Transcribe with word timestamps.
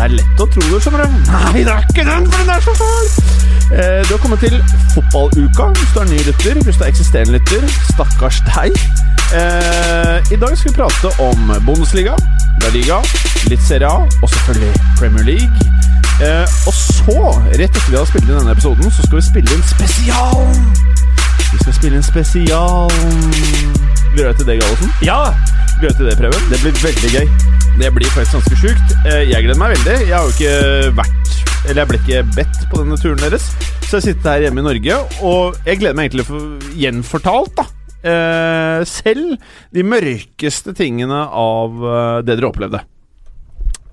Det 0.00 0.06
er 0.06 0.12
lett 0.16 0.38
å 0.40 0.44
tro 0.48 0.62
det, 0.64 0.78
skjønner 0.80 1.02
du. 1.04 1.16
Nei, 1.28 1.60
det 1.60 1.72
er 1.74 1.82
ikke 1.84 2.04
den, 2.06 2.28
for 2.32 2.40
den 2.40 2.52
er 2.54 2.62
så 2.64 2.72
fæl! 2.78 3.08
Eh, 3.68 3.98
du 4.08 4.14
har 4.14 4.20
kommet 4.22 4.40
til 4.40 4.54
fotballuka 4.94 5.66
hvis 5.76 5.92
du 5.92 5.98
er 6.00 6.08
ny 6.08 6.20
lytter. 6.24 6.60
Hvis 6.64 6.78
du 6.80 6.86
er 6.86 6.88
eksisterende 6.88 7.36
lytter, 7.36 7.66
stakkars 7.90 8.38
deg. 8.46 8.78
Eh, 9.36 10.32
I 10.32 10.38
dag 10.40 10.56
skal 10.56 10.72
vi 10.72 10.78
prate 10.78 11.12
om 11.20 11.52
Bundesliga, 11.66 12.16
La 12.64 12.72
Liga, 12.72 13.02
litt 13.52 13.60
Serie 13.68 13.92
A 13.92 14.08
og 14.08 14.32
selvfølgelig 14.38 14.72
Premier 14.96 15.28
League. 15.34 15.68
Eh, 16.24 16.48
og 16.64 16.80
så, 16.80 17.20
rett 17.52 17.68
etter 17.68 17.92
vi 17.92 18.00
har 18.00 18.08
spilt 18.08 18.24
inn 18.24 18.38
denne 18.38 18.56
episoden, 18.56 18.88
så 18.88 19.04
skal 19.04 19.20
vi 19.20 19.28
spille 19.28 19.52
inn 19.58 19.68
spesial! 19.68 20.48
Vi 21.44 21.60
skal 21.60 21.76
spille 21.76 22.00
inn 22.00 22.08
spesial. 22.08 22.88
Gleder 24.16 24.32
du 24.32 24.32
deg 24.32 24.40
til 24.40 24.48
det, 24.54 24.60
Gallosen? 24.64 24.98
Ja! 25.04 25.22
Gleder 25.76 25.92
du 25.92 25.92
deg 25.92 25.96
til 26.00 26.14
det, 26.14 26.20
Preben? 26.24 26.52
Det 26.54 26.64
blir 26.64 26.86
veldig 26.88 27.18
gøy. 27.18 27.58
Det 27.78 27.90
blir 27.94 28.10
faktisk 28.12 28.36
ganske 28.38 28.56
sjukt. 28.60 28.92
Eh, 29.06 29.22
Jeg 29.30 29.44
gleder 29.44 29.58
meg 29.60 29.74
veldig. 29.76 29.96
Jeg 30.08 30.14
har 30.14 30.26
jo 30.26 30.32
ikke 30.34 30.92
vært 30.98 31.34
Eller 31.68 31.82
jeg 31.82 31.88
ble 31.90 31.98
ikke 32.00 32.20
bedt 32.36 32.60
på 32.70 32.80
denne 32.80 32.96
turen 33.00 33.20
deres. 33.20 33.50
Så 33.86 33.98
jeg 33.98 34.06
sitter 34.10 34.30
her 34.36 34.44
hjemme 34.46 34.62
i 34.62 34.64
Norge, 34.64 34.96
og 35.26 35.58
jeg 35.66 35.80
gleder 35.80 35.96
meg 35.98 36.08
egentlig 36.08 36.24
for 36.28 36.70
gjenfortalt, 36.78 37.52
da. 37.58 37.64
Eh, 38.00 38.80
selv 38.88 39.34
de 39.76 39.84
mørkeste 39.84 40.72
tingene 40.78 41.18
av 41.28 41.76
eh, 41.84 42.22
det 42.24 42.38
dere 42.38 42.48
opplevde. 42.48 42.80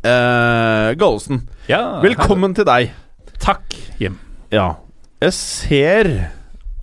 Uh, 0.07 0.93
Gallosen, 0.95 1.41
Ja, 1.67 1.97
velkommen 1.99 2.53
til 2.55 2.63
deg. 2.69 2.93
Takk, 3.43 3.65
Jim. 3.99 4.15
Ja. 4.53 4.77
Jeg 5.19 5.33
ser 5.35 6.09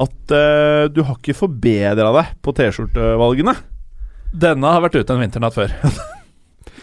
at 0.02 0.34
uh, 0.34 0.90
du 0.92 1.00
har 1.06 1.16
ikke 1.16 1.36
forbedra 1.38 2.10
deg 2.18 2.34
på 2.44 2.52
T-skjortevalgene. 2.58 3.54
Denne 4.34 4.74
har 4.74 4.84
vært 4.84 4.98
ute 5.00 5.14
en 5.16 5.22
vinternatt 5.24 5.56
før. 5.56 5.72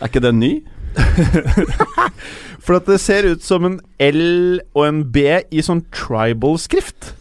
Er 0.02 0.10
ikke 0.10 0.24
den 0.24 0.42
ny? 0.42 0.52
For 2.66 2.78
at 2.78 2.90
det 2.90 3.00
ser 3.02 3.26
ut 3.30 3.46
som 3.46 3.66
en 3.68 3.80
L 4.02 4.62
og 4.74 4.86
en 4.86 5.02
B 5.14 5.24
i 5.50 5.64
sånn 5.66 5.86
tribal-skrift. 5.94 7.14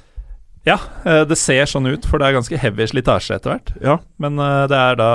Ja, 0.69 0.77
eh, 1.09 1.23
det 1.25 1.39
ser 1.41 1.65
sånn 1.71 1.89
ut, 1.89 2.05
for 2.05 2.21
det 2.21 2.27
er 2.29 2.35
ganske 2.37 2.59
heavy 2.61 2.85
slitasje 2.91 3.39
etter 3.39 3.55
hvert. 3.55 3.71
Ja. 3.81 3.95
Men 4.21 4.37
eh, 4.43 4.65
det 4.69 4.77
er 4.77 4.99
da 5.01 5.13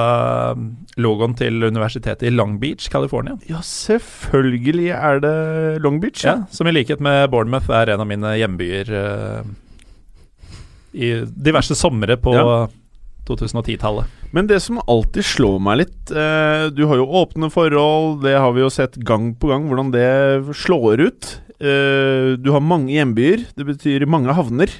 mm, 0.58 0.64
logoen 1.06 1.36
til 1.38 1.68
universitetet 1.68 2.26
i 2.26 2.34
Long 2.34 2.56
Beach, 2.62 2.88
California. 2.90 3.38
ja, 3.50 3.62
selvfølgelig 3.62 4.88
er 4.98 5.22
det 5.22 5.36
Long 5.86 6.00
Beach. 6.02 6.24
Ja, 6.26 6.40
som 6.50 6.70
i 6.70 6.74
likhet 6.74 7.04
med 7.04 7.30
Bournemouth 7.34 7.70
er 7.70 7.94
en 7.94 8.02
av 8.02 8.10
mine 8.10 8.34
hjembyer 8.40 8.90
uh, 8.90 9.46
i 10.98 11.14
diverse 11.30 11.78
somre 11.78 12.18
på 12.18 12.34
Ja. 12.34 12.66
2010-tallet. 13.28 14.12
Men 14.36 14.50
det 14.50 14.60
som 14.64 14.82
alltid 14.84 15.26
slår 15.26 15.58
meg 15.64 15.80
litt 15.84 16.12
eh, 16.12 16.68
Du 16.76 16.84
har 16.90 17.00
jo 17.00 17.08
åpne 17.22 17.50
forhold, 17.54 18.22
det 18.26 18.36
har 18.36 18.54
vi 18.56 18.64
jo 18.64 18.72
sett 18.74 18.98
gang 19.08 19.34
på 19.40 19.52
gang 19.52 19.68
hvordan 19.70 19.92
det 19.96 20.08
slår 20.58 21.04
ut. 21.08 21.34
Eh, 21.60 22.36
du 22.42 22.52
har 22.52 22.64
mange 22.64 22.94
hjembyer, 22.96 23.46
det 23.56 23.68
betyr 23.68 24.08
mange 24.10 24.36
havner. 24.36 24.72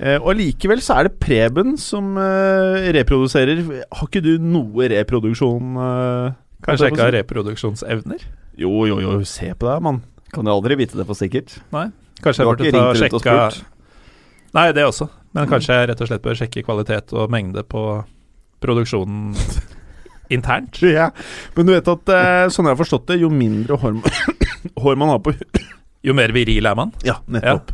Eh, 0.00 0.16
og 0.16 0.32
allikevel 0.32 0.80
så 0.82 0.98
er 0.98 1.08
det 1.08 1.18
Preben 1.22 1.76
som 1.80 2.14
eh, 2.18 2.90
reproduserer. 2.96 3.60
Har 3.92 4.08
ikke 4.08 4.24
du 4.24 4.34
noe 4.40 4.88
reproduksjon? 4.92 5.76
Eh, 5.76 6.38
Kanskje 6.64 6.88
jeg 6.88 6.96
ikke 6.96 7.06
har 7.08 7.16
reproduksjonsevner? 7.20 8.24
Jo, 8.60 8.72
jo, 8.88 9.00
jo, 9.02 9.18
se 9.28 9.50
på 9.54 9.68
deg, 9.68 9.82
mann. 9.84 10.02
Kan 10.32 10.48
jo 10.48 10.54
aldri 10.56 10.78
vite 10.80 10.96
det 10.98 11.06
for 11.08 11.18
sikkert. 11.18 11.58
Nei, 11.74 11.90
Kanskje 12.22 12.44
jeg 12.44 12.50
burde 12.50 12.72
ta 12.72 12.84
og 12.88 13.00
sjekke? 13.00 13.66
Nei, 14.52 14.68
det 14.76 14.84
også. 14.86 15.08
Men 15.32 15.48
kanskje 15.50 15.78
jeg 15.78 15.90
rett 15.90 16.02
og 16.04 16.10
slett 16.10 16.24
bør 16.24 16.38
sjekke 16.38 16.64
kvalitet 16.66 17.14
og 17.16 17.30
mengde 17.32 17.64
på 17.64 17.84
produksjonen 18.62 19.32
internt. 20.36 20.80
Ja. 20.84 21.10
Men 21.56 21.68
du 21.68 21.74
vet 21.74 21.88
at 21.92 22.12
eh, 22.14 22.48
sånn 22.52 22.68
jeg 22.68 22.76
har 22.76 22.80
forstått 22.80 23.08
det, 23.12 23.20
jo 23.22 23.30
mindre 23.32 23.78
hår, 23.80 24.00
hår 24.84 25.00
man 25.00 25.14
har 25.14 25.22
på 25.24 25.34
Jo 26.06 26.16
mer 26.18 26.32
viril 26.34 26.66
er 26.66 26.74
man. 26.74 26.90
Ja, 27.06 27.20
nettopp. 27.30 27.70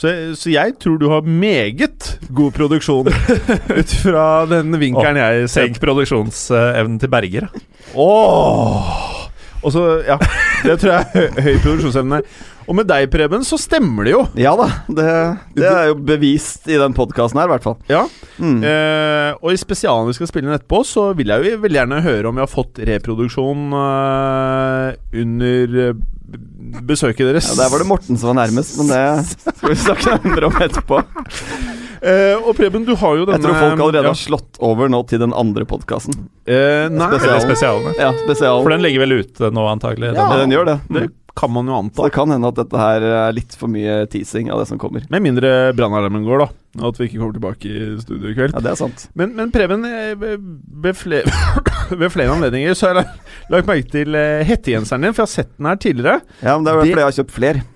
Så, 0.00 0.08
så 0.32 0.48
jeg 0.48 0.78
tror 0.80 0.96
du 0.96 1.10
har 1.12 1.26
meget 1.28 2.14
god 2.32 2.54
produksjon 2.56 3.10
ut 3.80 3.92
fra 4.00 4.46
den 4.48 4.72
vinkelen 4.80 5.20
jeg 5.20 5.50
ser. 5.52 5.68
Tenk 5.68 5.82
produksjonsevnen 5.82 6.96
til 7.02 7.12
Berger. 7.12 7.50
da. 7.50 9.18
Og 9.60 9.74
så, 9.74 9.84
ja. 10.06 10.16
Det 10.64 10.76
tror 10.80 10.92
jeg 10.92 11.04
er 11.04 11.12
hø 11.14 11.44
høy 11.44 11.60
produksjonsevne. 11.64 12.22
Og 12.70 12.76
med 12.78 12.86
deg, 12.86 13.08
Preben, 13.10 13.42
så 13.46 13.56
stemmer 13.58 14.06
det 14.06 14.12
jo. 14.12 14.20
Ja 14.38 14.52
da, 14.58 14.68
det, 14.86 15.06
det 15.58 15.66
er 15.66 15.88
jo 15.90 15.96
bevist 16.06 16.68
i 16.70 16.78
den 16.78 16.94
podkasten 16.94 17.40
her, 17.40 17.48
i 17.48 17.54
hvert 17.54 17.66
fall. 17.66 17.76
Ja. 17.90 18.04
Mm. 18.38 18.60
Eh, 18.62 19.32
og 19.40 19.50
i 19.50 19.58
spesialen 19.58 20.06
vi 20.06 20.14
skal 20.16 20.30
spille 20.30 20.46
inn 20.46 20.54
etterpå, 20.54 20.84
så 20.86 21.08
vil 21.18 21.32
jeg 21.32 21.50
jo 21.56 21.62
veldig 21.64 21.80
gjerne 21.80 22.02
høre 22.04 22.30
om 22.30 22.38
vi 22.38 22.44
har 22.44 22.52
fått 22.52 22.78
reproduksjon 22.90 23.74
eh, 23.80 25.00
under 25.24 25.76
eh, 25.88 26.00
besøket 26.86 27.26
deres. 27.26 27.50
Ja, 27.50 27.58
der 27.64 27.72
var 27.72 27.82
det 27.82 27.90
Morten 27.90 28.20
som 28.20 28.30
var 28.30 28.38
nærmest, 28.44 28.78
men 28.78 28.92
det 28.92 29.02
skal 29.58 29.72
vi 29.72 29.80
snakke 29.82 30.18
nærmere 30.20 30.52
om 30.52 30.62
etterpå. 30.68 31.02
Eh, 32.00 32.36
og 32.40 32.54
Preben, 32.56 32.84
du 32.88 32.94
har 32.96 33.16
jo 33.18 33.26
denne 33.28 33.38
Jeg 33.38 33.44
tror 33.44 33.58
folk 33.60 33.84
allerede 33.84 34.08
ja. 34.08 34.12
har 34.14 34.20
slått 34.20 34.60
over 34.64 34.88
nå 34.92 35.02
til 35.10 35.20
den 35.20 35.34
andre 35.36 35.66
podkasten. 35.68 36.16
Uh, 36.48 36.88
Nei, 36.88 37.08
Spesialen. 37.12 37.44
Spesialen 37.44 37.98
Ja, 38.00 38.12
spesialen. 38.24 38.64
For 38.64 38.72
den 38.72 38.84
ligger 38.86 39.04
vel 39.04 39.18
ute 39.20 39.50
nå, 39.52 39.66
antagelig. 39.68 40.14
Ja, 40.16 40.30
den, 40.32 40.46
den 40.46 40.56
gjør 40.56 40.70
det. 40.70 40.78
det 40.96 41.08
kan 41.40 41.52
man 41.52 41.68
jo 41.68 41.76
anta. 41.76 41.96
Så 41.96 42.08
det 42.08 42.14
kan 42.14 42.32
hende 42.32 42.48
at 42.50 42.58
dette 42.58 42.80
her 42.80 43.04
er 43.06 43.34
litt 43.36 43.54
for 43.56 43.70
mye 43.72 44.02
teasing 44.12 44.50
av 44.52 44.62
det 44.62 44.66
som 44.70 44.80
kommer. 44.80 45.04
Med 45.12 45.24
mindre 45.24 45.72
brannalarmen 45.76 46.26
går, 46.26 46.44
da. 46.44 46.48
Og 46.80 46.86
at 46.90 47.00
vi 47.00 47.08
ikke 47.08 47.20
kommer 47.20 47.36
tilbake 47.36 47.70
i 47.70 47.88
studio 48.02 48.30
i 48.30 48.36
kveld. 48.36 48.54
Ja, 48.56 48.62
det 48.64 48.72
er 48.74 48.80
sant. 48.80 49.06
Men, 49.18 49.34
men 49.38 49.52
Preben, 49.54 49.86
eh, 49.86 50.14
ved 50.84 50.98
flere, 50.98 51.30
flere 52.16 52.30
anledninger 52.34 52.76
så 52.78 52.90
har 52.90 53.02
jeg 53.02 53.52
lagt 53.54 53.70
merke 53.70 53.92
til 53.92 54.18
eh, 54.18 54.44
hettegenseren 54.48 55.06
din, 55.06 55.16
for 55.16 55.24
jeg 55.24 55.30
har 55.30 55.36
sett 55.36 55.52
den 55.56 55.70
her 55.70 55.80
tidligere. 55.80 56.20
Ja, 56.42 56.56
men 56.56 56.66
det 56.66 56.74
er 56.74 56.82
fordi 56.82 56.96
jeg 56.96 57.08
har 57.08 57.18
kjøpt 57.22 57.36
flere. 57.36 57.68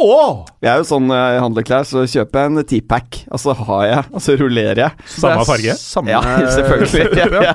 Åh! 0.00 0.44
Jeg 0.64 0.70
er 0.72 0.80
jo 0.80 0.86
sånn 0.88 1.06
når 1.10 1.18
jeg 1.20 1.40
handler 1.44 1.64
klær, 1.68 1.86
så 1.88 2.02
kjøper 2.08 2.40
jeg 2.40 2.50
en 2.50 2.64
T-pack, 2.70 3.18
og 3.28 3.40
så 3.42 3.54
har 3.58 3.82
jeg, 3.84 4.04
og 4.16 4.22
så 4.24 4.36
rullerer 4.40 4.80
jeg. 4.80 5.08
Samme 5.12 5.46
farge? 5.48 5.74
Samme, 5.80 6.12
Ja, 6.14 6.20
selvfølgelig. 6.56 7.26
Hvor 7.34 7.44
ja. 7.44 7.54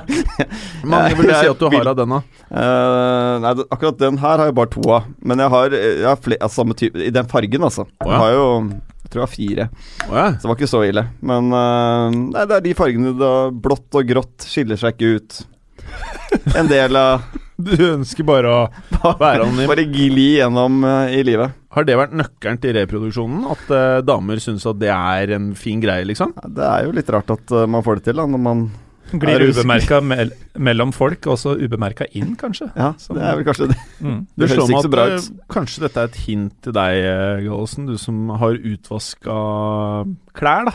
Mange 0.86 1.16
vil 1.18 1.30
du 1.30 1.32
si 1.34 1.50
at 1.50 1.62
du 1.62 1.66
har 1.74 1.90
av 1.90 1.96
denne. 1.98 2.20
Uh, 2.46 3.32
nei, 3.42 3.54
akkurat 3.74 3.98
den 4.02 4.20
her 4.22 4.38
har 4.42 4.50
jeg 4.50 4.56
bare 4.60 4.72
to 4.76 4.84
av. 4.94 5.08
Men 5.26 5.42
jeg 5.42 5.52
har, 5.56 5.74
jeg 5.74 6.06
har 6.06 6.20
flere, 6.22 6.42
altså, 6.46 6.62
samme 6.62 6.76
type 6.78 7.02
I 7.02 7.10
den 7.14 7.30
fargen, 7.30 7.66
altså. 7.66 7.86
Oh, 7.98 8.06
ja. 8.06 8.12
Jeg 8.12 8.22
har 8.22 8.36
jo 8.36 8.46
Jeg 9.06 9.10
tror 9.10 9.22
jeg 9.22 9.26
har 9.26 9.34
fire. 9.34 9.66
Oh, 10.06 10.14
ja. 10.14 10.28
Så 10.36 10.44
det 10.44 10.50
var 10.52 10.60
ikke 10.60 10.70
så 10.70 10.84
ille. 10.86 11.06
Men 11.32 11.50
uh, 11.50 12.14
nei, 12.14 12.46
det 12.46 12.60
er 12.60 12.64
de 12.68 12.76
fargene 12.78 13.16
da 13.18 13.32
blått 13.50 13.98
og 13.98 14.06
grått 14.14 14.46
skiller 14.46 14.78
seg 14.80 14.94
ikke 14.94 15.18
ut. 15.18 15.42
En 16.58 16.70
del 16.70 16.96
av 16.98 17.26
Du 17.56 17.72
ønsker 17.72 18.26
bare 18.28 18.50
å 18.52 18.62
være 19.20 19.46
anonym. 19.46 19.68
Bare 19.70 19.86
gli 19.88 20.26
gjennom 20.36 20.82
uh, 20.84 21.08
i 21.08 21.22
livet. 21.24 21.54
Har 21.76 21.86
det 21.88 21.96
vært 21.96 22.16
nøkkelen 22.16 22.58
til 22.60 22.74
reproduksjonen? 22.76 23.46
At 23.52 23.70
uh, 23.72 24.00
damer 24.04 24.40
syns 24.42 24.66
at 24.68 24.80
det 24.80 24.90
er 24.92 25.32
en 25.36 25.52
fin 25.56 25.80
greie, 25.80 26.04
liksom? 26.08 26.34
Ja, 26.36 26.50
Det 26.58 26.66
er 26.68 26.88
jo 26.88 26.96
litt 26.96 27.12
rart 27.12 27.32
at 27.32 27.54
uh, 27.56 27.64
man 27.70 27.84
får 27.86 28.00
det 28.00 28.10
til, 28.10 28.20
da, 28.20 28.28
når 28.34 28.44
man 28.48 28.66
Glir 29.06 29.38
Er 29.38 29.52
ubemerka 29.54 30.00
mell 30.02 30.32
mellom 30.58 30.90
folk, 30.90 31.28
og 31.30 31.36
så 31.38 31.52
ubemerka 31.54 32.08
inn, 32.18 32.32
kanskje. 32.40 32.66
Ja, 32.74 32.88
det 32.98 33.22
er 33.22 33.36
vel 33.38 33.44
kanskje 33.46 33.68
det. 33.70 33.76
Mm. 34.02 34.16
Det 34.26 34.40
Det 34.42 34.48
høres 34.50 34.72
ikke 34.72 34.80
så 34.82 34.90
bra 34.90 35.04
ut. 35.12 35.28
kanskje 35.54 35.84
dette 35.84 36.02
er 36.02 36.10
et 36.10 36.18
hint 36.24 36.56
til 36.66 36.74
deg, 36.74 36.98
Gallosen. 37.44 37.86
Du 37.86 37.94
som 38.02 38.32
har 38.42 38.58
utvaska 38.58 39.36
klær, 40.34 40.72
da. 40.72 40.74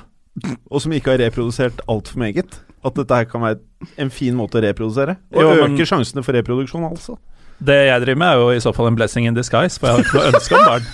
Og 0.72 0.80
som 0.80 0.96
ikke 0.96 1.12
har 1.12 1.20
reprodusert 1.26 1.84
altfor 1.92 2.24
meget. 2.24 2.56
At 2.88 2.96
dette 2.96 3.20
her 3.20 3.28
kan 3.28 3.44
være 3.44 3.60
en 3.98 4.10
fin 4.14 4.36
måte 4.38 4.60
å 4.60 4.64
reprodusere. 4.66 5.18
Og 5.34 5.42
Jo, 5.42 5.50
men- 5.62 5.78
øker 5.78 5.86
sjansene 5.90 6.24
for 6.24 6.34
reproduksjon, 6.38 6.84
altså. 6.90 7.18
Det 7.64 7.78
jeg 7.88 8.02
driver 8.02 8.18
med, 8.18 8.28
er 8.28 8.36
jo 8.42 8.50
i 8.52 8.60
så 8.64 8.74
fall 8.74 8.88
en 8.88 8.96
blessing 8.98 9.26
in 9.28 9.34
disguise, 9.38 9.78
for 9.80 9.88
jeg 9.88 9.96
har 9.96 10.04
ikke 10.04 10.18
noe 10.18 10.32
ønske 10.32 10.58
om 10.58 10.66
barn. 10.66 10.86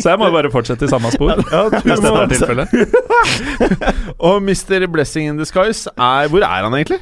Så 0.00 0.08
jeg 0.08 0.18
må 0.20 0.28
bare 0.32 0.50
fortsette 0.52 0.86
i 0.86 0.90
samme 0.90 1.10
spor, 1.12 1.32
Ja, 1.50 1.64
hvis 1.68 1.82
dette 1.82 2.12
må- 2.12 2.22
er 2.22 2.28
tilfellet. 2.30 2.68
Og 4.28 4.42
Mr. 4.42 4.86
Blessing 4.92 5.28
in 5.28 5.36
Disguise 5.40 5.90
er 5.98 6.28
Hvor 6.30 6.44
er 6.46 6.62
han 6.62 6.72
egentlig? 6.78 7.00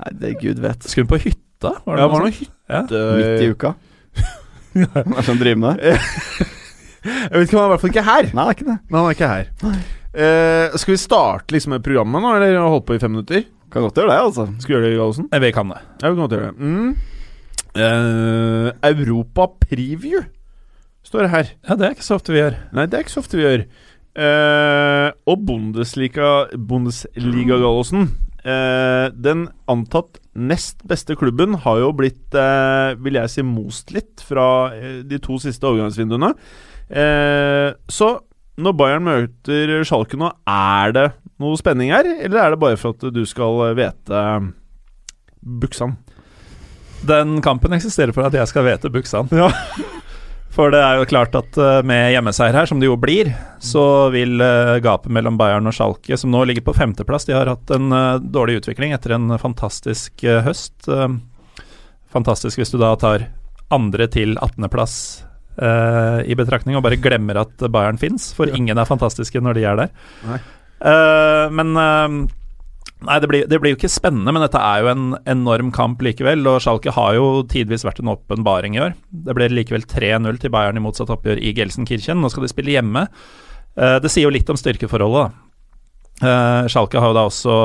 Nei, 0.00 0.10
det 0.18 0.32
gud 0.40 0.58
vet. 0.64 0.82
Skulle 0.88 1.06
på 1.06 1.18
hytta? 1.20 1.74
Var 1.84 1.98
Ja, 2.00 2.06
det 2.08 2.12
var 2.14 2.24
noe 2.24 2.32
sånt? 2.32 2.50
Ja. 2.70 2.80
Midt 2.88 3.44
i 3.44 3.50
uka. 3.52 3.74
Hva 4.74 5.04
er 5.04 5.12
det 5.12 5.26
han 5.28 5.38
driver 5.38 5.60
med? 5.66 5.84
Jeg 7.04 7.30
vet 7.36 7.44
ikke, 7.44 7.58
han 7.58 7.60
er 7.60 7.68
i 7.68 7.72
hvert 7.74 7.82
fall 7.84 7.92
ikke 7.92 8.04
her. 8.08 8.30
Nei, 8.32 8.44
det 8.44 8.48
er 8.48 8.56
ikke 8.56 8.66
det. 8.72 8.78
Men 8.88 8.96
han 8.98 9.06
er 9.06 9.14
ikke 9.18 9.28
her. 9.28 9.44
Eh, 10.14 10.76
skal 10.78 10.94
vi 10.94 11.00
starte 11.02 11.54
liksom 11.54 11.74
med 11.74 11.82
programmet 11.84 12.22
nå, 12.22 12.34
eller 12.36 12.54
har 12.54 12.68
vi 12.68 12.74
holdt 12.76 12.86
på 12.86 12.94
i 12.96 13.02
fem 13.02 13.10
minutter? 13.16 13.44
Kan 13.74 13.82
godt 13.82 13.96
gjøre 13.98 14.12
det, 14.12 14.18
altså. 14.22 14.44
Skal 14.62 14.70
vi 14.70 14.76
gjøre 14.76 14.86
det, 14.86 14.98
Gallosen? 15.00 15.28
Eh, 15.32 15.40
Vi 15.42 15.52
kan 15.52 15.72
det. 15.72 15.80
Ja, 16.02 16.10
vi 16.10 16.14
kan 16.14 16.22
godt 16.28 16.36
gjøre 16.36 16.50
det. 16.52 16.58
Mm. 16.60 16.94
Eh, 17.74 18.68
Europa 18.90 19.48
Preview 19.64 20.22
står 21.04 21.26
det 21.26 21.30
her. 21.32 21.48
Ja, 21.68 21.74
det 21.74 21.86
er 21.88 21.96
ikke 21.96 22.06
så 22.06 22.18
ofte 22.20 22.32
vi 22.34 22.38
gjør. 22.42 22.54
Nei, 22.76 22.86
det 22.86 22.98
er 22.98 23.02
ikke 23.04 23.16
så 23.16 23.22
ofte 23.24 23.40
vi 23.40 23.42
gjør. 23.48 23.64
Eh, 24.14 25.08
og 25.26 25.42
Bundesliga, 25.48 26.28
Bundesliga 26.54 27.58
Gallosen. 27.58 28.12
Eh, 28.44 29.08
den 29.10 29.48
antatt 29.72 30.20
nest 30.36 30.84
beste 30.86 31.16
klubben 31.18 31.56
har 31.64 31.80
jo 31.82 31.90
blitt, 31.96 32.30
eh, 32.38 32.94
vil 33.02 33.14
jeg 33.18 33.30
si, 33.32 33.42
most 33.42 33.90
litt 33.90 34.22
fra 34.22 34.70
de 35.02 35.18
to 35.18 35.38
siste 35.42 35.66
overgangsvinduene. 35.66 36.30
Eh, 36.90 37.72
så 37.88 38.20
når 38.60 38.76
Bayern 38.78 39.06
møter 39.06 39.72
Schalke 39.86 40.18
nå, 40.20 40.30
er 40.46 40.94
det 40.94 41.08
noe 41.42 41.58
spenning 41.58 41.90
her? 41.94 42.06
Eller 42.06 42.40
er 42.40 42.54
det 42.54 42.60
bare 42.62 42.78
for 42.80 42.94
at 42.94 43.14
du 43.14 43.24
skal 43.28 43.74
vite 43.78 44.26
buksene? 44.34 44.60
Buksan? 45.44 45.98
Den 47.04 47.42
kampen 47.44 47.74
eksisterer 47.76 48.14
for 48.16 48.24
at 48.24 48.32
jeg 48.32 48.48
skal 48.48 48.64
vite 48.64 48.90
Buksan. 48.92 49.28
Ja. 49.34 49.50
For 50.54 50.70
det 50.70 50.78
er 50.78 51.00
jo 51.00 51.06
klart 51.10 51.34
at 51.34 51.56
eh, 51.58 51.80
med 51.82 52.12
hjemmeseier 52.14 52.54
her, 52.54 52.68
som 52.70 52.78
det 52.78 52.86
jo 52.86 52.94
blir, 53.00 53.32
så 53.58 54.06
vil 54.14 54.38
eh, 54.38 54.76
gapet 54.84 55.10
mellom 55.10 55.34
Bayern 55.34 55.66
og 55.66 55.74
Schalke, 55.74 56.14
som 56.14 56.30
nå 56.30 56.44
ligger 56.46 56.62
på 56.62 56.76
femteplass 56.76 57.26
De 57.26 57.34
har 57.34 57.50
hatt 57.50 57.72
en 57.74 57.90
eh, 57.90 58.20
dårlig 58.22 58.60
utvikling 58.60 58.94
etter 58.94 59.16
en 59.16 59.34
fantastisk 59.42 60.22
eh, 60.22 60.44
høst. 60.46 60.86
Eh, 60.86 61.16
fantastisk 62.14 62.62
hvis 62.62 62.70
du 62.70 62.78
da 62.78 62.92
tar 62.94 63.26
andre 63.74 64.06
til 64.06 64.36
18.-plass 64.38 64.96
eh, 65.58 66.20
i 66.30 66.36
betraktning 66.38 66.78
og 66.78 66.84
bare 66.86 67.00
glemmer 67.00 67.42
at 67.44 67.66
Bayern 67.72 68.00
fins, 68.00 68.32
for 68.36 68.50
ingen 68.50 68.78
er 68.78 68.88
fantastiske 68.88 69.42
når 69.42 69.58
de 69.58 69.66
er 69.70 69.82
der. 69.82 69.92
Eh, 70.84 71.44
men 71.54 71.76
eh, 71.80 72.16
Nei, 73.04 73.18
det 73.20 73.28
blir, 73.28 73.42
det 73.50 73.58
blir 73.60 73.74
jo 73.74 73.76
ikke 73.76 73.90
spennende, 73.92 74.32
men 74.32 74.40
dette 74.40 74.56
er 74.56 74.80
jo 74.80 74.86
en 74.88 75.08
enorm 75.28 75.68
kamp 75.76 76.00
likevel. 76.00 76.40
Og 76.48 76.62
Schalke 76.64 76.94
har 76.94 77.18
jo 77.18 77.42
tidvis 77.52 77.82
vært 77.84 77.98
en 78.00 78.08
åpenbaring 78.14 78.78
i 78.78 78.80
år. 78.80 78.94
Det 79.26 79.34
ble 79.36 79.50
likevel 79.52 79.84
3-0 79.84 80.38
til 80.40 80.52
Bayern 80.54 80.80
i 80.80 80.84
motsatt 80.84 81.12
oppgjør 81.12 81.42
i 81.42 81.52
Gelsenkirchen. 81.58 82.22
Nå 82.22 82.30
skal 82.32 82.46
de 82.46 82.52
spille 82.54 82.72
hjemme. 82.72 83.02
Det 83.74 84.08
sier 84.08 84.24
jo 84.24 84.32
litt 84.32 84.48
om 84.48 84.56
styrkeforholdet, 84.56 85.34
da. 86.22 86.64
Schalke 86.72 87.02
har 87.02 87.12
jo 87.12 87.18
da 87.18 87.26
også 87.28 87.58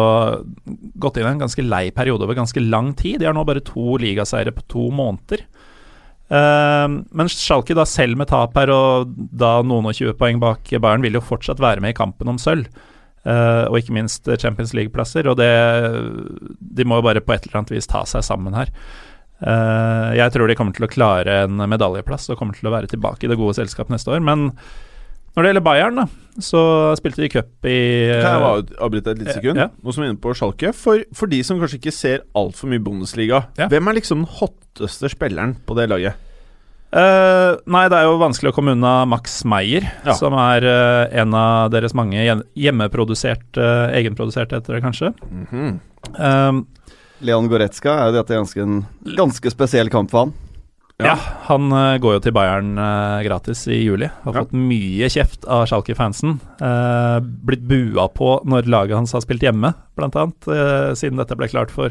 gått 0.99 1.21
inn 1.21 1.29
i 1.29 1.31
en 1.31 1.43
ganske 1.45 1.63
lei 1.63 1.85
periode 1.95 2.27
over 2.27 2.35
ganske 2.41 2.65
lang 2.65 2.91
tid. 2.99 3.21
De 3.21 3.29
har 3.29 3.37
nå 3.37 3.45
bare 3.47 3.63
to 3.63 3.95
ligaseiere 4.01 4.51
på 4.57 4.67
to 4.75 4.89
måneder. 4.91 5.45
Eh, 6.29 6.87
men 6.87 7.31
Schalke, 7.33 7.75
da 7.77 7.87
selv 7.89 8.19
med 8.19 8.29
tap 8.29 8.57
her 8.59 8.71
og 8.73 9.11
da 9.15 9.59
noen 9.65 9.89
og 9.89 9.97
20 9.97 10.15
poeng 10.19 10.41
bak 10.41 10.69
Bayern, 10.77 11.05
vil 11.05 11.17
jo 11.17 11.25
fortsatt 11.25 11.61
være 11.63 11.83
med 11.83 11.95
i 11.95 11.99
kampen 11.99 12.31
om 12.31 12.41
sølv. 12.41 12.69
Uh, 13.27 13.67
og 13.67 13.75
ikke 13.81 13.93
minst 13.93 14.29
Champions 14.39 14.71
League-plasser. 14.73 15.27
Og 15.27 15.35
det 15.37 15.49
De 16.57 16.85
må 16.87 17.01
jo 17.01 17.03
bare 17.05 17.21
på 17.21 17.33
et 17.35 17.43
eller 17.45 17.59
annet 17.59 17.73
vis 17.75 17.89
ta 17.91 18.05
seg 18.07 18.23
sammen 18.25 18.55
her. 18.55 18.71
Uh, 19.43 20.15
jeg 20.15 20.31
tror 20.33 20.47
de 20.47 20.55
kommer 20.57 20.75
til 20.75 20.87
å 20.87 20.91
klare 20.91 21.41
en 21.43 21.59
medaljeplass 21.69 22.29
og 22.31 22.39
kommer 22.39 22.55
til 22.55 22.69
å 22.71 22.73
være 22.73 22.89
tilbake 22.91 23.27
i 23.27 23.31
det 23.31 23.37
gode 23.39 23.57
selskap 23.59 23.91
neste 23.91 24.15
år. 24.15 24.23
Men 24.23 24.53
når 25.35 25.43
det 25.45 25.49
gjelder 25.51 25.65
Bayern, 25.65 25.99
da, 26.01 26.05
så 26.39 26.61
spilte 26.99 27.21
de 27.23 27.29
cup 27.33 27.67
i 27.67 27.77
Kan 28.21 28.31
jeg 28.33 28.43
bare 28.45 28.63
avbryte 28.85 29.11
et 29.13 29.19
lite 29.21 29.35
sekund? 29.37 29.59
Ja. 29.59 29.67
Nå 29.83 29.91
som 29.93 30.03
vi 30.03 30.07
er 30.07 30.13
inne 30.13 30.21
på 30.23 30.33
Schalke. 30.37 30.71
For, 30.75 31.03
for 31.15 31.31
de 31.31 31.41
som 31.43 31.59
kanskje 31.61 31.79
ikke 31.81 31.93
ser 31.95 32.23
altfor 32.37 32.71
mye 32.71 32.81
Bundesliga, 32.83 33.43
Ja. 33.59 33.67
hvem 33.71 33.87
er 33.91 33.99
liksom 33.99 34.23
den 34.25 34.33
hotteste 34.39 35.11
spilleren 35.11 35.57
på 35.67 35.75
det 35.79 35.89
laget? 35.91 36.25
Uh, 36.89 37.59
nei, 37.69 37.83
det 37.91 37.99
er 37.99 38.07
jo 38.07 38.15
vanskelig 38.17 38.49
å 38.49 38.55
komme 38.55 38.73
unna 38.73 39.03
Max 39.05 39.43
Meyer, 39.45 39.85
Ja. 40.07 40.15
som 40.17 40.33
er 40.41 40.65
uh, 40.65 41.19
en 41.21 41.35
av 41.37 41.69
deres 41.75 41.93
mange 41.93 42.17
hjemmeproduserte, 42.17 42.55
hjemmeprodusert, 42.57 43.59
uh, 43.61 43.93
egenproduserte, 43.93 44.57
heter 44.57 44.79
det 44.79 44.83
kanskje. 44.87 45.11
Mhm. 45.29 45.79
Eh, 46.15 46.61
Leon 47.27 47.49
Goretzka 47.51 47.91
er 47.91 48.05
jo 48.09 48.15
dette 48.15 48.37
ganske 48.37 48.61
en 48.63 48.77
ganske 49.17 49.51
spesiell 49.51 49.89
kamp 49.91 50.09
for 50.09 50.23
han. 50.25 50.33
Ja, 50.99 51.13
han 51.47 51.71
eh, 51.71 51.97
går 52.03 52.17
jo 52.17 52.21
til 52.25 52.33
Bayern 52.35 52.73
eh, 52.75 53.21
gratis 53.23 53.61
i 53.71 53.77
juli. 53.85 54.09
Har 54.25 54.33
Ja. 54.35 54.41
fått 54.43 54.51
mye 54.57 55.07
kjeft 55.07 55.45
av 55.47 55.65
Schalke-fansen. 55.69 56.39
Uh, 56.59 57.19
blitt 57.23 57.63
bua 57.63 58.09
på 58.11 58.33
når 58.43 58.67
laget 58.67 58.97
hans 58.97 59.13
har 59.15 59.23
spilt 59.23 59.41
hjemme, 59.45 59.71
annet, 59.99 60.47
eh, 60.51 60.91
siden 60.99 61.17
dette 61.21 61.35
ble 61.39 61.47
klart 61.47 61.71
for 61.71 61.89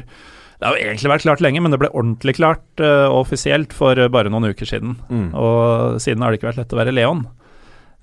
Det 0.60 0.66
har 0.66 0.74
jo 0.74 0.84
egentlig 0.88 1.10
vært 1.12 1.22
klart 1.22 1.40
lenge, 1.40 1.60
men 1.62 1.70
det 1.70 1.78
ble 1.78 1.88
ordentlig 1.94 2.34
klart 2.34 2.80
eh, 2.82 3.06
offisielt 3.14 3.72
for 3.72 3.94
eh, 3.96 4.08
bare 4.10 4.28
noen 4.28 4.48
uker 4.50 4.66
siden. 4.66 4.96
Mm. 5.08 5.28
Og 5.38 6.00
siden 6.02 6.20
har 6.20 6.32
det 6.34 6.40
ikke 6.40 6.48
vært 6.50 6.58
lett 6.64 6.72
å 6.74 6.80
være 6.80 6.94
Leon. 6.96 7.20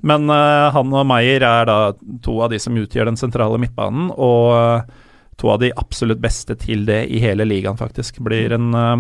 Men 0.01 0.29
eh, 0.29 0.69
han 0.71 0.93
og 0.93 1.05
Meyer 1.09 1.43
er 1.43 1.65
da 1.67 1.77
to 2.23 2.37
av 2.45 2.49
de 2.53 2.59
som 2.63 2.73
utgjør 2.79 3.09
den 3.11 3.17
sentrale 3.19 3.59
midtbanen, 3.59 4.07
og 4.15 4.55
eh, 4.55 4.95
to 5.37 5.51
av 5.51 5.59
de 5.59 5.73
absolutt 5.75 6.21
beste 6.23 6.55
til 6.61 6.85
det 6.87 7.01
i 7.11 7.19
hele 7.19 7.43
ligaen, 7.43 7.75
faktisk. 7.77 8.21
Blir 8.23 8.55
en 8.55 8.71
eh, 8.73 8.95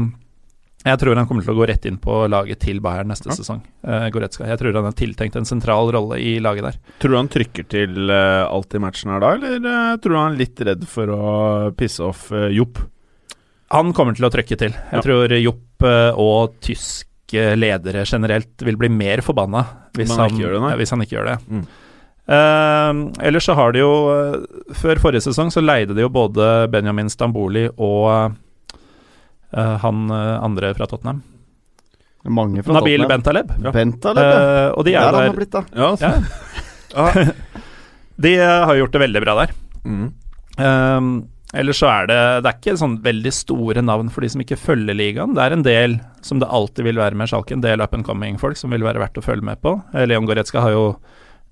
Jeg 0.85 0.99
tror 1.01 1.17
han 1.17 1.25
kommer 1.25 1.41
til 1.41 1.55
å 1.55 1.57
gå 1.57 1.65
rett 1.65 1.85
inn 1.89 1.95
på 1.97 2.15
laget 2.29 2.59
til 2.61 2.77
Bayern 2.83 3.09
neste 3.09 3.31
Ja. 3.31 3.35
sesong. 3.39 3.63
Uh, 3.81 4.05
Goretzka. 4.13 4.45
Jeg 4.45 4.59
tror 4.61 4.75
han 4.77 4.85
er 4.85 4.93
tiltenkt 4.99 5.35
en 5.39 5.47
sentral 5.49 5.89
rolle 5.95 6.19
i 6.21 6.35
laget 6.39 6.67
der. 6.67 6.75
Tror 7.01 7.15
du 7.15 7.17
han 7.17 7.29
trykker 7.33 7.65
til 7.73 8.11
uh, 8.11 8.45
alt 8.45 8.75
i 8.77 8.81
matchen 8.83 9.09
her 9.15 9.23
da, 9.23 9.31
eller 9.39 9.65
uh, 9.65 9.95
tror 9.97 10.13
du 10.13 10.19
han 10.19 10.35
er 10.35 10.43
litt 10.43 10.61
redd 10.61 10.85
for 10.87 11.09
å 11.09 11.23
pisse 11.77 12.03
off 12.05 12.27
uh, 12.35 12.45
Jopp? 12.53 12.77
Han 13.73 13.93
kommer 13.97 14.13
til 14.13 14.27
å 14.27 14.31
trykke 14.31 14.57
til. 14.61 14.71
Jeg 14.77 14.99
Ja. 14.99 15.01
tror 15.01 15.33
Jopp 15.41 15.61
og 16.21 16.53
tyske 16.63 17.55
ledere 17.57 18.05
generelt 18.07 18.61
vil 18.63 18.77
bli 18.79 18.87
mer 18.93 19.19
forbanna 19.25 19.65
hvis, 19.97 20.13
han 20.13 20.29
han, 20.29 20.37
det, 20.39 20.53
ja, 20.53 20.75
hvis 20.79 20.93
han 20.93 21.01
ikke 21.03 21.17
gjør 21.17 21.31
det. 21.33 21.37
Mm. 21.49 21.65
Uh, 22.29 23.11
ellers 23.25 23.45
så 23.45 23.53
har 23.57 23.73
de 23.75 23.83
jo 23.83 23.89
Før 24.73 24.97
forrige 24.97 25.21
sesong 25.27 25.51
så 25.53 25.61
leide 25.61 25.93
de 25.93 26.01
jo 26.01 26.09
både 26.09 26.67
Benjamin 26.73 27.09
Stamboli 27.11 27.67
og 27.75 28.33
han 29.55 30.09
eh, 30.11 30.43
andre 30.43 30.73
fra 30.75 30.87
Tottenham. 30.91 31.21
Mange 32.25 32.63
fra 32.63 32.73
Nabil 32.73 33.03
Tottenham. 33.03 33.21
Bentaleb. 33.21 33.53
Bentaleb, 33.73 34.23
ja. 34.25 34.65
Eh, 34.65 34.71
og 34.73 34.85
de 34.85 34.91
Der 34.91 34.99
er 34.99 35.05
han 35.05 35.15
har 35.15 35.29
der 35.29 35.37
blitt, 35.37 35.53
da. 35.53 35.63
Ja, 35.75 35.95
ja. 36.01 37.33
De 38.15 38.35
eh, 38.39 38.65
har 38.65 38.75
gjort 38.75 38.93
det 38.95 38.99
veldig 39.03 39.21
bra 39.21 39.35
der. 39.41 39.53
Mm. 39.85 40.05
Um, 40.57 41.09
ellers 41.53 41.81
så 41.81 41.89
er 41.91 42.07
det 42.07 42.19
Det 42.45 42.49
er 42.49 42.55
ikke 42.55 42.77
sånn 42.79 42.93
veldig 43.03 43.33
store 43.35 43.81
navn 43.83 44.07
for 44.09 44.23
de 44.23 44.29
som 44.31 44.41
ikke 44.41 44.57
følger 44.59 44.95
ligaen. 44.95 45.35
Det 45.35 45.43
er 45.43 45.55
en 45.55 45.65
del, 45.67 45.97
som 46.25 46.39
det 46.39 46.49
alltid 46.49 46.87
vil 46.87 47.01
være 47.01 47.19
med 47.19 47.29
Schalke, 47.29 47.53
en 47.53 47.65
del 47.65 47.83
up 47.83 47.93
and 47.93 48.07
coming-folk 48.07 48.57
som 48.57 48.73
vil 48.73 48.85
være 48.87 49.03
verdt 49.03 49.19
å 49.19 49.25
følge 49.25 49.45
med 49.45 49.61
på. 49.61 49.75
Eh, 49.93 50.07
Leon 50.07 50.27
Goretzka 50.29 50.63
har 50.63 50.73
jo 50.73 50.85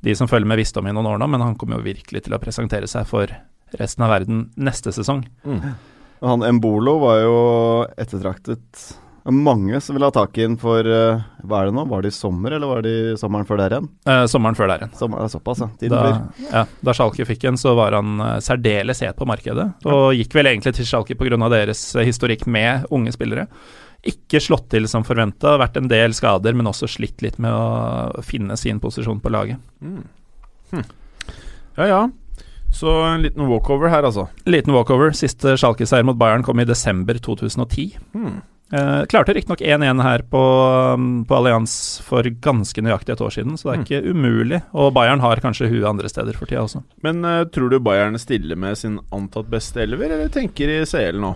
de 0.04 0.16
som 0.20 0.28
følger 0.28 0.50
med, 0.50 0.60
visst 0.60 0.78
om 0.80 0.88
i 0.88 0.96
noen 0.96 1.13
år 1.13 1.20
nå, 1.22 1.30
men 1.32 1.44
han 1.44 1.56
kommer 1.60 1.80
jo 1.80 1.86
virkelig 1.86 2.25
til 2.25 2.36
å 2.36 2.42
presentere 2.42 2.89
seg 2.92 3.08
for 3.08 3.32
resten 3.80 4.04
av 4.04 4.12
verden 4.12 4.48
neste 4.60 4.92
sesong. 4.96 5.24
Mm. 5.48 5.75
Og 6.24 6.30
Han 6.32 6.46
Embolo 6.48 6.98
var 7.03 7.22
jo 7.22 7.39
ettertraktet 8.00 8.94
av 9.24 9.36
mange 9.36 9.80
som 9.82 9.96
ville 9.96 10.08
ha 10.08 10.12
tak 10.12 10.38
i 10.38 10.44
den 10.44 10.56
for 10.60 10.84
uh, 10.84 11.22
Hva 11.48 11.62
er 11.62 11.70
det 11.70 11.75
nå? 11.77 11.86
Var 11.88 12.03
det 12.03 12.12
i 12.12 12.15
sommer, 12.15 12.56
eller 12.56 12.68
var 12.68 12.82
det 12.84 12.92
i 12.92 13.13
sommeren 13.20 13.48
før 13.48 13.62
der 13.62 13.75
igjen? 13.77 13.86
Eh, 14.10 14.24
sommeren 14.32 14.58
før 14.58 14.72
der 14.72 14.84
igjen. 14.84 14.96
Sommer, 15.00 15.22
det 15.22 15.30
er 15.30 15.34
såpass, 15.38 15.62
ja. 15.63 15.70
Tiden 15.80 15.96
Da, 15.96 16.01
blir. 16.10 16.50
ja, 16.50 16.63
da 16.84 16.96
Schalke 16.98 17.27
fikk 17.27 17.46
en, 17.48 17.60
så 17.60 17.72
var 17.80 17.96
han 17.96 18.18
uh, 18.20 18.34
særdeles 18.44 19.03
het 19.06 19.20
på 19.20 19.27
markedet. 19.30 19.70
Og 19.88 20.10
gikk 20.18 20.36
vel 20.36 20.51
egentlig 20.51 20.75
til 20.75 20.89
Schalke 20.89 21.15
pga. 21.20 21.39
deres 21.56 21.86
eh, 21.96 22.08
historikk 22.08 22.44
med 22.51 22.88
unge 22.92 23.15
spillere. 23.15 23.48
Ikke 24.12 24.42
slått 24.44 24.68
til 24.74 24.89
som 24.92 25.08
forventa, 25.08 25.56
vært 25.62 25.80
en 25.80 25.88
del 25.88 26.15
skader, 26.15 26.56
men 26.60 26.68
også 26.68 26.92
slitt 26.92 27.24
litt 27.24 27.39
med 27.39 27.56
å 27.56 28.24
finne 28.27 28.60
sin 28.60 28.84
posisjon 28.84 29.24
på 29.24 29.32
laget. 29.32 29.63
Mm. 29.80 30.03
Hm. 30.74 30.84
Ja 31.80 31.88
ja. 31.88 32.01
Så 32.74 32.89
en 33.06 33.22
liten 33.22 33.46
walkover 33.48 33.92
her, 33.94 34.08
altså. 34.08 34.27
Liten 34.50 34.74
walkover. 34.74 35.13
Siste 35.18 35.53
Schalke-seier 35.60 36.06
mot 36.08 36.18
Bayern 36.18 36.44
kom 36.46 36.60
i 36.60 36.65
desember 36.65 37.20
2010. 37.22 38.00
Hmm. 38.15 38.42
Eh, 38.74 39.06
klarte 39.06 39.34
riktignok 39.34 39.62
1-1 39.62 40.01
her 40.01 40.24
på, 40.30 40.42
um, 40.94 41.25
på 41.30 41.36
Allianz 41.38 42.01
for 42.01 42.25
ganske 42.25 42.82
nøyaktig 42.82 43.13
et 43.13 43.22
år 43.22 43.34
siden, 43.36 43.58
så 43.60 43.70
det 43.70 43.74
er 43.75 43.84
ikke 43.84 44.13
umulig. 44.15 44.62
Og 44.74 44.89
Bayern 44.96 45.22
har 45.22 45.42
kanskje 45.44 45.70
huet 45.70 45.86
andre 45.86 46.10
steder 46.10 46.34
for 46.39 46.50
tida 46.50 46.63
også. 46.65 46.82
Men 47.06 47.22
eh, 47.22 47.44
tror 47.53 47.70
du 47.70 47.77
Bayern 47.84 48.18
stiller 48.18 48.58
med 48.58 48.80
sin 48.82 48.98
antatt 49.13 49.51
beste 49.53 49.84
elver, 49.86 50.10
eller 50.10 50.34
tenker 50.34 50.74
i 50.74 50.82
CL 50.89 51.22
nå? 51.22 51.36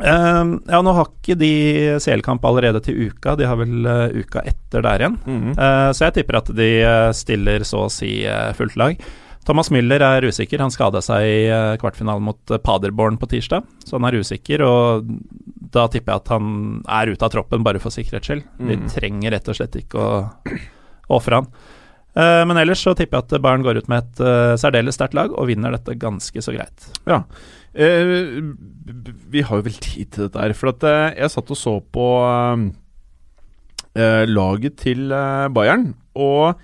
Eh, 0.00 0.44
ja, 0.68 0.82
nå 0.84 0.94
har 0.98 1.08
ikke 1.08 1.38
de 1.40 1.52
CL-kamp 2.04 2.44
allerede 2.48 2.84
til 2.84 3.08
uka, 3.08 3.38
de 3.40 3.48
har 3.48 3.56
vel 3.60 3.88
uh, 3.88 4.12
uka 4.12 4.44
etter 4.44 4.84
der 4.84 5.06
igjen. 5.06 5.18
Mhm. 5.24 5.56
Eh, 5.56 5.88
så 5.96 6.10
jeg 6.10 6.18
tipper 6.20 6.42
at 6.42 6.52
de 6.56 6.70
eh, 6.84 7.10
stiller 7.16 7.64
så 7.64 7.86
å 7.86 7.92
si 7.92 8.18
fullt 8.60 8.76
lag. 8.80 9.00
Thomas 9.44 9.70
Müller 9.74 9.98
er 10.06 10.22
usikker. 10.28 10.60
Han 10.62 10.70
skada 10.70 11.00
seg 11.02 11.24
i 11.26 11.38
eh, 11.50 11.72
kvartfinalen 11.82 12.22
mot 12.22 12.50
eh, 12.54 12.60
Paderborn 12.62 13.16
på 13.18 13.26
tirsdag, 13.32 13.64
så 13.84 13.96
han 13.98 14.06
er 14.06 14.20
usikker. 14.22 14.62
Og 14.62 15.08
da 15.74 15.88
tipper 15.90 16.12
jeg 16.14 16.22
at 16.22 16.30
han 16.36 16.46
er 16.86 17.10
ute 17.10 17.26
av 17.26 17.32
troppen 17.34 17.64
bare 17.66 17.80
for 17.82 17.90
sikkerhets 17.94 18.28
skyld. 18.30 18.44
De 18.60 18.76
Mhm. 18.78 18.88
trenger 18.92 19.34
rett 19.34 19.48
og 19.50 19.58
slett 19.58 19.78
ikke 19.80 19.98
å, 19.98 20.12
ofre 21.10 21.40
han. 21.40 21.48
Eh, 22.14 22.44
men 22.46 22.56
ellers 22.60 22.82
så 22.84 22.94
tipper 22.94 23.18
jeg 23.18 23.24
at 23.32 23.42
Bayern 23.42 23.64
går 23.66 23.80
ut 23.82 23.88
med 23.90 24.04
et 24.04 24.22
særdeles 24.60 24.94
sterkt 24.98 25.14
lag 25.16 25.32
og 25.32 25.48
vinner 25.48 25.72
dette 25.74 25.98
ganske 25.98 26.38
så 26.44 26.52
greit. 26.54 26.86
Ja. 27.08 27.22
vi 27.74 29.40
har 29.40 29.56
jo 29.56 29.64
vel 29.64 29.78
tid 29.80 30.10
til 30.12 30.26
dette 30.28 30.38
her. 30.42 30.52
For 30.52 30.68
at 30.74 30.84
jeg 31.16 31.30
satt 31.32 31.50
og 31.50 31.56
så 31.56 31.78
på 31.92 32.06
laget 34.28 34.76
til 34.80 35.08
Bayern, 35.56 35.94
og 36.14 36.60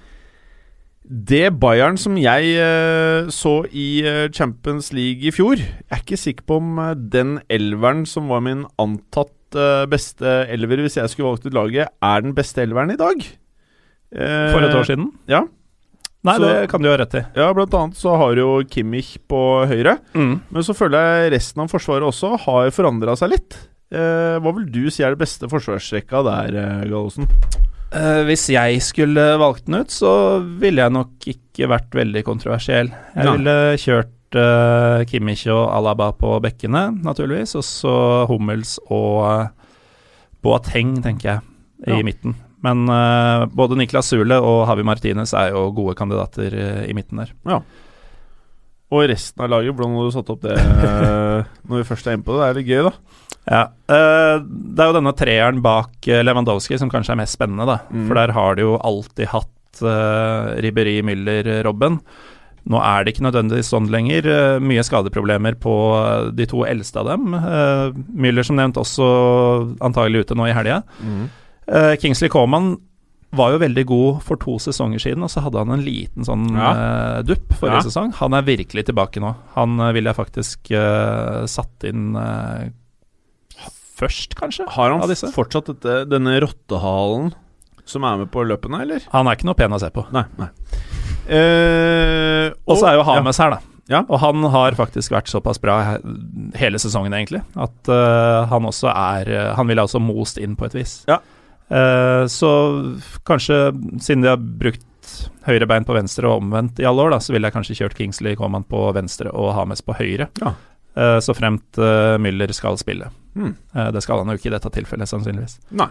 det 1.09 1.55
Bayern 1.61 1.97
som 1.97 2.17
jeg 2.21 2.51
eh, 2.61 3.29
så 3.33 3.63
i 3.73 4.03
eh, 4.05 4.27
Champions 4.35 4.91
League 4.93 5.25
i 5.25 5.33
fjor 5.33 5.57
Jeg 5.57 5.89
er 5.95 6.03
ikke 6.03 6.19
sikker 6.21 6.45
på 6.45 6.59
om 6.61 6.75
eh, 6.83 6.91
den 7.15 7.39
elveren 7.49 8.03
som 8.09 8.29
var 8.29 8.43
min 8.45 8.67
antatt 8.79 9.33
beste 9.89 10.29
elver 10.53 10.83
hvis 10.85 10.99
jeg 10.99 11.09
skulle 11.09 11.31
valgt 11.31 11.47
ut 11.49 11.55
laget, 11.57 11.89
er 12.05 12.21
den 12.21 12.35
beste 12.37 12.61
elveren 12.61 12.91
i 12.93 12.99
dag. 13.01 13.23
For 14.13 14.61
et 14.67 14.75
år 14.77 14.85
siden? 14.85 15.07
ja. 15.27 15.41
Nei, 16.27 16.35
Så- 16.37 16.43
det 16.45 16.69
kan 16.69 16.83
du 16.85 16.89
ha 16.91 16.97
rett 17.01 17.15
i. 17.17 17.23
Ja, 17.39 17.47
blant 17.57 17.73
annet 17.79 17.97
så 17.97 18.13
har 18.21 18.37
jo 18.37 18.59
Kimmich 18.69 19.15
på 19.31 19.41
høyre. 19.71 19.95
Mm. 20.13 20.35
Men 20.53 20.63
så 20.67 20.75
føler 20.77 20.99
jeg 21.23 21.33
resten 21.39 21.63
av 21.65 21.71
forsvaret 21.73 22.05
også 22.05 22.35
har 22.45 22.69
forandra 22.77 23.17
seg 23.17 23.31
litt. 23.33 23.57
Hva 23.89 24.53
vil 24.59 24.67
du 24.69 24.91
si 24.93 25.01
er 25.07 25.15
det 25.17 25.23
beste 25.23 25.49
forsvarsrekka 25.49 26.21
der, 26.27 26.59
Gallosen? 26.91 27.25
Eh, 27.89 28.23
hvis 28.29 28.45
jeg 28.53 28.83
skulle 28.85 29.23
valgt 29.41 29.65
den 29.69 29.81
ut, 29.81 29.93
så 29.93 30.13
ville 30.61 30.83
jeg 30.83 30.93
nok 30.93 31.29
ikke 31.33 31.69
vært 31.73 31.95
veldig 31.97 32.23
kontroversiell. 32.27 32.91
Jeg 33.17 33.25
ja. 33.25 33.33
ville 33.33 33.55
kjørt 33.81 34.37
uh, 34.37 35.05
Kimmich 35.09 35.47
og 35.49 35.63
Alaba 35.73 36.11
på 36.17 36.35
bekkene, 36.45 36.91
naturligvis, 37.05 37.57
og 37.57 37.65
så 37.65 37.95
Hummels 38.29 38.77
og 38.93 39.25
uh, 39.25 39.73
Boateng, 40.45 40.99
tenker 41.05 41.33
jeg, 41.33 41.47
i 41.89 41.97
Ja. 41.97 42.05
midten. 42.05 42.37
Men 42.63 42.85
uh, 42.91 43.47
både 43.49 43.79
Niklas 43.79 44.11
Sule 44.13 44.37
og 44.43 44.67
Havi 44.69 44.85
Martinez 44.85 45.33
er 45.33 45.55
jo 45.55 45.69
gode 45.73 45.95
kandidater 45.97 46.55
i 46.85 46.93
midten 46.97 47.23
der. 47.23 47.33
Og 48.89 49.05
resten 49.09 49.45
av 49.45 49.51
laget, 49.53 49.75
hvordan 49.77 49.97
har 49.97 50.09
du 50.09 50.15
satt 50.15 50.31
opp 50.33 50.45
det 50.45 50.57
når 51.69 51.75
vi 51.81 51.89
først 51.89 52.07
er 52.09 52.17
inne 52.17 52.25
på 52.27 52.37
det? 52.37 52.41
Det 52.41 52.49
er 52.49 52.61
litt 52.61 52.71
gøy, 52.71 52.85
da. 52.89 53.08
Ja, 53.49 53.63
eh, 53.89 54.39
Det 54.45 54.83
er 54.83 54.91
jo 54.91 54.97
denne 54.99 55.15
treeren 55.17 55.63
bak 55.65 56.09
eh, 56.09 56.23
Lewandowski 56.25 56.79
som 56.79 56.91
kanskje 56.93 57.15
er 57.15 57.21
mest 57.23 57.37
spennende, 57.39 57.65
da. 57.69 57.79
Mm. 57.93 58.07
For 58.09 58.15
der 58.21 58.33
har 58.37 58.59
de 58.59 58.67
jo 58.67 58.75
alltid 58.85 59.31
hatt 59.33 59.83
uh, 59.83 60.57
Ribberi, 60.61 60.99
Müller, 61.07 61.49
Robben. 61.65 62.01
Nå 62.69 62.81
er 62.85 63.05
det 63.07 63.15
ikke 63.15 63.25
nødvendigvis 63.25 63.71
sånn 63.73 63.87
lenger. 63.89 64.27
Eh, 64.29 64.59
mye 64.61 64.83
skadeproblemer 64.85 65.55
på 65.63 65.73
eh, 65.97 66.31
de 66.37 66.45
to 66.51 66.65
eldste 66.69 67.01
av 67.01 67.09
dem. 67.15 67.33
Uh, 67.33 67.95
Müller 68.13 68.45
som 68.45 68.59
nevnt 68.59 68.77
også 68.81 69.07
antagelig 69.81 70.27
ute 70.27 70.37
nå 70.37 70.49
i 70.51 70.53
helga. 70.57 70.83
Eh, 71.69 71.95
Kingsley 72.03 72.29
Coman 72.33 72.75
var 73.37 73.53
jo 73.53 73.61
veldig 73.61 73.85
god 73.89 74.21
for 74.25 74.41
to 74.41 74.55
sesonger 74.61 75.01
siden, 75.05 75.25
og 75.25 75.29
så 75.33 75.43
hadde 75.45 75.61
han 75.61 75.73
en 75.75 75.83
liten 75.85 76.25
sånn 76.25 76.47
Ja. 76.57 76.69
uh, 76.73 77.23
dupp 77.29 77.53
forrige 77.61 77.83
Ja. 77.83 77.89
sesong. 77.89 78.13
Han 78.21 78.33
er 78.37 78.43
virkelig 78.45 78.87
tilbake 78.89 79.21
nå. 79.21 79.35
Han 79.57 79.79
uh, 79.81 79.93
ville 79.93 80.09
jeg 80.13 80.17
faktisk 80.21 80.71
uh, 80.73 81.45
satt 81.49 81.85
inn 81.89 82.17
eh, 82.17 82.71
først, 83.99 84.39
kanskje, 84.39 84.69
Har 84.75 84.95
han 84.95 85.35
fortsatt 85.35 85.73
dette, 85.73 86.01
denne 86.11 86.39
rottehalen 86.45 87.33
som 87.89 88.05
er 88.05 88.21
med 88.23 88.31
på 88.33 88.45
løpene, 88.45 88.83
eller? 88.85 89.05
Han 89.15 89.29
er 89.29 89.39
ikke 89.39 89.49
noe 89.49 89.59
pen 89.59 89.75
å 89.75 89.81
se 89.81 89.89
på. 89.95 90.05
Nei. 90.15 90.25
nei. 90.39 90.51
Eh, 91.29 92.49
Og 92.69 92.81
så 92.81 92.91
er 92.91 92.99
jo 92.99 93.05
Hames 93.09 93.41
her, 93.41 93.57
da. 93.57 93.79
Ja. 93.89 94.03
Og 94.05 94.21
han 94.21 94.45
har 94.53 94.77
faktisk 94.77 95.15
vært 95.15 95.31
såpass 95.33 95.61
bra 95.63 95.79
hele 96.61 96.81
sesongen, 96.81 97.15
egentlig, 97.17 97.41
at 97.57 97.89
uh, 97.89 98.45
han 98.51 98.69
også 98.69 98.91
er 98.93 99.31
eh, 99.33 99.53
Han 99.57 99.71
ville 99.71 99.85
også 99.87 100.01
most 100.03 100.37
inn 100.37 100.59
på 100.61 100.67
et 100.69 100.77
vis. 100.77 100.99
Ja. 101.09 101.23
Uh, 101.73 102.29
så 102.29 102.51
kanskje, 103.29 103.71
siden 104.01 104.27
de 104.27 104.33
har 104.35 104.37
brukt 104.41 104.85
høyre 105.49 105.65
bein 105.69 105.89
på 105.89 105.97
venstre 105.97 106.29
og 106.29 106.43
omvendt 106.43 106.83
i 106.83 106.89
alle 106.89 107.07
år, 107.07 107.15
da, 107.17 107.23
så 107.25 107.33
ville 107.33 107.49
jeg 107.49 107.57
kanskje 107.57 107.79
kjørt 107.81 107.97
Kingsley 107.97 108.37
Coman 108.37 108.67
på 108.69 108.91
venstre 108.93 109.33
og 109.33 109.55
Hames 109.57 109.81
på 109.85 109.97
høyre. 109.97 110.29
Ja. 110.43 110.53
Så 111.25 111.33
fremt 111.37 111.79
Müller 112.21 112.51
skal 112.53 112.77
spille. 112.81 113.07
Eh, 113.39 113.91
det 113.95 114.03
skal 114.05 114.23
han 114.23 114.33
jo 114.33 114.39
ikke 114.41 114.51
i 114.51 114.57
dette 114.57 114.71
tilfellet, 114.75 115.09
sannsynligvis. 115.11 115.59
Nei. 115.79 115.89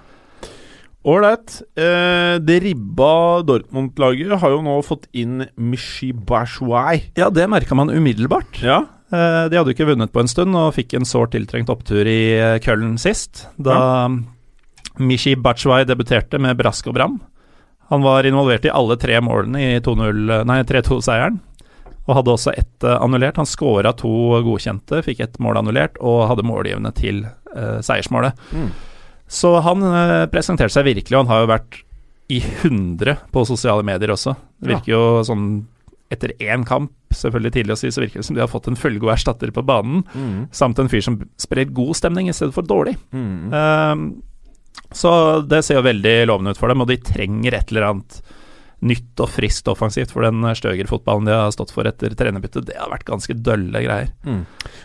Ålreit. 1.08 1.62
Eh, 1.80 2.36
det 2.44 2.60
ribba 2.66 3.42
Dortmund-laget 3.48 4.34
har 4.42 4.52
jo 4.52 4.62
nå 4.66 4.76
fått 4.84 5.06
inn 5.16 5.46
Mishi 5.56 6.12
Bashwai. 6.12 7.14
Ja, 7.20 7.30
det 7.32 7.48
merka 7.50 7.78
man 7.80 7.90
umiddelbart. 7.94 8.60
Ja. 8.66 8.82
Eh, 9.08 9.48
De 9.48 9.56
hadde 9.56 9.72
jo 9.72 9.76
ikke 9.78 9.88
vunnet 9.94 10.12
på 10.12 10.20
en 10.20 10.28
stund 10.32 10.56
og 10.60 10.74
fikk 10.76 10.98
en 10.98 11.08
sårt 11.08 11.32
tiltrengt 11.32 11.70
opptur 11.72 12.04
i 12.04 12.20
eh, 12.36 12.58
Köln 12.60 12.98
sist, 13.00 13.46
da 13.56 14.10
Mishi 15.00 15.36
Bashwai 15.38 15.86
debuterte 15.86 16.40
med 16.42 16.58
brask 16.60 16.88
og 16.90 16.98
bram. 16.98 17.20
Han 17.88 18.04
var 18.04 18.26
involvert 18.28 18.66
i 18.68 18.74
alle 18.74 18.98
tre 19.00 19.20
målene 19.24 19.62
i 19.78 19.80
3-2-seieren, 19.80 21.38
og 22.08 22.16
hadde 22.16 22.34
også 22.34 22.54
ett 22.56 22.84
eh, 22.88 22.98
annullert. 23.04 23.38
Han 23.38 23.50
skåra 23.50 23.92
to 24.00 24.42
godkjente, 24.46 25.02
fikk 25.06 25.24
ett 25.26 25.40
mål 25.44 25.60
annullert, 25.62 26.00
og 26.00 26.28
hadde 26.32 26.46
målgivende 26.48 26.94
til 26.96 27.26
uh, 27.28 27.80
seiersmålet. 27.84 28.38
Mm. 28.56 28.70
Så 29.28 29.58
han 29.66 29.84
uh, 29.84 30.26
presenterte 30.32 30.72
seg 30.74 30.88
virkelig, 30.88 31.18
og 31.18 31.26
han 31.26 31.34
har 31.34 31.44
jo 31.44 31.52
vært 31.52 31.82
i 32.32 32.40
100 32.44 33.18
på 33.32 33.44
sosiale 33.48 33.84
medier 33.88 34.12
også. 34.16 34.36
Det 34.60 34.72
virker 34.72 34.94
jo 34.94 35.04
sånn 35.28 35.50
etter 36.12 36.32
én 36.40 36.64
kamp, 36.68 36.94
selvfølgelig 37.12 37.52
tidlig 37.56 37.76
å 37.76 37.80
si, 37.82 37.92
så 37.92 38.04
virker 38.04 38.22
det 38.22 38.28
som 38.28 38.36
de 38.38 38.44
har 38.44 38.52
fått 38.52 38.70
en 38.72 38.80
fullgod 38.80 39.12
erstatter 39.12 39.52
på 39.52 39.64
banen, 39.68 40.06
Mm. 40.16 40.48
samt 40.56 40.80
en 40.80 40.88
fyr 40.92 41.04
som 41.04 41.20
sprer 41.40 41.68
god 41.76 41.96
stemning 42.00 42.30
i 42.30 42.36
stedet 42.36 42.56
for 42.56 42.64
dårlig. 42.64 42.96
Mm. 43.12 43.52
Um, 43.52 44.24
så 44.96 45.12
det 45.44 45.66
ser 45.66 45.82
jo 45.82 45.88
veldig 45.88 46.28
lovende 46.30 46.52
ut 46.56 46.60
for 46.60 46.72
dem, 46.72 46.82
og 46.84 46.88
de 46.88 46.98
trenger 47.04 47.58
et 47.58 47.72
eller 47.72 47.90
annet 47.90 48.22
nytt 48.86 49.22
og 49.24 49.32
friskt 49.34 49.70
offensivt, 49.72 50.12
for 50.14 50.26
den 50.26 50.44
Støger-fotballen 50.58 51.26
de 51.26 51.34
har 51.34 51.54
stått 51.56 51.72
for 51.74 51.88
etter 51.90 52.14
trenerbyttet, 52.18 52.68
det 52.70 52.78
har 52.78 52.92
vært 52.92 53.08
ganske 53.08 53.34
dølle 53.34 53.82
greier. 53.82 54.12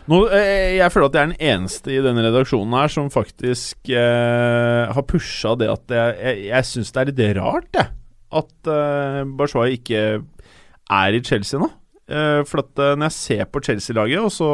Nå, 0.08 0.20
eh, 0.32 0.78
jeg 0.78 0.94
føler 0.94 1.10
at 1.10 1.18
jeg 1.18 1.22
er 1.22 1.32
den 1.32 1.50
eneste 1.52 1.92
i 1.92 2.00
denne 2.04 2.24
redaksjonen 2.24 2.78
her 2.78 2.92
som 2.94 3.12
faktisk 3.12 3.92
eh, 3.92 4.88
har 4.88 5.08
pusha 5.08 5.52
det 5.60 5.68
at 5.72 5.92
jeg, 5.92 6.16
jeg, 6.22 6.40
jeg 6.48 6.70
syns 6.70 6.94
det 6.94 7.02
er 7.02 7.12
litt 7.12 7.22
rart, 7.42 7.68
jeg. 7.76 7.92
At 8.32 8.72
eh, 8.72 9.22
Barzwai 9.28 9.74
ikke 9.76 10.02
er 10.22 11.16
i 11.16 11.22
Chelsea 11.24 11.60
nå. 11.60 11.68
Eh, 12.12 12.40
for 12.48 12.64
at 12.64 12.80
eh, 12.82 12.96
når 12.96 13.10
jeg 13.10 13.18
ser 13.18 13.46
på 13.52 13.62
Chelsea-laget, 13.64 14.24
og 14.24 14.32
så 14.32 14.50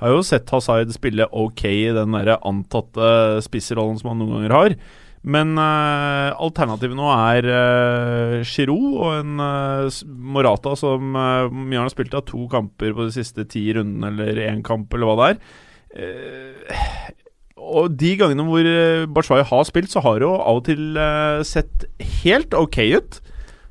har 0.00 0.08
jeg 0.08 0.16
jo 0.16 0.24
sett 0.24 0.54
Hazard 0.54 0.94
spille 0.94 1.26
ok 1.28 1.64
i 1.68 1.90
den 1.92 2.14
der 2.16 2.38
antatte 2.38 3.40
spisserollen 3.44 3.98
som 4.00 4.14
han 4.14 4.22
noen 4.22 4.38
ganger 4.38 4.56
har. 4.56 4.76
Men 5.20 5.52
uh, 5.60 6.32
alternativet 6.40 6.96
nå 6.96 7.08
er 7.12 7.44
uh, 7.44 8.36
Giroud 8.46 8.94
og 8.96 9.16
en 9.18 9.42
uh, 9.42 9.98
Morata 10.08 10.72
som 10.80 11.12
uh, 11.12 11.52
mye 11.52 11.82
har 11.82 11.92
spilt 11.92 12.16
av 12.16 12.24
to 12.28 12.46
kamper 12.52 12.94
på 12.96 13.04
de 13.04 13.12
siste 13.18 13.44
ti 13.52 13.66
rundene, 13.76 14.14
eller 14.14 14.40
én 14.48 14.62
kamp, 14.64 14.88
eller 14.96 15.10
hva 15.10 15.18
det 15.20 15.32
er. 15.34 15.42
Og 17.60 17.92
de 18.00 18.14
gangene 18.16 18.46
hvor 18.46 18.68
Barzwai 19.12 19.42
har 19.44 19.66
spilt, 19.68 19.92
så 19.92 20.00
har 20.04 20.20
det 20.20 20.24
jo 20.24 20.36
av 20.38 20.62
og 20.62 20.64
til 20.70 20.96
sett 21.46 21.84
helt 22.22 22.56
ok 22.56 22.78
ut. 22.96 23.20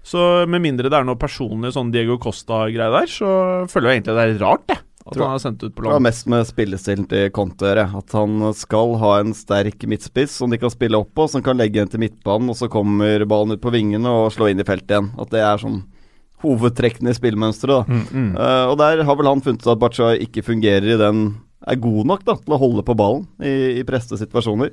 Så 0.05 0.27
med 0.49 0.61
mindre 0.63 0.91
det 0.91 0.99
er 0.99 1.07
noe 1.07 1.19
personlig 1.19 1.73
sånn 1.75 1.89
Diego 1.93 2.19
Costa-greie 2.21 2.93
der, 2.93 3.09
så 3.09 3.31
føler 3.71 3.89
jeg 3.89 3.99
egentlig 3.99 4.15
det 4.19 4.25
er 4.27 4.39
rart, 4.43 4.67
jeg. 4.69 4.83
At 5.09 5.15
Tror- 5.17 5.25
han 5.25 5.39
er 5.39 5.41
sendt 5.41 5.63
ut 5.65 5.73
på 5.73 5.83
Det 5.87 5.93
har 5.95 6.03
mest 6.05 6.27
med 6.29 6.45
spillestilen 6.45 7.07
til 7.09 7.31
Conte. 7.33 7.71
At 7.81 8.13
han 8.13 8.53
skal 8.53 8.93
ha 9.01 9.13
en 9.19 9.33
sterk 9.33 9.81
midtspiss 9.89 10.37
som 10.37 10.53
de 10.53 10.59
kan 10.61 10.69
spille 10.69 10.99
opp 11.01 11.15
på, 11.17 11.25
som 11.27 11.41
kan 11.41 11.57
legge 11.57 11.81
en 11.81 11.89
til 11.89 12.03
midtbanen, 12.03 12.51
og 12.53 12.57
så 12.59 12.69
kommer 12.69 13.25
ballen 13.25 13.57
ut 13.57 13.63
på 13.63 13.73
vingene 13.73 14.05
og 14.05 14.29
slå 14.35 14.51
inn 14.51 14.61
i 14.61 14.67
feltet 14.67 14.93
igjen. 14.93 15.09
At 15.17 15.33
det 15.33 15.41
er 15.41 15.57
sånn 15.57 15.81
hovedtrekkene 16.45 17.11
i 17.11 17.17
spillmønsteret. 17.17 17.89
da. 17.89 18.01
Mm. 18.13 18.31
uh, 18.37 18.65
og 18.71 18.77
der 18.79 19.03
har 19.03 19.17
vel 19.19 19.27
han 19.27 19.41
funnet 19.43 19.65
ut 19.65 19.73
at 19.73 19.81
Bacha 19.81 20.13
ikke 20.15 20.45
fungerer 20.45 20.93
i 20.93 20.99
den 21.01 21.29
Er 21.67 21.75
god 21.75 22.05
nok 22.07 22.21
da 22.23 22.37
til 22.39 22.53
å 22.55 22.57
holde 22.61 22.85
på 22.87 22.95
ballen 22.95 23.25
i, 23.43 23.81
i 23.81 23.83
preste 23.83 24.15
situasjoner. 24.15 24.71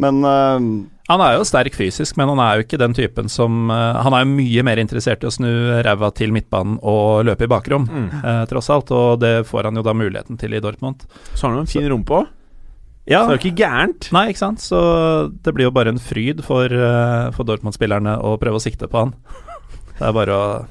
Men 0.00 0.24
eh, 0.24 0.68
Han 1.08 1.20
er 1.22 1.36
jo 1.36 1.44
sterk 1.46 1.74
fysisk, 1.78 2.16
men 2.18 2.28
han 2.32 2.40
er 2.42 2.56
jo 2.58 2.64
ikke 2.66 2.78
den 2.82 2.94
typen 2.96 3.28
som 3.30 3.70
eh, 3.70 3.98
Han 4.02 4.12
er 4.16 4.24
jo 4.24 4.30
mye 4.32 4.62
mer 4.66 4.80
interessert 4.82 5.22
i 5.22 5.28
å 5.28 5.30
snu 5.34 5.48
ræva 5.86 6.08
til 6.18 6.32
midtbanen 6.34 6.80
og 6.82 7.24
løpe 7.28 7.46
i 7.46 7.50
bakrom, 7.52 7.86
Mm. 7.86 8.08
eh, 8.24 8.40
tross 8.50 8.70
alt, 8.74 8.90
og 8.90 9.20
det 9.22 9.46
får 9.46 9.64
han 9.70 9.76
jo 9.78 9.82
da 9.86 9.94
muligheten 9.94 10.36
til 10.40 10.54
i 10.54 10.60
Dortmund. 10.60 11.06
Så 11.34 11.46
har 11.46 11.50
han 11.54 11.60
jo 11.60 11.66
en 11.68 11.70
fin 11.70 11.88
rumpe 11.92 12.10
òg. 12.22 12.26
Ja, 13.06 13.20
Så 13.22 13.28
det 13.28 13.36
er 13.36 13.38
jo 13.38 13.42
ikke 13.44 13.60
gærent. 13.62 14.08
Nei, 14.12 14.24
ikke 14.32 14.42
sant. 14.42 14.58
Så 14.58 15.30
det 15.42 15.54
blir 15.54 15.68
jo 15.68 15.70
bare 15.70 15.92
en 15.94 15.98
fryd 16.02 16.42
for, 16.42 16.64
eh, 16.66 17.30
for 17.30 17.44
Dortmund-spillerne 17.46 18.16
å 18.18 18.34
prøve 18.42 18.58
å 18.58 18.64
sikte 18.64 18.88
på 18.90 18.98
han. 19.04 19.14
Det 19.98 20.08
er 20.08 20.12
bare 20.12 20.34
å 20.34 20.66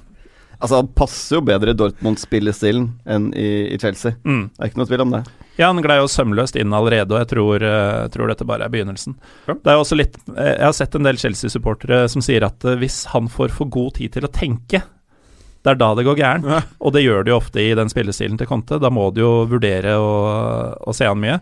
altså, 0.60 0.76
han 0.82 0.88
passer 0.88 1.38
jo 1.38 1.42
bedre 1.48 1.72
i 1.72 1.80
Dortmund-spillestilen 1.80 2.90
enn 3.08 3.32
i, 3.40 3.72
i 3.74 3.78
Chelsea. 3.80 4.12
mm. 4.26 4.50
Det 4.52 4.60
er 4.60 4.68
ikke 4.70 4.78
noe 4.84 4.90
tvil 4.92 5.02
om 5.08 5.12
det. 5.16 5.24
Ja, 5.56 5.70
han 5.70 5.80
glei 5.84 6.00
jo 6.02 6.10
sømløst 6.12 6.58
inn 6.60 6.74
allerede, 6.76 7.14
og 7.16 7.22
jeg 7.22 7.30
tror, 7.32 7.64
eh, 7.64 8.08
tror 8.12 8.32
dette 8.32 8.48
bare 8.48 8.68
er 8.68 8.74
begynnelsen. 8.74 9.16
Ja. 9.48 9.56
Det 9.56 9.72
er 9.72 9.80
også 9.80 9.96
litt 9.96 10.18
eh, 10.34 10.52
Jeg 10.58 10.66
har 10.66 10.76
sett 10.76 10.98
en 10.98 11.08
del 11.08 11.20
Chelsea-supportere 11.22 12.02
som 12.12 12.24
sier 12.26 12.44
at 12.48 12.66
eh, 12.68 12.76
hvis 12.82 13.06
han 13.14 13.32
får 13.32 13.56
for 13.56 13.72
god 13.72 13.96
tid 14.00 14.18
til 14.18 14.28
å 14.28 14.32
tenke, 14.36 14.84
det 15.66 15.72
er 15.74 15.80
da 15.82 15.94
det 15.98 16.06
går 16.06 16.20
gærent. 16.20 16.46
Ja. 16.46 16.60
Og 16.86 16.94
det 16.94 17.02
gjør 17.02 17.24
det 17.26 17.32
jo 17.34 17.40
ofte 17.40 17.64
i 17.64 17.72
den 17.78 17.90
spillestilen 17.90 18.38
til 18.38 18.50
Conte. 18.50 18.78
Da 18.78 18.92
må 18.94 19.08
du 19.16 19.24
jo 19.24 19.32
vurdere 19.50 19.96
å, 19.98 20.94
se 20.94 21.08
han 21.10 21.18
mye. 21.24 21.40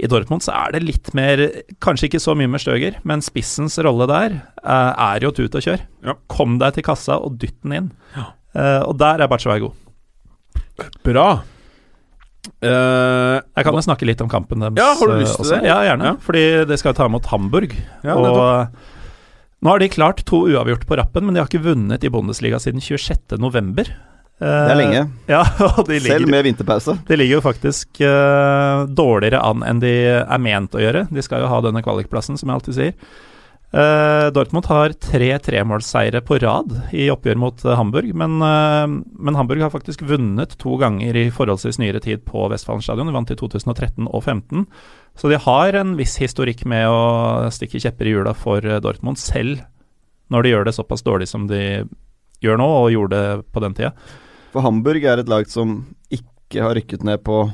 I 0.00 0.08
Dortmund 0.10 0.42
så 0.42 0.56
er 0.56 0.74
det 0.74 0.80
litt 0.82 1.10
mer 1.14 1.42
Kanskje 1.84 2.08
ikke 2.08 2.22
så 2.24 2.32
mye 2.38 2.48
med 2.50 2.62
Støger, 2.62 2.96
men 3.06 3.22
spissens 3.22 3.76
rolle 3.84 4.08
der 4.10 4.40
eh, 4.40 5.04
er 5.12 5.22
jo 5.22 5.30
tut 5.36 5.54
og 5.54 5.62
kjør. 5.68 5.84
Ja. 6.08 6.16
Kom 6.32 6.58
deg 6.58 6.74
til 6.78 6.88
kassa 6.88 7.20
og 7.20 7.38
dytt 7.38 7.60
den 7.62 7.76
inn. 7.76 7.88
Eh, 8.16 8.80
og 8.80 8.96
der 8.98 9.22
er 9.22 9.30
Batshuay 9.30 9.62
god. 9.62 9.76
Bra. 11.06 11.28
Eh, 12.64 13.36
Jeg 13.56 13.66
kan 13.66 13.76
jo 13.76 13.82
snakke 13.84 14.06
litt 14.08 14.20
om 14.24 14.30
kampen 14.32 14.62
deres. 14.64 14.78
Ja, 14.80 14.94
har 14.96 15.10
du 15.12 15.18
lyst 15.20 15.34
eh, 15.34 15.36
til 15.36 15.44
også. 15.44 15.58
det? 15.60 15.68
Ja, 15.68 15.78
gjerne. 15.90 16.12
Ja. 16.12 16.14
Fordi 16.24 16.44
de 16.70 16.78
skal 16.80 16.92
jo 16.94 16.98
ta 17.00 17.08
imot 17.10 17.28
Hamburg. 17.32 17.74
Ja, 18.06 18.16
og 18.16 18.68
nå 19.60 19.68
har 19.74 19.82
de 19.82 19.90
klart 19.92 20.22
to 20.24 20.46
uavgjort 20.48 20.86
på 20.88 20.96
rappen, 20.96 21.26
men 21.26 21.36
de 21.36 21.42
har 21.42 21.50
ikke 21.50 21.60
vunnet 21.66 22.04
i 22.06 22.12
Bundesliga 22.12 22.56
siden 22.62 22.80
26.11. 22.80 23.90
Det 24.40 24.48
er 24.72 24.78
lenge. 24.78 25.02
Ja, 25.28 25.42
og 25.76 25.82
de 25.84 25.98
ligger, 25.98 26.16
Selv 26.16 26.30
med 26.32 26.46
vinterpause. 26.48 26.94
de 27.06 27.16
ligger 27.20 27.36
jo 27.36 27.42
faktisk 27.44 28.00
uh, 28.00 28.86
dårligere 28.88 29.42
an 29.44 29.60
enn 29.68 29.82
de 29.82 29.90
er 30.24 30.40
ment 30.40 30.72
å 30.72 30.80
gjøre. 30.80 31.02
De 31.12 31.20
skal 31.26 31.44
jo 31.44 31.50
ha 31.52 31.58
denne 31.66 31.82
kvalikplassen, 31.84 32.40
som 32.40 32.48
jeg 32.48 32.56
alltid 32.56 32.78
sier. 32.78 32.94
Eh, 33.70 34.26
Dortmund 34.34 34.66
har 34.66 34.92
tre 34.98 35.38
tremålsseire 35.38 36.20
på 36.26 36.40
rad 36.42 36.72
i 36.90 37.04
oppgjør 37.12 37.38
mot 37.38 37.64
eh, 37.64 37.76
Hamburg, 37.78 38.08
men, 38.18 38.40
uh, 38.42 38.90
men 39.14 39.38
Hamburg 39.38 39.62
har 39.62 39.70
faktisk 39.70 40.02
vunnet 40.08 40.56
to 40.58 40.74
ganger 40.80 41.14
i 41.14 41.28
forholdsvis 41.30 41.78
nyere 41.78 42.00
tid 42.02 42.24
på 42.26 42.48
Vestfallen 42.50 42.82
stadion. 42.82 43.06
De 43.06 43.14
vant 43.14 43.30
i 43.30 43.38
2013 43.38 44.08
og 44.08 44.24
2015. 44.24 44.66
Så 45.22 45.30
de 45.30 45.38
har 45.44 45.78
en 45.78 45.94
viss 45.98 46.16
historikk 46.18 46.64
med 46.66 46.88
å 46.90 47.46
stikke 47.54 47.78
kjepper 47.82 48.10
i 48.10 48.16
hjula 48.16 48.34
for 48.34 48.64
Dortmund, 48.82 49.22
selv 49.22 49.62
når 50.30 50.42
de 50.42 50.52
gjør 50.54 50.66
det 50.66 50.74
såpass 50.74 51.06
dårlig 51.06 51.30
som 51.30 51.46
de 51.50 51.62
gjør 52.42 52.58
nå, 52.58 52.66
og 52.66 52.92
gjorde 52.94 53.22
det 53.22 53.48
på 53.54 53.62
den 53.62 53.74
tida. 53.78 53.94
For 54.50 54.66
Hamburg 54.66 55.06
er 55.06 55.22
et 55.22 55.30
lag 55.30 55.46
som 55.50 55.82
ikke 56.10 56.62
har 56.64 56.74
rykket 56.78 57.06
ned 57.06 57.22
på 57.26 57.44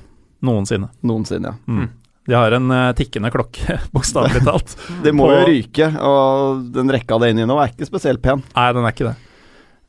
Noensinne. 0.46 0.90
noensinne. 1.04 1.56
Ja. 1.56 1.73
Mm. 1.73 2.05
De 2.26 2.35
har 2.35 2.56
en 2.56 2.71
eh, 2.75 2.88
tikkende 2.99 3.30
klokke, 3.35 3.78
bokstavelig 3.95 4.42
talt. 4.47 4.75
Det 5.04 5.14
må 5.14 5.28
På- 5.28 5.37
jo 5.37 5.47
ryke, 5.50 5.90
og 6.02 6.66
den 6.75 6.90
rekka 6.92 7.21
det 7.23 7.33
inn 7.35 7.45
i 7.45 7.49
nå 7.49 7.59
er 7.62 7.73
ikke 7.73 7.88
spesielt 7.88 8.23
pen. 8.25 8.42
Nei, 8.56 8.68
den 8.76 8.87
er 8.87 8.95
ikke 8.95 9.09
det. 9.11 9.16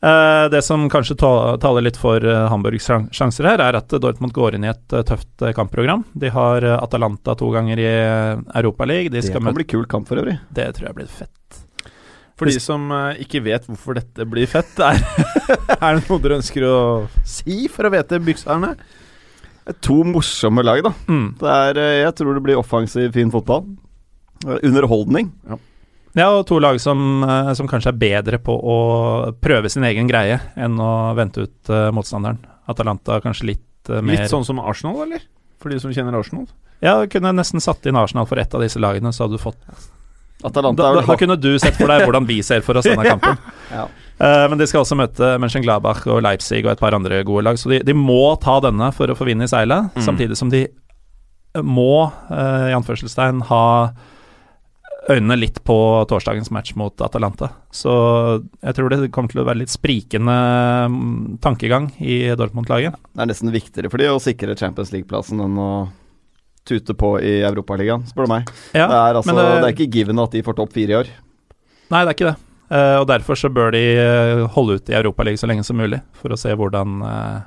Eh, 0.08 0.46
det 0.54 0.62
som 0.62 0.84
kanskje 0.94 1.18
taler 1.18 1.82
litt 1.82 1.98
for 1.98 2.22
uh, 2.22 2.46
Hamburgs 2.52 2.86
sjanser 3.18 3.48
her, 3.50 3.64
er 3.66 3.80
at 3.80 3.96
Dortmund 3.98 4.36
går 4.36 4.58
inn 4.58 4.68
i 4.68 4.70
et 4.70 4.94
eh, 4.94 5.06
tøft 5.08 5.42
eh, 5.42 5.56
kampprogram. 5.58 6.06
De 6.14 6.30
har 6.34 6.62
eh, 6.62 6.78
Atalanta 6.78 7.34
to 7.40 7.50
ganger 7.56 7.82
i 7.82 7.88
uh, 7.90 8.44
Europaligaen. 8.62 9.10
De 9.10 9.18
Det 9.18 9.32
skal 9.32 9.42
kan 9.42 9.50
møte 9.50 9.64
bli 9.64 9.72
kul 9.74 9.90
kamp 9.90 10.10
for 10.12 10.22
øvrig. 10.22 10.38
Det 10.54 10.70
tror 10.78 10.92
jeg 10.92 11.00
blir 11.02 11.10
fett. 11.10 11.64
For 12.38 12.46
de 12.46 12.60
som 12.62 12.86
eh, 12.94 13.24
ikke 13.26 13.42
vet 13.48 13.66
hvorfor 13.66 13.98
dette 13.98 14.26
blir 14.30 14.46
fett, 14.50 14.78
er, 14.78 15.02
er 15.82 15.98
det 15.98 16.04
noe 16.06 16.22
dere 16.22 16.38
ønsker 16.38 16.66
å 16.70 16.78
si 17.26 17.66
for 17.74 17.90
å 17.90 17.94
vite 17.96 18.22
bykserne? 18.22 18.76
To 19.84 20.02
morsomme 20.08 20.64
lag, 20.64 20.84
da. 20.84 20.94
Mm. 21.08 21.28
Det 21.40 21.54
er, 21.54 21.80
eh, 21.82 22.02
jeg 22.06 22.16
tror 22.16 22.38
det 22.38 22.44
blir 22.46 22.60
offensiv, 22.60 23.12
fin 23.16 23.32
fotball. 23.32 23.66
Eh, 24.46 24.60
Underholdning. 24.64 25.32
Ja, 26.18 26.30
og 26.32 26.48
to 26.50 26.60
lag 26.60 26.80
som, 26.82 27.24
eh, 27.24 27.54
som 27.54 27.68
kanskje 27.68 27.92
er 27.92 28.00
bedre 28.00 28.40
på 28.40 28.56
å 28.56 28.78
prøve 29.42 29.70
sin 29.70 29.84
egen 29.84 30.08
greie 30.08 30.40
enn 30.56 30.80
å 30.80 31.14
vente 31.18 31.46
ut 31.46 31.70
uh, 31.70 31.92
motstanderen. 31.92 32.40
Atalanta 32.68 33.20
kanskje 33.22 33.52
litt 33.54 33.92
uh, 33.92 34.02
mer 34.02 34.24
Litt 34.24 34.32
sånn 34.32 34.46
som 34.48 34.60
Arsenal, 34.60 35.04
eller? 35.04 35.22
For 35.62 35.70
de 35.70 35.80
som 35.80 35.94
kjenner 35.94 36.18
Arsenal? 36.18 36.48
Ja, 36.82 37.06
kunne 37.10 37.34
nesten 37.36 37.62
satt 37.62 37.86
inn 37.86 37.98
Arsenal 37.98 38.26
for 38.30 38.40
ett 38.42 38.54
av 38.56 38.64
disse 38.64 38.80
lagene, 38.80 39.14
så 39.14 39.26
hadde 39.26 39.38
du 39.38 39.44
fått 39.44 39.60
Atalanta 40.46 40.84
da, 40.84 41.02
da, 41.02 41.06
da 41.08 41.16
kunne 41.18 41.38
du 41.42 41.56
sett 41.58 41.78
for 41.80 41.90
deg 41.90 42.04
hvordan 42.06 42.28
vi 42.30 42.44
ser 42.46 42.62
for 42.66 42.78
oss 42.78 42.86
denne 42.86 43.06
kampen. 43.14 43.40
Ja. 43.74 43.88
Eh, 44.20 44.44
men 44.50 44.58
de 44.58 44.66
skal 44.68 44.82
også 44.82 44.98
møte 44.98 45.36
Mönchenglabach 45.42 46.08
og 46.10 46.24
Leipzig 46.26 46.64
og 46.66 46.72
et 46.74 46.80
par 46.82 46.96
andre 46.98 47.20
gode 47.28 47.44
lag, 47.46 47.58
så 47.62 47.70
de, 47.70 47.80
de 47.86 47.94
må 47.94 48.22
ta 48.42 48.58
denne 48.66 48.92
for 48.98 49.08
å 49.14 49.18
få 49.18 49.28
vind 49.30 49.46
i 49.46 49.50
seilet, 49.52 49.92
Mm. 49.94 50.06
samtidig 50.08 50.38
som 50.40 50.50
de 50.54 50.66
må, 51.64 52.12
uh, 52.30 52.68
i 52.70 52.74
anførselstegn, 52.78 53.44
ha 53.50 53.64
øynene 55.10 55.38
litt 55.40 55.62
på 55.64 55.76
torsdagens 56.10 56.50
match 56.52 56.74
mot 56.76 56.94
Atalanta. 57.02 57.48
Så 57.72 57.94
jeg 58.62 58.76
tror 58.76 58.90
det 58.92 59.12
kommer 59.16 59.32
til 59.32 59.40
å 59.42 59.46
være 59.48 59.62
litt 59.62 59.72
sprikende 59.72 60.36
mm, 60.92 61.38
tankegang 61.42 61.88
i 62.04 62.18
Dortmund-laget. 62.36 62.98
Det 63.16 63.24
er 63.24 63.30
nesten 63.32 63.54
viktigere 63.54 63.90
for 63.94 64.02
de 64.04 64.10
å 64.12 64.20
sikre 64.22 64.58
Champions 64.60 64.92
League-plassen 64.94 65.40
enn 65.46 65.56
å 65.64 65.70
tute 66.68 66.94
på 67.00 67.14
i 67.24 67.38
Europaligaen, 67.48 68.04
spør 68.10 68.28
du 68.28 68.34
meg. 68.34 68.50
Ja, 68.76 68.90
det, 68.92 68.98
er 69.00 69.22
altså, 69.22 69.38
det... 69.38 69.46
det- 69.48 69.70
er 69.70 69.78
ikke 69.78 69.92
given 69.96 70.20
at 70.20 70.36
de 70.36 70.44
får 70.44 70.58
topp 70.60 70.74
fire 70.76 70.92
i 70.92 71.00
år. 71.00 71.14
Nei, 71.94 72.02
det 72.04 72.12
er 72.12 72.18
ikke 72.18 72.30
det. 72.34 72.36
Eh, 72.68 72.96
og 73.00 73.06
derfor 73.08 73.40
så 73.40 73.50
bør 73.54 73.72
de 73.76 73.84
eh, 73.96 74.44
holde 74.56 74.78
ut 74.78 74.90
i 74.92 74.96
Europaligaen 74.98 75.40
så 75.40 75.48
lenge 75.48 75.64
som 75.64 75.80
mulig, 75.80 76.02
for 76.20 76.34
å 76.34 76.40
se 76.40 76.52
hvordan, 76.52 77.00
eh, 77.08 77.38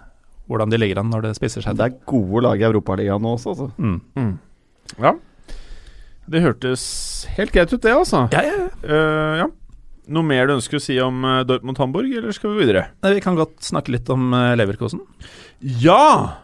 hvordan 0.48 0.72
de 0.72 0.80
ligger 0.80 1.02
an 1.02 1.10
når 1.12 1.28
det 1.28 1.34
spisser 1.36 1.64
seg. 1.64 1.76
Det 1.76 1.88
er 1.88 1.98
gode 2.08 2.44
lag 2.46 2.60
i 2.60 2.68
Europaligaen 2.70 3.22
nå 3.24 3.36
også, 3.36 3.54
altså. 3.54 3.70
Mm. 4.16 4.38
Ja. 4.96 5.14
Det 6.30 6.44
hørtes 6.44 6.82
helt 7.36 7.52
greit 7.52 7.72
ut, 7.72 7.82
det, 7.82 7.92
altså. 7.92 8.26
Ja, 8.32 8.44
ja, 8.46 8.58
ja. 8.64 8.68
Uh, 8.86 9.32
ja. 9.42 9.48
Noe 10.10 10.26
mer 10.26 10.48
du 10.48 10.56
ønsker 10.56 10.78
å 10.78 10.82
si 10.82 10.96
om 11.02 11.24
uh, 11.26 11.40
Dortmund-Hamburg, 11.46 12.10
eller 12.20 12.34
skal 12.34 12.54
vi 12.54 12.64
videre? 12.64 12.84
Nei, 13.02 13.16
Vi 13.18 13.24
kan 13.24 13.38
godt 13.38 13.58
snakke 13.66 13.92
litt 13.94 14.08
om 14.14 14.30
Leverkosen. 14.58 15.02
Ja! 15.82 16.38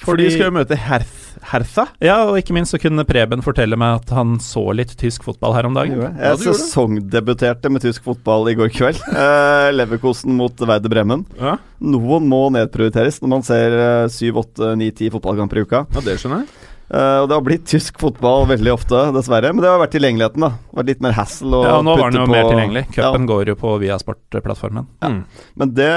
For 0.00 0.16
de 0.20 0.30
skal 0.32 0.48
jo 0.48 0.54
møte 0.60 0.78
Herth 0.80 1.16
Hertha. 1.50 1.86
Ja, 2.04 2.18
og 2.28 2.36
ikke 2.40 2.54
minst 2.56 2.74
så 2.74 2.78
kunne 2.80 3.04
Preben 3.08 3.40
fortelle 3.44 3.76
meg 3.80 4.02
at 4.02 4.10
han 4.14 4.34
så 4.44 4.62
litt 4.76 4.92
tysk 5.00 5.24
fotball 5.26 5.54
her 5.56 5.68
om 5.68 5.76
dagen. 5.76 6.00
Jeg 6.02 6.12
Ja, 6.20 6.34
du 6.36 6.44
sesongdebuterte 6.50 7.70
med 7.72 7.84
tysk 7.84 8.04
fotball 8.08 8.50
i 8.52 8.56
går 8.58 8.72
kveld. 8.74 9.00
Eh, 9.20 9.68
Leverkosen 9.74 10.32
mot 10.38 10.56
Werder 10.64 10.90
Bremen. 10.92 11.24
Ja, 11.38 11.56
Noen 11.80 12.26
må 12.30 12.46
nedprioriteres 12.54 13.20
når 13.20 13.30
man 13.34 13.44
ser 13.46 13.74
eh, 13.76 14.08
syv, 14.12 14.40
åtte, 14.44 14.72
ni, 14.80 14.90
ti 14.96 15.10
fotballkamper 15.12 15.60
i 15.60 15.64
uka. 15.66 15.84
ja 15.94 16.02
det 16.04 16.16
skjønner 16.20 16.44
jeg. 16.44 16.69
Eh, 16.90 17.18
og 17.22 17.28
det 17.30 17.36
har 17.36 17.44
blitt 17.46 17.66
tysk 17.70 18.00
fotball 18.02 18.48
veldig 18.50 18.72
ofte, 18.74 19.02
dessverre. 19.14 19.52
Men 19.54 19.62
det 19.62 19.70
har 19.70 19.78
vært 19.78 19.94
tilgjengeligheten, 19.94 20.42
da. 20.42 20.50
Det 20.58 20.72
har 20.74 20.80
vært 20.80 20.90
litt 20.90 21.04
mer 21.06 21.14
hassle 21.14 21.60
å 21.60 21.62
Ja, 21.62 21.76
nå 21.86 21.94
var 21.94 22.10
den 22.10 22.18
jo 22.18 22.26
på 22.26 22.34
mer 22.34 22.48
tilgjengelig. 22.48 22.84
Cupen 22.90 23.22
Ja, 23.22 23.30
går 23.30 23.52
jo 23.52 23.56
på 23.60 23.74
Viasport-plattformen. 23.84 24.88
Mm. 25.06 25.20
men 25.62 25.74
det, 25.76 25.92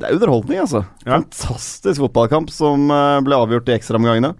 det 0.00 0.08
er 0.08 0.18
underholdning, 0.18 0.60
altså. 0.64 0.82
Ja. 1.04 1.20
Fantastisk 1.20 2.02
fotballkamp 2.02 2.50
som 2.54 2.90
eh, 2.90 3.20
ble 3.26 3.38
avgjort 3.38 3.70
i 3.70 3.76
ekstraomgangene. 3.78 4.34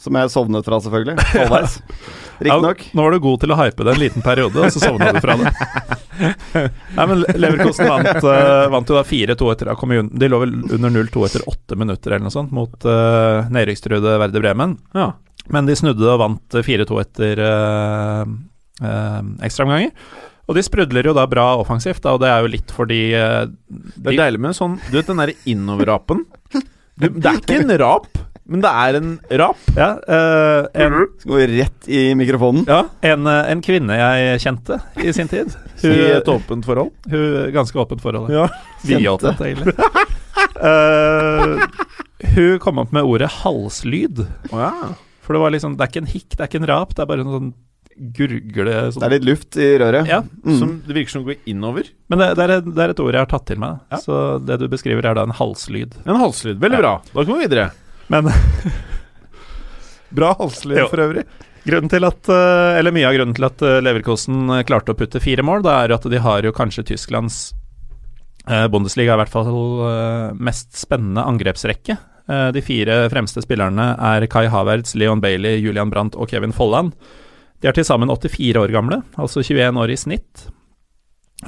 Som 0.00 0.18
jeg 0.18 0.30
sovnet 0.32 0.66
fra, 0.66 0.80
selvfølgelig. 0.84 1.16
Halvveis. 1.34 1.78
Riktignok. 2.44 2.80
Ja, 2.82 2.96
nå 2.98 3.06
var 3.06 3.14
du 3.14 3.20
god 3.22 3.42
til 3.44 3.54
å 3.54 3.58
hype 3.60 3.86
det 3.86 3.92
en 3.94 4.00
liten 4.02 4.24
periode, 4.24 4.64
og 4.64 4.74
så 4.74 4.82
sovna 4.82 5.12
du 5.14 5.20
fra 5.22 5.36
det. 5.38 5.52
Nei, 6.98 7.06
men 7.10 7.22
Leverkosten 7.38 7.90
vant, 7.90 8.26
uh, 8.26 8.66
vant 8.74 8.90
jo 8.90 8.98
da 8.98 9.04
4-2 9.06 9.52
etter 9.52 9.70
å 9.70 9.74
ha 9.74 9.78
kommet 9.78 10.12
De 10.14 10.28
lå 10.30 10.38
vel 10.44 10.52
under 10.76 10.92
0-2 10.94 11.24
etter 11.26 11.46
åtte 11.50 11.78
minutter 11.78 12.14
eller 12.14 12.28
noe 12.28 12.34
sånt 12.34 12.52
mot 12.54 12.86
uh, 12.86 13.46
nedrykkstruede 13.54 14.18
Werder 14.22 14.44
Bremen. 14.44 14.76
Ja. 14.94 15.12
Men 15.50 15.66
de 15.68 15.76
snudde 15.76 16.06
og 16.08 16.20
vant 16.22 16.56
eh, 16.56 16.64
4-2 16.64 17.00
etter 17.02 17.42
uh, 17.44 18.22
ekstraomganger. 19.44 19.90
Og 20.44 20.58
de 20.58 20.64
sprudler 20.64 21.08
jo 21.08 21.14
da 21.16 21.24
bra 21.28 21.46
offensivt, 21.60 22.02
da, 22.04 22.14
og 22.14 22.22
det 22.22 22.30
er 22.30 22.44
jo 22.44 22.52
litt 22.52 22.72
fordi 22.74 23.00
eh, 23.16 23.44
Det 23.48 24.12
er 24.12 24.18
deilig 24.26 24.42
med 24.44 24.56
sånn 24.56 24.76
Du 24.90 24.98
vet 24.98 25.08
den 25.08 25.22
derre 25.22 25.36
innover-rapen? 25.48 26.24
Det 27.00 27.08
er 27.08 27.40
ikke 27.40 27.62
en 27.62 27.74
rap, 27.80 28.10
men 28.46 28.60
det 28.60 28.70
er 28.70 28.96
en 28.98 29.10
rap. 29.40 29.60
Ja, 29.76 29.88
uh, 30.04 30.66
en, 30.74 30.96
Skal 31.18 31.30
gå 31.32 31.38
rett 31.58 31.88
i 31.88 32.02
mikrofonen. 32.18 32.66
ja 32.68 32.82
en, 33.00 33.26
eh, 33.26 33.50
en 33.54 33.62
kvinne 33.64 33.96
jeg 33.96 34.40
kjente 34.44 34.78
i 35.00 35.12
sin 35.16 35.28
tid. 35.32 35.54
I 35.84 35.94
et 36.18 36.28
åpent 36.28 36.64
forhold. 36.64 36.92
hun 37.10 37.52
Ganske 37.54 37.80
åpent 37.80 38.02
forhold. 38.04 38.28
Ja. 38.34 38.48
Vidåpent, 38.84 39.40
egentlig. 39.40 39.74
uh, 40.60 41.58
hun 42.34 42.58
kom 42.62 42.78
opp 42.82 42.92
med 42.94 43.04
ordet 43.08 43.30
halslyd. 43.42 44.24
Oh, 44.52 44.60
ja. 44.60 44.72
For 45.24 45.32
det 45.36 45.40
var 45.40 45.54
liksom 45.54 45.76
Det 45.78 45.84
er 45.86 45.92
ikke 45.92 46.02
en 46.04 46.10
hikk, 46.12 46.28
det 46.36 46.40
er 46.44 46.50
ikke 46.50 46.60
en 46.62 46.68
rap, 46.68 46.90
det 46.94 47.04
er 47.04 47.08
bare 47.08 47.24
en 47.24 47.32
sånn 47.32 47.52
gurgle 47.94 48.64
Det 48.66 48.78
sånn. 48.96 49.04
er 49.06 49.12
litt 49.14 49.24
luft 49.28 49.56
i 49.56 49.68
røret. 49.78 50.08
Ja, 50.10 50.20
Mm. 50.44 50.58
Som 50.58 50.70
det 50.84 50.96
virker 50.96 51.12
som 51.14 51.22
går 51.24 51.36
innover. 51.48 51.86
men 52.10 52.18
det, 52.20 52.26
det, 52.36 52.44
er, 52.50 52.60
det 52.66 52.82
er 52.84 52.90
et 52.92 53.00
ord 53.00 53.14
jeg 53.14 53.22
har 53.22 53.30
tatt 53.30 53.46
til 53.48 53.58
meg. 53.62 53.78
Ja. 53.92 54.00
Så 54.02 54.16
det 54.44 54.58
du 54.60 54.66
beskriver, 54.68 55.06
er 55.06 55.14
da 55.16 55.22
en 55.24 55.32
halslyd. 55.38 55.94
En 56.04 56.18
halslyd. 56.20 56.58
Veldig 56.60 56.76
Ja. 56.76 56.82
bra. 56.82 56.92
Da 57.14 57.24
kommer 57.24 57.38
vi 57.40 57.46
videre. 57.48 57.70
Men 58.12 58.28
Bra 60.14 60.34
halslig 60.38 60.78
for 60.90 61.02
øvrig. 61.02 61.24
grunnen 61.64 61.90
til 61.90 62.04
at 62.06 62.28
eh, 62.30 62.78
Eller 62.78 62.94
mye 62.94 63.08
av 63.08 63.16
grunnen 63.16 63.34
til 63.36 63.46
at 63.48 63.64
eh, 63.66 63.80
Leverkosen 63.82 64.44
eh, 64.58 64.64
klarte 64.68 64.94
å 64.94 64.98
putte 64.98 65.22
fire 65.22 65.42
mål, 65.46 65.64
da 65.66 65.80
er 65.84 65.94
at 65.96 66.06
de 66.10 66.20
har 66.22 66.46
jo 66.46 66.52
kanskje 66.54 66.84
Tysklands 66.92 67.38
eh, 68.46 68.66
Bundesliga 68.70 69.16
i 69.16 69.22
hvert 69.22 69.32
fall 69.32 69.50
eh, 69.88 70.28
mest 70.38 70.76
spennende 70.78 71.24
angrepsrekke. 71.26 71.96
Eh, 72.28 72.48
de 72.54 72.62
fire 72.64 73.02
fremste 73.12 73.42
spillerne 73.44 73.90
er 74.12 74.28
Kai 74.32 74.46
Havertz, 74.52 74.94
Leon 75.00 75.20
Bailey, 75.24 75.58
Julian 75.64 75.90
Brandt 75.92 76.14
og 76.16 76.30
Kevin 76.30 76.54
Folland. 76.54 76.94
De 77.60 77.70
er 77.70 77.74
til 77.76 77.86
sammen 77.88 78.12
84 78.12 78.60
år 78.60 78.72
gamle, 78.74 79.00
altså 79.16 79.42
21 79.42 79.80
år 79.80 79.90
i 79.90 79.96
snitt. 79.98 80.46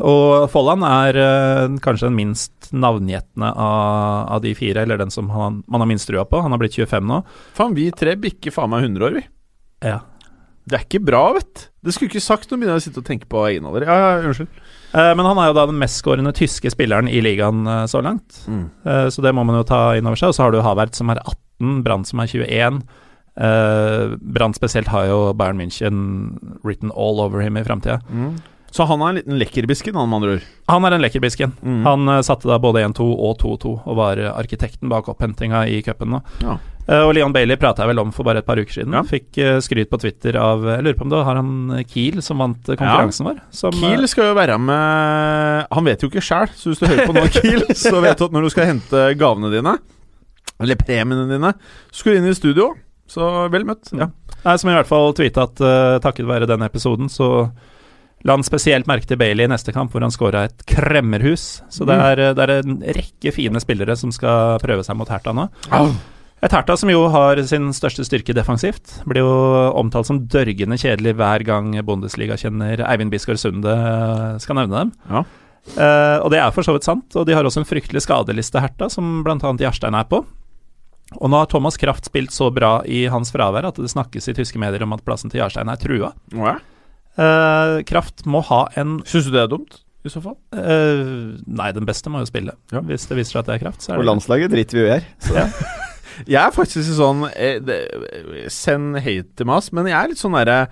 Og 0.01 0.49
Folland 0.53 0.85
er 0.87 1.17
eh, 1.21 1.77
kanskje 1.85 2.09
den 2.11 2.17
minst 2.19 2.69
navngjetne 2.77 3.49
av, 3.53 4.27
av 4.37 4.43
de 4.45 4.53
fire, 4.59 4.83
eller 4.85 4.99
den 5.01 5.13
som 5.15 5.31
han, 5.33 5.63
man 5.71 5.81
har 5.85 5.89
minst 5.91 6.09
trua 6.11 6.25
på. 6.29 6.41
Han 6.43 6.53
har 6.53 6.61
blitt 6.61 6.77
25 6.77 7.07
nå. 7.09 7.23
Faen, 7.57 7.77
vi 7.79 7.89
tre 7.97 8.17
bikker 8.21 8.53
faen 8.55 8.73
meg 8.75 8.85
100 8.89 9.07
år, 9.09 9.17
vi. 9.21 9.25
Ja. 9.87 10.01
Det 10.67 10.75
er 10.81 10.83
ikke 10.89 11.05
bra, 11.07 11.23
vet. 11.37 11.69
Det 11.87 11.95
skulle 11.95 12.11
ikke 12.11 12.25
sagt 12.25 12.51
noe, 12.51 12.59
begynner 12.59 12.75
jeg 12.75 12.83
å 12.83 12.87
sitte 12.89 13.03
og 13.05 13.07
tenke 13.07 13.29
på 13.31 13.45
egen 13.47 13.69
alder. 13.71 13.87
Ja, 13.87 13.97
ja, 14.03 14.13
unnskyld. 14.27 14.51
Eh, 14.99 15.13
Men 15.15 15.29
han 15.29 15.39
er 15.39 15.53
jo 15.53 15.57
da 15.61 15.67
den 15.71 15.79
mestskårende 15.79 16.33
tyske 16.35 16.73
spilleren 16.75 17.07
i 17.09 17.21
ligaen 17.23 17.63
eh, 17.71 17.85
så 17.91 18.03
langt. 18.03 18.41
Eh, 18.51 19.07
Så 19.15 19.23
det 19.23 19.31
må 19.37 19.45
man 19.47 19.61
jo 19.61 19.67
ta 19.69 19.81
inn 19.95 20.07
over 20.11 20.19
seg. 20.19 20.33
Og 20.33 20.39
så 20.39 20.43
har 20.49 20.55
du 20.57 20.59
Havert 20.67 20.99
som 20.99 21.13
er 21.15 21.23
18, 21.23 21.85
Brandt 21.87 22.11
som 22.11 22.21
er 22.25 22.33
21. 22.35 22.83
Uh, 23.37 24.15
Brandt 24.33 24.57
spesielt 24.57 24.89
har 24.89 25.11
jo 25.11 25.17
Bayern 25.37 25.59
München 25.61 25.97
written 26.65 26.89
all 26.97 27.21
over 27.21 27.43
him 27.45 27.59
i 27.61 27.65
framtida. 27.67 27.99
Så 28.71 28.85
han 28.85 29.03
er 29.03 29.09
en 29.09 29.19
liten 29.21 29.39
lekkerbisken, 29.41 29.97
han 29.97 30.09
med 30.11 30.17
andre 30.19 30.37
ord. 30.37 30.47
Han 30.69 30.87
er 30.87 30.97
en 30.97 31.05
lekkerbisken. 31.05 31.53
Mm. 31.63 31.83
Han 31.87 32.09
uh, 32.11 32.21
satte 32.27 32.49
da 32.51 32.59
både 32.61 32.83
1-2 32.85 33.05
og 33.07 33.37
2-2 33.43 33.75
og 33.77 33.99
var 33.99 34.21
eh, 34.21 34.33
arkitekten 34.33 34.91
bak 34.91 35.09
opphentinga 35.13 35.63
i 35.71 35.79
cupen. 35.87 36.19
Ja. 36.43 36.57
Uh, 36.87 37.03
og 37.07 37.15
Leon 37.17 37.35
Bailey 37.35 37.59
prata 37.59 37.83
jeg 37.83 37.93
vel 37.93 38.03
om 38.03 38.13
for 38.15 38.27
bare 38.27 38.43
et 38.43 38.49
par 38.49 38.59
uker 38.59 38.81
siden. 38.81 38.95
Ja. 38.97 39.05
Fikk 39.07 39.39
uh, 39.39 39.59
skryt 39.65 39.91
på 39.91 40.01
Twitter 40.03 40.39
av 40.41 40.67
Jeg 40.67 40.85
lurer 40.85 40.99
på 40.99 41.07
om 41.07 41.13
det 41.15 41.23
har 41.29 41.39
han 41.39 41.85
Kiel 41.89 42.21
som 42.25 42.43
vant 42.43 42.59
konkurransen 42.59 42.83
konkurransen 42.83 43.29
vår. 43.31 43.39
Som, 43.55 43.79
Kiel 43.79 44.09
skal 44.11 44.31
jo 44.33 44.39
være 44.39 44.59
med 44.63 45.71
Han 45.79 45.89
vet 45.89 46.03
jo 46.03 46.11
ikke 46.11 46.25
sjæl, 46.25 46.51
så 46.55 46.73
hvis 46.73 46.83
du 46.83 46.89
hører 46.91 47.09
på 47.09 47.17
nå, 47.17 47.27
Kiel, 47.39 47.65
så 47.75 47.95
vet 48.03 48.19
du 48.19 48.27
at 48.27 48.35
når 48.37 48.49
du 48.49 48.55
skal 48.55 48.71
hente 48.75 49.07
gavene 49.19 49.53
dine, 49.55 49.77
eller 50.63 50.81
premiene 50.81 51.29
dine, 51.31 51.55
så 51.93 52.03
skal 52.03 52.17
du 52.17 52.21
inn 52.21 52.29
i 52.33 52.37
studio. 52.37 52.75
Så 53.07 53.25
vel 53.53 53.65
møtt. 53.69 53.93
Ja. 53.95 54.11
Nei, 54.43 54.59
som 54.59 54.71
i 54.71 54.75
hvert 54.75 54.89
fall 54.89 55.13
tweeta 55.15 55.47
at 55.47 55.61
takket 56.03 56.27
være 56.27 56.49
den 56.51 56.65
episoden, 56.67 57.11
så 57.13 57.47
la 58.27 58.35
han 58.37 58.43
spesielt 58.47 58.89
merke 58.91 59.07
til 59.07 59.19
Bailey 59.21 59.47
i 59.47 59.51
neste 59.53 59.73
kamp, 59.73 59.93
hvor 59.95 60.03
han 60.05 60.11
scora 60.15 60.45
et 60.49 60.65
kremmerhus. 60.69 61.63
Så 61.71 61.87
det 61.87 61.97
Mm. 61.97 62.05
er, 62.11 62.23
det 62.35 62.45
er 62.45 62.53
en 62.65 62.81
rekke 62.83 63.33
fine 63.33 63.61
spillere 63.63 63.97
som 63.97 64.11
skal 64.13 64.59
prøve 64.63 64.83
seg 64.85 64.97
mot 64.99 65.09
Hertha 65.09 65.33
nå. 65.33 65.49
Et 66.43 66.53
Hertha 66.53 66.77
som 66.77 66.91
jo 66.93 67.07
har 67.09 67.39
sin 67.49 67.71
største 67.73 68.05
styrke 68.05 68.35
defensivt. 68.37 68.99
Blir 69.09 69.23
jo 69.25 69.73
omtalt 69.79 70.07
som 70.11 70.19
dørgende 70.29 70.77
kjedelig 70.77 71.15
hver 71.17 71.43
gang 71.49 71.71
Bundesliga 71.87 72.37
kjenner 72.37 72.83
Eivind 72.87 73.11
Bisgaard 73.11 73.39
Sunde 73.41 73.73
eh, 73.73 74.39
skal 74.43 74.59
nevne 74.61 74.83
dem. 74.85 74.93
Ja. 75.09 75.25
Uh, 75.75 76.19
og 76.23 76.31
det 76.31 76.39
er 76.39 76.53
for 76.55 76.63
så 76.63 76.77
vidt 76.77 76.85
sant, 76.87 77.11
og 77.19 77.25
de 77.27 77.35
har 77.35 77.43
også 77.43 77.59
en 77.65 77.67
fryktelig 77.67 78.05
skadeliste, 78.05 78.61
Hertha, 78.63 78.87
som 78.93 79.23
bl.a. 79.27 79.39
Jarstein 79.59 79.97
er 79.99 80.05
på. 80.07 80.21
Og 81.17 81.31
nå 81.31 81.39
har 81.41 81.47
Thomas 81.51 81.77
Kraft 81.81 82.05
spilt 82.07 82.31
så 82.35 82.53
bra 82.55 82.81
i 82.87 83.07
hans 83.11 83.33
fravær 83.35 83.67
at 83.71 83.77
det 83.81 83.91
snakkes 83.91 84.29
i 84.31 84.35
tyske 84.37 84.59
medier 84.63 84.83
om 84.87 84.93
at 84.95 85.03
plassen 85.07 85.31
til 85.33 85.41
Jarstein 85.41 85.71
er 85.73 85.81
trua. 85.81 86.13
Ja. 86.35 86.57
Eh, 87.17 87.81
Kraft 87.89 88.27
må 88.29 88.43
ha 88.45 88.67
en 88.77 88.99
Syns 89.09 89.29
du 89.29 89.33
det 89.33 89.47
er 89.47 89.51
dumt, 89.53 89.79
i 90.05 90.13
så 90.13 90.21
fall? 90.23 90.37
Uh, 90.53 91.35
Nei, 91.49 91.71
den 91.75 91.89
beste 91.89 92.13
må 92.13 92.21
jo 92.23 92.29
spille. 92.29 92.55
Ja. 92.75 92.83
Hvis 92.85 93.09
det 93.09 93.17
viser 93.19 93.39
seg 93.39 93.43
at 93.43 93.51
det 93.51 93.57
er 93.57 93.65
Kraft, 93.65 93.83
så 93.85 93.95
er 93.95 94.03
Og 94.03 94.09
landslaget 94.09 94.53
driter 94.53 94.79
vi 94.79 94.85
jo 94.85 94.91
i 94.91 94.95
her. 94.99 95.09
Så. 95.25 95.47
Jeg 96.25 96.41
er 96.41 96.53
faktisk 96.55 96.95
sånn 96.97 97.27
eh, 97.35 97.59
det, 97.61 97.81
Send 98.53 98.97
hate 99.05 99.29
til 99.37 99.49
meg, 99.49 99.67
men 99.77 99.91
jeg 99.91 99.97
er 99.99 100.13
litt 100.13 100.21
sånn 100.23 100.37
derre 100.39 100.63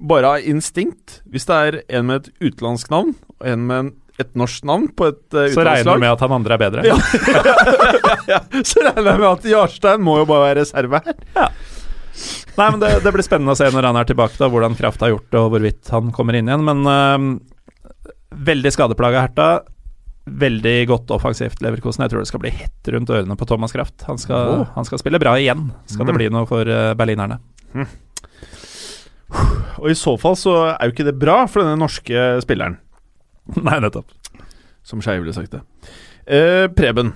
Bare 0.00 0.30
av 0.38 0.46
instinkt. 0.48 1.18
Hvis 1.28 1.44
det 1.50 1.56
er 1.58 1.74
en 1.98 2.06
med 2.08 2.22
et 2.22 2.46
utenlandsk 2.46 2.88
navn 2.88 3.10
og 3.34 3.44
en 3.50 3.66
med 3.68 3.82
en, 3.82 3.90
et 4.20 4.30
norsk 4.36 4.64
navn 4.68 4.86
på 4.96 5.10
et 5.10 5.36
uh, 5.36 5.50
Så 5.52 5.66
regner 5.66 5.98
du 5.98 6.04
med 6.06 6.14
at 6.14 6.24
han 6.24 6.32
andre 6.38 6.56
er 6.56 6.62
bedre? 6.62 6.86
Ja. 8.30 8.38
så 8.62 8.80
regner 8.86 9.10
jeg 9.10 9.20
med 9.20 9.28
at 9.28 9.46
Jarstein 9.50 10.02
må 10.06 10.16
jo 10.20 10.24
bare 10.28 10.46
være 10.46 10.62
reserve 10.62 11.00
her. 11.04 11.52
Nei, 12.60 12.68
men 12.74 12.80
det, 12.82 12.90
det 13.04 13.12
blir 13.14 13.24
spennende 13.24 13.54
å 13.54 13.58
se 13.58 13.70
når 13.72 13.86
han 13.88 13.96
er 13.96 14.08
tilbake, 14.10 14.36
da, 14.36 14.48
hvordan 14.52 14.74
Kraft 14.76 15.00
har 15.04 15.14
gjort 15.14 15.28
det, 15.32 15.40
og 15.40 15.52
hvorvidt 15.54 15.88
han 15.94 16.10
kommer 16.12 16.36
inn 16.36 16.50
igjen. 16.50 16.64
Men 16.66 16.82
uh, 16.84 18.10
veldig 18.50 18.72
skadeplaga 18.74 19.22
Herta. 19.24 19.46
Veldig 20.40 20.74
godt 20.90 21.10
offensivt 21.16 21.62
Leverkosen. 21.64 22.04
Jeg 22.04 22.12
tror 22.12 22.22
det 22.22 22.28
skal 22.30 22.42
bli 22.44 22.52
hett 22.54 22.90
rundt 22.92 23.10
ørene 23.10 23.34
på 23.40 23.48
Thomas 23.48 23.72
Kraft. 23.74 24.04
Han 24.06 24.20
skal, 24.20 24.60
oh. 24.60 24.66
han 24.76 24.86
skal 24.86 25.00
spille 25.00 25.18
bra 25.22 25.32
igjen, 25.40 25.70
skal 25.88 26.04
det 26.06 26.12
Mm. 26.14 26.20
bli 26.20 26.28
noe 26.36 26.46
for 26.50 26.68
uh, 26.68 26.92
berlinerne. 27.00 27.40
Og 29.80 29.88
i 29.90 29.96
så 29.96 30.12
fall 30.20 30.36
så 30.36 30.54
er 30.74 30.88
jo 30.88 30.92
ikke 30.94 31.06
det 31.08 31.16
bra 31.18 31.44
for 31.48 31.62
denne 31.64 31.80
norske 31.80 32.24
spilleren, 32.44 32.76
Nei, 33.66 33.78
nettopp. 33.82 34.10
som 34.86 35.00
Skei 35.02 35.16
ville 35.22 35.32
sagt 35.34 35.54
det. 35.56 35.62
Uh, 36.28 36.66
Preben. 36.76 37.14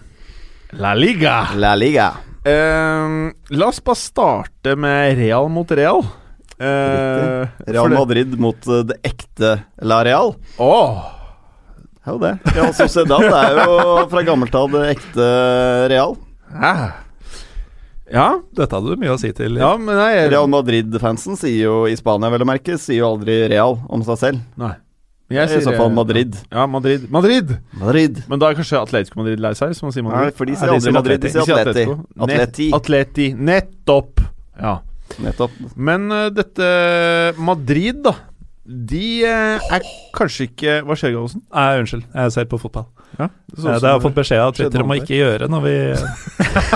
La 0.80 0.94
Liga. 0.96 1.42
La 1.60 1.74
Liga. 1.78 2.08
Eh, 2.44 3.08
la 3.56 3.66
oss 3.70 3.80
bare 3.84 3.96
starte 3.96 4.74
med 4.76 5.16
Real 5.18 5.48
mot 5.52 5.70
Real. 5.70 6.02
Uh, 6.54 7.48
Real 7.66 7.90
Madrid 7.90 8.36
mot 8.38 8.66
uh, 8.70 8.84
det 8.86 9.00
ekte 9.02 9.56
La 9.82 10.04
Real. 10.06 10.36
Åh, 10.62 11.00
Det 11.98 12.04
er 12.06 12.12
jo 12.14 12.20
det. 12.22 12.30
Ja, 12.54 12.68
Sociedad 12.78 13.24
er 13.26 13.58
jo 13.64 14.04
fra 14.12 14.22
gammelt 14.22 14.54
av 14.54 14.70
det 14.76 14.84
ekte 14.94 15.26
Real. 15.90 16.14
hæ? 16.54 16.74
Ja, 18.14 18.28
Dette 18.54 18.76
hadde 18.76 18.92
du 18.94 19.00
mye 19.00 19.16
å 19.16 19.18
si 19.18 19.32
til. 19.34 19.56
ja, 19.58 19.72
men 19.80 19.96
nei 19.98 20.28
Real 20.30 20.46
Madrid-fansen 20.52 21.34
sier 21.40 21.64
jo 21.64 21.76
i 21.90 21.96
Spania, 21.98 22.28
vel 22.30 22.44
å 22.44 22.48
merke, 22.52 22.76
sier 22.78 23.00
jo 23.00 23.08
aldri 23.16 23.40
Real 23.50 23.80
om 23.88 24.04
seg 24.06 24.20
selv. 24.20 24.42
Nei. 24.60 24.74
I 25.32 25.46
så 25.48 25.72
fall 25.72 25.90
Madrid. 25.94 26.36
Ja, 26.52 26.66
Madrid. 26.68 27.06
Madrid! 27.10 27.54
Madrid. 27.80 28.18
Men 28.28 28.42
da 28.42 28.50
er 28.50 28.58
kanskje 28.58 28.76
Atletico 28.80 29.22
Madrid 29.22 29.40
lei 29.40 29.54
seg, 29.56 29.72
som 29.76 29.88
man 29.88 29.94
sier 29.96 30.04
Nei, 30.04 30.12
Madrid. 30.12 30.36
for 30.36 30.50
de 30.50 30.56
sier 30.60 30.72
aldri 30.74 30.92
Madrid, 30.92 31.22
de 31.24 31.30
sier 31.32 31.56
Atleti. 31.56 31.86
Atleti. 32.26 32.66
Net- 32.68 32.76
Atleti. 32.80 33.28
Nettopp. 33.50 34.20
Ja. 34.60 34.74
Nettopp. 35.24 35.56
Men 35.76 36.10
uh, 36.12 36.26
dette 36.34 36.68
Madrid, 37.40 38.02
da. 38.04 38.14
De 38.64 39.04
uh, 39.28 39.64
er 39.76 39.82
kanskje 40.16 40.46
ikke 40.48 40.78
Hva 40.88 40.94
skjer, 40.96 41.12
Gallosen? 41.16 41.42
Nei, 41.52 41.66
unnskyld. 41.82 42.04
Jeg 42.14 42.32
ser 42.36 42.46
på 42.52 42.60
fotball. 42.60 42.86
Ja, 43.18 43.28
Eh, 43.54 43.62
Det 43.62 43.86
har 43.86 43.92
jeg 43.94 44.02
fått 44.02 44.16
beskjed 44.16 44.40
av 44.42 44.52
Twitter 44.56 44.82
om 44.82 44.90
å 44.90 44.96
ikke 44.98 45.14
gjøre 45.14 45.46
når 45.46 45.60
vi 45.62 45.74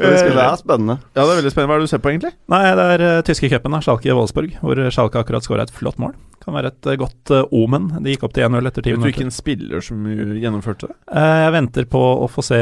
Det 0.00 0.08
er 0.08 0.56
spennende. 0.56 0.96
Ja, 1.12 1.24
det 1.26 1.32
er 1.34 1.38
veldig 1.40 1.52
spennende. 1.52 1.68
Hva 1.68 1.76
er 1.76 1.82
det 1.82 1.88
du 1.88 1.92
ser 1.92 2.00
på, 2.00 2.10
egentlig? 2.12 2.32
Nei, 2.52 2.60
det 2.78 2.86
er 2.94 3.04
uh, 3.04 3.20
tyske 3.26 3.50
cupen, 3.52 3.74
da, 3.76 3.80
Schalke 3.84 4.16
Wolfsburg, 4.16 4.54
hvor 4.64 4.80
Schalke 4.94 5.20
akkurat 5.20 5.44
skåra 5.46 5.66
et 5.66 5.74
flott 5.76 6.00
mål. 6.00 6.14
Kan 6.40 6.56
være 6.56 6.72
et 6.72 6.88
uh, 6.88 6.94
godt 7.02 7.34
uh, 7.36 7.42
omen. 7.52 7.90
De 8.00 8.14
gikk 8.14 8.24
opp 8.28 8.32
til 8.36 8.46
1-0 8.48 8.70
etter 8.70 8.86
ti 8.86 8.94
Vet 8.94 9.02
du 9.02 9.06
hvilken 9.10 9.32
spiller 9.34 9.84
som 9.84 10.06
gjennomførte 10.08 10.88
det? 10.90 10.96
Uh, 11.12 11.38
jeg 11.44 11.54
venter 11.58 11.88
på 11.92 12.00
å 12.24 12.28
få 12.32 12.44
se 12.46 12.60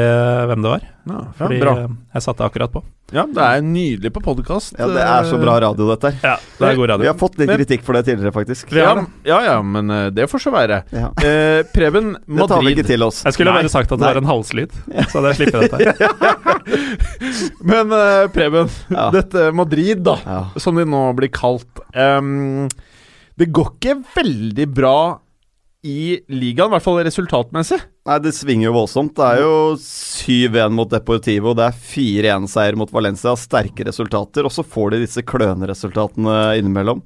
hvem 0.51 0.65
det 0.65 0.73
var, 0.75 0.87
Ja, 1.09 1.21
fordi 1.39 1.61
bra. 1.63 1.75
eh, 1.85 1.93
jeg 2.17 2.25
satte 2.27 2.47
akkurat 2.49 2.73
på. 2.75 2.83
Ja, 3.09 3.23
det 3.25 3.41
er 3.41 3.63
nydelig 3.65 4.11
på 4.13 4.21
podkast. 4.21 4.75
Ja, 4.77 4.85
det 4.93 5.01
er 5.01 5.25
så 5.25 5.39
bra 5.41 5.55
radio, 5.63 5.87
dette 5.89 6.11
her. 6.13 6.19
Ja, 6.21 6.33
det 6.59 6.67
er 6.67 6.75
god 6.77 6.89
radio. 6.91 7.01
Vi 7.01 7.09
har 7.09 7.17
fått 7.17 7.39
litt 7.41 7.49
kritikk 7.57 7.81
for 7.87 7.97
det 7.97 8.03
tidligere, 8.05 8.33
faktisk. 8.35 8.69
Ja, 8.77 8.91
ja, 9.25 9.39
ja, 9.47 9.55
men 9.65 9.89
eh, 9.89 10.09
det 10.13 10.27
får 10.29 10.43
så 10.43 10.53
være. 10.53 10.77
Ja. 10.93 11.07
Eh, 11.25 11.63
Preben, 11.73 12.11
Det 12.29 12.47
tar 12.51 12.61
vi 12.65 12.75
ikke 12.75 12.85
til 12.91 13.05
oss. 13.07 13.23
Jeg 13.25 13.33
skulle 13.37 13.55
Nei. 13.55 13.63
bare 13.63 13.71
sagt 13.73 13.89
at 13.91 13.97
det 13.97 14.05
Nei. 14.05 14.11
var 14.13 14.21
en 14.21 14.29
halslyd, 14.29 14.75
så 15.09 15.17
hadde 15.17 15.31
jeg 15.31 15.39
sluppet 15.41 15.73
dette. 15.73 15.89
Men 17.73 17.95
eh, 17.97 18.27
Preben, 18.35 18.69
Ja. 18.93 19.07
dette 19.15 19.47
Madrid, 19.57 20.03
da, 20.05 20.17
Ja. 20.29 20.39
som 20.61 20.77
de 20.77 20.85
nå 20.85 21.01
blir 21.17 21.31
kalt 21.33 21.81
um, 21.95 22.67
Det 23.39 23.49
går 23.55 23.73
ikke 23.79 23.97
veldig 24.19 24.69
bra 24.75 24.95
i 25.85 26.19
ligaen, 26.27 26.67
i 26.67 26.73
hvert 26.75 26.83
fall 26.83 26.99
resultatmessig. 27.07 27.77
Nei, 28.09 28.17
det 28.23 28.33
svinger 28.35 28.67
jo 28.67 28.75
voldsomt. 28.75 29.13
Det 29.15 29.27
er 29.27 29.43
jo 29.45 29.53
7-1 29.79 30.73
mot 30.75 30.89
Deportivo, 30.91 31.53
det 31.55 31.69
er 31.69 31.77
4-1-seier 31.93 32.75
mot 32.79 32.91
Valencia. 32.91 33.35
Sterke 33.39 33.87
resultater. 33.87 34.47
Og 34.47 34.51
så 34.51 34.65
får 34.65 34.95
de 34.95 35.03
disse 35.05 35.23
kløneresultatene 35.23 36.39
innimellom. 36.59 37.03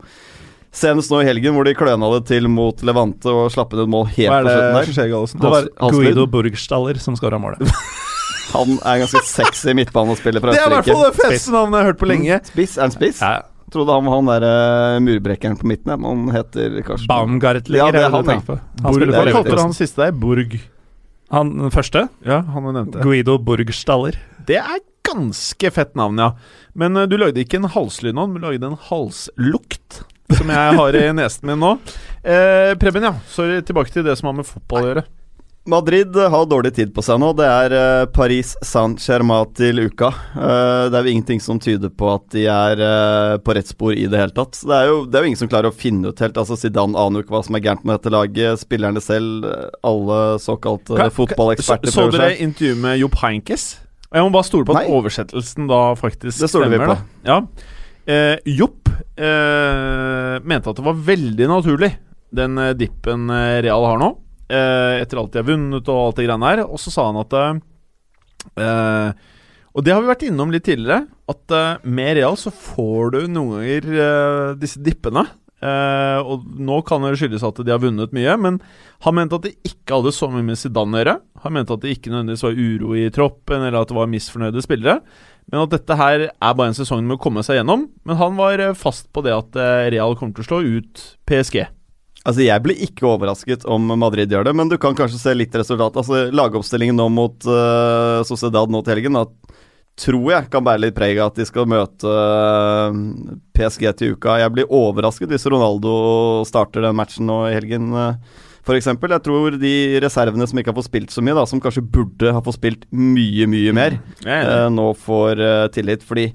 Senest 0.74 1.12
nå 1.14 1.20
i 1.22 1.28
helgen 1.28 1.54
hvor 1.54 1.68
de 1.68 1.76
kløna 1.78 2.08
det 2.16 2.24
til 2.32 2.48
mot 2.50 2.80
Levante 2.82 3.30
og 3.30 3.52
slapp 3.54 3.76
inn 3.76 3.84
et 3.84 3.92
mål 3.94 4.08
helt 4.16 4.34
på 4.34 4.48
slutten 4.48 4.74
der. 4.74 4.94
skjer? 4.96 5.12
Det 5.44 5.52
var 5.54 5.70
Guido 5.94 6.26
Burgstaller 6.34 6.98
som 7.04 7.18
skåra 7.20 7.38
målet. 7.42 7.62
Han 8.54 8.76
er 8.82 8.98
en 8.98 9.04
ganske 9.06 9.22
sexy 9.26 9.74
midtbanespiller 9.78 10.42
fra 10.42 10.54
Det 10.54 10.62
er 10.62 10.68
i 10.70 10.74
hvert 10.76 10.90
fall 10.90 11.00
det 11.02 11.12
Østerrike. 11.14 11.30
feteste 11.30 11.54
navnet 11.54 11.78
jeg 11.78 11.84
har 11.86 11.92
hørt 11.92 12.02
på 12.02 12.10
lenge. 12.10 12.40
Spiss? 12.50 12.76
Er 12.78 12.86
han 12.86 12.94
spiss? 12.94 13.22
Ja, 13.22 13.32
Trodde 13.74 13.96
han 13.96 14.06
var 14.06 14.20
han 14.20 14.30
der 14.30 14.44
eh, 14.46 15.00
murbrekkeren 15.02 15.58
på 15.58 15.66
midten, 15.70 15.96
men 15.98 16.06
han 16.06 16.36
heter 16.36 16.78
kanskje 16.86 17.10
Baumgartlinger, 17.10 17.88
Ja, 17.88 17.92
det 17.96 18.04
er 18.06 18.14
han. 18.14 18.30
Han 18.30 18.44
Borg, 18.86 19.14
hva 19.16 19.26
kalte 19.34 19.58
han 19.58 19.74
siste 19.74 20.06
der? 20.06 20.14
Borg. 20.14 20.60
Han 21.34 21.56
den 21.58 21.74
første? 21.74 22.06
Ja, 22.28 22.44
han 22.54 22.70
jeg 22.70 22.78
nevnte. 22.78 23.02
Guido 23.02 23.40
Burgstaller. 23.42 24.20
Det 24.46 24.60
er 24.62 24.84
ganske 25.08 25.72
fett 25.74 25.98
navn, 25.98 26.22
ja. 26.22 26.34
Men 26.78 26.98
uh, 27.00 27.08
du 27.10 27.18
lagde 27.18 27.42
ikke 27.42 27.58
en 27.62 27.72
halslyd 27.74 28.14
nå, 28.14 28.28
du 28.36 28.40
lagde 28.44 28.70
en 28.70 28.78
halslukt. 28.92 30.04
Som 30.34 30.54
jeg 30.54 30.78
har 30.78 30.96
i 30.98 31.08
nesen 31.18 31.50
min 31.50 31.60
nå. 31.62 31.74
Uh, 32.22 32.74
Preben, 32.82 33.10
ja. 33.10 33.16
Sorry, 33.34 33.58
tilbake 33.66 33.94
til 33.94 34.06
det 34.06 34.16
som 34.20 34.30
har 34.30 34.38
med 34.38 34.50
fotball 34.50 34.86
å 34.86 34.92
gjøre. 34.92 35.06
Madrid 35.66 36.16
har 36.16 36.46
dårlig 36.52 36.74
tid 36.76 36.90
på 36.96 37.00
seg 37.06 37.22
nå. 37.24 37.30
Det 37.40 37.46
er 37.48 37.74
eh, 37.78 38.06
Paris 38.12 38.50
Saint-Germain 38.68 39.48
til 39.56 39.80
uka. 39.86 40.10
Eh, 40.36 40.90
det 40.92 40.98
er 41.00 41.06
jo 41.08 41.14
ingenting 41.14 41.40
som 41.40 41.60
tyder 41.64 41.88
på 41.96 42.10
at 42.12 42.26
de 42.36 42.44
er 42.52 42.82
eh, 42.84 43.36
på 43.40 43.56
rett 43.56 43.70
spor 43.72 43.96
i 43.96 44.04
det 44.12 44.20
hele 44.20 44.36
tatt. 44.36 44.60
Det 44.60 44.76
er, 44.76 44.90
jo, 44.92 44.98
det 45.08 45.16
er 45.16 45.24
jo 45.24 45.30
ingen 45.32 45.40
som 45.40 45.52
klarer 45.54 45.72
å 45.72 45.76
finne 45.78 46.12
ut 46.12 46.20
helt. 46.20 46.40
Altså 46.42 46.58
Zidane 46.60 47.00
aner 47.00 47.24
hva 47.30 47.40
som 47.48 47.56
er 47.56 47.64
gærent 47.64 47.86
med 47.88 47.96
dette 47.96 48.12
laget. 48.12 48.60
Spillerne 48.60 49.00
selv, 49.04 49.48
alle 49.88 50.18
såkalte 50.44 50.98
Ka- 51.00 51.08
ka- 51.08 51.16
fotballeksperter 51.22 51.94
så, 51.96 52.10
så 52.10 52.18
dere 52.18 52.34
intervjuet 52.44 52.82
med 52.84 53.00
Jopp 53.00 53.16
Heinkes? 53.24 53.70
Jeg 54.14 54.26
må 54.28 54.34
bare 54.36 54.46
stole 54.50 54.68
på 54.68 54.76
at 54.76 54.84
Nei. 54.84 54.92
oversettelsen 54.94 55.72
da 55.72 55.80
faktisk 55.98 56.44
Det 56.44 56.50
stoler 56.52 56.74
vi 56.76 56.82
på. 56.84 56.92
Da. 56.92 57.00
Ja. 57.32 57.40
Eh, 58.04 58.36
Jopp 58.60 58.92
eh, 59.16 60.36
mente 60.44 60.70
at 60.76 60.76
det 60.82 60.86
var 60.92 61.00
veldig 61.08 61.48
naturlig, 61.50 61.94
den 62.36 62.60
dippen 62.78 63.32
Real 63.64 63.88
har 63.88 64.04
nå. 64.04 64.12
Eh, 64.52 65.02
etter 65.02 65.20
alt 65.20 65.32
de 65.32 65.40
har 65.40 65.48
vunnet 65.48 65.88
og 65.88 66.00
alt 66.00 66.20
det 66.20 66.28
greiene 66.28 66.50
her. 66.50 66.64
Og 66.66 66.82
så 66.82 66.94
sa 66.94 67.08
han 67.10 67.22
at 67.22 67.36
eh, 67.40 67.62
eh, 68.60 69.30
Og 69.74 69.86
det 69.86 69.94
har 69.94 70.04
vi 70.04 70.12
vært 70.12 70.26
innom 70.28 70.52
litt 70.54 70.68
tidligere, 70.68 71.08
at 71.32 71.54
med 71.88 72.18
Real 72.20 72.36
så 72.38 72.52
får 72.54 73.16
du 73.16 73.22
noen 73.32 73.64
ganger 73.64 74.60
disse 74.60 74.78
dippene. 74.84 75.24
Og 75.64 76.44
nå 76.60 76.76
kan 76.86 77.02
det 77.02 77.16
skyldes 77.18 77.46
at 77.48 77.62
de 77.64 77.72
har 77.72 77.82
vunnet 77.82 78.14
mye, 78.14 78.36
men 78.38 78.60
han 79.08 79.16
mente 79.18 79.40
at 79.40 79.48
det 79.48 79.56
ikke 79.66 79.96
hadde 79.96 80.14
så 80.14 80.28
mye 80.30 80.46
med 80.46 80.60
Zidane 80.60 81.00
å 81.00 81.02
gjøre. 81.02 81.16
Han 81.46 81.56
mente 81.56 81.74
at 81.74 81.82
det 81.82 81.96
ikke 81.96 82.12
nødvendigvis 82.12 82.46
var 82.46 82.60
uro 82.60 82.94
i 83.00 83.08
troppen, 83.16 83.64
eller 83.64 83.80
at 83.80 83.90
det 83.90 83.98
var 83.98 84.12
misfornøyde 84.12 84.66
spillere. 84.68 85.00
Men 85.50 85.64
at 85.64 85.74
dette 85.74 85.98
her 85.98 86.28
er 86.28 86.60
bare 86.60 86.70
en 86.70 86.78
sesong 86.78 87.08
med 87.08 87.18
å 87.18 87.24
komme 87.24 87.42
seg 87.48 87.62
gjennom. 87.62 87.88
Men 88.06 88.20
han 88.20 88.38
var 88.38 88.62
fast 88.78 89.10
på 89.16 89.26
det 89.26 89.34
at 89.34 89.58
Real 89.96 90.20
kommer 90.20 90.38
til 90.38 90.46
å 90.46 90.52
slå 90.52 90.62
ut 90.84 91.08
PSG. 91.32 91.64
Altså 92.24 92.46
Jeg 92.46 92.64
blir 92.64 92.84
ikke 92.86 93.08
overrasket 93.10 93.66
om 93.68 93.94
Madrid 94.00 94.32
gjør 94.32 94.48
det, 94.48 94.54
men 94.56 94.70
du 94.72 94.78
kan 94.80 94.96
kanskje 94.96 95.20
se 95.20 95.34
litt 95.36 95.56
resultat. 95.60 95.98
Altså 96.00 96.30
Lagoppstillingen 96.32 96.96
nå 97.00 97.10
mot 97.12 97.50
uh, 97.50 98.24
Sociedad 98.28 98.72
nå 98.72 98.80
til 98.84 98.96
helgen. 98.96 99.20
da, 99.20 99.26
tror 100.00 100.32
jeg 100.32 100.48
kan 100.50 100.64
bære 100.66 100.86
litt 100.86 100.96
preg 100.98 101.20
av 101.20 101.34
at 101.34 101.42
de 101.42 101.46
skal 101.46 101.68
møte 101.70 102.10
uh, 102.10 102.96
PSG 103.54 103.92
til 104.00 104.16
uka. 104.16 104.40
Jeg 104.42 104.56
blir 104.56 104.72
overrasket 104.72 105.30
hvis 105.30 105.46
Ronaldo 105.52 105.94
starter 106.50 106.88
den 106.88 106.98
matchen 106.98 107.28
nå 107.30 107.44
i 107.50 107.54
helgen. 107.58 107.92
Uh, 107.94 108.50
For 108.64 108.80
eksempel. 108.80 109.12
Jeg 109.12 109.24
tror 109.26 109.58
de 109.60 109.76
reservene 110.04 110.48
som 110.48 110.60
ikke 110.60 110.72
har 110.72 110.80
fått 110.80 110.88
spilt 110.88 111.12
så 111.14 111.24
mye, 111.24 111.36
da, 111.36 111.46
som 111.50 111.62
kanskje 111.64 111.84
burde 111.84 112.32
ha 112.32 112.42
fått 112.44 112.62
spilt 112.62 112.86
mye, 112.96 113.48
mye 113.52 113.74
mer, 113.76 113.98
er 114.24 114.48
eh, 114.48 114.70
nå 114.72 114.94
får 115.04 115.42
eh, 115.44 115.66
tillit. 115.76 116.06
Fordi 116.08 116.30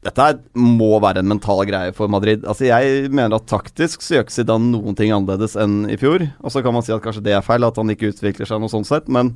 dette 0.00 0.26
må 0.56 0.94
være 1.02 1.20
en 1.20 1.28
mental 1.28 1.60
greie 1.68 1.92
for 1.96 2.08
Madrid. 2.08 2.46
Altså 2.48 2.64
Jeg 2.70 3.10
mener 3.12 3.36
at 3.36 3.48
taktisk 3.50 4.00
så 4.00 4.16
gjør 4.16 4.24
ikke 4.24 4.36
Zidane 4.38 4.70
noen 4.72 4.96
ting 4.96 5.12
annerledes 5.12 5.58
enn 5.60 5.82
i 5.92 5.98
fjor. 6.00 6.24
Og 6.40 6.54
så 6.54 6.62
kan 6.64 6.72
man 6.72 6.86
si 6.86 6.94
at 6.94 7.02
kanskje 7.04 7.24
det 7.26 7.34
er 7.36 7.44
feil, 7.44 7.66
at 7.68 7.76
han 7.76 7.92
ikke 7.92 8.14
utvikler 8.14 8.48
seg 8.48 8.62
noe 8.62 8.72
sånn 8.72 8.88
sett. 8.88 9.10
Men 9.12 9.34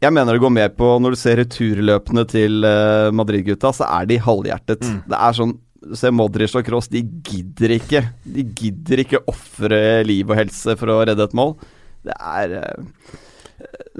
jeg 0.00 0.12
mener 0.12 0.36
det 0.36 0.42
går 0.44 0.52
mer 0.52 0.70
på 0.72 0.94
Når 1.00 1.16
du 1.16 1.20
ser 1.20 1.40
returløpene 1.40 2.26
til 2.28 2.64
eh, 2.68 3.08
Madrid-gutta, 3.16 3.72
så 3.76 3.88
er 4.00 4.08
de 4.10 4.20
halvhjertet. 4.20 4.84
Det 5.08 5.18
er 5.18 5.40
sånn 5.40 5.56
du 5.80 5.96
ser 5.96 6.12
Modric 6.12 6.52
og 6.58 6.66
Cross, 6.66 6.90
de 6.92 7.00
gidder 7.24 7.72
ikke 7.78 8.02
De 8.28 8.42
gidder 8.44 9.00
ikke 9.00 9.22
ofre 9.32 10.02
liv 10.04 10.28
og 10.28 10.36
helse 10.36 10.74
for 10.76 10.92
å 10.92 10.98
redde 11.08 11.24
et 11.24 11.36
mål. 11.36 11.54
Det 12.04 12.16
er 12.20 12.56
eh, 12.58 13.16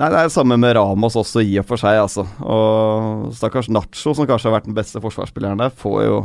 Nei, 0.01 0.09
det 0.09 0.17
er 0.17 0.29
det 0.29 0.33
samme 0.35 0.57
med 0.61 0.75
Ramos 0.79 1.17
også, 1.19 1.43
i 1.45 1.59
og 1.61 1.67
for 1.69 1.81
seg, 1.81 1.99
altså. 2.01 2.25
Og 2.41 3.33
stakkars 3.37 3.69
Nacho, 3.73 4.15
som 4.17 4.27
kanskje 4.29 4.49
har 4.49 4.55
vært 4.59 4.69
den 4.71 4.77
beste 4.79 5.01
forsvarsspilleren 5.03 5.61
der, 5.61 5.73
får 5.77 5.99
jo 6.07 6.21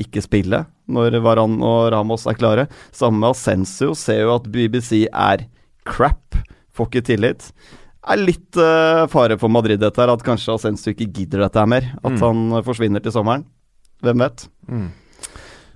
ikke 0.00 0.22
spille 0.24 0.62
når 0.90 1.18
Varan 1.24 1.58
og 1.64 1.90
Ramos 1.94 2.24
er 2.28 2.36
klare. 2.38 2.66
Samme 2.96 3.20
med 3.22 3.30
Ascensio, 3.34 3.92
ser 3.96 4.22
jo 4.24 4.34
at 4.38 4.48
BBC 4.52 5.04
er 5.08 5.46
crap, 5.88 6.36
får 6.76 6.88
ikke 6.90 7.04
tillit. 7.12 7.50
Det 8.00 8.14
Er 8.16 8.20
litt 8.24 8.56
uh, 8.56 9.04
fare 9.12 9.36
for 9.38 9.52
Madrid 9.52 9.80
dette 9.82 10.00
her, 10.00 10.08
at 10.12 10.24
kanskje 10.24 10.54
Ascensio 10.56 10.92
ikke 10.94 11.08
gidder 11.12 11.44
dette 11.44 11.60
her 11.60 11.68
mer. 11.68 11.90
At 12.02 12.16
Mm. 12.16 12.20
han 12.24 12.40
eh, 12.58 12.64
forsvinner 12.64 13.02
til 13.04 13.12
sommeren. 13.12 13.44
Hvem 14.02 14.22
vet. 14.24 14.46
Mm. 14.68 14.86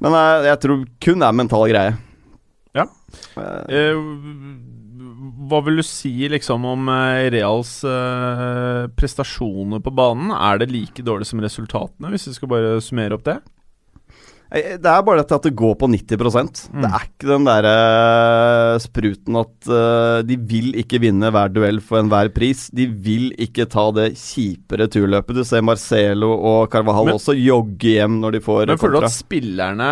Men 0.01 0.17
uh, 0.17 0.45
jeg 0.49 0.61
tror 0.65 0.85
kun 1.05 1.21
det 1.21 1.29
er 1.29 1.37
mental 1.37 1.69
greie. 1.69 1.93
Ja. 2.75 2.87
Uh, 3.37 4.01
hva 5.51 5.61
vil 5.67 5.81
du 5.81 5.85
si 5.87 6.13
liksom 6.33 6.65
om 6.69 6.89
eh, 6.93 7.31
Reals 7.35 7.77
eh, 7.89 8.85
prestasjoner 8.99 9.83
på 9.85 9.93
banen? 9.95 10.31
Er 10.35 10.59
det 10.63 10.71
like 10.73 11.03
dårlig 11.07 11.27
som 11.31 11.43
resultatene, 11.45 12.13
hvis 12.15 12.29
vi 12.31 12.37
skal 12.39 12.51
bare 12.53 12.79
summere 12.85 13.17
opp 13.19 13.25
det? 13.27 13.37
Eh, 14.55 14.77
Det 14.79 14.87
er 14.91 15.03
bare 15.07 15.23
dette 15.23 15.35
at 15.39 15.47
det 15.49 15.55
går 15.59 15.75
på 15.81 15.89
90 15.91 16.21
mm. 16.21 16.83
Det 16.83 16.91
er 16.91 17.07
ikke 17.09 17.31
den 17.33 17.47
derre 17.49 17.77
spruten 18.85 19.39
at 19.41 19.71
eh, 19.73 20.19
de 20.29 20.37
vil 20.53 20.75
ikke 20.83 21.01
vinne 21.03 21.31
hver 21.35 21.51
duell 21.55 21.81
for 21.83 21.99
enhver 22.03 22.31
pris. 22.37 22.67
De 22.75 22.87
vil 22.87 23.31
ikke 23.41 23.67
ta 23.73 23.89
det 23.97 24.11
kjipe 24.21 24.79
returløpet. 24.83 25.35
Du 25.41 25.45
ser 25.49 25.65
Marcelo 25.65 26.33
og 26.37 26.69
Carvajal 26.75 27.11
Men- 27.11 27.19
også 27.21 27.35
jogge 27.39 27.97
hjem 27.97 28.21
når 28.23 28.39
de 28.39 28.45
får 28.45 28.67
Men 28.75 28.79
føler 28.85 29.01
du 29.01 29.09
at 29.09 29.17
spillerne 29.17 29.91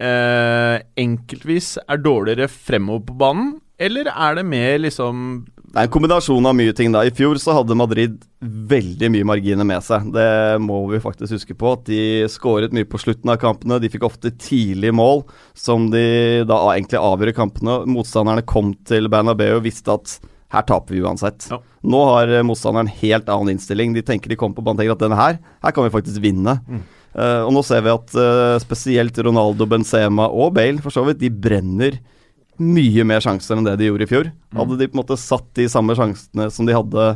eh, 0.00 0.76
enkeltvis 1.00 1.76
er 1.88 1.98
dårligere 2.04 2.46
fremover 2.50 3.06
på 3.08 3.16
banen, 3.18 3.56
eller 3.78 4.10
er 4.10 4.38
det 4.38 4.44
mer 4.48 4.78
liksom 4.82 5.24
Det 5.68 5.76
er 5.76 5.86
en 5.86 5.92
kombinasjon 5.92 6.48
av 6.48 6.56
mye 6.58 6.74
ting. 6.74 6.90
da 6.92 7.04
I 7.06 7.12
fjor 7.14 7.38
så 7.38 7.54
hadde 7.54 7.76
Madrid 7.78 8.16
veldig 8.40 9.10
mye 9.14 9.26
marginer 9.28 9.68
med 9.68 9.84
seg. 9.84 10.08
Det 10.14 10.58
må 10.64 10.80
vi 10.90 11.02
faktisk 11.02 11.36
huske 11.36 11.54
på. 11.58 11.74
At 11.76 11.84
de 11.86 12.00
skåret 12.32 12.74
mye 12.74 12.88
på 12.88 12.98
slutten 12.98 13.30
av 13.30 13.38
kampene. 13.42 13.78
De 13.78 13.90
fikk 13.92 14.06
ofte 14.08 14.32
tidlig 14.32 14.94
mål, 14.96 15.22
som 15.54 15.90
de 15.92 16.42
da 16.48 16.58
egentlig 16.72 17.02
avgjør 17.02 17.36
kampene. 17.36 17.82
Motstanderne 17.86 18.46
kom 18.48 18.72
til 18.88 19.10
Bernabeu 19.12 19.58
og 19.58 19.66
visste 19.68 19.94
at 19.94 20.18
her 20.56 20.64
taper 20.64 20.96
vi 20.96 21.04
uansett. 21.04 21.50
Ja. 21.52 21.60
Nå 21.84 22.04
har 22.08 22.30
eh, 22.32 22.44
motstanderen 22.46 22.88
en 22.88 23.00
helt 23.02 23.28
annen 23.28 23.52
innstilling. 23.54 23.92
De 23.94 24.02
tenker 24.02 24.32
de 24.32 24.38
kommer 24.40 24.56
på 24.56 24.64
banen 24.64 24.80
tenker 24.80 24.96
at 24.96 25.04
denne 25.04 25.18
her, 25.20 25.42
her 25.64 25.74
kan 25.76 25.84
vi 25.84 25.92
faktisk 25.92 26.22
vinne. 26.24 26.56
Eh, 27.18 27.42
og 27.44 27.52
nå 27.52 27.62
ser 27.66 27.84
vi 27.84 27.92
at 27.92 28.14
uh, 28.16 28.56
spesielt 28.62 29.18
Ronaldo, 29.24 29.68
Benzema 29.68 30.28
og 30.28 30.54
Bale 30.56 30.80
for 30.84 30.94
så 30.94 31.04
vidt, 31.06 31.20
de 31.20 31.30
brenner 31.32 32.00
mye 32.58 33.04
mer 33.06 33.20
sjanser 33.24 33.56
enn 33.58 33.66
det 33.66 33.76
de 33.80 33.88
gjorde 33.90 34.06
i 34.06 34.10
fjor. 34.10 34.30
Hadde 34.56 34.78
de 34.80 34.88
på 34.88 34.96
en 34.98 35.02
måte 35.02 35.18
satt 35.20 35.48
de 35.58 35.66
samme 35.70 35.94
sjansene 35.98 36.48
som 36.54 36.66
de 36.68 36.74
hadde 36.76 37.08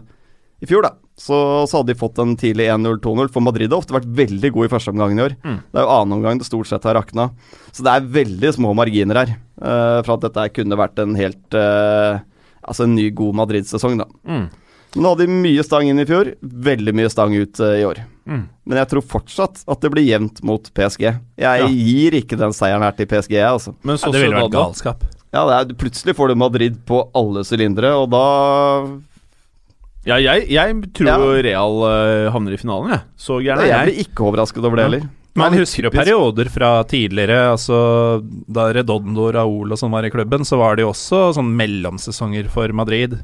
i 0.63 0.69
fjor, 0.71 0.85
da, 0.87 0.93
så, 1.19 1.37
så 1.67 1.81
hadde 1.81 1.91
de 1.93 1.99
fått 1.99 2.21
en 2.23 2.37
tidlig 2.39 2.69
1-0-2-0. 2.71 3.29
For 3.35 3.43
Madrid 3.43 3.73
har 3.75 3.83
ofte 3.83 3.97
vært 3.97 4.07
veldig 4.07 4.53
god 4.55 4.69
i 4.69 4.71
første 4.71 4.93
omgang 4.95 5.17
i 5.19 5.25
år. 5.25 5.35
Mm. 5.43 5.57
Det 5.75 5.81
er 5.81 5.87
jo 5.89 5.95
annen 5.97 6.17
omgang 6.21 6.39
det 6.39 6.47
stort 6.47 6.71
sett 6.71 6.87
har 6.87 6.95
rakna. 7.01 7.31
Så 7.75 7.83
det 7.83 7.91
er 7.97 8.07
veldig 8.15 8.53
små 8.55 8.71
marginer 8.79 9.19
her 9.25 9.33
uh, 9.35 10.01
for 10.07 10.15
at 10.17 10.29
dette 10.29 10.45
kunne 10.61 10.79
vært 10.79 11.03
en 11.03 11.17
helt 11.19 11.59
uh, 11.59 12.21
Altså 12.63 12.85
en 12.87 12.93
ny, 12.95 13.09
god 13.11 13.35
Madrid-sesong, 13.41 13.97
da. 13.99 14.05
mm. 14.23 14.45
Men 14.93 15.03
nå 15.03 15.11
hadde 15.17 15.25
de 15.27 15.35
mye 15.43 15.63
stang 15.67 15.89
inn 15.89 15.99
i 15.99 16.05
fjor, 16.07 16.29
veldig 16.69 16.93
mye 16.95 17.09
stang 17.11 17.33
ut 17.35 17.59
uh, 17.65 17.73
i 17.81 17.83
år. 17.89 17.99
Mm. 18.29 18.43
Men 18.69 18.79
jeg 18.79 18.91
tror 18.93 19.03
fortsatt 19.17 19.65
at 19.67 19.83
det 19.83 19.91
blir 19.91 20.05
jevnt 20.07 20.39
mot 20.47 20.69
PSG. 20.77 21.09
Jeg 21.43 21.63
Ja. 21.65 21.67
gir 21.67 22.15
ikke 22.21 22.39
den 22.39 22.55
seieren 22.55 22.85
her 22.87 22.95
til 22.95 23.09
PSG, 23.11 23.35
jeg, 23.35 23.49
altså. 23.49 23.73
Men 23.83 23.97
Ja, 23.99 24.13
det 24.15 24.23
ville 24.23 24.45
vært 24.45 24.55
galskap. 24.55 25.03
Ja, 25.33 25.47
det 25.49 25.55
er, 25.57 25.79
plutselig 25.81 26.15
får 26.19 26.33
du 26.33 26.37
Madrid 26.37 26.77
på 26.89 26.99
alle 27.17 27.45
sylindere, 27.49 27.95
og 27.97 28.11
da 28.13 28.25
Ja, 30.05 30.19
jeg, 30.19 30.49
jeg 30.51 30.79
tror 30.93 31.09
Ja. 31.09 31.17
Real 31.47 31.77
uh, 31.87 32.31
havner 32.35 32.57
i 32.57 32.61
finalen, 32.61 32.91
jeg. 32.93 33.05
Så 33.17 33.39
gjerne 33.41 33.65
er 33.65 33.71
Jeg 33.71 33.77
jeg. 33.77 33.89
blir 33.89 34.07
ikke 34.07 34.27
overrasket 34.29 34.65
over 34.65 34.81
det 34.81 34.87
heller. 34.89 35.07
Man 35.39 35.47
er 35.47 35.55
litt 35.57 35.63
husker 35.65 35.87
jo 35.87 35.91
perioder 35.95 36.51
fra 36.53 36.71
tidligere, 36.85 37.39
altså 37.55 37.77
da 38.53 38.67
Redondo, 38.77 39.31
Raúl 39.33 39.73
og 39.73 39.79
sånn 39.81 39.95
var 39.95 40.05
i 40.05 40.11
klubben, 40.13 40.45
så 40.45 40.59
var 40.61 40.77
det 40.77 40.85
jo 40.85 40.91
også 40.93 41.23
sånn 41.39 41.55
mellomsesonger 41.57 42.51
for 42.53 42.69
Madrid. 42.77 43.17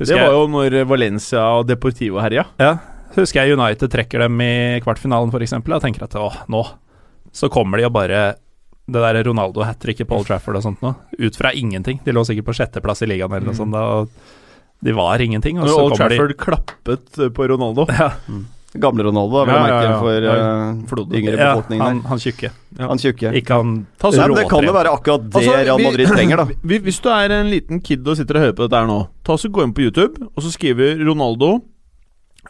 Det 0.00 0.16
var 0.18 0.34
jo 0.34 0.48
når 0.50 0.80
Valencia 0.90 1.44
og 1.60 1.68
Deportivo 1.70 2.18
herja. 2.18 2.48
Ja, 2.58 2.72
husker 3.14 3.44
jeg 3.44 3.54
United 3.54 3.92
trekker 3.92 4.24
dem 4.24 4.40
i 4.42 4.80
kvartfinalen 4.82 5.30
f.eks. 5.30 5.54
og 5.60 5.84
tenker 5.84 6.08
at 6.08 6.18
å, 6.18 6.32
nå 6.50 6.64
så 7.32 7.48
kommer 7.52 7.80
de 7.80 7.86
og 7.88 7.94
bare 7.94 8.22
Det 8.86 9.00
der 9.00 9.24
Ronaldo 9.24 9.62
hat 9.62 9.78
tricket 9.80 10.08
på 10.08 10.16
Old 10.18 10.26
Trafford 10.26 10.58
og 10.58 10.64
sånt 10.64 10.80
nå, 10.82 10.94
ut 11.18 11.36
fra 11.38 11.52
ingenting. 11.54 12.00
De 12.04 12.14
lå 12.14 12.24
sikkert 12.26 12.48
på 12.50 12.56
sjetteplass 12.58 13.04
i 13.04 13.10
ligaen 13.12 13.30
eller 13.30 13.52
noe 13.52 13.58
sånt 13.58 13.72
da, 13.74 13.84
og 14.00 14.10
de 14.82 14.94
var 14.96 15.22
ingenting. 15.22 15.60
Og 15.62 15.70
så 15.70 15.78
Old 15.84 15.94
kommer 15.94 16.10
Trafford 16.16 16.34
klappet 16.40 17.22
eh, 17.22 17.30
på 17.30 17.46
Ronaldo. 17.52 17.86
Ja. 17.92 18.10
Mm. 18.26 18.42
Gamle 18.72 19.04
Ronaldo, 19.04 19.36
da, 19.36 19.44
vil 19.44 19.52
Ja, 19.52 19.60
jeg 19.60 19.68
ja, 19.68 19.76
merke, 19.76 19.88
ja. 19.92 19.96
for 20.00 20.26
Ja, 20.26 20.34
eh, 20.72 20.76
Flodde. 20.88 21.16
yngre 21.18 21.34
ja 21.36 21.48
befolkningen 21.52 21.84
han, 21.84 21.98
han 22.08 22.20
tjukke. 22.22 22.50
Ja. 22.78 22.86
Han 22.88 23.00
tjukke. 23.02 23.32
Ikke 23.36 23.58
han 23.60 23.74
Ta 24.00 24.10
så 24.10 24.22
Nei, 24.22 24.36
det 24.40 24.46
kan 24.48 24.64
jo 24.64 24.72
være 24.72 24.94
akkurat 24.96 25.26
det 25.26 25.42
Altså, 25.42 25.56
Real 25.58 25.82
Madrid 25.84 26.08
trenger, 26.08 26.40
da. 26.40 26.46
Hvis 26.64 26.82
hvis 26.86 27.00
du 27.04 27.10
er 27.12 27.34
en 27.36 27.50
liten 27.52 27.82
kid 27.84 28.08
og 28.08 28.16
sitter 28.16 28.40
og 28.40 28.46
hører 28.46 28.56
på 28.56 28.64
dette 28.64 28.80
her 28.80 28.88
nå, 28.88 28.98
ta 29.28 29.36
så 29.36 29.52
gå 29.52 29.66
inn 29.66 29.74
på 29.76 29.84
YouTube, 29.84 30.24
og 30.32 30.42
så 30.42 30.54
skriver 30.54 31.04
Ronaldo 31.04 31.58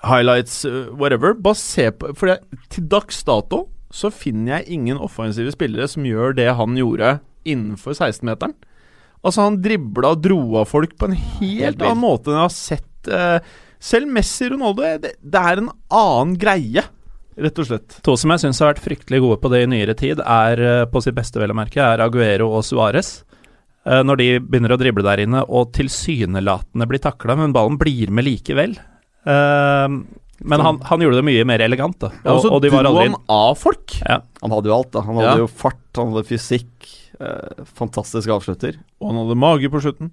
highlights, 0.06 0.64
uh, 0.64 0.94
whatever. 0.94 1.34
Bare 1.34 1.58
se 1.58 1.90
på 1.90 2.14
For 2.16 2.38
til 2.72 2.86
dags 2.88 3.22
dato 3.26 3.66
så 3.92 4.08
finner 4.14 4.56
jeg 4.58 4.78
ingen 4.78 5.00
offensive 5.04 5.52
spillere 5.52 5.88
som 5.90 6.06
gjør 6.08 6.34
det 6.38 6.48
han 6.56 6.78
gjorde 6.78 7.18
innenfor 7.48 7.92
16-meteren. 7.92 8.54
Altså, 9.22 9.44
han 9.44 9.60
dribla 9.62 10.14
og 10.16 10.22
dro 10.24 10.40
av 10.62 10.70
folk 10.70 10.96
på 10.98 11.10
en 11.10 11.18
helt, 11.18 11.82
annen 11.82 12.00
måte 12.02 12.32
enn 12.32 12.40
jeg 12.40 12.46
har 12.48 12.54
sett 12.56 13.10
eh, 13.12 13.52
Selv 13.82 14.10
Messi 14.14 14.48
Ronaldo, 14.50 14.86
det, 15.02 15.12
det 15.20 15.42
er 15.42 15.60
en 15.62 15.68
annen 15.92 16.32
greie, 16.38 16.84
rett 17.42 17.60
og 17.62 17.68
slett. 17.68 17.98
To 18.06 18.16
som 18.18 18.32
jeg 18.34 18.42
syns 18.44 18.60
har 18.62 18.72
vært 18.72 18.82
fryktelig 18.84 19.20
gode 19.24 19.38
på 19.42 19.50
det 19.52 19.62
i 19.64 19.68
nyere 19.70 19.94
tid, 19.98 20.22
er 20.22 20.62
eh, 20.62 20.86
på 20.90 21.02
sitt 21.04 21.16
beste, 21.18 21.38
vel 21.42 21.54
å 21.54 21.58
merke, 21.58 21.82
er 21.82 22.02
Aguero 22.04 22.48
og 22.58 22.64
Suárez. 22.66 23.12
Eh, 23.86 24.02
Når 24.06 24.20
de 24.22 24.28
begynner 24.46 24.74
å 24.74 24.80
drible 24.80 25.06
der 25.06 25.24
inne 25.26 25.44
og 25.46 25.72
tilsynelatende 25.76 26.88
blir 26.90 27.02
takla, 27.02 27.38
men 27.38 27.54
ballen 27.54 27.78
blir 27.80 28.10
med 28.14 28.26
likevel. 28.28 28.78
Eh, 29.26 29.98
Men 30.44 30.60
han, 30.60 30.80
han 30.88 31.00
gjorde 31.00 31.16
det 31.20 31.24
mye 31.24 31.44
mer 31.46 31.60
elegant, 31.60 31.98
da. 31.98 32.10
Ja, 32.24 32.32
og 32.34 32.44
Og, 32.44 32.52
og 32.56 32.62
de 32.62 32.70
var 32.70 32.82
dro 32.84 32.90
aldri 32.96 33.08
han 33.10 33.16
av 33.28 33.56
folk. 33.58 33.92
ja. 34.08 34.20
Han 34.42 34.50
hadde 34.50 34.66
jo 34.72 34.74
alt, 34.76 34.90
da. 34.92 35.00
Han 35.06 35.14
hadde 35.16 35.28
Ja. 35.36 35.36
jo 35.44 35.46
fart, 35.46 35.78
han 35.96 36.12
hadde 36.12 36.26
fysikk. 36.26 36.68
Eh, 37.22 37.64
fantastisk 37.78 38.28
avslutter. 38.34 38.74
Og 39.00 39.10
han 39.12 39.20
hadde 39.22 39.36
mage 39.38 39.68
på 39.70 39.80
slutten. 39.80 40.10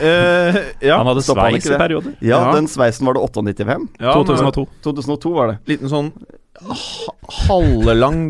Eh, 0.00 0.58
ja, 0.82 0.98
Han 0.98 1.06
hadde 1.06 1.22
sveis 1.22 1.66
i 1.66 1.78
perioder. 1.78 2.14
Ja, 2.20 2.38
Ja. 2.46 2.52
den 2.54 2.66
sveisen 2.66 3.06
var 3.06 3.14
det 3.14 3.22
98-VM. 3.22 3.88
ja 4.00 4.12
2002. 4.14 4.66
2002 4.82 5.32
var 5.34 5.46
det. 5.48 5.58
Liten 5.66 5.88
sånn 5.88 6.12
halvlang 7.46 8.20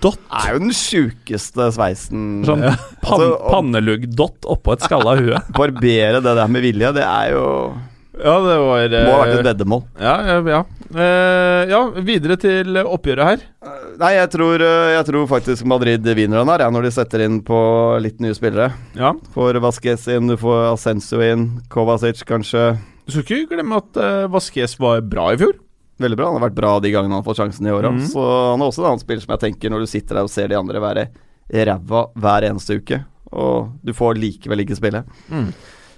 dott. 0.00 0.18
Det 0.28 0.40
er 0.42 0.52
jo 0.54 0.58
den 0.64 0.74
sjukeste 0.76 1.68
sveisen 1.74 2.44
Sånn 2.46 2.62
Ja. 2.64 2.74
pan, 3.02 3.20
Altså, 3.20 3.50
pannelugg-dott 3.50 4.44
oppå 4.44 4.72
et 4.74 4.80
skalla 4.84 5.16
hue. 5.18 5.40
Barbere 5.56 6.20
det 6.22 6.34
der 6.36 6.48
med 6.48 6.62
vilje, 6.62 6.92
det 6.94 7.04
er 7.04 7.30
jo 7.32 7.74
Ja, 8.18 8.34
det 8.42 8.56
var 8.58 8.94
Må 8.94 9.14
ha 9.14 9.20
vært 9.22 9.32
et 9.32 9.40
eh, 9.40 9.46
veddemål. 9.46 9.82
Ja, 10.02 10.14
ja, 10.26 10.38
ja. 10.50 10.60
Eh, 10.88 11.70
ja, 11.70 11.80
videre 12.02 12.38
til 12.40 12.78
oppgjøret 12.80 13.28
her. 13.28 13.44
Nei, 14.00 14.12
jeg 14.16 14.30
tror, 14.32 14.64
eh, 14.64 14.90
jeg 14.96 15.06
tror 15.10 15.28
faktisk 15.30 15.66
Madrid 15.68 16.06
vinner 16.16 16.40
den 16.40 16.52
her, 16.52 16.64
ja, 16.66 16.70
når 16.74 16.88
de 16.88 16.92
setter 16.96 17.24
inn 17.26 17.40
på 17.46 17.60
litt 18.02 18.22
nye 18.24 18.36
spillere. 18.36 18.72
Ja. 18.98 19.12
Får 19.34 19.60
Vasquez 19.62 20.08
inn, 20.14 20.32
du 20.32 20.38
får 20.40 20.72
Ascenso 20.72 21.22
inn, 21.24 21.48
Kovacic 21.72 22.24
kanskje. 22.28 22.72
Du 23.06 23.14
skal 23.14 23.24
ikke 23.24 23.54
glemme 23.54 23.80
at 23.80 23.96
uh, 23.96 24.26
Vasques 24.32 24.74
var 24.80 25.00
bra 25.06 25.30
i 25.32 25.40
fjor. 25.40 25.54
Veldig 25.98 26.18
bra. 26.18 26.28
Han 26.28 26.38
har 26.38 26.48
vært 26.48 26.58
bra 26.58 26.74
de 26.82 26.92
gangene 26.94 27.16
han 27.16 27.22
har 27.22 27.26
fått 27.26 27.40
sjansen 27.40 27.66
i 27.66 27.72
åra. 27.74 27.90
mm. 27.94 28.04
Så 28.12 28.22
han 28.22 28.60
er 28.60 28.68
også 28.68 28.84
en 28.84 28.90
annen 28.92 29.02
spiller 29.02 29.24
som 29.24 29.34
jeg 29.34 29.44
tenker 29.46 29.72
når 29.72 29.84
du 29.84 29.90
sitter 29.90 30.18
der 30.18 30.28
og 30.28 30.32
ser 30.32 30.50
de 30.50 30.58
andre 30.58 30.82
være 30.82 31.08
ræva 31.48 32.04
hver 32.20 32.44
eneste 32.50 32.76
uke, 32.76 33.00
og 33.32 33.72
du 33.84 33.94
får 33.96 34.20
likevel 34.20 34.64
ikke 34.64 34.76
spille. 34.76 35.02
Mm. 35.32 35.48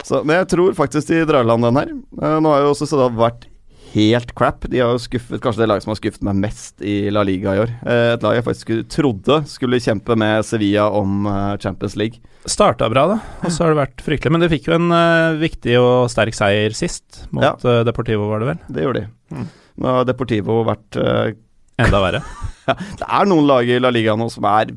Så, 0.07 0.23
men 0.25 0.41
jeg 0.41 0.51
tror 0.55 0.77
faktisk 0.79 1.11
de 1.13 1.25
drar 1.29 1.45
i 1.45 1.51
land 1.51 1.67
den 1.67 1.81
her. 1.81 1.95
Eh, 2.23 2.37
nå 2.43 2.53
har 2.55 2.65
jo 2.65 2.77
Sociedad 2.79 3.17
vært 3.19 3.47
helt 3.91 4.31
crap. 4.39 4.67
De 4.71 4.79
har 4.79 4.93
jo 4.95 5.03
skuffet 5.03 5.43
kanskje 5.43 5.65
det 5.65 5.69
laget 5.71 5.85
som 5.85 5.93
har 5.93 5.99
skuffet 5.99 6.25
meg 6.27 6.39
mest 6.45 6.83
i 6.87 7.11
La 7.13 7.25
Liga 7.27 7.57
i 7.57 7.63
år. 7.65 7.73
Eh, 7.83 8.07
et 8.15 8.25
lag 8.25 8.37
jeg 8.39 8.47
faktisk 8.47 8.73
trodde 8.93 9.41
skulle 9.51 9.81
kjempe 9.83 10.17
med 10.19 10.47
Sevilla 10.47 10.87
om 10.95 11.27
eh, 11.27 11.57
Champions 11.63 11.97
League. 11.99 12.23
Starta 12.49 12.89
bra, 12.89 13.05
da, 13.11 13.17
og 13.45 13.53
så 13.53 13.67
har 13.67 13.75
det 13.75 13.81
vært 13.83 14.05
fryktelig. 14.07 14.33
Men 14.33 14.45
de 14.45 14.49
fikk 14.49 14.71
jo 14.71 14.77
en 14.79 14.87
uh, 14.95 15.37
viktig 15.37 15.75
og 15.77 16.07
sterk 16.09 16.33
seier 16.33 16.73
sist, 16.73 17.27
mot 17.37 17.45
Ja. 17.45 17.51
uh, 17.61 17.83
Deportivo, 17.85 18.31
var 18.31 18.41
det 18.41 18.49
vel? 18.49 18.63
Det 18.73 18.87
gjorde 18.87 19.03
de. 19.03 19.11
Mm. 19.37 19.51
Nå 19.85 19.93
har 19.99 20.07
Deportivo 20.09 20.57
vært 20.65 20.97
uh, 20.97 21.35
Enda 21.81 22.01
verre. 22.01 22.23
Det 23.01 23.05
er 23.05 23.29
noen 23.29 23.45
lag 23.49 23.69
i 23.69 23.77
La 23.81 23.91
Liga 23.93 24.15
nå 24.17 24.31
som 24.33 24.47
er 24.49 24.73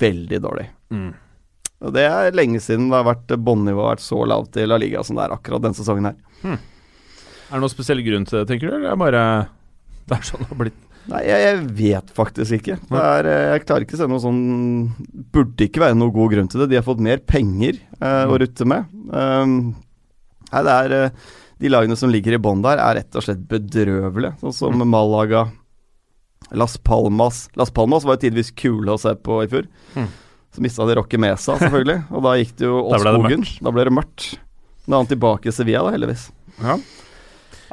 veldig 0.00 0.40
dårlig. 0.44 0.64
Mm. 0.94 1.12
Og 1.84 1.92
Det 1.94 2.04
er 2.08 2.36
lenge 2.36 2.60
siden 2.64 2.88
det 2.90 2.96
har 2.96 3.08
vært 3.10 3.34
båndnivået 3.44 3.84
har 3.84 3.98
vært 3.98 4.06
så 4.06 4.22
lavt 4.28 4.56
i 4.60 4.64
La 4.68 4.78
Liga 4.80 5.04
som 5.04 5.18
det 5.18 5.26
er 5.26 5.36
akkurat 5.36 5.64
denne 5.64 5.76
sesongen 5.76 6.08
her. 6.10 6.16
Er 6.54 7.58
det 7.58 7.62
noen 7.62 7.72
spesiell 7.72 8.00
grunn 8.04 8.24
til 8.28 8.40
det, 8.40 8.48
tenker 8.50 8.70
du, 8.70 8.76
eller 8.78 8.88
er 8.88 8.96
det 8.96 9.02
bare 9.04 9.24
Det 10.08 10.16
er 10.16 10.26
sånn 10.26 10.44
det 10.44 10.50
har 10.50 10.60
blitt 10.64 10.80
Nei, 11.04 11.20
jeg, 11.28 11.40
jeg 11.42 11.56
vet 11.76 12.12
faktisk 12.16 12.54
ikke. 12.58 12.78
Er, 12.96 13.26
eh, 13.28 13.46
jeg 13.52 13.64
klarer 13.66 13.84
ikke 13.84 13.96
å 13.98 14.00
se 14.00 14.06
noe 14.08 14.22
sånn 14.22 14.38
Burde 15.34 15.66
ikke 15.66 15.82
være 15.82 15.98
noe 16.00 16.14
god 16.14 16.32
grunn 16.32 16.48
til 16.48 16.62
det. 16.62 16.70
De 16.72 16.78
har 16.78 16.86
fått 16.86 17.02
mer 17.04 17.20
penger 17.28 17.76
eh, 17.98 18.24
å 18.24 18.38
rutte 18.40 18.64
med. 18.68 18.88
Um, 19.12 19.74
nei, 20.48 20.62
det 20.64 20.76
er 20.78 20.94
eh, 20.96 21.26
De 21.60 21.72
lagene 21.72 21.98
som 22.00 22.12
ligger 22.12 22.38
i 22.38 22.40
bånn 22.40 22.64
der, 22.64 22.80
er 22.80 22.96
rett 23.02 23.20
og 23.20 23.26
slett 23.26 23.44
bedrøvelige. 23.50 24.38
Sånn 24.40 24.56
som 24.56 24.86
Malaga, 24.88 25.44
Las 26.56 26.78
Palmas 26.80 27.50
Las 27.60 27.72
Palmas 27.74 28.04
var 28.08 28.16
jo 28.16 28.24
tidvis 28.24 28.54
kule 28.56 28.96
å 28.96 29.00
se 29.00 29.12
på 29.20 29.42
i 29.44 29.50
fjor. 29.52 29.68
Mm. 29.98 30.08
Så 30.54 30.62
mista 30.62 30.86
de 30.86 30.94
Rocky 30.94 31.18
Mesa, 31.18 31.56
selvfølgelig. 31.58 32.04
Og 32.14 32.22
da 32.22 32.34
gikk 32.38 32.52
det 32.60 32.66
jo 32.68 32.82
Da 32.92 32.98
det 33.02 33.12
skogen. 33.14 33.40
mørkt. 33.42 33.62
Da 33.66 33.72
ble 33.74 33.84
det 33.88 33.94
mørkt. 33.96 34.26
Da 34.84 34.92
er 34.94 35.00
han 35.00 35.08
tilbake 35.10 35.50
i 35.50 35.54
Sevilla, 35.56 35.82
da, 35.86 35.94
heldigvis. 35.96 36.28
Ja. 36.62 36.76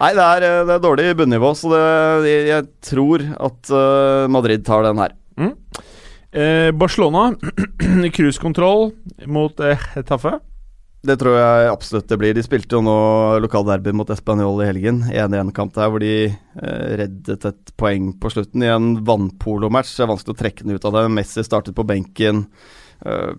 Nei, 0.01 0.11
det 0.17 0.23
er, 0.25 0.45
eh, 0.47 0.61
det 0.65 0.73
er 0.77 0.81
dårlig 0.81 1.09
bunnivå, 1.19 1.51
så 1.59 1.69
det, 1.69 1.81
jeg, 2.31 2.45
jeg 2.49 2.67
tror 2.87 3.25
at 3.49 3.69
uh, 3.75 4.27
Madrid 4.33 4.63
tar 4.65 4.87
den 4.87 4.97
her. 5.03 5.13
eh, 6.33 6.71
Barcelona, 6.71 7.35
cruisekontroll 8.15 8.91
mot 9.27 9.59
eh, 9.61 9.77
Hetaffe. 9.93 10.39
Det 11.01 11.15
tror 11.17 11.33
jeg 11.33 11.69
absolutt 11.71 12.09
det 12.11 12.17
blir. 12.21 12.35
De 12.37 12.43
spilte 12.45 12.77
jo 12.77 12.83
nå 12.85 12.97
lokalderby 13.41 13.93
mot 13.97 14.09
Español 14.13 14.59
i 14.61 14.67
helgen. 14.67 14.99
1-1-kamp 15.09 15.73
der 15.73 15.89
hvor 15.89 16.03
de 16.03 16.11
eh, 16.29 16.91
reddet 17.01 17.47
et 17.49 17.71
poeng 17.81 18.11
på 18.21 18.29
slutten 18.29 18.61
i 18.61 18.69
en 18.69 18.91
vannpolomatch. 19.07 19.95
Det 19.97 20.05
er 20.05 20.11
vanskelig 20.11 20.35
å 20.35 20.41
trekke 20.43 20.67
den 20.67 20.77
ut 20.77 20.85
av 20.85 20.99
det. 20.99 21.07
Messi 21.17 21.41
startet 21.47 21.73
på 21.77 21.87
benken. 21.89 22.43
Eh, 23.01 23.33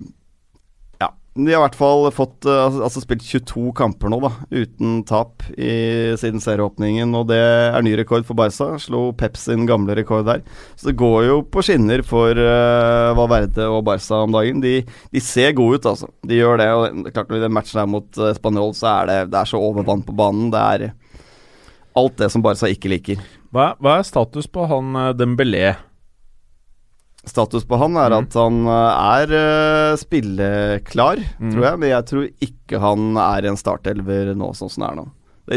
de 1.32 1.48
har 1.48 1.62
i 1.62 1.64
hvert 1.64 1.76
fall 1.78 2.06
fått 2.12 2.44
eh, 2.44 2.58
altså, 2.66 2.82
altså 2.84 3.00
spilt 3.00 3.22
22 3.24 3.70
kamper 3.78 4.10
nå, 4.12 4.18
da, 4.20 4.30
uten 4.52 4.98
tap 5.08 5.44
i, 5.56 6.12
siden 6.20 6.42
serieåpningen. 6.44 7.14
Og 7.16 7.30
det 7.30 7.38
er 7.40 7.84
ny 7.86 7.94
rekord 7.96 8.26
for 8.28 8.36
Barca. 8.36 8.74
Slo 8.82 9.06
Pep 9.16 9.38
sin 9.40 9.64
gamle 9.68 9.96
rekord 9.96 10.26
der. 10.28 10.42
Så 10.76 10.90
det 10.90 10.98
går 11.00 11.28
jo 11.30 11.38
på 11.48 11.64
skinner 11.64 12.04
for 12.04 12.36
uh, 12.36 13.16
Valverde 13.16 13.70
og 13.72 13.80
Barca 13.88 14.20
om 14.26 14.36
dagen. 14.36 14.60
De, 14.60 14.82
de 14.84 15.24
ser 15.24 15.56
gode 15.56 15.80
ut, 15.80 15.88
altså. 15.94 16.10
De 16.28 16.36
gjør 16.36 16.60
det. 16.60 16.68
Og 16.76 17.12
klart 17.14 17.32
Når 17.32 17.46
den 17.46 17.56
matchen 17.56 17.80
er 17.80 17.88
mot 17.88 18.20
uh, 18.20 18.34
Spanjol, 18.36 18.76
så 18.76 18.90
er 18.98 19.08
det, 19.08 19.18
det 19.32 19.40
er 19.40 19.52
så 19.54 19.62
overvann 19.62 20.04
på 20.04 20.16
banen. 20.18 20.52
Det 20.52 20.66
er 20.76 20.90
alt 21.96 22.18
det 22.20 22.28
som 22.32 22.44
Barca 22.44 22.68
ikke 22.68 22.92
liker. 22.92 23.24
Hva, 23.52 23.72
hva 23.80 23.98
er 24.00 24.06
status 24.08 24.48
på 24.48 24.64
han 24.68 24.96
eh, 24.96 25.14
Dembélé? 25.16 25.74
Status 27.24 27.62
på 27.68 27.78
han 27.78 27.94
er 27.96 28.10
Mhm. 28.10 28.24
at 28.26 28.34
han 28.34 28.56
uh, 28.66 29.16
er 29.22 29.32
uh, 29.32 29.96
spilleklar, 29.96 31.20
mm. 31.38 31.52
tror 31.52 31.64
jeg. 31.68 31.78
Men 31.78 31.88
jeg 31.92 32.06
tror 32.10 32.28
ikke 32.48 32.80
han 32.82 33.16
er 33.16 33.46
en 33.46 33.56
startelver 33.60 34.32
nå, 34.34 34.48
sånn 34.58 34.70
som 34.72 34.82
det 34.82 34.90
er 34.90 34.96
nå. 35.02 35.08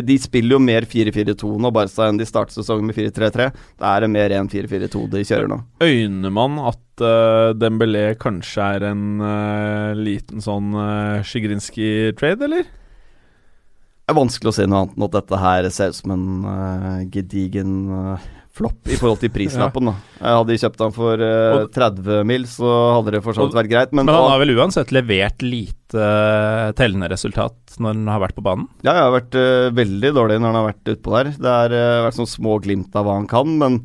De- 0.06 0.18
spiller 0.18 0.56
jo 0.58 0.60
mer 0.60 0.82
4-4-2 0.90 1.60
nå, 1.62 1.70
Barca, 1.74 2.08
enn 2.10 2.18
de 2.18 2.26
startet 2.26 2.56
sesongen 2.58 2.86
med 2.90 2.96
4-3-3. 2.98 3.52
Det 3.80 3.86
er 3.90 4.08
mer 4.10 4.30
1-4-4-2 4.34 5.04
de 5.14 5.22
kjører 5.24 5.48
nå. 5.52 5.60
Øyner 5.86 6.34
man 6.34 6.58
at 6.60 7.02
uh, 7.06 7.54
Dembélé 7.58 8.16
kanskje 8.18 8.66
er 8.78 8.88
en 8.92 9.04
uh, 9.22 9.94
liten 9.98 10.42
sånn 10.42 10.74
uh, 10.74 11.22
Sjigrinskij-trade, 11.26 12.46
eller? 12.50 12.66
Det 14.06 14.14
er 14.14 14.20
vanskelig 14.20 14.52
å 14.52 14.56
si 14.58 14.66
noe 14.70 14.84
annet 14.84 14.98
enn 15.00 15.06
at 15.08 15.16
dette 15.18 15.38
her 15.42 15.70
ser 15.74 15.94
ut 15.94 15.98
som 15.98 16.12
en 16.14 16.26
uh, 16.46 17.00
gedigen 17.10 17.72
eh, 17.90 18.26
flopp 18.56 18.88
i 18.88 18.96
forhold 18.96 19.20
til 19.22 19.32
prislappen. 19.36 19.90
da. 19.92 19.96
Hadde 20.24 20.54
de 20.54 20.60
kjøpt 20.62 20.84
han 20.86 20.94
for 20.96 21.20
uh, 21.20 21.66
30 21.76 22.24
mil, 22.30 22.48
så 22.48 22.72
hadde 22.96 23.18
det 23.18 23.22
for 23.26 23.36
så 23.36 23.46
vidt 23.50 23.58
vært 23.60 23.72
greit. 23.74 23.92
Men, 23.94 24.08
Men 24.08 24.16
han 24.16 24.32
har 24.32 24.42
vel 24.42 24.56
uansett 24.56 24.94
levert 24.96 25.44
lite 25.44 26.00
uh, 26.00 26.72
tellende 26.80 27.12
resultat 27.12 27.76
når 27.78 27.94
han 27.98 28.08
har 28.14 28.24
vært 28.24 28.38
på 28.40 28.46
banen? 28.46 28.68
ja, 28.86 28.94
han 28.96 29.04
har 29.10 29.16
vært 29.20 29.36
uh, 29.36 29.70
veldig 29.76 30.14
dårlig 30.16 30.40
når 30.40 30.52
han 30.54 30.60
har 30.62 30.70
vært 30.72 30.94
utpå 30.96 31.16
der. 31.20 31.32
Det 31.36 31.56
har 31.60 31.78
vært 32.08 32.20
sånn 32.22 32.32
små 32.32 32.60
glimt 32.64 32.96
av 32.96 33.08
hva 33.10 33.20
han 33.20 33.28
kan, 33.32 33.58
men 33.60 33.82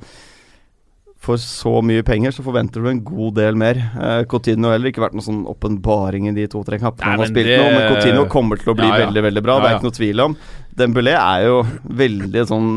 for 1.21 1.37
så 1.37 1.83
mye 1.85 2.01
penger 2.07 2.33
så 2.33 2.41
forventer 2.47 2.81
du 2.81 2.89
en 2.89 3.03
god 3.05 3.35
del 3.37 3.59
mer. 3.61 3.77
Eh, 3.77 4.23
Coutinho 4.31 4.71
har 4.71 4.79
heller 4.79 4.89
ikke 4.89 5.03
vært 5.03 5.13
noen 5.19 5.27
sånn 5.27 5.43
åpenbaring 5.53 6.31
i 6.31 6.33
de 6.33 6.47
to-tre 6.49 6.79
kampene 6.81 7.11
han 7.11 7.21
har 7.21 7.29
spilt 7.29 7.51
det- 7.51 7.59
nå, 7.61 7.67
men 7.75 7.93
Coutinho 7.93 8.23
kommer 8.33 8.57
til 8.57 8.73
å 8.73 8.77
bli 8.79 8.89
Ja, 8.89 8.95
ja. 8.97 9.05
veldig, 9.05 9.23
veldig 9.27 9.43
bra. 9.45 9.59
Ja, 9.59 9.61
Det 9.61 9.69
er 9.69 9.77
ikke 9.77 9.89
noe 9.91 9.99
tvil 9.99 10.23
om. 10.25 10.37
Dembélé 10.81 11.13
er 11.21 11.45
jo 11.45 11.59
veldig 11.85 12.47
sånn 12.49 12.71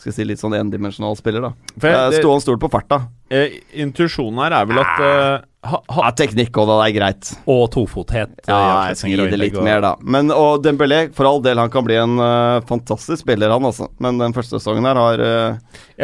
skal 0.00 0.10
jeg 0.10 0.16
si 0.18 0.24
litt 0.32 0.40
sånn 0.42 0.56
endimensjonal 0.56 1.16
spiller, 1.20 1.50
da. 1.50 1.52
For 1.78 1.88
jeg- 1.88 2.00
Uh, 2.00 2.10
det- 2.10 2.20
Stå 2.24 2.32
han 2.32 2.40
stol 2.40 2.58
på 2.58 2.70
farta. 2.72 3.02
Eh, 3.30 3.60
intuisjonen 3.78 4.40
her 4.42 4.52
er 4.58 4.66
vel 4.66 4.80
at 4.82 5.00
eh, 5.06 5.44
ha, 5.70 5.78
ha, 5.88 6.02
Ja, 6.02 6.10
teknikk 6.18 6.56
og 6.58 6.66
da. 6.66 6.78
Det 6.82 6.86
er 6.88 6.94
greit. 6.98 7.28
Og 7.46 7.70
tofothet. 7.70 8.32
eh, 8.42 8.50
Ja, 8.50 8.88
jeg 8.88 8.96
skal 8.96 9.10
gi 9.12 9.16
det 9.30 9.38
litt 9.38 9.56
og- 9.56 9.62
mer, 9.62 9.80
da. 9.84 9.92
Men, 10.02 10.32
og 10.34 10.64
Dembélé, 10.64 11.12
for 11.14 11.26
all 11.28 11.38
del, 11.40 11.56
han 11.60 11.70
kan 11.70 11.84
bli 11.84 11.94
en 12.00 12.16
uh, 12.18 12.58
fantastisk 12.66 13.22
spiller, 13.22 13.52
han 13.54 13.62
altså. 13.62 13.86
Men 14.00 14.18
den 14.18 14.32
første 14.34 14.58
sesongen 14.58 14.82
her 14.88 14.98
har 14.98 15.20
uh, 15.20 15.58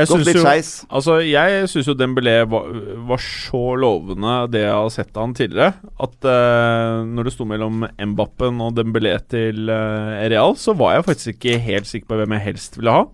gått 0.07 0.25
litt 0.29 0.37
skeis. 0.39 0.71
altså, 0.89 1.19
jeg 1.27 1.67
syns 1.73 1.87
jo 1.91 1.95
Dembélé 1.99 2.37
var, 2.49 2.69
var 3.09 3.19
så 3.19 3.65
lovende, 3.81 4.37
det 4.53 4.63
jeg 4.63 4.71
har 4.77 4.89
sett 4.95 5.17
av 5.17 5.23
han 5.27 5.35
tidligere, 5.35 5.75
at 5.99 6.31
uh, 6.31 7.03
når 7.03 7.25
det 7.25 7.33
sto 7.35 7.45
mellom 7.45 7.89
Mbappen 7.99 8.61
og 8.63 8.75
Dembélé 8.77 9.19
til 9.29 9.69
eh, 9.69 10.29
Real, 10.31 10.55
så 10.55 10.77
var 10.77 10.95
jeg 11.01 11.05
faktisk 11.11 11.35
ikke 11.41 11.59
helt 11.59 11.87
sikker 11.91 12.07
på 12.07 12.21
hvem 12.23 12.37
jeg 12.39 12.45
helst 12.53 12.77
ville 12.79 12.93
ha. 12.93 13.07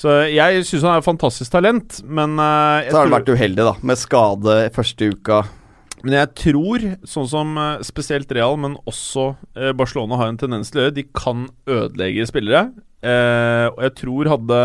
Så 0.00 0.14
jeg 0.26 0.64
syns 0.66 0.82
han 0.82 0.96
er 0.96 1.02
et 1.02 1.06
fantastisk 1.06 1.52
talent, 1.54 2.00
men 2.04 2.38
uh, 2.40 2.82
Så 2.88 2.98
har 2.98 3.06
han 3.06 3.14
vært 3.14 3.30
uheldig, 3.30 3.62
da. 3.62 3.74
Med 3.86 4.00
skade 4.00 4.56
første 4.74 5.12
uka. 5.14 5.44
Men 6.04 6.18
jeg 6.18 6.30
tror, 6.36 6.82
sånn 7.08 7.28
som 7.30 7.54
eh, 7.56 7.84
spesielt 7.86 8.32
Real, 8.36 8.58
men 8.60 8.74
også 8.84 9.30
eh, 9.56 9.70
Barcelona 9.76 10.18
har 10.20 10.28
en 10.28 10.40
tendens 10.40 10.68
til 10.68 10.82
å 10.82 10.84
gjøre, 10.84 10.96
de 10.98 11.04
kan 11.16 11.46
ødelegge 11.64 12.26
spillere. 12.28 12.66
Eh, 13.00 13.64
og 13.70 13.80
jeg 13.86 13.94
tror 14.02 14.30
hadde 14.34 14.58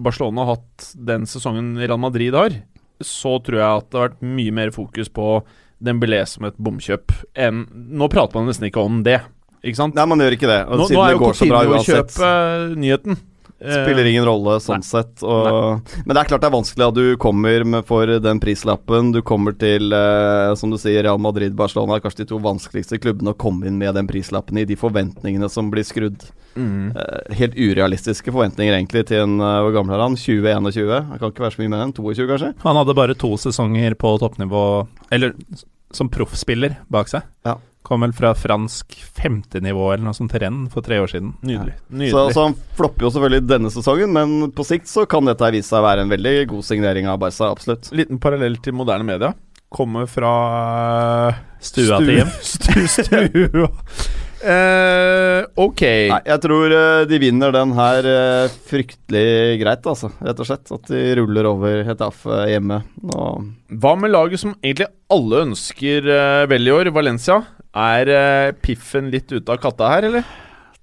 Barcelona 0.00 0.48
hatt 0.54 0.88
den 0.96 1.28
sesongen 1.28 1.74
Real 1.82 2.00
Madrid 2.00 2.36
har, 2.36 2.56
så 3.04 3.36
tror 3.44 3.60
jeg 3.60 3.82
at 3.82 3.90
det 3.92 4.00
har 4.00 4.08
vært 4.08 4.26
mye 4.40 4.56
mer 4.56 4.72
fokus 4.72 5.12
på 5.12 5.36
Dembélé 5.84 6.22
som 6.24 6.46
et 6.48 6.56
bomkjøp 6.56 7.12
enn 7.36 7.66
Nå 8.00 8.06
prater 8.08 8.38
man 8.38 8.46
nesten 8.48 8.70
ikke 8.70 8.80
om 8.80 9.02
det, 9.04 9.18
ikke 9.60 9.76
sant? 9.76 9.98
Nei, 9.98 10.06
man 10.08 10.24
gjør 10.24 10.38
ikke 10.38 10.48
det. 10.48 10.62
Og 10.64 10.80
nå, 10.80 10.86
siden 10.88 10.96
nå 10.96 11.04
er 11.04 11.12
det 11.12 11.16
jo 11.18 11.24
går 11.26 11.36
så 11.36 11.48
bra 11.50 11.60
uansett. 11.66 11.92
å 11.92 11.98
kjøpe 12.00 12.78
nyheten. 12.80 13.20
Eh, 13.60 13.72
Spiller 13.72 14.04
ingen 14.04 14.24
rolle 14.28 14.58
sånn 14.60 14.82
sett. 14.84 15.22
Og, 15.24 15.80
men 16.04 16.12
det 16.12 16.20
er 16.20 16.28
klart 16.28 16.42
det 16.44 16.48
er 16.50 16.54
vanskelig 16.56 16.86
at 16.90 16.96
du 16.98 17.04
kommer 17.20 17.64
med 17.64 17.86
for 17.88 18.10
den 18.20 18.40
prislappen. 18.42 19.12
Du 19.14 19.22
kommer 19.24 19.56
til, 19.56 19.92
eh, 19.96 20.52
som 20.60 20.72
du 20.72 20.76
sier, 20.80 21.02
Real 21.06 21.18
Madrid, 21.22 21.54
Barcelona, 21.56 21.96
kanskje 22.04 22.24
de 22.24 22.30
to 22.34 22.40
vanskeligste 22.44 22.98
klubbene 23.00 23.32
å 23.32 23.38
komme 23.38 23.64
inn 23.70 23.78
med 23.80 23.94
den 23.96 24.08
prislappen 24.10 24.60
i. 24.60 24.66
De 24.68 24.76
forventningene 24.76 25.48
som 25.52 25.70
blir 25.72 25.86
skrudd. 25.88 26.26
mm. 26.56 26.96
Eh, 26.96 27.34
helt 27.36 27.56
urealistiske 27.56 28.32
forventninger 28.32 28.72
egentlig 28.76 29.06
til 29.10 29.20
en 29.24 29.40
eh, 29.40 29.60
Hvor 29.64 29.72
gammel 29.74 29.96
er 29.96 30.04
han? 30.04 30.16
20-21? 30.16 30.92
Han 31.10 31.18
kan 31.20 31.32
ikke 31.32 31.44
være 31.44 31.56
så 31.56 31.62
mye 31.64 31.72
mer 31.72 31.84
enn 31.86 31.92
22, 31.96 32.28
kanskje? 32.30 32.52
Han 32.64 32.76
hadde 32.80 32.94
bare 32.96 33.16
to 33.16 33.32
sesonger 33.40 33.96
på 33.96 34.14
toppnivå, 34.20 34.62
eller 35.12 35.34
som 35.92 36.08
proffspiller, 36.12 36.76
bak 36.92 37.08
seg. 37.08 37.24
Ja. 37.46 37.56
Kom 37.86 38.02
vel 38.02 38.14
fra 38.16 38.32
fransk 38.34 38.96
femtenivå 39.14 39.92
eller 39.92 40.08
noe 40.08 40.16
sånt 40.16 40.32
til 40.34 40.42
renn 40.42 40.64
for 40.72 40.82
tre 40.82 40.98
år 40.98 41.12
siden. 41.12 41.36
Nydelig. 41.46 41.76
Så, 41.78 41.98
Nydelig. 42.00 42.34
så 42.34 42.46
han 42.48 42.56
flopper 42.78 43.06
jo 43.06 43.12
selvfølgelig 43.14 43.46
denne 43.46 43.70
sesongen, 43.70 44.10
men 44.16 44.50
på 44.56 44.66
sikt 44.66 44.90
så 44.90 45.06
kan 45.06 45.28
dette 45.30 45.52
vise 45.54 45.70
seg 45.70 45.84
å 45.84 45.86
være 45.86 46.02
en 46.02 46.10
veldig 46.10 46.34
god 46.50 46.66
signering 46.66 47.06
av 47.12 47.20
Barca, 47.22 47.52
absolutt. 47.52 47.92
Liten 47.94 48.18
parallell 48.22 48.58
til 48.64 48.74
moderne 48.74 49.06
media. 49.06 49.30
Kommer 49.76 50.10
fra 50.10 50.34
eh, 51.30 51.42
Stua 51.62 52.02
til 52.02 52.20
hjem. 52.20 52.36
Stua. 52.56 52.86
Stua. 52.98 53.70
Uh, 54.46 55.42
ok. 55.58 55.82
Nei, 56.12 56.20
jeg 56.28 56.40
tror 56.44 56.70
eh, 56.76 57.04
de 57.08 57.18
vinner 57.18 57.54
den 57.54 57.72
her 57.74 58.06
eh, 58.06 58.52
fryktelig 58.68 59.56
greit, 59.62 59.88
altså. 59.88 60.10
Rett 60.22 60.42
og 60.42 60.46
slett. 60.46 60.70
At 60.76 60.92
de 60.92 61.00
ruller 61.18 61.48
over 61.48 61.80
Hetaffe 61.88 62.44
hjemme. 62.50 62.82
Og 63.16 63.48
Hva 63.80 63.94
med 63.98 64.12
laget 64.12 64.44
som 64.44 64.52
egentlig 64.60 64.90
alle 65.10 65.42
ønsker 65.48 66.10
eh, 66.12 66.44
vel 66.52 66.68
i 66.68 66.74
år, 66.76 66.92
Valencia? 66.94 67.40
Er 67.76 68.08
uh, 68.08 68.56
piffen 68.64 69.12
litt 69.12 69.28
ute 69.32 69.52
av 69.52 69.60
katta 69.60 69.92
her, 69.92 70.08
eller? 70.10 70.34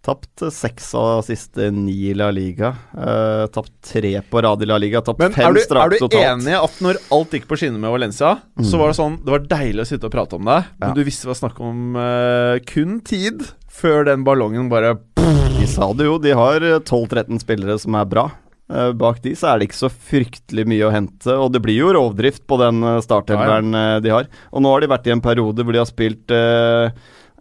tapt 0.03 0.41
eh, 0.43 0.51
seks 0.51 0.89
av 0.99 1.21
siste 1.23 1.69
ni 1.71 1.95
i 2.09 2.13
La 2.17 2.29
Liga. 2.33 2.73
Uh, 2.91 3.47
tapt 3.53 3.71
tre 3.93 4.17
på 4.27 4.41
rad 4.43 4.63
i 4.63 4.67
La 4.67 4.77
Liga. 4.81 5.01
Tapt 5.01 5.21
Men 5.21 5.35
fem 5.35 5.47
fem 5.47 5.59
totalt. 5.63 5.95
er 5.95 6.11
du 6.11 6.17
enig 6.19 6.57
at 6.59 6.79
når 6.83 6.99
alt 7.15 7.35
gikk 7.37 7.47
på 7.49 7.59
skinner 7.59 7.79
med 7.79 7.93
Valencia, 7.95 8.35
så 8.59 8.81
var 8.81 8.91
det 8.91 8.99
sånn 8.99 9.19
Det 9.23 9.33
var 9.33 9.47
deilig 9.55 9.85
å 9.85 9.89
sitte 9.93 10.09
og 10.09 10.15
prate 10.15 10.37
om 10.37 10.49
det, 10.49 10.59
men 10.81 10.95
du 10.97 11.03
visste 11.07 11.27
det 11.27 11.33
var 11.33 11.39
snakk 11.39 11.61
om 11.63 11.95
uh, 11.95 12.59
kun 12.67 12.99
tid 13.07 13.45
før 13.73 14.03
den 14.09 14.25
ballongen 14.27 14.67
bare 14.69 14.97
De 15.15 15.67
sa 15.69 15.87
det 15.95 16.05
jo, 16.09 16.19
de 16.21 16.35
har 16.35 16.61
eh, 16.61 16.81
12-13 16.83 17.39
spillere 17.41 17.79
som 17.79 17.95
er 17.95 18.09
bra. 18.09 18.27
Eh, 18.72 18.91
bak 18.95 19.20
de 19.22 19.34
så 19.36 19.49
er 19.51 19.59
det 19.59 19.68
ikke 19.70 19.82
så 19.82 19.89
fryktelig 19.91 20.64
mye 20.72 20.86
å 20.88 20.91
hente, 20.93 21.34
og 21.36 21.51
det 21.53 21.59
blir 21.66 21.76
jo 21.82 21.91
rovdrift 21.97 22.45
på 22.47 22.57
den 22.61 22.80
eh, 22.84 23.01
ja, 23.03 23.47
ja. 23.59 23.99
de 23.99 24.14
har. 24.14 24.30
Og 24.53 24.64
nå 24.64 24.72
har 24.72 24.82
de 24.86 24.88
vært 24.93 25.07
i 25.09 25.14
en 25.16 25.22
periode 25.22 25.66
hvor 25.66 25.76
de 25.76 25.82
har 25.82 25.89
spilt 25.89 26.32
eh, 26.32 26.93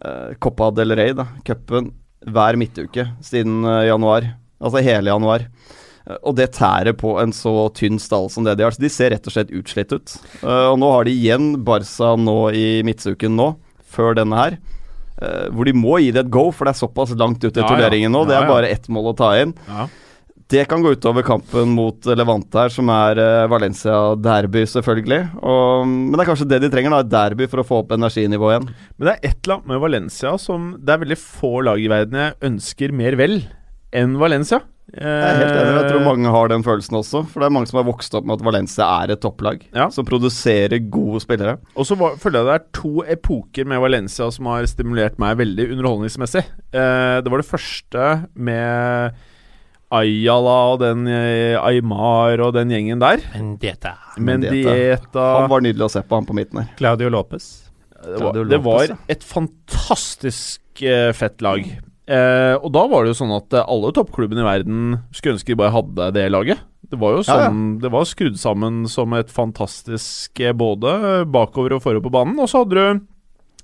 eh, 0.03 0.33
Copa 0.43 0.71
del 0.75 0.91
Rey, 0.99 1.13
da, 1.15 1.29
cupen, 1.47 1.93
hver 2.27 2.59
midtuke 2.59 3.07
siden 3.23 3.63
eh, 3.63 3.85
januar. 3.87 4.27
Altså 4.63 4.83
hele 4.83 5.09
januar. 5.11 5.47
Eh, 6.05 6.19
Og 6.27 6.35
det 6.35 6.51
tærer 6.59 6.93
på 6.99 7.15
en 7.23 7.31
så 7.35 7.69
tynn 7.75 7.97
stall 8.03 8.29
som 8.29 8.43
det 8.43 8.57
de 8.59 8.67
har. 8.67 8.75
Så 8.75 8.83
de 8.83 8.91
ser 8.91 9.15
rett 9.15 9.25
og 9.27 9.33
slett 9.35 9.51
utslitt 9.55 9.95
ut. 9.95 10.17
Eh, 10.43 10.67
og 10.73 10.77
nå 10.83 10.91
har 10.91 11.07
de 11.07 11.15
igjen 11.15 11.53
Barca 11.63 12.13
nå 12.19 12.37
i 12.51 12.67
midtsuken 12.83 13.35
nå, 13.39 13.53
før 13.95 14.15
denne 14.19 14.37
her. 14.43 14.59
eh, 15.23 15.47
hvor 15.55 15.65
de 15.65 15.73
må 15.77 15.97
gi 16.03 16.11
det 16.11 16.25
et 16.27 16.31
go, 16.35 16.49
for 16.51 16.67
det 16.67 16.75
er 16.75 16.83
såpass 16.83 17.15
langt 17.15 17.43
ut 17.43 17.55
i 17.55 17.61
Ja, 17.63 17.67
turneringen 17.71 18.11
nå. 18.11 18.25
Det 18.27 18.35
er 18.35 18.47
bare 18.49 18.67
ett 18.75 18.87
mål 18.91 19.13
å 19.13 19.17
ta 19.23 19.33
inn. 19.39 19.55
Ja. 19.71 19.87
Det 20.53 20.65
kan 20.69 20.83
gå 20.85 20.91
utover 20.93 21.25
kampen 21.25 21.71
mot 21.73 22.05
eh, 22.05 22.17
Levante 22.19 22.59
her, 22.61 22.69
som 22.73 22.89
er 22.93 23.17
eh, 23.23 23.45
Valencia-derby, 23.49 24.65
selvfølgelig. 24.69 25.21
Og, 25.41 25.87
men 25.89 26.13
det 26.13 26.21
er 26.25 26.29
kanskje 26.29 26.49
det 26.51 26.59
de 26.65 26.69
trenger, 26.73 26.93
da, 26.93 26.99
et 27.05 27.13
derby 27.13 27.47
for 27.49 27.63
å 27.63 27.65
få 27.67 27.79
opp 27.83 27.95
energinivået 27.95 28.57
igjen. 28.59 28.67
Men 28.99 29.07
det 29.09 29.15
er 29.15 29.31
et 29.31 29.39
eller 29.47 29.57
annet 29.59 29.71
med 29.73 29.81
Valencia 29.87 30.35
som 30.41 30.69
Det 30.83 30.93
er 30.93 31.01
veldig 31.07 31.17
få 31.23 31.55
lag 31.65 31.81
i 31.81 31.89
verden 31.91 32.19
jeg 32.21 32.37
ønsker 32.51 32.93
mer 32.95 33.17
vel 33.19 33.39
enn 33.93 34.15
Valencia. 34.21 34.61
Jeg 34.93 35.07
er 35.07 35.37
helt 35.39 35.55
enig, 35.55 35.73
jeg 35.73 35.83
Eh, 35.85 35.89
tror 35.93 36.01
mange 36.05 36.31
har 36.35 36.49
den 36.51 36.63
følelsen 36.65 36.97
også. 36.99 37.21
For 37.31 37.39
det 37.41 37.47
er 37.47 37.53
mange 37.55 37.69
som 37.69 37.79
har 37.79 37.85
vokst 37.87 38.13
opp 38.19 38.25
med 38.27 38.35
at 38.35 38.45
Valencia 38.45 38.87
er 39.01 39.13
et 39.15 39.21
topplag, 39.23 39.61
Ja. 39.73 39.87
som 39.89 40.05
produserer 40.05 40.75
gode 40.91 41.21
spillere. 41.23 41.55
Og 41.79 41.87
så 41.87 41.95
føler 41.97 42.41
jeg 42.41 42.49
det 42.49 42.55
er 42.59 42.65
to 42.77 42.91
epoker 43.15 43.65
med 43.65 43.79
Valencia 43.81 44.27
som 44.35 44.49
har 44.51 44.67
stimulert 44.69 45.17
meg 45.23 45.37
veldig 45.39 45.69
underholdningsmessig. 45.77 46.43
Eh, 46.75 47.21
det 47.23 47.31
var 47.31 47.41
det 47.41 47.49
første 47.49 48.09
med 48.35 49.15
Ayala 49.93 50.55
og 50.73 50.79
den 50.81 51.05
eh, 51.11 51.57
Aymar 51.61 52.41
og 52.45 52.53
den 52.57 52.71
gjengen 52.73 53.01
der. 53.03 53.21
Mendieta. 53.35 53.93
Mendieta 54.17 55.25
Han 55.41 55.51
var 55.51 55.63
nydelig 55.65 55.85
å 55.87 55.93
se 55.93 56.01
på, 56.05 56.17
han 56.17 56.27
på 56.29 56.35
midten 56.37 56.63
her. 56.63 56.71
Claudio 56.79 57.11
Lopez. 57.13 57.49
Det 58.03 58.19
var, 58.19 58.39
det 58.51 58.59
var 58.65 58.93
et 59.13 59.23
fantastisk 59.23 60.81
eh, 60.83 61.11
fett 61.15 61.41
lag. 61.45 61.63
Eh, 62.03 62.55
og 62.59 62.67
da 62.75 62.81
var 62.91 63.05
det 63.05 63.13
jo 63.13 63.19
sånn 63.21 63.31
at 63.31 63.53
eh, 63.55 63.63
alle 63.71 63.93
toppklubbene 63.95 64.43
i 64.43 64.47
verden 64.47 64.79
skulle 65.15 65.37
ønske 65.37 65.53
de 65.53 65.59
bare 65.61 65.71
hadde 65.71 66.09
det 66.17 66.25
laget. 66.33 66.63
Det 66.91 66.99
var 66.99 67.15
jo 67.15 67.21
Ja, 67.23 67.37
ja. 67.39 67.47
sånn 67.47 67.61
Det 67.81 67.89
var 67.93 68.03
skrudd 68.05 68.35
sammen 68.37 68.83
som 68.91 69.13
et 69.15 69.31
fantastisk 69.31 70.41
både 70.59 71.23
bakover 71.31 71.77
og 71.77 71.85
forover 71.85 72.03
på 72.03 72.11
banen. 72.13 72.35
Og 72.43 72.51
så 72.51 72.65
hadde 72.65 72.75
du 72.75 73.05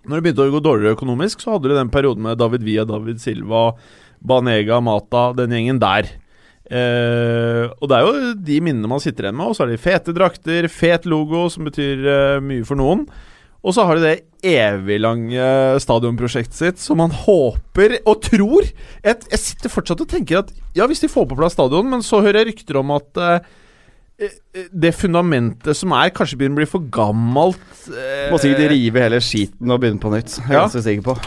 Når 0.07 0.15
det 0.15 0.23
begynte 0.23 0.45
å 0.47 0.53
gå 0.55 0.61
dårligere 0.63 0.95
økonomisk, 0.95 1.43
så 1.43 1.57
hadde 1.57 1.67
du 1.67 1.75
den 1.75 1.91
perioden 1.91 2.23
med 2.23 2.39
David 2.39 2.63
Villa, 2.63 2.85
David 2.87 3.19
Silva, 3.19 3.73
Banega, 4.21 4.79
Mata, 4.83 5.29
den 5.37 5.53
gjengen 5.55 5.79
der. 5.81 6.09
Eh, 6.69 7.65
og 7.81 7.89
det 7.89 7.97
er 7.97 8.05
jo 8.05 8.33
de 8.45 8.59
minnene 8.61 8.89
man 8.91 9.01
sitter 9.01 9.27
igjen 9.27 9.37
med. 9.39 9.49
Og 9.49 9.57
så 9.57 9.65
har 9.65 9.71
de 9.73 9.79
fete 9.81 10.13
drakter, 10.15 10.67
fet 10.71 11.07
logo, 11.09 11.47
som 11.53 11.65
betyr 11.69 12.03
eh, 12.05 12.39
mye 12.45 12.65
for 12.67 12.79
noen. 12.79 13.07
Og 13.59 13.73
så 13.75 13.83
har 13.83 13.97
de 13.99 14.05
det 14.05 14.17
evig 14.47 15.01
lange 15.03 15.47
stadionprosjektet 15.83 16.55
sitt 16.55 16.79
som 16.79 17.01
man 17.01 17.11
håper 17.11 17.97
og 18.07 18.21
tror 18.23 18.63
jeg, 18.63 19.17
jeg 19.33 19.39
sitter 19.41 19.73
fortsatt 19.73 19.99
og 20.05 20.07
tenker 20.07 20.39
at 20.45 20.53
ja, 20.77 20.85
hvis 20.87 21.01
de 21.03 21.09
får 21.11 21.25
på 21.27 21.35
plass 21.35 21.57
stadion, 21.57 21.89
men 21.91 21.99
så 22.05 22.21
hører 22.23 22.39
jeg 22.39 22.53
rykter 22.53 22.79
om 22.79 22.93
at 22.95 23.19
eh, 23.19 23.49
eh, 24.29 24.37
det 24.71 24.93
fundamentet 24.95 25.75
som 25.75 25.91
er, 25.97 26.13
kanskje 26.15 26.39
begynner 26.39 26.55
å 26.55 26.61
bli 26.61 26.69
for 26.71 26.87
gammelt. 26.87 27.67
eh, 27.91 28.29
Må 28.31 28.39
sikkert 28.39 28.71
rive 28.71 29.03
hele 29.09 29.19
skiten 29.25 29.75
og 29.75 29.83
begynne 29.83 29.99
på 30.05 30.13
nytt. 30.15 30.37
Jeg 30.39 30.47
er 30.47 30.55
Ja. 30.55 30.63
ganske 30.69 30.85
sikker 30.87 31.09
på. 31.09 31.17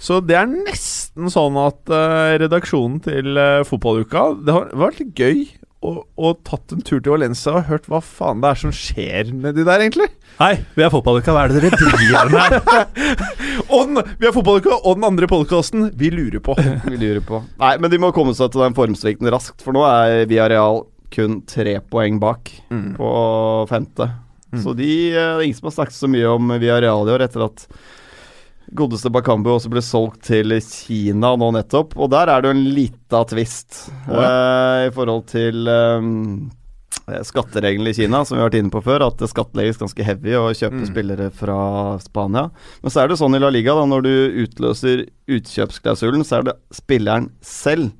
Så 0.00 0.20
det 0.24 0.38
er 0.38 0.46
nesten 0.46 0.99
sånn 1.16 1.56
at 1.58 1.90
uh, 1.90 2.36
redaksjonen 2.40 3.00
til 3.02 3.34
uh, 3.36 3.64
fotballuka 3.66 4.28
Det 4.46 4.54
har 4.54 4.68
vært 4.78 5.00
litt 5.02 5.18
gøy 5.18 5.40
å, 5.80 6.04
å 6.20 6.30
tatt 6.44 6.74
en 6.76 6.82
tur 6.84 7.00
til 7.00 7.14
Valencia 7.14 7.54
og 7.56 7.66
hørt 7.70 7.86
hva 7.88 8.02
faen 8.04 8.42
det 8.42 8.50
er 8.52 8.58
som 8.62 8.72
skjer 8.74 9.30
nedi 9.32 9.64
der, 9.64 9.80
egentlig. 9.80 10.10
Hei, 10.36 10.58
vi 10.76 10.84
er 10.84 10.92
fotballuka. 10.92 11.32
Hva 11.32 11.46
er 11.46 11.54
det 11.54 11.62
dere 11.64 11.78
driver 11.80 12.30
med? 12.34 12.56
her? 12.70 14.10
vi 14.20 14.28
har 14.28 14.34
fotballuka, 14.36 14.76
og 14.84 14.98
den 14.98 15.06
andre 15.08 15.28
podkasten 15.30 15.88
vi 15.96 16.10
lurer 16.12 16.42
på. 16.44 16.52
Vi 16.90 16.98
lurer 17.00 17.22
på. 17.24 17.40
Nei, 17.62 17.74
men 17.80 17.92
de 17.92 18.00
må 18.02 18.12
komme 18.16 18.34
seg 18.36 18.52
til 18.52 18.60
den 18.66 18.76
formsvikten 18.76 19.30
raskt, 19.32 19.64
for 19.64 19.72
nå 19.76 19.86
er 19.88 20.26
vi 20.28 20.38
areal 20.42 20.82
kun 21.10 21.40
tre 21.48 21.78
poeng 21.90 22.20
bak 22.22 22.52
Mm. 22.70 22.92
på 23.00 23.08
femte. 23.72 24.06
Så 24.60 24.74
de, 24.76 24.86
eh, 25.10 25.14
det 25.14 25.24
er 25.24 25.42
ingen 25.46 25.56
som 25.58 25.68
har 25.70 25.76
snakket 25.78 25.96
så 25.96 26.08
mye 26.10 26.28
om 26.30 26.52
Villarreal 26.58 27.08
i 27.08 27.12
år 27.14 27.24
etter 27.26 27.44
at 27.46 27.64
godeste 28.76 29.10
Bakambu 29.12 29.50
også 29.56 29.70
ble 29.72 29.82
solgt 29.82 30.22
til 30.28 30.52
Kina 30.62 31.34
nå 31.36 31.50
nettopp. 31.56 31.96
Og 31.98 32.10
der 32.12 32.28
er 32.30 32.40
det 32.44 32.50
jo 32.52 32.56
en 32.58 32.64
lita 32.76 33.24
tvist 33.30 33.90
oh, 34.08 34.14
ja. 34.20 34.30
uh, 34.30 34.88
i 34.88 34.90
forhold 34.94 35.26
til 35.32 35.66
um, 35.68 36.50
skattereglene 37.26 37.90
i 37.90 37.96
Kina, 37.96 38.20
som 38.24 38.36
vi 38.36 38.42
har 38.42 38.50
vært 38.50 38.58
inne 38.60 38.70
på 38.74 38.82
før, 38.84 39.02
at 39.08 39.16
det 39.18 39.30
skattlegges 39.32 39.80
ganske 39.80 40.04
heavy 40.06 40.36
å 40.38 40.48
kjøpe 40.54 40.80
Mm. 40.82 40.88
spillere 40.92 41.30
fra 41.34 41.56
Spania. 42.02 42.50
Men 42.82 42.90
så 42.94 43.02
er 43.02 43.08
det 43.10 43.18
sånn 43.18 43.34
i 43.34 43.40
La 43.42 43.50
Liga, 43.50 43.74
da, 43.74 43.86
når 43.90 44.02
du 44.06 44.12
utløser 44.44 45.06
utkjøpsklausulen, 45.30 46.22
så 46.24 46.38
er 46.38 46.42
det 46.50 46.54
spilleren 46.74 47.30
selv 47.42 47.90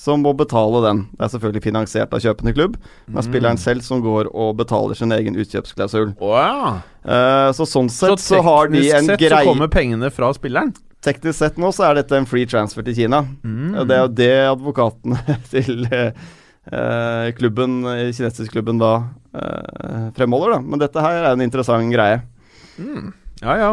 som 0.00 0.22
må 0.24 0.32
betale 0.32 0.80
den. 0.86 1.02
Det 1.18 1.26
er 1.26 1.32
selvfølgelig 1.34 1.62
finansiert 1.66 2.14
av 2.16 2.22
kjøpende 2.24 2.54
klubb, 2.56 2.76
men 3.06 3.20
Mm. 3.22 3.26
spilleren 3.28 3.58
selv 3.60 3.82
som 3.84 4.00
går 4.00 4.30
og 4.32 4.56
betaler 4.56 4.96
sin 4.96 5.12
egen 5.12 5.34
utkjøpsklausul. 5.36 6.14
Å 6.16 6.80
Eh, 7.00 7.50
så 7.56 7.64
sånn 7.64 7.88
sett 7.88 8.20
så, 8.20 8.36
Så 8.36 8.40
har 8.44 8.68
de 8.68 8.82
teknisk 8.82 8.96
en 8.98 9.06
sett 9.08 9.22
så 9.32 9.42
kommer 9.48 9.70
pengene 9.72 10.10
fra 10.12 10.30
spilleren. 10.36 10.72
Teknisk 11.04 11.38
sett 11.38 11.60
nå 11.60 11.70
så 11.72 11.86
er 11.88 12.00
dette 12.02 12.18
en 12.18 12.28
free 12.28 12.48
transfer 12.48 12.84
til 12.84 12.98
Kina. 12.98 13.22
Mm. 13.40 13.78
Det 13.88 13.96
er 13.96 14.02
jo 14.02 14.10
det 14.18 14.34
advokatene 14.50 15.36
til 15.52 15.86
eh, 15.88 17.30
klubben, 17.38 17.80
kinesisk 18.12 18.52
klubben 18.52 18.80
da 18.82 18.92
uh, 19.32 20.10
fremholder, 20.16 20.58
da. 20.58 20.60
Men 20.60 20.82
dette 20.82 21.04
her 21.04 21.22
er 21.22 21.30
en 21.32 21.46
interessant 21.46 21.88
greie. 21.94 22.20
Ja, 23.40 23.56
ja. 23.56 23.70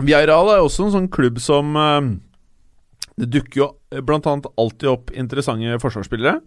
Vieral 0.00 0.50
er 0.50 0.64
også 0.64 0.88
en 0.88 0.94
sånn 0.94 1.08
klubb 1.12 1.36
som 1.42 1.74
Det 3.18 3.26
dukker 3.28 3.58
jo 3.58 3.66
annet 4.00 4.46
alltid 4.56 4.88
opp 4.88 5.10
interessante 5.12 5.78
forsvarsspillere. 5.82 6.38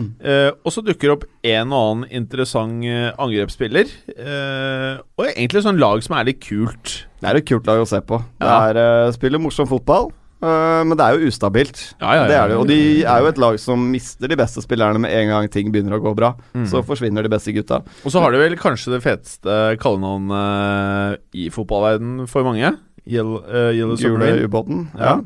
Mm. 0.00 0.08
Eh, 0.24 0.48
og 0.64 0.72
så 0.74 0.82
dukker 0.84 1.08
det 1.08 1.16
opp 1.16 1.26
en 1.52 1.74
og 1.74 1.80
annen 1.80 2.14
interessant 2.22 2.86
eh, 2.88 3.10
angrepsspiller. 3.20 3.90
Uh, 4.16 5.02
og 5.20 5.28
egentlig 5.28 5.64
sånn 5.66 5.80
lag 5.80 6.00
som 6.04 6.16
er 6.18 6.30
litt 6.30 6.40
kult. 6.44 7.02
Det 7.20 7.28
er 7.28 7.40
et 7.40 7.48
kult 7.48 7.68
lag 7.68 7.82
å 7.82 7.88
se 7.88 8.00
på. 8.04 8.20
Det 8.40 8.56
er 8.70 8.80
eh, 8.80 9.12
spiller 9.16 9.42
morsom 9.42 9.68
fotball, 9.70 10.10
men 10.40 10.96
det 10.96 11.04
er 11.04 11.18
jo 11.18 11.28
ustabilt. 11.28 11.80
Ja, 12.00 12.14
ja, 12.16 12.20
ja. 12.22 12.28
Det 12.30 12.36
er 12.38 12.46
det, 12.48 12.54
og 12.56 12.70
de 12.70 12.78
er 13.04 13.20
jo 13.20 13.28
et 13.28 13.40
lag 13.42 13.58
som 13.60 13.82
mister 13.92 14.30
de 14.30 14.38
beste 14.40 14.62
spillerne 14.64 15.02
med 15.02 15.12
en 15.12 15.34
gang 15.34 15.50
ting 15.52 15.68
begynner 15.74 15.98
å 15.98 16.00
gå 16.00 16.14
bra. 16.16 16.30
Mm. 16.56 16.64
Så 16.70 16.80
forsvinner 16.88 17.26
de 17.26 17.32
beste 17.32 17.52
gutta. 17.52 17.82
Og 18.00 18.14
så 18.14 18.22
har 18.24 18.32
de 18.32 18.40
vel 18.40 18.56
kanskje 18.60 18.94
det 18.94 19.02
feteste 19.04 19.58
kallenavnet 19.82 21.20
i 21.36 21.50
fotballverden 21.52 22.24
for 22.30 22.48
mange. 22.48 22.72
Yellow, 23.04 23.96
Submarine. 24.00 24.48
ubåten. 24.48 24.88
Ja. 24.96 25.18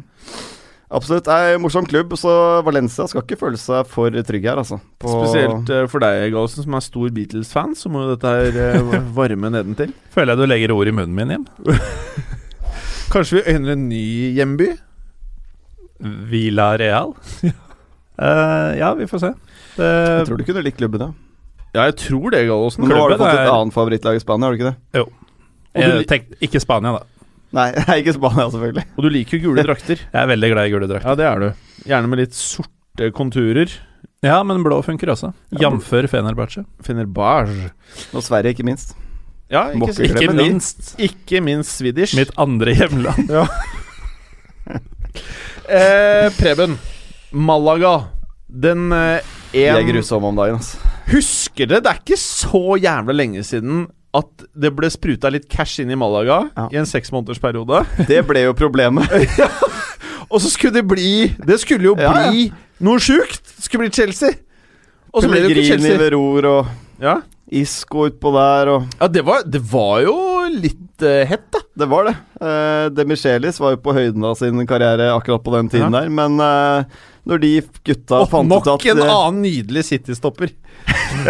Absolutt. 0.95 1.25
Det 1.27 1.35
er 1.35 1.57
en 1.57 1.63
morsom 1.65 1.87
klubb, 1.91 2.13
så 2.21 2.31
Valencia 2.67 3.07
skal 3.11 3.25
ikke 3.25 3.39
føle 3.41 3.59
seg 3.59 3.89
for 3.91 4.15
trygg 4.29 4.45
her, 4.47 4.61
altså. 4.63 4.79
På- 5.03 5.17
Spesielt 5.25 5.73
eh, 5.75 5.87
for 5.91 6.05
deg, 6.05 6.29
Gallosen, 6.35 6.63
som 6.67 6.77
er 6.79 6.85
stor 6.87 7.11
Beatles-fan, 7.17 7.73
så 7.79 7.91
må 7.91 8.05
jo 8.05 8.13
dette 8.15 8.31
her 8.31 8.59
eh, 8.69 8.95
varme 9.19 9.51
nedentil. 9.51 9.91
Føler 10.15 10.35
jeg 10.35 10.43
du 10.45 10.47
legger 10.53 10.75
ord 10.77 10.91
i 10.93 10.95
munnen 10.95 11.17
min 11.19 11.35
igjen. 11.35 11.49
Kanskje 13.15 13.41
vi 13.41 13.55
øyner 13.57 13.75
en 13.75 13.89
ny 13.91 14.05
hjemby? 14.39 14.71
Villa 16.31 16.69
Real. 16.81 17.13
uh, 17.45 18.71
ja, 18.79 18.93
vi 18.99 19.07
får 19.11 19.23
se. 19.23 19.33
Det, 19.77 19.91
Jeg 19.91 20.27
tror 20.29 20.39
du 20.41 20.47
kunne 20.47 20.63
likt 20.67 20.79
klubben, 20.79 21.05
ja. 21.09 21.11
Ja, 21.75 21.89
jeg 21.89 21.97
tror 21.99 22.31
det, 22.31 22.45
Gallosen. 22.47 22.87
Nå 22.87 22.95
har 22.95 23.11
du 23.11 23.19
fått 23.19 23.35
et 23.35 23.51
annet 23.51 23.75
favorittlag 23.75 24.19
i 24.19 24.23
Spania, 24.23 24.47
har 24.47 24.55
du 24.55 24.61
ikke 24.63 24.71
det? 24.71 25.03
Og 25.75 25.83
du, 25.91 26.05
tenk, 26.07 26.29
ikke 26.47 26.61
Spania, 26.63 26.93
da. 27.01 27.03
Nei, 27.55 27.69
nei, 27.87 27.99
ikke 28.03 28.17
Spania, 28.17 28.49
selvfølgelig. 28.51 28.87
og 28.97 29.07
du 29.07 29.11
liker 29.15 29.39
jo 29.39 29.51
gule 29.51 29.65
drakter. 29.67 30.01
Jeg 30.05 30.21
er 30.21 30.31
veldig 30.31 30.53
glad 30.55 30.69
i 30.69 30.75
gule 30.75 30.91
drakter. 30.91 31.11
Ja, 31.11 31.19
det 31.21 31.29
er 31.31 31.43
du. 31.45 31.67
Gjerne 31.91 32.11
med 32.11 32.23
litt 32.25 32.39
sorte 32.39 33.11
konturer. 33.15 33.73
Ja, 34.25 34.39
men 34.47 34.63
blå 34.65 34.81
funker 34.85 35.13
også. 35.13 35.33
Jf. 35.53 35.91
Fenerbahçe. 36.11 36.65
Fenerbahçe. 36.85 37.71
Og 38.17 38.25
Sverige, 38.25 38.55
ikke 38.57 38.67
minst. 38.67 38.95
Ja, 39.53 39.69
ikke, 39.77 39.93
ikke 40.09 40.31
det. 40.33 40.35
minst 40.39 40.95
ikke 40.99 41.41
minst 41.45 41.77
Swedish. 41.77 42.17
mitt 42.17 42.33
andre 42.41 42.75
hjemland. 42.75 43.31
Eh, 45.65 46.27
Preben. 46.37 46.75
Malaga. 47.31 48.11
Den 48.49 48.93
eh, 48.93 49.23
De 49.53 49.63
er 49.65 49.79
en 49.79 50.03
om 50.19 50.37
dagen, 50.37 50.59
altså. 50.59 50.77
Husker 51.09 51.69
dere, 51.71 51.81
det 51.81 51.91
er 51.93 52.01
ikke 52.03 52.19
så 52.21 52.77
jævla 52.77 53.15
lenge 53.17 53.45
siden 53.47 53.87
at 54.15 54.45
det 54.55 54.71
ble 54.77 54.89
spruta 54.95 55.31
litt 55.35 55.49
cash 55.51 55.81
inn 55.83 55.91
i 55.91 55.97
Malaga 55.99 56.45
Ja. 56.55 56.69
i 56.71 56.79
en 56.79 56.87
seksmånedersperiode. 56.87 57.81
Det 58.11 58.21
ble 58.29 58.45
jo 58.47 58.55
problemet. 58.55 59.11
Og 60.33 60.41
så 60.41 60.49
skulle 60.53 60.79
det 60.79 60.87
bli 60.89 61.29
Det 61.47 61.59
skulle 61.62 61.91
jo 61.91 61.97
Ja, 61.99 62.12
ja. 62.15 62.31
bli 62.31 62.47
noe 62.87 63.03
sjukt! 63.03 63.43
Det 63.57 63.67
skulle 63.67 63.87
bli 63.89 63.95
Chelsea. 63.95 64.37
Og 65.15 65.23
så 65.23 65.31
ble 65.31 65.43
det 65.45 65.51
jo 65.51 65.57
ikke 65.59 65.69
Chelsea. 65.75 65.99
Veror 66.01 66.49
og 66.53 66.73
Ja, 67.03 67.17
Isco 67.55 68.07
utpå 68.09 68.31
der 68.35 68.71
og 68.73 68.87
ja 69.01 69.07
det, 69.12 69.23
var, 69.27 69.43
det 69.47 69.61
var 69.71 70.01
jo 70.07 70.15
litt 70.55 70.81
litt 70.95 71.03
uh, 71.03 71.25
hett, 71.27 71.51
da. 71.51 71.59
Det 71.75 71.87
var 71.87 72.05
det. 72.05 72.15
Uh, 72.41 72.91
De 72.95 73.05
Michelis 73.05 73.61
var 73.61 73.75
jo 73.75 73.83
på 73.83 73.95
høyden 73.95 74.25
av 74.25 74.35
sin 74.35 74.67
karriere 74.67 75.13
akkurat 75.15 75.43
på 75.45 75.55
den 75.57 75.69
tiden 75.69 75.93
Ja. 75.93 76.01
der, 76.01 76.09
men 76.09 76.41
uh, 76.41 76.85
når 77.25 77.39
de 77.41 77.63
gutta 77.85 78.21
Og 78.21 78.29
fant 78.31 78.51
ut 78.53 78.59
at 78.61 78.67
Nok 78.67 78.85
en 78.85 78.99
eh, 79.01 79.09
annen 79.09 79.43
nydelig 79.43 79.85
City-stopper. 79.85 80.51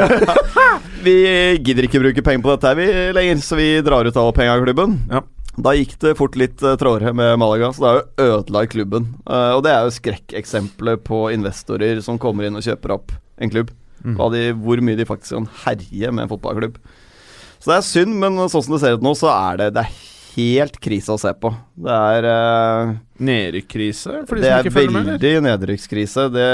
vi 1.06 1.14
gidder 1.62 1.86
ikke 1.86 2.00
bruke 2.02 2.24
penger 2.24 2.42
på 2.42 2.50
dette 2.50 2.66
her 2.66 2.80
vi 2.80 2.88
lenger, 3.14 3.38
så 3.38 3.54
vi 3.56 3.68
drar 3.80 4.04
ut 4.04 4.16
av 4.16 4.32
pengeklubben. 4.34 4.98
Ja. 5.10 5.22
Da 5.54 5.70
gikk 5.76 5.94
det 6.02 6.16
fort 6.18 6.34
litt 6.34 6.58
uh, 6.66 6.74
trådere 6.74 7.14
med 7.14 7.38
Malaga, 7.38 7.70
så 7.72 7.84
det 7.84 7.92
er 7.92 8.00
jo 8.00 8.34
ødelagt 8.40 8.74
klubben. 8.74 9.14
Uh, 9.22 9.54
og 9.54 9.62
det 9.62 9.70
er 9.70 9.86
jo 9.86 9.94
skrekkeksempler 9.94 10.98
på 11.06 11.28
investorer 11.30 12.02
som 12.02 12.18
kommer 12.18 12.48
inn 12.48 12.58
og 12.58 12.66
kjøper 12.66 12.96
opp 12.96 13.14
en 13.38 13.54
klubb. 13.54 13.70
Mm. 14.04 14.18
De, 14.34 14.42
hvor 14.66 14.82
mye 14.84 14.98
de 14.98 15.06
faktisk 15.08 15.38
kan 15.38 15.46
herje 15.62 16.10
med 16.10 16.26
en 16.26 16.32
fotballklubb. 16.34 16.82
Så 17.64 17.70
det 17.70 17.76
er 17.78 17.84
synd, 17.88 18.18
men 18.20 18.34
sånn 18.52 18.60
som 18.66 18.74
det 18.74 18.82
ser 18.82 18.98
ut 18.98 19.04
nå, 19.04 19.14
så 19.16 19.30
er 19.32 19.56
det, 19.56 19.68
det 19.72 19.86
er 19.86 19.92
helt 20.34 20.76
krise 20.82 21.14
å 21.14 21.20
se 21.20 21.32
på. 21.38 21.50
Det 21.74 21.90
er 21.90 22.26
uh, 22.28 22.94
Nedrykkskrise, 23.24 24.24
for 24.26 24.38
de 24.38 24.42
det 24.42 24.50
som 24.50 24.56
er 24.56 24.66
ikke 24.66 24.72
følger 24.74 24.92
med? 24.94 25.00
eller? 25.04 25.18
veldig 25.18 25.42
nedrykkskrise. 25.46 26.24
Det, 26.34 26.48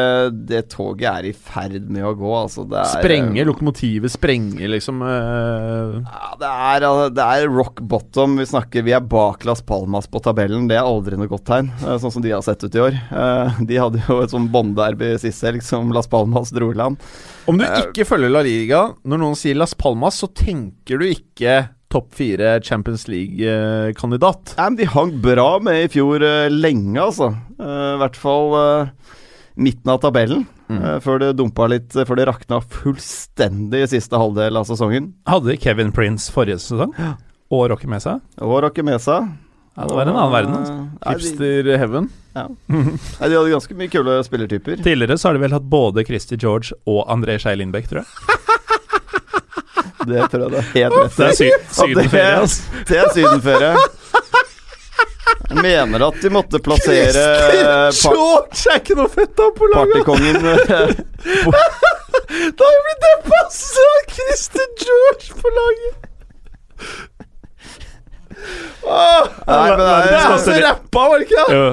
det 0.50 0.60
toget 0.72 1.08
er 1.10 1.28
i 1.30 1.32
ferd 1.32 1.88
med 1.92 2.04
å 2.04 2.12
gå, 2.16 2.30
altså. 2.36 2.66
Det 2.68 2.78
er, 2.82 2.90
Sprenge, 3.00 3.46
lokomotivet 3.48 4.12
sprenger, 4.12 4.66
liksom. 4.74 5.00
Uh. 5.00 5.98
Ja, 6.04 6.30
det 6.40 6.52
er, 6.52 6.86
det 7.16 7.26
er 7.40 7.48
rock 7.52 7.80
bottom. 7.80 8.36
Vi 8.40 8.48
snakker 8.52 8.84
Vi 8.86 8.94
er 8.96 9.04
bak 9.04 9.44
Las 9.48 9.64
Palmas 9.64 10.08
på 10.10 10.20
tabellen. 10.24 10.68
Det 10.68 10.76
er 10.76 10.84
aldri 10.84 11.16
noe 11.20 11.30
godt 11.32 11.48
tegn, 11.48 11.72
eh, 11.80 11.96
sånn 12.02 12.12
som 12.12 12.24
de 12.24 12.34
har 12.36 12.44
sett 12.44 12.64
ut 12.64 12.76
i 12.76 12.84
år. 12.90 13.00
Uh, 13.08 13.60
De 13.70 13.80
hadde 13.80 14.04
jo 14.04 14.20
et 14.20 14.32
sånn 14.32 14.50
båndderby 14.52 15.14
sist 15.22 15.44
helg 15.46 15.64
som 15.64 15.92
Las 15.96 16.10
Palmas 16.10 16.52
dro 16.54 16.70
i 16.74 16.78
land. 16.78 17.00
Om 17.48 17.58
du 17.58 17.64
Eh, 17.64 17.86
ikke 17.86 18.06
følger 18.08 18.32
La 18.32 18.42
Liga, 18.44 18.80
når 19.04 19.20
noen 19.22 19.36
sier 19.38 19.56
Las 19.58 19.74
Palmas, 19.78 20.20
så 20.20 20.28
tenker 20.28 21.00
du 21.00 21.06
ikke 21.08 21.60
topp 21.90 22.14
fire 22.14 22.54
Champions 22.62 23.08
League-kandidat. 23.10 24.54
Nei, 24.58 24.68
men 24.70 24.78
De 24.78 24.88
hang 24.92 25.12
bra 25.22 25.48
med 25.62 25.84
i 25.84 25.90
fjor 25.92 26.22
eh, 26.26 26.46
lenge, 26.52 26.96
altså. 27.02 27.32
Eh, 27.58 27.90
I 27.96 28.00
hvert 28.04 28.18
fall 28.20 28.54
eh, 28.60 29.12
midten 29.60 29.92
av 29.94 30.02
tabellen. 30.06 30.46
Mm. 30.70 31.00
før 31.02 31.16
det 31.18 31.28
dumpa 31.34 31.64
litt, 31.66 31.96
før 32.06 32.14
det 32.20 32.28
rakna 32.28 32.60
fullstendig 32.62 33.80
i 33.82 33.88
siste 33.90 34.14
halvdel 34.14 34.54
av 34.60 34.68
sesongen. 34.68 35.08
Hadde 35.26 35.56
Kevin 35.58 35.90
Prince 35.90 36.30
forrige 36.30 36.60
sesong, 36.62 36.92
og 37.50 37.64
Rocky 37.72 37.90
Mesa? 37.90 38.20
Og 38.38 38.60
Rocky 38.62 38.84
Mesa. 38.86 39.16
Ja, 39.74 39.86
det 39.88 39.94
var 39.96 40.06
en 40.06 40.14
annen 40.14 40.32
verden. 40.32 40.54
Altså. 40.54 40.72
Eh, 40.76 40.86
de, 41.00 41.14
Hipster 41.16 41.70
heaven. 41.80 42.08
nei, 42.36 43.26
de 43.26 43.34
hadde 43.34 43.50
ganske 43.50 43.76
mye 43.78 43.90
kule 43.90 44.16
spillertyper. 44.26 44.82
Tidligere 44.84 45.18
så 45.18 45.30
har 45.30 45.38
de 45.38 45.42
vel 45.44 45.54
hatt 45.58 45.66
både 45.70 46.04
Christy 46.06 46.38
George 46.38 46.76
og 46.90 47.02
André 47.10 47.38
Skei 47.42 47.56
Lindbekk, 47.58 47.90
tror 47.90 48.02
jeg. 48.04 48.40
Det 50.08 50.26
tror 50.32 50.42
jeg 50.46 50.50
det 50.52 50.60
er 50.60 50.68
helt 50.74 50.94
rett 50.96 51.16
Det 51.16 51.26
er 51.26 51.34
sy 51.36 51.48
sydenferie, 51.76 52.36
altså. 52.40 52.84
Det 52.88 52.96
er 53.00 53.10
sydenferie. 53.14 53.72
Jeg 55.50 55.58
mener 55.64 56.04
at 56.06 56.20
de 56.22 56.30
måtte 56.30 56.60
plassere 56.62 57.24
George 57.90 58.70
er 58.70 58.76
ikke 58.78 58.96
noe 58.98 59.10
fett 59.10 59.40
av 59.42 59.50
på 59.56 59.66
laget! 59.72 60.04
partykongen 60.06 60.46
eh, 60.46 60.92
Da 62.30 62.68
har 62.68 62.76
jeg 62.76 62.84
blitt 62.86 63.06
er 63.10 63.88
Christer 64.14 64.68
George 64.84 65.26
på 65.40 65.52
laget! 65.58 66.06
Åh, 68.86 69.26
Nei, 69.46 69.58
men 69.58 69.80
det 69.80 69.86
det 70.06 70.14
er, 70.16 70.30
er 70.32 70.38
så 70.40 70.54
rappa, 70.64 71.02
var 71.10 71.18
det 71.20 71.26
ikke? 71.28 71.42
det? 71.50 71.58
Jo. 71.58 71.66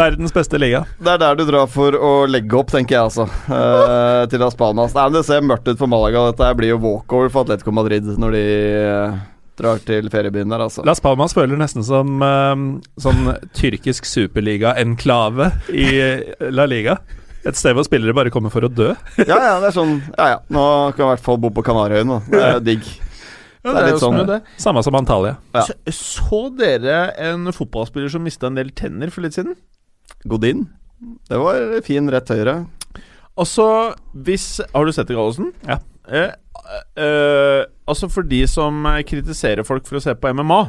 Verdens 0.00 0.32
beste 0.32 0.58
liga. 0.60 0.84
det 1.00 1.12
er 1.14 1.18
der 1.22 1.36
du 1.36 1.44
drar 1.48 1.66
for 1.70 1.92
å 1.96 2.12
legge 2.30 2.56
opp, 2.58 2.70
tenker 2.72 2.96
jeg 2.96 3.02
altså. 3.10 3.26
eh, 3.50 4.22
til 4.32 4.40
Las 4.42 4.56
Palmas. 4.56 4.94
Nei, 4.96 5.04
men 5.08 5.18
Det 5.18 5.24
ser 5.28 5.44
mørkt 5.44 5.68
ut 5.68 5.78
for 5.80 5.90
Malaga. 5.90 6.26
Dette 6.30 6.48
her 6.48 6.56
blir 6.58 6.72
jo 6.74 6.80
walkover 6.84 7.30
for 7.32 7.44
Atletico 7.44 7.74
Madrid 7.76 8.08
når 8.20 8.36
de 8.38 8.44
eh, 8.80 9.18
drar 9.60 9.80
til 9.84 10.08
feriebyen 10.08 10.48
der, 10.48 10.62
altså. 10.64 10.84
Las 10.88 11.02
Palmas 11.04 11.34
føler 11.36 11.60
nesten 11.60 11.84
som 11.84 12.22
eh, 12.24 12.66
sånn 13.04 13.34
tyrkisk 13.58 14.08
superliga-enklave 14.08 15.50
i 15.76 15.88
La 16.54 16.64
Liga. 16.70 16.98
Et 17.44 17.56
sted 17.56 17.72
hvor 17.76 17.84
spillere 17.86 18.12
bare 18.16 18.32
kommer 18.32 18.52
for 18.52 18.64
å 18.66 18.68
dø. 18.72 18.90
Ja, 19.20 19.36
ja, 19.40 19.52
det 19.62 19.70
er 19.70 19.76
sånn 19.76 19.94
Ja, 20.18 20.26
ja. 20.34 20.40
Nå 20.52 20.64
kan 20.92 21.00
jeg 21.00 21.06
i 21.06 21.12
hvert 21.14 21.24
fall 21.24 21.38
bo 21.40 21.48
på 21.56 21.64
Kanariøyene. 21.64 22.18
da. 22.18 22.32
Det 22.32 22.42
er 22.50 22.60
digg. 22.72 22.90
Ja, 23.60 23.74
Det 23.74 23.80
er 23.80 23.88
litt 23.90 24.02
sånn, 24.02 24.20
det. 24.28 24.40
Samme 24.60 24.82
som 24.86 24.96
Antalya. 24.96 25.34
Ja. 25.52 25.66
Så, 25.68 25.74
så 25.92 26.42
dere 26.56 27.10
en 27.20 27.50
fotballspiller 27.52 28.12
som 28.12 28.24
mista 28.24 28.48
en 28.48 28.56
del 28.56 28.72
tenner 28.76 29.12
for 29.12 29.26
litt 29.26 29.36
siden? 29.36 29.58
Godin. 30.28 30.66
Det 31.28 31.40
var 31.40 31.80
fin 31.84 32.08
rett 32.12 32.32
høyre. 32.32 32.56
Altså, 33.40 33.66
hvis 34.12 34.60
Har 34.74 34.84
du 34.84 34.92
sett 34.92 35.08
det, 35.08 35.16
Gallosen? 35.16 35.52
Ja. 35.68 35.78
Eh, 36.08 36.32
eh, 37.00 37.62
altså, 37.88 38.08
for 38.12 38.26
de 38.26 38.42
som 38.50 38.84
kritiserer 39.08 39.64
folk 39.66 39.86
for 39.88 40.00
å 40.00 40.04
se 40.04 40.16
på 40.16 40.32
MMA 40.34 40.62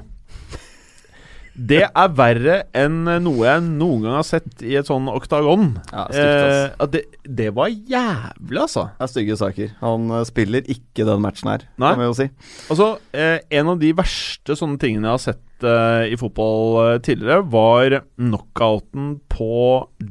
Det 1.52 1.82
er 1.84 2.12
verre 2.16 2.54
enn 2.78 3.02
noe 3.26 3.44
jeg 3.44 3.64
noen 3.66 4.06
gang 4.06 4.14
har 4.16 4.24
sett 4.26 4.62
i 4.64 4.78
et 4.80 4.88
sånn 4.88 5.10
oktagon. 5.12 5.74
Ja, 5.92 6.06
stygt. 6.08 6.78
Eh, 6.80 6.86
det, 6.94 7.02
det 7.28 7.50
var 7.58 7.68
jævlig, 7.74 8.62
altså. 8.64 8.86
Det 8.96 9.04
er 9.08 9.12
stygge 9.12 9.38
saker. 9.42 9.74
Han 9.82 10.08
eh, 10.16 10.24
spiller 10.30 10.64
ikke 10.72 11.06
den 11.10 11.22
matchen 11.26 11.52
her, 11.52 11.66
Nei. 11.76 11.92
kan 11.92 12.00
vi 12.02 12.08
jo 12.08 12.16
si. 12.22 12.30
Altså, 12.72 12.88
eh, 13.12 13.38
En 13.60 13.74
av 13.74 13.82
de 13.84 13.92
verste 14.00 14.56
sånne 14.58 14.80
tingene 14.82 15.12
jeg 15.12 15.18
har 15.20 15.26
sett 15.26 15.68
eh, 15.68 16.08
i 16.16 16.18
fotball 16.22 16.80
eh, 16.86 16.96
tidligere, 17.04 17.44
var 17.52 18.00
knockouten 18.16 19.14
på 19.30 19.52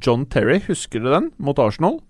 John 0.04 0.28
Terry. 0.30 0.60
Husker 0.68 1.00
du 1.02 1.08
den? 1.10 1.32
Mot 1.40 1.58
Arsenal. 1.58 2.02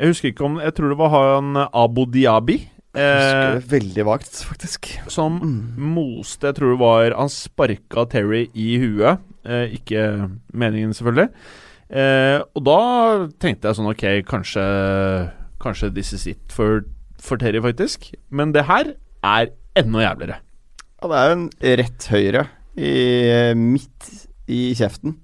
Jeg 0.00 0.14
husker 0.14 0.32
ikke 0.32 0.46
om 0.48 0.54
Jeg 0.64 0.72
tror 0.74 0.88
det 0.94 0.98
var 0.98 1.12
han 1.12 1.52
Abu 1.68 2.06
Diabi. 2.08 2.62
Eh, 2.92 3.56
veldig 3.72 4.04
vagt, 4.04 4.42
faktisk. 4.44 4.90
som 5.08 5.38
moste 5.80 6.50
Jeg 6.50 6.58
tror 6.58 6.74
det 6.74 6.80
var 6.82 7.14
Han 7.16 7.30
sparka 7.32 8.04
Terry 8.12 8.50
i 8.52 8.76
huet. 8.82 9.22
Eh, 9.48 9.72
ikke 9.78 10.28
meningen, 10.52 10.92
selvfølgelig. 10.92 11.30
Eh, 11.88 12.38
og 12.54 12.64
da 12.64 12.78
tenkte 13.40 13.68
jeg 13.68 13.76
sånn 13.76 13.90
Ok, 13.90 14.04
kanskje 14.28 14.62
Kanskje 15.62 15.92
this 15.94 16.12
is 16.12 16.26
it 16.26 16.52
for, 16.52 16.84
for 17.20 17.40
Terry, 17.40 17.60
faktisk. 17.62 18.10
Men 18.30 18.52
det 18.52 18.66
her 18.68 18.94
er 19.22 19.52
enda 19.78 20.02
jævligere. 20.02 20.40
Ja, 21.02 21.08
det 21.08 21.18
er 21.18 21.28
jo 21.28 21.36
en 21.36 21.48
rett 21.80 22.06
høyre 22.12 22.42
i, 22.76 22.92
eh, 23.28 23.54
midt 23.58 24.21
i 24.52 24.62
kjeften. 24.78 25.16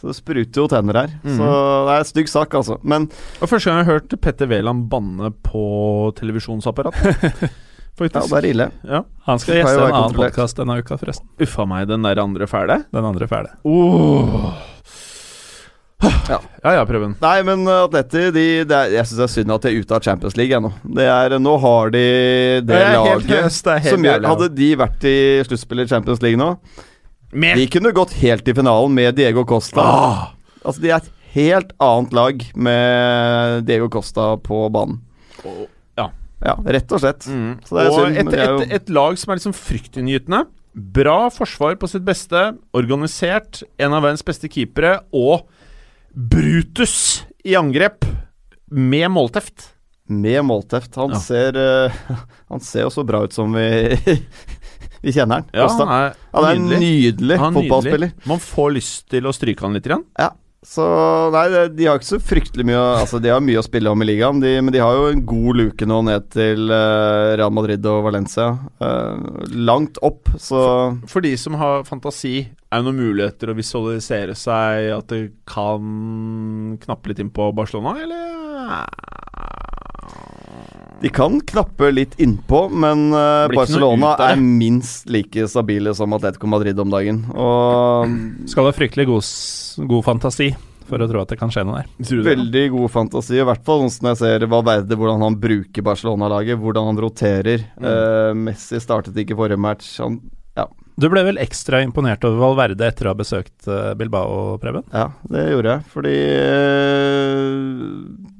Så 0.00 0.10
det 0.10 0.16
spruter 0.18 0.62
jo 0.62 0.66
tenner 0.70 1.00
her. 1.02 1.14
Mm. 1.24 1.36
Så 1.38 1.50
det 1.88 1.94
er 1.94 2.02
en 2.04 2.10
stygg 2.12 2.30
sak, 2.32 2.54
altså. 2.58 2.78
Men 2.82 3.08
Og 3.40 3.48
Første 3.48 3.70
gang 3.70 3.80
jeg 3.80 3.88
har 3.88 3.98
hørt 4.00 4.20
Petter 4.22 4.50
Wæland 4.50 4.86
banne 4.92 5.32
på 5.44 5.66
televisjonsapparat. 6.18 7.00
ja, 7.96 8.08
det 8.20 8.38
er 8.38 8.48
ille. 8.50 8.70
Ja. 8.84 9.02
Han 9.26 9.40
skal 9.40 9.62
gjeste 9.62 9.80
en 9.80 9.96
annen 9.96 10.16
podkast 10.16 10.60
denne 10.60 10.78
uka, 10.82 10.98
forresten. 11.00 11.28
Uffa 11.42 11.64
meg, 11.68 11.88
den 11.88 12.04
der 12.04 12.20
andre 12.22 12.48
fæle. 12.50 12.82
Den 12.92 13.08
andre 13.08 13.28
fæle. 13.30 13.54
Oh. 13.64 14.52
Ja. 16.28 16.40
ja 16.62 16.72
ja, 16.76 16.82
prøv. 16.86 17.06
Nei, 17.22 17.36
men 17.46 17.62
uh, 17.64 17.86
Atleti 17.86 18.26
de, 18.34 18.44
er, 18.66 18.90
Jeg 18.92 19.08
syns 19.08 19.16
det 19.16 19.24
er 19.24 19.32
synd 19.32 19.54
at 19.54 19.64
de 19.64 19.70
er 19.70 19.80
ute 19.80 19.96
av 19.96 20.04
Champions 20.04 20.36
League 20.36 20.58
ennå. 20.58 20.72
Det 20.98 21.06
er, 21.08 21.36
nå 21.40 21.54
har 21.62 21.94
de 21.94 22.02
det 22.60 22.66
det 22.68 22.82
helt 22.82 23.30
laget 23.30 23.56
det 23.64 23.78
helt 23.80 23.94
som 23.94 24.04
gjør 24.08 24.28
Hadde 24.32 24.50
de 24.58 24.68
vært 24.82 25.08
i 25.08 25.16
sluttspillet 25.48 25.88
i 25.88 25.94
Champions 25.94 26.22
League 26.24 26.40
nå 26.40 26.52
Med 27.32 27.56
De 27.58 27.66
kunne 27.66 27.92
gått 27.92 28.12
helt 28.22 28.48
i 28.48 28.54
finalen 28.54 28.94
med 28.94 29.14
Diego 29.18 29.44
Costa. 29.44 29.80
ah. 29.82 30.26
Altså, 30.64 30.80
de 30.82 30.90
er 30.90 30.96
et 31.02 31.10
helt 31.34 31.72
annet 31.82 32.12
lag 32.16 32.44
med 32.56 33.64
Diego 33.68 33.88
Costa 33.92 34.36
på 34.42 34.68
banen. 34.72 35.00
Ja. 35.96 36.10
Ja, 36.44 36.54
rett 36.64 36.90
og 36.92 37.00
slett. 37.00 37.26
Mm. 37.30 37.58
Så 37.64 37.76
det 37.78 37.86
og 37.90 37.98
synd, 38.00 38.16
et, 38.18 38.38
jo- 38.48 38.60
et, 38.62 38.72
et 38.80 38.88
lag 38.92 39.16
som 39.18 39.30
er 39.32 39.38
liksom 39.40 39.54
fryktinngytende. 39.56 40.44
Bra 40.74 41.30
forsvar 41.32 41.76
på 41.80 41.88
sitt 41.88 42.04
beste. 42.04 42.50
Organisert. 42.76 43.62
En 43.80 43.94
av 43.96 44.02
verdens 44.04 44.24
beste 44.26 44.48
keepere. 44.52 44.98
Og 45.16 45.46
Brutus 46.14 47.24
i 47.44 47.54
angrep. 47.56 48.04
Med 48.70 49.10
målteft. 49.10 49.70
Med 50.08 50.42
målteft. 50.44 50.94
Han 50.96 51.10
Ja. 51.14 51.20
ser 51.20 51.56
uh, 51.56 51.92
Han 52.50 52.60
ser 52.60 52.82
jo 52.86 52.90
så 52.90 53.04
bra 53.06 53.24
ut 53.24 53.32
som 53.32 53.52
vi 53.52 53.96
Vi 55.02 55.14
kjenner 55.16 55.42
han. 55.42 55.52
Ja, 55.52 55.68
han 55.68 55.92
er 55.92 56.16
Han 56.32 56.48
er 56.48 56.56
en 56.56 56.66
nydelig 56.80 57.38
Han 57.38 57.52
er 57.52 57.60
fotballspiller. 57.60 58.10
nydelig. 58.10 58.28
Man 58.32 58.42
får 58.42 58.74
lyst 58.78 59.06
til 59.12 59.28
å 59.28 59.34
stryke 59.36 59.66
han 59.66 59.76
litt. 59.76 59.86
Igjen. 59.86 60.04
Ja. 60.18 60.32
Så 60.66 60.82
nei, 61.30 61.44
de 61.76 61.86
har 61.86 62.00
ikke 62.00 62.08
så 62.08 62.18
fryktelig 62.18 62.64
mye 62.66 62.80
Altså, 62.96 63.20
de 63.22 63.30
har 63.30 63.42
mye 63.44 63.60
å 63.60 63.62
spille 63.62 63.90
om 63.92 64.02
i 64.02 64.08
ligaen, 64.08 64.40
de, 64.42 64.56
men 64.64 64.74
de 64.74 64.80
har 64.82 64.96
jo 64.96 65.04
en 65.12 65.22
god 65.28 65.60
luke 65.60 65.86
nå 65.86 66.00
ned 66.08 66.26
til 66.34 66.72
uh, 66.72 67.36
Real 67.38 67.52
Madrid 67.54 67.86
og 67.86 68.00
Valencia. 68.08 68.48
Uh, 68.82 69.44
langt 69.52 70.00
opp, 70.06 70.32
så 70.42 70.58
For 71.06 71.22
de 71.22 71.36
som 71.38 71.54
har 71.60 71.86
fantasi, 71.86 72.48
er 72.66 72.82
det 72.82 72.88
noen 72.88 72.98
muligheter 72.98 73.52
å 73.52 73.58
visualisere 73.58 74.34
seg 74.34 74.90
at 74.96 75.14
det 75.14 75.22
kan 75.46 76.74
knappe 76.82 77.12
litt 77.12 77.22
inn 77.22 77.30
på 77.30 77.52
Barcelona, 77.54 77.94
eller? 78.02 79.25
De 81.00 81.08
kan 81.12 81.40
knappe 81.44 81.90
litt 81.92 82.14
innpå, 82.20 82.62
men 82.72 83.10
noe 83.12 83.48
Barcelona 83.52 84.14
ut 84.14 84.22
er 84.24 84.38
minst 84.40 85.10
like 85.12 85.44
stabile 85.50 85.92
som 85.94 86.14
Atletico 86.16 86.48
Madrid 86.48 86.78
om 86.80 86.92
dagen. 86.92 87.20
Og 87.36 88.48
Skal 88.48 88.70
ha 88.70 88.76
fryktelig 88.76 89.06
god, 89.10 89.28
god 89.92 90.06
fantasi 90.06 90.54
for 90.86 91.02
å 91.02 91.08
tro 91.10 91.22
at 91.22 91.32
det 91.32 91.38
kan 91.40 91.52
skje 91.52 91.64
noe 91.66 91.82
der. 91.82 92.22
Veldig 92.26 92.64
god 92.76 92.92
fantasi, 92.94 93.40
i 93.40 93.46
hvert 93.46 93.64
fall 93.66 93.84
sånn 93.90 94.12
jeg 94.12 94.20
ser 94.22 94.46
Valverde, 94.50 94.98
hvordan 94.98 95.24
han 95.26 95.38
bruker 95.42 95.86
Barcelona-laget, 95.86 96.60
hvordan 96.62 96.92
han 96.92 97.02
roterer. 97.02 97.66
Mm. 97.76 97.90
Uh, 97.90 98.32
Messi 98.46 98.80
startet 98.82 99.18
ikke 99.20 99.38
forrige 99.38 99.60
match. 99.60 99.96
Han, 100.02 100.20
ja. 100.56 100.68
Du 100.96 101.08
ble 101.12 101.26
vel 101.26 101.42
ekstra 101.42 101.82
imponert 101.84 102.24
over 102.24 102.40
Valverde 102.44 102.88
etter 102.88 103.08
å 103.08 103.12
ha 103.12 103.18
besøkt 103.18 103.68
eh, 103.68 103.90
Bilbao, 104.00 104.54
Preben? 104.62 104.86
Ja, 104.94 105.10
det 105.28 105.42
gjorde 105.50 105.74
jeg. 105.74 105.88
Fordi 105.92 106.14
klu, 106.16 108.35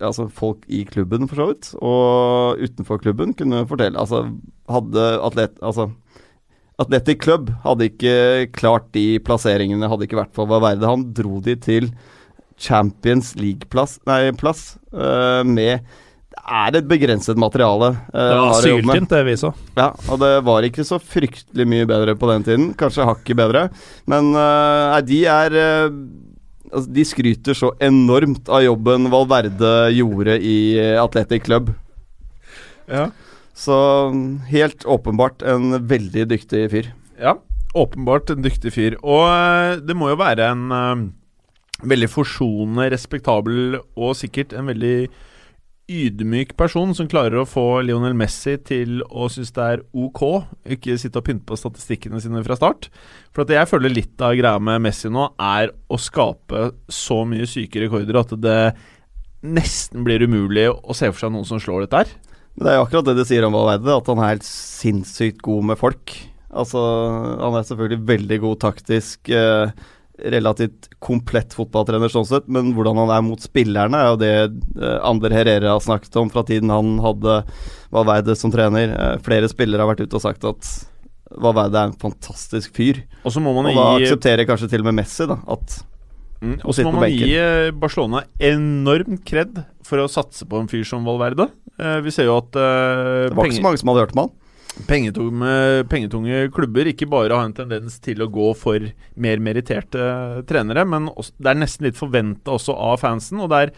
Altså, 0.00 0.28
folk 0.30 0.64
i 0.68 0.84
klubben, 0.88 1.26
for 1.30 1.40
så 1.40 1.46
vidt, 1.52 1.70
og 1.80 2.60
utenfor 2.62 3.00
klubben, 3.02 3.32
kunne 3.38 3.64
fortelle 3.70 3.98
Altså, 3.98 4.24
hadde 4.70 5.08
atlet... 5.28 5.58
Altså, 5.62 5.90
Atletic 6.80 7.20
Club 7.22 7.50
hadde 7.62 7.86
ikke 7.90 8.14
klart 8.56 8.88
de 8.96 9.18
plasseringene, 9.22 9.86
hadde 9.92 10.06
ikke 10.08 10.18
vært 10.18 10.32
for 10.34 10.48
Valverde. 10.50 10.88
Han 10.88 11.04
dro 11.14 11.38
de 11.44 11.54
til 11.60 11.90
Champions 12.58 13.34
League-plass 13.38 13.98
Nei, 14.08 14.32
plass 14.38 14.78
uh, 14.94 15.42
med 15.46 15.84
Det 16.32 16.42
er 16.42 16.78
et 16.80 16.88
begrenset 16.88 17.38
materiale. 17.38 17.92
eh, 18.08 18.30
Det 18.32 18.40
var 18.40 18.64
syltynt, 18.64 19.12
det 19.12 19.20
vi 19.28 19.36
så. 19.38 19.52
Ja, 19.76 19.90
og 20.08 20.18
det 20.24 20.32
var 20.48 20.66
ikke 20.66 20.84
så 20.88 20.98
fryktelig 20.98 21.66
mye 21.68 21.86
bedre 21.86 22.16
på 22.18 22.30
den 22.32 22.46
tiden. 22.48 22.70
Kanskje 22.78 23.06
hakket 23.06 23.38
bedre. 23.38 23.66
Men 24.10 24.32
nei, 24.32 25.02
de 25.06 25.20
er 25.28 25.58
altså, 26.72 26.88
De 26.98 27.04
skryter 27.06 27.58
så 27.58 27.72
enormt 27.82 28.48
av 28.48 28.64
jobben 28.64 29.10
Valverde 29.12 29.92
gjorde 29.94 30.38
i 30.40 30.56
Atletic 30.98 31.44
Club. 31.46 31.72
Ja. 32.90 33.10
Så 33.54 33.76
helt 34.48 34.84
åpenbart 34.88 35.42
en 35.44 35.76
veldig 35.88 36.26
dyktig 36.32 36.66
fyr. 36.72 36.92
Ja, 37.20 37.36
åpenbart 37.76 38.32
en 38.32 38.44
dyktig 38.44 38.72
fyr. 38.74 38.96
Og 39.02 39.26
eh, 39.28 39.80
det 39.84 39.96
må 39.96 40.10
jo 40.12 40.20
være 40.20 40.48
en 40.52 40.64
uh, 40.72 41.04
veldig 41.86 42.08
forsonende, 42.10 42.90
respektabel 42.94 43.78
og 43.96 44.16
sikkert 44.18 44.54
en 44.56 44.70
veldig 44.72 44.96
ydmyk 45.90 46.54
person 46.58 46.92
som 46.94 47.08
klarer 47.10 47.40
å 47.40 47.48
få 47.48 47.82
Lionel 47.84 48.14
Messi 48.16 48.54
til 48.64 49.00
å 49.10 49.28
synes 49.32 49.52
det 49.56 49.66
er 49.66 49.82
ok, 49.92 50.22
ikke 50.76 50.96
sitte 51.00 51.20
og 51.20 51.26
pynte 51.26 51.46
på 51.48 51.58
statistikkene 51.58 52.20
sine 52.22 52.42
fra 52.46 52.56
start. 52.58 52.88
For 53.34 53.44
at 53.44 53.52
jeg 53.54 53.70
føler 53.70 53.92
litt 53.92 54.22
av 54.22 54.36
greia 54.38 54.62
med 54.62 54.84
Messi 54.86 55.10
nå 55.12 55.28
er 55.42 55.72
å 55.90 55.98
skape 56.00 56.70
så 56.92 57.22
mye 57.28 57.48
syke 57.50 57.82
rekorder 57.82 58.20
at 58.22 58.34
det 58.42 58.58
nesten 59.42 60.04
blir 60.06 60.22
umulig 60.22 60.68
å 60.70 60.94
se 60.94 61.10
for 61.10 61.24
seg 61.24 61.34
noen 61.34 61.48
som 61.48 61.60
slår 61.62 61.86
dette 61.86 62.04
her. 62.04 62.12
Men 62.54 62.66
det 62.66 62.72
er 62.72 62.78
jo 62.78 62.84
akkurat 62.86 63.08
det 63.08 63.16
de 63.18 63.26
sier 63.26 63.46
om 63.46 63.56
Valverde, 63.56 63.96
at 63.96 64.12
han 64.12 64.20
er 64.20 64.34
helt 64.34 64.46
sinnssykt 64.46 65.42
god 65.44 65.72
med 65.72 65.80
folk. 65.80 66.14
Altså, 66.52 66.78
han 67.40 67.56
er 67.56 67.66
selvfølgelig 67.66 68.08
veldig 68.10 68.38
god 68.42 68.58
taktisk. 68.66 69.32
Eh, 69.32 69.72
relativt 70.30 70.88
komplett 71.02 71.54
fotballtrener 71.56 72.12
sånn 72.12 72.26
sett, 72.28 72.46
men 72.52 72.70
hvordan 72.76 73.00
han 73.02 73.10
er 73.16 73.24
mot 73.26 73.42
spillerne, 73.42 73.98
er 73.98 74.10
jo 74.12 74.20
det 74.20 74.32
eh, 74.82 74.98
Ander 75.08 75.34
Herrera 75.34 75.74
har 75.74 75.82
snakket 75.84 76.16
om 76.20 76.30
fra 76.32 76.44
tiden 76.46 76.70
han 76.72 76.94
hadde 77.02 77.40
Valverde 77.92 78.36
som 78.38 78.52
trener. 78.54 78.92
Eh, 78.94 79.16
flere 79.26 79.50
spillere 79.50 79.82
har 79.82 79.92
vært 79.94 80.04
ute 80.06 80.18
og 80.20 80.24
sagt 80.24 80.44
at 80.48 80.72
Valverde 81.42 81.80
er 81.80 81.90
en 81.90 81.96
fantastisk 81.98 82.74
fyr. 82.76 83.02
Og 83.24 83.32
så 83.34 83.40
må 83.40 83.54
man 83.56 83.70
Og 83.72 83.78
da 83.78 83.88
gi 83.98 84.06
aksepterer 84.06 84.46
kanskje 84.48 84.68
til 84.74 84.84
og 84.84 84.90
med 84.90 85.00
Messi 85.00 85.26
da, 85.30 85.40
at 85.50 85.80
Mm, 86.42 86.56
og 86.66 86.74
så 86.74 86.82
må 86.82 86.90
man 86.96 87.04
benken. 87.06 87.28
gi 87.30 87.36
eh, 87.38 87.68
Barcelona 87.70 88.24
enormt 88.42 89.20
kred 89.22 89.60
for 89.86 90.02
å 90.02 90.08
satse 90.10 90.42
på 90.50 90.58
en 90.58 90.66
fyr 90.66 90.82
som 90.88 91.04
Valverde. 91.06 91.46
Eh, 91.78 92.00
vi 92.02 92.10
ser 92.10 92.26
jo 92.26 92.40
at 92.40 92.58
eh, 92.58 93.28
det 93.30 93.36
var 93.38 93.46
ikke 93.46 93.60
så 93.60 93.66
mange 93.68 93.78
som 93.78 93.92
hadde 93.92 94.02
hørt 94.02 94.16
om 94.16 94.24
han. 94.24 94.32
Pengetunge, 94.88 95.54
pengetunge 95.90 96.46
klubber 96.54 96.88
ikke 96.90 97.08
bare 97.10 97.36
har 97.36 97.48
en 97.48 97.56
tendens 97.56 97.98
til 98.02 98.22
å 98.24 98.30
gå 98.32 98.52
for 98.58 98.92
mer 99.20 99.42
meritterte 99.42 100.44
trenere, 100.48 100.86
men 100.88 101.10
også, 101.12 101.34
det 101.38 101.52
er 101.52 101.60
nesten 101.60 101.88
litt 101.88 101.98
forventa 101.98 102.54
også 102.56 102.76
av 102.76 103.02
fansen. 103.02 103.42
Og 103.42 103.50
det 103.52 103.60
er 103.60 103.74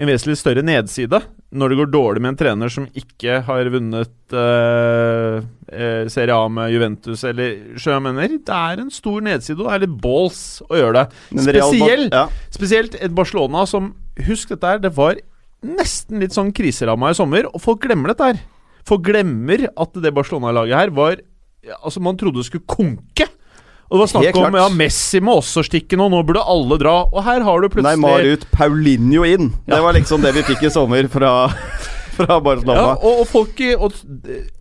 en 0.00 0.08
vesentlig 0.08 0.38
større 0.40 0.64
nedside 0.64 1.20
når 1.52 1.72
det 1.72 1.78
går 1.82 1.90
dårlig 1.92 2.22
med 2.24 2.32
en 2.32 2.38
trener 2.40 2.72
som 2.72 2.86
ikke 2.96 3.42
har 3.44 3.68
vunnet 3.74 4.36
eh, 4.40 5.34
eh, 5.68 6.04
Serie 6.12 6.36
A 6.36 6.46
med 6.48 6.72
Juventus, 6.72 7.24
eller 7.28 8.00
mener? 8.00 8.38
Det 8.38 8.56
er 8.56 8.80
en 8.80 8.92
stor 8.92 9.20
nedside, 9.20 9.58
og 9.60 9.68
det 9.68 9.74
er 9.74 9.84
litt 9.84 9.98
balls 10.00 10.62
å 10.68 10.80
gjøre 10.80 11.02
det. 11.02 11.20
Spesielt, 11.44 12.16
ja. 12.16 12.24
spesielt 12.54 12.96
et 12.96 13.12
Barcelona 13.14 13.66
som 13.68 13.92
Husk 14.26 14.50
dette 14.52 14.68
her, 14.68 14.80
det 14.80 14.90
var 14.92 15.16
nesten 15.64 16.20
litt 16.20 16.34
sånn 16.34 16.50
kriseramma 16.52 17.12
i 17.12 17.16
sommer, 17.16 17.46
og 17.48 17.62
folk 17.64 17.84
glemmer 17.84 18.12
dette 18.12 18.26
her. 18.32 18.40
Folk 18.88 19.04
glemmer 19.06 19.68
at 19.70 20.02
det 20.02 20.14
Barcelona-laget 20.14 20.78
her 20.78 20.96
var 20.96 21.20
Altså, 21.78 22.00
man 22.02 22.16
trodde 22.18 22.40
det 22.40 22.48
skulle 22.48 22.66
konke. 22.66 23.28
Og 23.92 23.98
det 23.98 24.00
var 24.00 24.08
snakk 24.08 24.36
om 24.40 24.56
ja, 24.56 24.68
Messi 24.72 25.20
må 25.20 25.34
også 25.36 25.62
stikke 25.66 25.98
nå, 26.00 26.06
nå 26.10 26.22
burde 26.24 26.40
alle 26.48 26.78
dra. 26.80 26.94
Og 27.12 27.20
her 27.26 27.44
har 27.44 27.60
du 27.60 27.68
plutselig 27.68 28.00
Neymar 28.00 28.24
ut, 28.24 28.46
Paulinho 28.54 29.26
inn. 29.28 29.52
Det 29.68 29.80
var 29.84 29.94
liksom 29.94 30.24
det 30.24 30.32
vi 30.38 30.42
fikk 30.46 30.64
i 30.64 30.70
sommer 30.72 31.10
fra, 31.12 31.32
fra 32.16 32.38
Barcelona. 32.42 32.80
Ja, 32.80 32.94
og, 32.96 33.20
og 33.20 33.28
folk 33.28 33.60
og, 33.76 34.00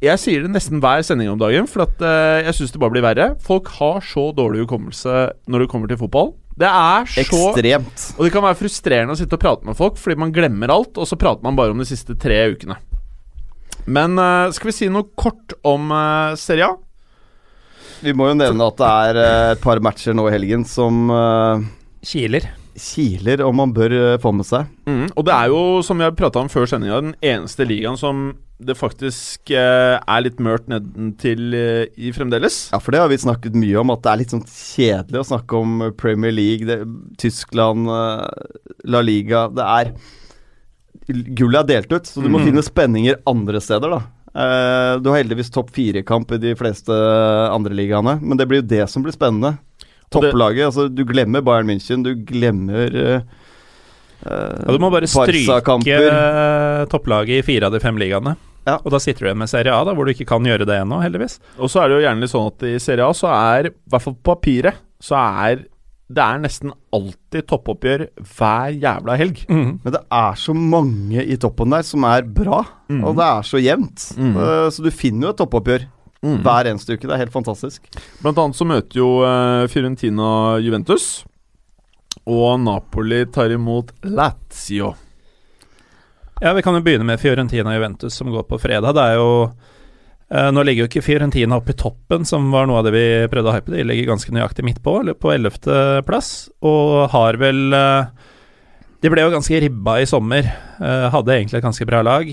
Jeg 0.03 0.19
sier 0.19 0.43
det 0.43 0.51
nesten 0.51 0.83
hver 0.83 1.05
sending 1.07 1.31
om 1.31 1.39
dagen, 1.39 1.69
for 1.71 1.87
at, 1.87 1.95
uh, 2.03 2.43
jeg 2.43 2.59
syns 2.59 2.75
det 2.75 2.83
bare 2.83 2.97
blir 2.97 3.07
verre. 3.07 3.31
Folk 3.41 3.71
har 3.79 4.03
så 4.03 4.27
dårlig 4.35 4.65
hukommelse 4.65 5.23
når 5.47 5.63
det 5.63 5.71
kommer 5.71 5.89
til 5.89 6.03
fotball. 6.03 6.35
Det 6.59 6.67
er 6.67 7.07
så 7.07 7.23
Ekstremt. 7.23 8.07
Og 8.17 8.27
det 8.27 8.35
kan 8.35 8.43
være 8.43 8.59
frustrerende 8.59 9.15
å 9.15 9.23
sitte 9.23 9.39
og 9.39 9.45
prate 9.47 9.71
med 9.71 9.79
folk, 9.79 9.95
fordi 9.95 10.19
man 10.27 10.35
glemmer 10.35 10.75
alt, 10.75 10.99
og 10.99 11.07
så 11.07 11.15
prater 11.15 11.47
man 11.47 11.55
bare 11.55 11.71
om 11.71 11.79
de 11.79 11.87
siste 11.87 12.19
tre 12.19 12.43
ukene. 12.51 12.75
Men 13.89 14.17
uh, 14.19 14.51
skal 14.53 14.71
vi 14.71 14.75
si 14.75 14.89
noe 14.91 15.09
kort 15.17 15.55
om 15.67 15.91
uh, 15.93 16.37
Serie 16.39 16.69
A? 16.69 16.77
Vi 18.01 18.13
må 18.17 18.31
jo 18.31 18.37
nevne 18.37 18.65
at 18.65 18.79
det 18.79 18.87
er 18.89 19.17
eh, 19.21 19.47
et 19.53 19.59
par 19.61 19.77
matcher 19.85 20.15
nå 20.17 20.23
i 20.25 20.31
helgen 20.33 20.63
som 20.65 21.03
uh, 21.13 21.61
Kiler. 22.01 22.47
kiler, 22.73 23.43
og 23.45 23.53
man 23.53 23.75
bør 23.75 23.93
få 24.23 24.31
med 24.33 24.47
seg. 24.47 24.71
Mm, 24.89 25.03
og 25.13 25.27
det 25.27 25.35
er 25.35 25.51
jo, 25.53 25.59
som 25.85 26.01
vi 26.01 26.07
har 26.07 26.15
prata 26.17 26.41
om 26.41 26.49
før 26.49 26.65
sendinga, 26.65 26.97
den 26.97 27.13
eneste 27.21 27.67
ligaen 27.69 27.99
som 28.01 28.31
det 28.57 28.73
faktisk 28.77 29.53
er 29.53 30.23
litt 30.25 30.41
mørkt 30.41 30.65
nedentil 30.73 31.53
uh, 31.53 31.83
i 31.93 32.09
fremdeles. 32.15 32.71
Ja, 32.73 32.81
for 32.81 32.97
det 32.97 33.03
har 33.03 33.13
vi 33.13 33.21
snakket 33.21 33.59
mye 33.61 33.77
om, 33.83 33.93
at 33.93 34.01
det 34.01 34.09
er 34.15 34.21
litt 34.23 34.33
sånn 34.33 34.47
kjedelig 34.49 35.21
å 35.21 35.29
snakke 35.35 35.61
om 35.61 35.85
Premier 36.01 36.33
League, 36.33 36.65
det, 36.65 36.81
Tyskland, 37.21 37.85
La 37.85 39.05
Liga 39.05 39.45
Det 39.53 39.69
er 39.77 39.93
Gullet 41.11 41.61
er 41.61 41.69
delt 41.75 41.93
ut, 41.93 42.09
så 42.09 42.23
du 42.23 42.29
må 42.29 42.41
mm. 42.41 42.47
finne 42.49 42.63
spenninger 42.65 43.21
andre 43.29 43.61
steder, 43.63 43.97
da. 43.97 44.01
Uh, 44.31 44.95
du 45.03 45.09
har 45.11 45.19
heldigvis 45.19 45.51
topp 45.51 45.73
fire-kamp 45.75 46.29
i 46.37 46.39
de 46.39 46.53
fleste 46.55 46.95
andre 47.51 47.75
ligaene, 47.75 48.15
men 48.21 48.39
det 48.39 48.47
blir 48.47 48.61
jo 48.61 48.69
det 48.69 48.85
som 48.91 49.03
blir 49.03 49.15
spennende. 49.15 49.57
Topplaget, 50.11 50.69
altså 50.69 50.87
du 50.91 51.03
glemmer 51.07 51.43
Bayern 51.43 51.69
München, 51.69 52.03
du 52.03 52.13
glemmer 52.27 52.95
uh, 52.95 53.19
eh, 54.27 54.55
Ja, 54.67 54.71
du 54.71 54.79
må 54.83 54.89
bare 54.91 55.07
stryke 55.07 55.59
topplaget 56.91 57.37
i 57.37 57.45
fire 57.47 57.69
av 57.69 57.75
de 57.75 57.83
fem 57.83 57.99
ligaene. 57.99 58.35
Ja. 58.67 58.77
Og 58.83 58.91
da 58.93 58.99
sitter 59.01 59.23
du 59.23 59.29
igjen 59.29 59.41
med 59.41 59.49
Serie 59.49 59.73
A, 59.73 59.83
da, 59.87 59.95
hvor 59.97 60.05
du 60.05 60.13
ikke 60.13 60.27
kan 60.29 60.45
gjøre 60.45 60.67
det 60.69 60.81
ennå, 60.83 60.99
heldigvis. 61.01 61.39
Og 61.57 61.71
så 61.71 61.81
er 61.81 61.89
det 61.89 61.97
jo 61.97 62.03
gjerne 62.05 62.23
litt 62.23 62.33
sånn 62.33 62.49
at 62.51 62.65
i 62.67 62.75
Serie 62.83 63.07
A 63.07 63.15
så 63.17 63.31
er, 63.33 63.71
i 63.71 63.91
hvert 63.93 64.05
fall 64.05 64.17
på 64.19 64.35
papiret, 64.35 64.83
så 65.01 65.17
er 65.17 65.63
det 66.13 66.23
er 66.23 66.41
nesten 66.43 66.73
alltid 66.93 67.47
toppoppgjør 67.49 68.03
hver 68.35 68.75
jævla 68.75 69.15
helg. 69.19 69.41
Mm. 69.49 69.79
Men 69.83 69.95
det 69.95 70.01
er 70.17 70.37
så 70.39 70.53
mange 70.57 71.23
i 71.23 71.37
toppen 71.41 71.73
der 71.73 71.85
som 71.87 72.05
er 72.09 72.27
bra, 72.27 72.61
mm. 72.91 73.01
og 73.07 73.17
det 73.19 73.25
er 73.27 73.47
så 73.47 73.61
jevnt. 73.61 74.05
Mm. 74.19 74.35
Så 74.75 74.83
du 74.85 74.91
finner 74.91 75.29
jo 75.29 75.33
et 75.35 75.41
toppoppgjør 75.43 75.89
Mm. 76.21 76.43
hver 76.45 76.67
eneste 76.69 76.93
uke. 76.93 77.07
Det 77.09 77.15
er 77.15 77.23
helt 77.23 77.33
fantastisk. 77.33 77.87
Blant 78.21 78.37
annet 78.37 78.53
så 78.53 78.65
møter 78.69 78.99
jo 78.99 79.07
eh, 79.25 79.63
Fiorentina 79.73 80.59
Juventus. 80.61 81.23
Og 82.29 82.59
Napoli 82.61 83.23
tar 83.33 83.49
imot 83.55 83.89
Lazio. 84.05 84.91
Ja, 86.41 86.53
Vi 86.53 86.61
kan 86.61 86.77
jo 86.77 86.83
begynne 86.85 87.05
med 87.05 87.19
Fiorentina 87.21 87.73
Juventus, 87.73 88.13
som 88.13 88.29
går 88.29 88.45
på 88.49 88.59
fredag. 88.61 88.93
Det 88.93 89.01
er 89.01 89.17
jo 89.17 89.31
Nå 90.31 90.63
ligger 90.63 90.85
jo 90.85 90.87
ikke 90.87 91.01
Fiorentina 91.03 91.57
oppe 91.59 91.73
i 91.73 91.75
toppen, 91.75 92.23
som 92.23 92.45
var 92.53 92.69
noe 92.69 92.77
av 92.79 92.85
det 92.87 92.93
vi 92.95 93.05
prøvde 93.27 93.51
å 93.51 93.55
hype. 93.57 93.73
De 93.73 93.83
ligger 93.83 94.13
ganske 94.13 94.31
nøyaktig 94.31 94.63
midt 94.63 94.77
på, 94.85 94.93
på 95.19 95.33
ellevteplass, 95.33 96.29
og 96.63 97.09
har 97.11 97.35
vel 97.41 97.75
eh, 97.75 98.29
De 99.03 99.11
ble 99.11 99.25
jo 99.25 99.33
ganske 99.33 99.59
ribba 99.59 99.97
i 99.99 100.07
sommer. 100.07 100.47
eh, 100.79 101.07
hadde 101.11 101.35
egentlig 101.35 101.59
et 101.59 101.67
ganske 101.67 101.87
bra 101.89 101.99
lag. 102.05 102.31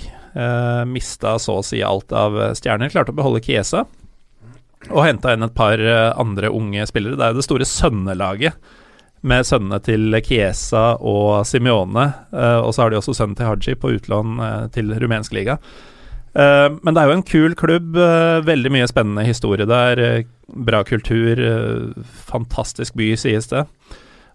Mista 0.86 1.34
så 1.42 1.58
å 1.58 1.64
si 1.66 1.82
alt 1.82 2.14
av 2.14 2.38
eh, 2.38 2.54
stjerner. 2.54 2.92
Klarte 2.92 3.10
å 3.10 3.18
beholde 3.18 3.42
Kiesa. 3.42 3.82
Og 4.92 5.02
henta 5.02 5.32
inn 5.34 5.42
et 5.42 5.56
par 5.58 5.80
eh, 5.82 6.12
andre 6.14 6.52
unge 6.54 6.86
spillere. 6.86 7.18
Det 7.18 7.24
er 7.26 7.34
jo 7.34 7.40
det 7.42 7.48
store 7.48 7.66
sønnelaget 7.66 8.74
med 9.26 9.46
sønnene 9.48 9.80
til 9.82 10.14
Kiesa 10.22 10.92
og 11.02 11.42
Simione. 11.50 12.04
eh, 12.30 12.60
og 12.62 12.70
så 12.76 12.84
har 12.84 12.94
de 12.94 13.00
også 13.00 13.16
sønnen 13.18 13.34
til 13.34 13.48
Haji 13.50 13.74
på 13.80 13.90
utlån 13.98 14.38
eh, 14.38 14.66
til 14.76 14.94
rumensk 15.02 15.34
liga. 15.34 15.58
Eh, 16.38 16.68
men 16.82 16.94
det 16.94 17.02
er 17.02 17.10
jo 17.10 17.16
en 17.18 17.26
kul 17.26 17.54
klubb. 17.58 17.96
eh, 17.98 18.40
veldig 18.46 18.70
mye 18.74 18.88
spennende 18.90 19.26
historie 19.26 19.66
der. 19.66 19.98
eh, 19.98 20.24
bra 20.48 20.84
kultur. 20.84 21.36
fantastisk 22.28 22.94
by, 22.94 23.14
sies 23.16 23.48
det. 23.48 23.66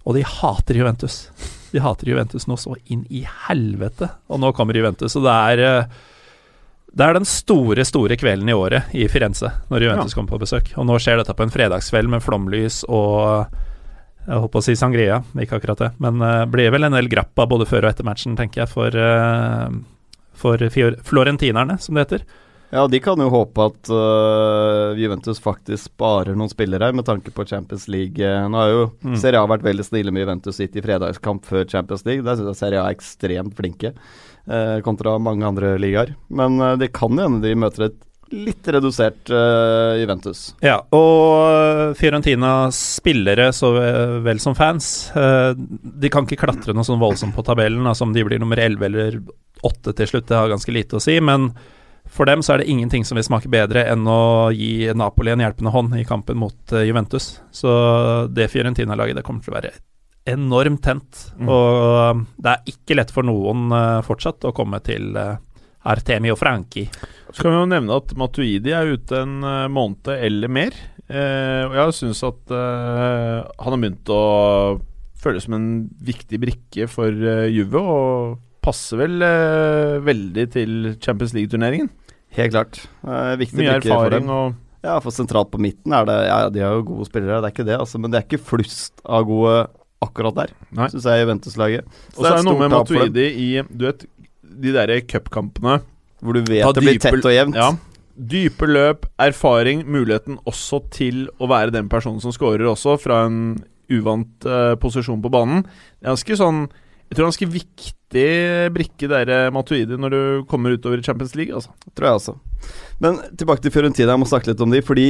Og 0.06 0.16
de 0.16 0.24
hater 0.24 0.76
Juventus. 0.76 1.30
De 1.72 1.80
hater 1.80 2.08
Juventus 2.08 2.46
nå 2.46 2.58
så 2.60 2.76
inn 2.86 3.06
i 3.10 3.26
helvete. 3.48 4.10
Og 4.30 4.40
nå 4.40 4.52
kommer 4.54 4.76
Juventus, 4.76 5.16
og 5.16 5.24
det 5.24 5.32
er 5.32 5.88
det 6.96 7.02
er 7.02 7.14
den 7.14 7.26
store, 7.26 7.82
store 7.84 8.16
kvelden 8.16 8.50
i 8.50 8.54
året 8.54 8.92
i 8.94 9.08
Firenze 9.10 9.50
når 9.72 9.82
Juventus 9.82 10.14
kommer 10.14 10.30
på 10.30 10.44
besøk. 10.44 10.74
Og 10.78 10.86
nå 10.86 11.00
skjer 11.02 11.18
dette 11.18 11.34
på 11.34 11.42
en 11.42 11.50
fredagskveld 11.50 12.08
med 12.08 12.22
flomlys 12.22 12.84
og 12.86 13.48
jeg 14.28 14.38
holdt 14.38 14.52
på 14.54 14.62
å 14.62 14.64
si 14.64 14.76
sangria, 14.76 15.24
ikke 15.34 15.58
akkurat 15.58 15.80
det. 15.80 15.90
Men 15.98 16.20
det 16.22 16.52
blir 16.54 16.70
vel 16.70 16.84
en 16.84 16.94
del 16.94 17.10
grappa 17.10 17.48
både 17.50 17.66
før 17.66 17.88
og 17.88 17.90
etter 17.90 18.06
matchen, 18.06 18.38
tenker 18.38 18.62
jeg, 18.62 18.70
for, 18.70 18.94
for 20.34 20.58
florentinerne, 20.70 21.78
som 21.80 21.96
det 21.96 22.08
heter. 22.08 22.26
Ja, 22.74 22.88
de 22.90 22.98
kan 23.06 23.20
jo 23.22 23.28
håpe 23.30 23.68
at 23.70 23.90
uh, 23.94 24.98
Juventus 24.98 25.38
faktisk 25.38 25.92
sparer 25.92 26.34
noen 26.34 26.50
spillere 26.50 26.88
her, 26.88 26.96
med 26.98 27.06
tanke 27.06 27.30
på 27.30 27.46
Champions 27.46 27.86
League. 27.92 28.18
Nå 28.50 28.58
har 28.58 28.72
jo 28.72 28.86
Mm. 29.04 29.18
Serie 29.20 29.38
A 29.38 29.46
vært 29.46 29.66
veldig 29.68 29.84
snille 29.86 30.14
med 30.16 30.24
Juventus 30.24 30.58
sitt 30.58 30.76
i 30.76 30.82
fredagskamp 30.82 31.46
før 31.46 31.68
Champions 31.70 32.06
League. 32.08 32.26
Der 32.26 32.40
syns 32.40 32.50
jeg 32.50 32.62
Serie 32.64 32.82
A 32.82 32.88
er 32.90 32.96
ekstremt 32.96 33.54
flinke, 33.54 33.94
uh, 34.50 34.80
kontra 34.82 35.20
mange 35.22 35.46
andre 35.46 35.76
ligaer. 35.78 36.16
Men 36.34 36.58
uh, 36.62 36.74
det 36.82 36.94
kan 36.98 37.14
jo 37.14 37.28
hende 37.28 37.46
de 37.46 37.54
møter 37.54 37.92
et 37.92 38.00
litt 38.34 38.68
redusert 38.68 39.30
eh, 39.30 40.00
Juventus. 40.02 40.56
Ja, 40.64 40.80
og 40.96 41.94
Fiorentina 42.00 42.72
spillere 42.74 43.52
så 43.54 43.72
vel 44.26 44.42
som 44.42 44.56
fans, 44.58 45.12
uh, 45.16 45.54
de 45.56 46.12
kan 46.12 46.26
ikke 46.26 46.42
klatre 46.46 46.76
noe 46.76 46.88
sånn 46.88 47.02
voldsomt 47.02 47.36
på 47.36 47.46
tabellen. 47.46 47.86
Altså 47.88 48.08
om 48.08 48.16
de 48.16 48.26
blir 48.26 48.42
nummer 48.42 48.60
11 48.60 48.88
eller 48.90 49.22
8 49.64 49.94
til 50.00 50.10
slutt, 50.10 50.28
det 50.32 50.40
har 50.40 50.52
ganske 50.52 50.74
lite 50.76 50.98
å 50.98 51.04
si. 51.04 51.20
Men 51.24 51.52
for 52.10 52.30
dem 52.30 52.44
så 52.44 52.56
er 52.56 52.64
det 52.64 52.72
ingenting 52.74 53.06
som 53.08 53.20
vil 53.20 53.28
smake 53.28 53.52
bedre 53.52 53.86
enn 53.92 54.08
å 54.10 54.52
gi 54.54 54.90
Napoli 54.98 55.34
en 55.34 55.46
hjelpende 55.46 55.74
hånd 55.74 55.96
i 56.00 56.06
kampen 56.10 56.42
mot 56.42 56.76
uh, 56.76 56.84
Juventus. 56.84 57.36
Så 57.54 57.72
det 58.34 58.50
Fiorentina-laget, 58.54 59.22
det 59.22 59.28
kommer 59.28 59.46
til 59.46 59.54
å 59.54 59.60
være 59.60 59.76
enormt 60.34 60.84
tent. 60.84 61.26
Mm. 61.38 61.50
Og 61.52 62.28
det 62.42 62.54
er 62.54 62.76
ikke 62.76 62.98
lett 62.98 63.12
for 63.12 63.28
noen 63.28 63.74
fortsatt 64.08 64.48
å 64.48 64.54
komme 64.56 64.80
til 64.86 65.12
Artemi 65.14 65.52
Artemio 65.84 66.36
Franchi. 66.36 66.90
Så 67.34 67.42
kan 67.42 67.54
vi 67.54 67.60
jo 67.64 67.70
nevne 67.70 67.96
at 67.98 68.12
Matuidi 68.20 68.74
er 68.78 68.92
ute 68.94 69.22
en 69.24 69.40
eh, 69.42 69.68
måned 69.74 70.10
eller 70.14 70.52
mer. 70.54 70.76
Eh, 71.10 71.64
og 71.66 71.74
jeg 71.80 71.96
syns 71.98 72.22
at 72.28 72.54
eh, 72.54 73.40
han 73.58 73.74
har 73.74 73.80
begynt 73.82 74.12
å 74.14 74.20
føles 75.24 75.48
som 75.48 75.56
en 75.58 75.68
viktig 76.04 76.40
brikke 76.42 76.88
for 76.92 77.10
eh, 77.10 77.48
Juve, 77.54 77.82
og 77.82 78.38
passer 78.64 79.02
vel 79.02 79.24
eh, 79.26 79.98
veldig 80.06 80.46
til 80.54 80.76
Champions 81.04 81.34
League-turneringen. 81.36 81.90
Helt 82.38 82.54
klart. 82.54 82.84
Eh, 83.06 83.34
viktig 83.42 83.60
Mye 83.62 83.78
brikke 83.80 83.98
for 83.98 84.14
dem. 84.14 84.30
og 84.34 84.86
Ja, 84.86 84.98
for 85.04 85.16
sentralt 85.16 85.52
på 85.54 85.62
midten 85.64 85.94
er 85.96 86.08
det 86.10 86.18
Ja, 86.28 86.38
de 86.54 86.64
har 86.64 86.78
jo 86.78 86.86
gode 86.92 87.08
spillere, 87.10 87.42
det 87.42 87.50
er 87.50 87.56
ikke 87.56 87.68
det, 87.70 87.80
altså, 87.80 88.02
men 88.02 88.14
det 88.14 88.20
er 88.20 88.28
ikke 88.28 88.44
flust 88.52 89.02
av 89.06 89.26
gode 89.30 89.58
akkurat 90.04 90.36
der, 90.36 90.54
syns 90.92 91.06
jeg, 91.08 91.24
Juventus-laget. 91.24 91.98
Og 92.14 92.20
så 92.20 92.30
er 92.30 92.38
det 92.42 92.48
noe 92.50 92.60
med 92.60 92.74
Matuidi 92.74 93.28
i 93.40 93.50
Du 93.72 93.86
vet, 93.88 94.04
de 94.44 94.74
derre 94.76 95.00
cupkampene 95.08 95.80
Hvor 96.24 96.38
du 96.38 96.42
vet 96.48 96.64
Ta 96.64 96.72
det 96.74 96.84
blir 96.86 96.96
dype- 96.98 97.12
tett 97.12 97.28
og 97.28 97.36
jevnt. 97.36 97.58
Ja. 97.60 97.72
Dype 98.14 98.68
løp, 98.70 99.08
erfaring, 99.20 99.84
muligheten 99.90 100.38
også 100.50 100.80
til 100.94 101.26
å 101.42 101.50
være 101.50 101.74
den 101.74 101.90
personen 101.90 102.22
som 102.24 102.32
scorer 102.36 102.66
også, 102.70 102.96
fra 103.02 103.24
en 103.28 103.58
uvant 103.92 104.46
uh, 104.48 104.76
posisjon 104.80 105.22
på 105.22 105.32
banen. 105.34 105.64
Det 106.00 106.08
er 106.08 106.14
ganske 106.14 106.38
sånn 106.40 106.62
Jeg 106.70 107.18
tror 107.18 107.20
det 107.20 107.24
er 107.26 107.32
ganske 107.32 107.52
viktig 107.54 108.28
brikke 108.74 109.08
der 109.12 109.30
eh, 109.30 109.50
Matuidi 109.54 109.98
når 110.00 110.14
du 110.14 110.22
kommer 110.50 110.74
utover 110.74 111.02
i 111.02 111.06
Champions 111.06 111.36
League, 111.38 111.54
altså. 111.54 111.70
Tror 111.94 112.08
jeg 112.08 112.20
også. 112.22 112.34
Men 113.04 113.20
tilbake 113.38 113.62
til 113.62 113.74
Fiorentina, 113.76 114.14
jeg 114.16 114.22
må 114.22 114.30
snakke 114.30 114.50
litt 114.50 114.62
om 114.64 114.72
de, 114.74 114.82
fordi 114.86 115.08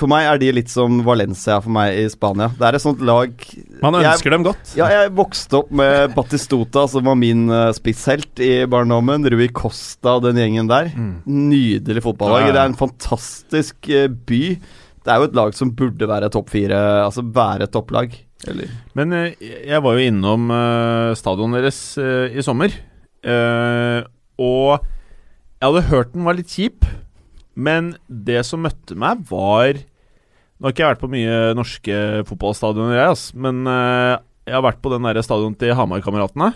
for 0.00 0.08
meg 0.10 0.24
er 0.26 0.38
de 0.40 0.48
litt 0.56 0.70
som 0.72 0.98
Valencia 1.06 1.58
for 1.62 1.72
meg 1.76 1.94
i 2.00 2.06
Spania. 2.10 2.48
Det 2.56 2.64
er 2.66 2.76
et 2.78 2.82
sånt 2.82 3.02
lag 3.04 3.30
Man 3.82 3.96
Jeg- 4.00 4.08
ønsker 4.14 4.34
dem 4.34 4.44
godt. 4.46 4.72
Ja, 4.78 4.88
jeg 4.90 5.12
vokste 5.18 5.60
opp 5.60 5.70
med 5.76 6.14
Batistota, 6.16 6.86
som 6.90 7.04
var 7.06 7.18
min 7.20 7.44
uh, 7.52 7.68
spisshelt 7.76 8.40
i 8.44 8.64
barndommen. 8.70 9.24
Rui 9.30 9.48
Costa 9.54 10.16
og 10.18 10.24
den 10.26 10.40
gjengen 10.40 10.70
der. 10.70 10.90
Nydelig 11.28 12.02
fotballag. 12.04 12.46
Ja, 12.46 12.46
ja. 12.48 12.52
Det 12.56 12.62
er 12.64 12.72
en 12.72 12.78
fantastisk 12.80 13.90
uh, 13.92 14.06
by. 14.08 14.42
Det 15.00 15.12
er 15.14 15.20
jo 15.22 15.28
et 15.30 15.36
lag 15.38 15.54
som 15.56 15.70
burde 15.76 16.08
være 16.10 16.28
topp 16.32 16.50
fire, 16.52 16.80
altså 17.06 17.22
være 17.24 17.64
et 17.68 17.72
topplag. 17.76 18.16
Eller 18.48 18.72
Men 18.96 19.12
uh, 19.12 19.28
jeg 19.40 19.82
var 19.84 19.96
jo 20.00 20.08
innom 20.10 20.50
uh, 20.52 21.12
stadionet 21.16 21.60
deres 21.64 21.82
i 22.00 22.42
sommer, 22.44 22.72
og 24.40 24.80
jeg 25.60 25.66
hadde 25.68 25.82
hørt 25.90 26.12
den 26.14 26.24
var 26.24 26.36
litt 26.38 26.52
kjip, 26.52 26.86
men 27.60 27.92
det 28.08 28.40
som 28.48 28.62
møtte 28.64 28.96
meg, 28.96 29.26
var 29.28 29.80
Nå 30.60 30.68
har 30.68 30.74
ikke 30.74 30.82
jeg 30.84 30.92
vært 30.92 31.00
på 31.00 31.08
mye 31.08 31.36
norske 31.56 31.98
fotballstadioner, 32.28 32.98
jeg, 32.98 33.12
ass, 33.14 33.22
men 33.32 33.62
uh, 33.64 34.20
jeg 34.44 34.52
har 34.52 34.64
vært 34.66 34.82
på 34.84 34.90
den 34.92 35.06
der 35.08 35.20
stadion 35.24 35.54
til 35.56 35.72
Hamar-kameratene. 35.78 36.50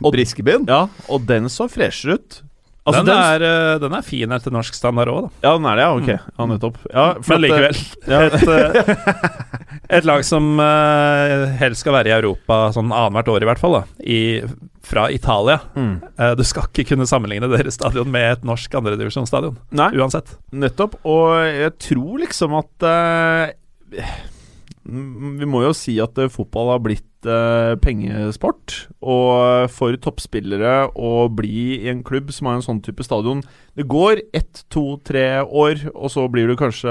Briskebyen. 0.00 0.64
Ja, 0.70 0.86
og 1.12 1.26
den 1.28 1.50
så 1.52 1.66
fresher 1.68 2.16
ut. 2.16 2.38
Altså, 2.88 3.02
den, 3.04 3.12
er, 3.12 3.42
eh, 3.44 3.74
den 3.82 3.92
er 3.92 4.04
fin 4.06 4.32
etter 4.32 4.54
norsk 4.54 4.76
standard 4.76 5.10
òg, 5.12 5.26
da. 5.26 5.30
Ja, 5.44 5.50
den 5.58 5.66
er 5.68 5.76
det, 5.76 5.84
ja. 5.84 5.90
Ok, 5.98 6.08
ja, 6.38 6.46
nettopp. 6.48 6.78
Ja, 6.88 7.04
Men 7.20 7.36
eh, 7.36 7.42
likevel. 7.44 7.80
Et, 8.20 8.48
eh, 8.48 9.98
et 10.00 10.06
lag 10.08 10.24
som 10.26 10.58
helst 11.60 11.84
skal 11.84 11.94
være 11.98 12.10
i 12.10 12.14
Europa 12.14 12.58
sånn 12.74 12.92
annethvert 12.94 13.30
år, 13.34 13.44
i 13.44 13.48
hvert 13.50 13.60
fall, 13.62 13.76
da, 13.76 13.82
i, 14.00 14.20
fra 14.86 15.08
Italia. 15.12 15.58
mm. 15.74 15.94
Du 16.38 16.44
skal 16.46 16.68
ikke 16.70 16.86
kunne 16.92 17.08
sammenligne 17.10 17.50
deres 17.52 17.76
stadion 17.78 18.10
med 18.10 18.26
et 18.38 18.46
norsk 18.48 18.74
andredivisjonsstadion, 18.80 19.58
uansett. 19.76 20.36
Nettopp. 20.54 20.96
Og 21.04 21.36
jeg 21.50 21.74
tror 21.82 22.22
liksom 22.24 22.56
at 22.58 22.86
mm, 24.86 25.38
Vi 25.42 25.48
må 25.50 25.64
jo 25.66 25.74
si 25.76 25.98
at 26.02 26.18
fotball 26.32 26.74
har 26.76 26.82
blitt 26.86 27.09
eh, 27.26 27.74
pengesport. 27.82 28.86
Og 29.02 29.68
for 29.72 29.96
toppspillere 29.96 30.90
å 30.96 31.28
bli 31.32 31.80
i 31.84 31.88
en 31.92 32.02
klubb 32.06 32.30
som 32.32 32.46
har 32.50 32.58
en 32.58 32.64
sånn 32.64 32.80
type 32.84 33.02
stadion 33.06 33.42
Det 33.76 33.86
går 33.88 34.20
ett, 34.36 34.64
to, 34.70 34.98
tre 35.04 35.40
år, 35.42 35.86
og 35.94 36.10
så 36.10 36.26
blir 36.30 36.48
du 36.48 36.56
kanskje 36.56 36.90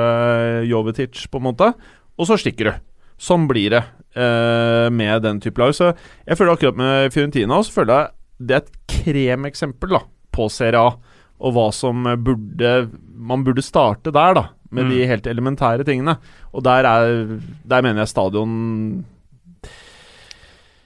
Jovetic, 0.69 1.27
på 1.31 1.37
en 1.41 1.47
måte. 1.51 1.71
Og 2.19 2.27
så 2.29 2.37
stikker 2.39 2.69
du. 2.69 2.73
Sånn 3.19 3.47
blir 3.49 3.69
det 3.75 3.83
eh, 4.15 4.89
med 4.91 5.21
den 5.23 5.39
type 5.43 5.59
lag. 5.59 5.73
Så 5.75 5.91
jeg 6.25 6.37
føler 6.39 6.53
akkurat 6.55 6.77
med 6.79 7.13
Fiorentina 7.13 7.59
så 7.63 7.71
føler 7.81 7.95
jeg 7.95 8.15
det 8.39 8.55
er 8.55 8.61
et 8.63 8.75
kremeksempel 8.87 9.91
da, 9.97 10.03
på 10.31 10.47
Serie 10.51 10.79
A. 10.79 10.93
Og 11.39 11.53
hva 11.55 11.69
som 11.75 12.03
burde 12.23 12.89
Man 13.19 13.43
burde 13.43 13.63
starte 13.63 14.11
der, 14.15 14.33
da. 14.35 14.45
Med 14.71 14.85
Mm. 14.85 14.89
de 14.91 15.05
helt 15.07 15.27
elementære 15.27 15.83
tingene. 15.83 16.17
Og 16.53 16.63
der 16.63 16.85
er 16.85 17.39
Der 17.67 17.81
mener 17.81 18.01
jeg 18.03 18.07
stadion 18.07 19.03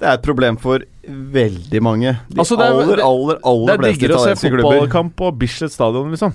Det 0.03 0.09
er 0.11 0.17
et 0.19 0.23
problem 0.25 0.57
for 0.59 0.83
veldig 1.07 1.79
mange. 1.83 2.11
De 2.27 2.41
Altså, 2.41 2.57
det 2.59 2.65
er- 2.65 2.73
aller, 2.73 2.99
aller, 2.99 3.03
aller, 3.03 3.37
Det 3.39 3.45
aller 3.47 3.73
er 3.73 3.77
fleste 3.79 3.99
diggere 4.01 4.17
å 4.17 4.23
se 4.23 4.49
fotballkamp 4.51 5.15
på 5.15 5.29
Bislett 5.39 5.71
stadion, 5.71 6.11
liksom. 6.11 6.33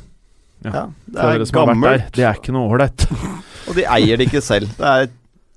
Ja, 0.64 0.86
det 1.06 1.18
er 1.22 1.44
gammelt, 1.52 2.12
Det 2.12 2.24
er 2.24 2.34
ikke 2.40 2.54
noe 2.56 2.72
ålreit. 2.72 3.04
og 3.68 3.74
de 3.76 3.84
eier 3.84 4.16
det 4.16 4.26
ikke 4.30 4.40
selv. 4.42 4.72
Det, 4.78 4.86
er, 4.88 5.10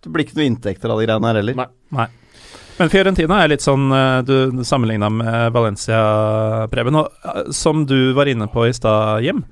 det 0.04 0.12
blir 0.12 0.26
ikke 0.26 0.38
noe 0.38 0.50
inntekter 0.52 0.92
av 0.92 1.00
de 1.00 1.08
greiene 1.08 1.32
her 1.32 1.40
heller. 1.40 1.56
Nei. 1.96 2.08
Men 2.82 2.90
Fiorentina 2.90 3.40
er 3.44 3.52
litt 3.52 3.62
sånn 3.62 3.92
eh, 3.94 4.22
Du 4.26 4.64
sammenligna 4.66 5.10
med 5.14 5.54
Valencia, 5.54 6.68
Preben. 6.72 6.98
Og 7.00 7.10
eh, 7.24 7.44
som 7.56 7.86
du 7.86 8.12
var 8.18 8.28
inne 8.28 8.48
på 8.52 8.68
i 8.68 8.74
stad, 8.76 9.24
Jim. 9.24 9.44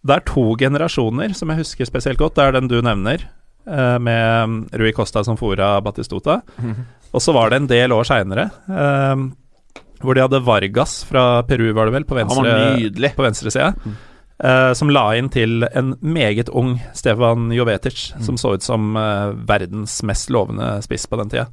Det 0.00 0.16
er 0.16 0.24
to 0.28 0.54
generasjoner 0.56 1.34
som 1.36 1.50
jeg 1.52 1.60
husker 1.64 1.88
spesielt 1.90 2.20
godt. 2.20 2.36
Det 2.38 2.46
er 2.46 2.56
den 2.56 2.70
du 2.70 2.78
nevner, 2.80 3.24
eh, 3.68 3.98
med 3.98 4.72
Rui 4.78 4.92
Costa 4.96 5.24
som 5.26 5.36
fora 5.36 5.76
Batistota. 5.84 6.40
Og 7.12 7.24
så 7.24 7.32
var 7.36 7.50
det 7.50 7.62
en 7.62 7.70
del 7.70 7.94
år 7.96 8.04
seinere, 8.04 8.50
hvor 10.02 10.14
de 10.14 10.22
hadde 10.22 10.42
Vargas 10.44 11.00
fra 11.08 11.42
Peru, 11.48 11.70
var 11.74 11.88
det 11.88 11.94
vel, 11.96 12.04
på 12.06 12.18
venstre, 12.18 13.10
på 13.16 13.24
venstre 13.24 13.52
side. 13.54 13.94
eh, 14.38 14.72
som 14.72 14.90
la 14.90 15.04
inn 15.18 15.30
til 15.32 15.64
en 15.72 15.94
meget 16.00 16.48
ung 16.48 16.76
Stefan 16.94 17.50
Jovetic, 17.52 18.12
som 18.20 18.38
så 18.38 18.54
ut 18.54 18.62
som 18.62 18.96
eh, 18.96 19.32
verdens 19.48 20.00
mest 20.06 20.30
lovende 20.30 20.78
spiss 20.84 21.06
på 21.06 21.18
den 21.20 21.32
tida. 21.32 21.48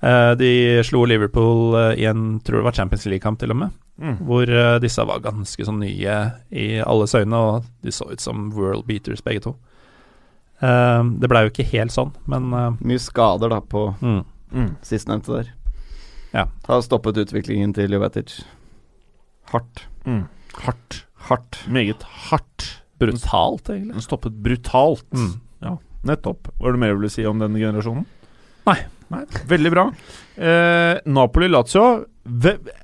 Eh, 0.00 0.32
de 0.38 0.52
slo 0.86 1.04
Liverpool 1.08 1.76
eh, 1.78 1.94
i 2.02 2.08
en 2.10 2.40
tror 2.40 2.60
det 2.60 2.68
var 2.68 2.76
Champions 2.76 3.06
League-kamp, 3.06 3.40
til 3.40 3.54
og 3.54 3.62
med. 3.64 3.78
Mm. 3.98 4.18
Hvor 4.28 4.50
eh, 4.50 4.76
disse 4.82 5.06
var 5.08 5.24
ganske 5.24 5.66
sånn 5.66 5.80
nye 5.82 6.18
i 6.50 6.68
alles 6.84 7.16
øyne, 7.18 7.38
og 7.38 7.72
de 7.82 7.94
så 7.94 8.10
ut 8.12 8.22
som 8.22 8.50
world 8.54 8.86
beaters, 8.86 9.24
begge 9.24 9.48
to. 9.48 9.56
Eh, 10.60 11.02
det 11.18 11.30
blei 11.30 11.46
jo 11.46 11.54
ikke 11.54 11.70
helt 11.72 11.94
sånn, 11.94 12.12
men 12.30 12.52
eh, 12.54 12.82
Mye 12.92 13.02
skader 13.02 13.56
da 13.56 13.62
på 13.64 13.88
mm. 13.98 14.20
Mm. 14.52 14.76
sistnevnte 14.82 15.32
der. 15.32 15.52
Ja. 16.32 16.46
Har 16.68 16.82
stoppet 16.84 17.18
utviklingen 17.20 17.72
til 17.76 17.92
Jovetic. 17.92 18.40
Hardt. 19.52 19.86
Mm. 20.06 20.26
Hardt. 20.64 21.04
Hardt. 21.28 21.62
Meget 21.68 22.02
hardt. 22.28 22.82
brutalt, 22.98 23.68
egentlig. 23.70 23.94
Den 23.94 24.02
stoppet 24.02 24.42
brutalt. 24.42 25.06
Mm. 25.14 25.40
Ja, 25.62 25.76
nettopp. 26.04 26.48
Var 26.58 26.72
det 26.74 26.80
mer 26.82 26.94
du 26.94 26.98
ville 26.98 27.10
si 27.14 27.24
om 27.26 27.38
den 27.38 27.54
generasjonen? 27.54 28.06
Nei. 28.66 28.80
Nei. 29.08 29.22
Veldig 29.48 29.70
bra. 29.72 29.86
Eh, 30.36 30.98
Napoli-Lazio 31.08 32.04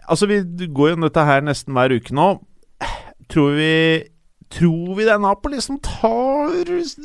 Altså, 0.09 0.27
vi 0.27 0.39
går 0.73 0.95
gjennom 0.95 1.09
dette 1.11 1.25
her 1.29 1.43
nesten 1.45 1.75
hver 1.77 1.93
uke 1.93 2.15
nå. 2.17 2.29
Tror 3.29 3.57
vi 3.59 3.73
Tror 4.55 4.95
vi 4.95 5.05
det 5.05 5.13
er 5.13 5.19
Napoli 5.19 5.59
som 5.61 5.81
tar 5.83 6.53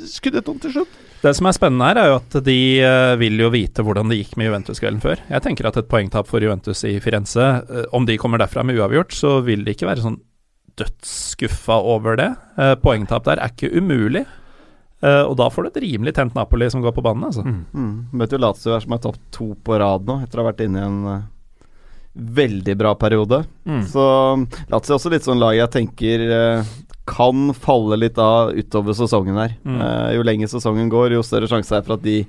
skuddet 0.08 0.48
om 0.52 0.60
til 0.62 0.76
slutt? 0.76 0.98
Det 1.20 1.34
som 1.36 1.50
er 1.50 1.56
spennende 1.56 1.88
her, 1.90 2.00
er 2.00 2.10
jo 2.14 2.18
at 2.22 2.38
de 2.46 2.60
eh, 2.80 3.14
vil 3.20 3.42
jo 3.42 3.52
vite 3.52 3.84
hvordan 3.84 4.12
det 4.12 4.22
gikk 4.22 4.38
med 4.40 4.48
Juventus 4.48 4.80
kvelden 4.80 5.02
før. 5.04 5.20
Jeg 5.28 5.44
tenker 5.44 5.68
at 5.68 5.80
et 5.82 5.90
poengtap 5.92 6.30
for 6.30 6.44
Juventus 6.44 6.86
i 6.88 6.96
Firenze, 7.04 7.48
eh, 7.60 7.88
om 7.96 8.08
de 8.08 8.16
kommer 8.22 8.40
derfra 8.40 8.64
med 8.64 8.80
uavgjort, 8.80 9.16
så 9.16 9.40
vil 9.44 9.66
de 9.68 9.76
ikke 9.76 9.90
være 9.90 10.06
sånn 10.06 10.20
dødsskuffa 10.80 11.76
over 11.92 12.16
det. 12.20 12.30
Eh, 12.56 12.76
poengtap 12.80 13.28
der 13.28 13.44
er 13.44 13.52
ikke 13.52 13.72
umulig. 13.76 14.24
Eh, 15.04 15.24
og 15.26 15.36
da 15.40 15.50
får 15.52 15.68
du 15.68 15.72
et 15.74 15.82
rimelig 15.84 16.16
tent 16.16 16.38
Napoli 16.40 16.70
som 16.72 16.84
går 16.84 16.96
på 16.96 17.04
banen, 17.04 17.28
altså. 17.28 17.44
Mm. 17.44 17.92
Møter 18.16 18.40
jo 18.40 18.44
Lazio 18.46 18.76
her 18.76 18.86
som 18.86 18.96
har 18.96 19.04
tapt 19.04 19.22
to 19.36 19.52
på 19.60 19.80
rad 19.80 20.08
nå, 20.08 20.22
etter 20.24 20.40
å 20.40 20.46
ha 20.46 20.52
vært 20.54 20.64
inne 20.68 20.80
i 20.80 20.88
en 20.88 21.28
veldig 22.40 22.76
bra 22.80 22.96
periode. 23.00 23.44
Mm. 23.68 23.84
Så 23.92 24.06
Lazio 24.72 24.94
er 24.94 24.98
også 25.02 25.12
litt 25.12 25.28
sånn 25.28 25.44
lag 25.44 25.56
jeg 25.60 25.72
tenker 25.76 26.24
kan 27.10 27.54
falle 27.58 27.98
litt 28.00 28.20
av 28.22 28.54
utover 28.54 28.96
sesongen 28.98 29.40
her. 29.42 29.56
Mm. 29.66 29.82
Uh, 29.82 30.10
jo 30.16 30.26
lenger 30.28 30.52
sesongen 30.52 30.92
går, 30.92 31.16
jo 31.18 31.26
større 31.26 31.50
sjanse 31.50 31.76
er 31.76 31.86
for 31.86 31.98
at 31.98 32.06
de 32.06 32.22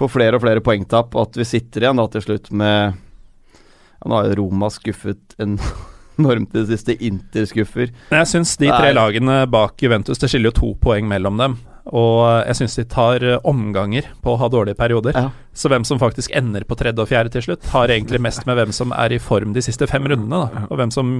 får 0.00 0.12
flere 0.14 0.38
og 0.38 0.44
flere 0.44 0.64
poengtap, 0.64 1.14
og 1.14 1.28
at 1.28 1.40
vi 1.40 1.48
sitter 1.48 1.84
igjen 1.84 2.00
da 2.00 2.06
til 2.10 2.24
slutt 2.24 2.52
med 2.56 2.94
ja, 2.94 4.08
Nå 4.08 4.16
har 4.16 4.30
jo 4.30 4.38
Roma 4.38 4.70
skuffet 4.72 5.34
enormt 5.42 6.54
i 6.54 6.62
det 6.62 6.68
siste. 6.70 6.96
Inter 7.04 7.48
skuffer. 7.48 7.90
Jeg 8.12 8.30
syns 8.30 8.54
de 8.60 8.70
tre 8.70 8.94
lagene 8.96 9.42
bak 9.50 9.80
Juventus 9.80 10.20
Det 10.20 10.30
skiller 10.30 10.50
jo 10.50 10.58
to 10.60 10.70
poeng 10.80 11.08
mellom 11.10 11.36
dem. 11.40 11.58
Og 11.96 12.22
jeg 12.46 12.58
syns 12.58 12.76
de 12.76 12.84
tar 12.88 13.24
eh, 13.24 13.38
omganger 13.48 14.10
på 14.22 14.34
å 14.34 14.40
ha 14.40 14.48
dårlige 14.52 14.78
perioder. 14.78 15.16
Ja. 15.16 15.30
Så 15.56 15.70
hvem 15.72 15.84
som 15.88 16.00
faktisk 16.00 16.32
ender 16.36 16.64
på 16.68 16.76
tredje 16.78 17.02
og 17.02 17.10
fjerde 17.10 17.32
til 17.34 17.48
slutt, 17.48 17.66
har 17.72 17.90
egentlig 17.90 18.20
mest 18.22 18.44
med 18.46 18.58
hvem 18.58 18.74
som 18.76 18.92
er 18.94 19.16
i 19.16 19.20
form 19.22 19.54
de 19.56 19.64
siste 19.64 19.88
fem 19.90 20.06
rundene. 20.06 20.44
Da. 20.44 20.66
Og 20.68 20.80
hvem 20.80 20.92
som 20.94 21.10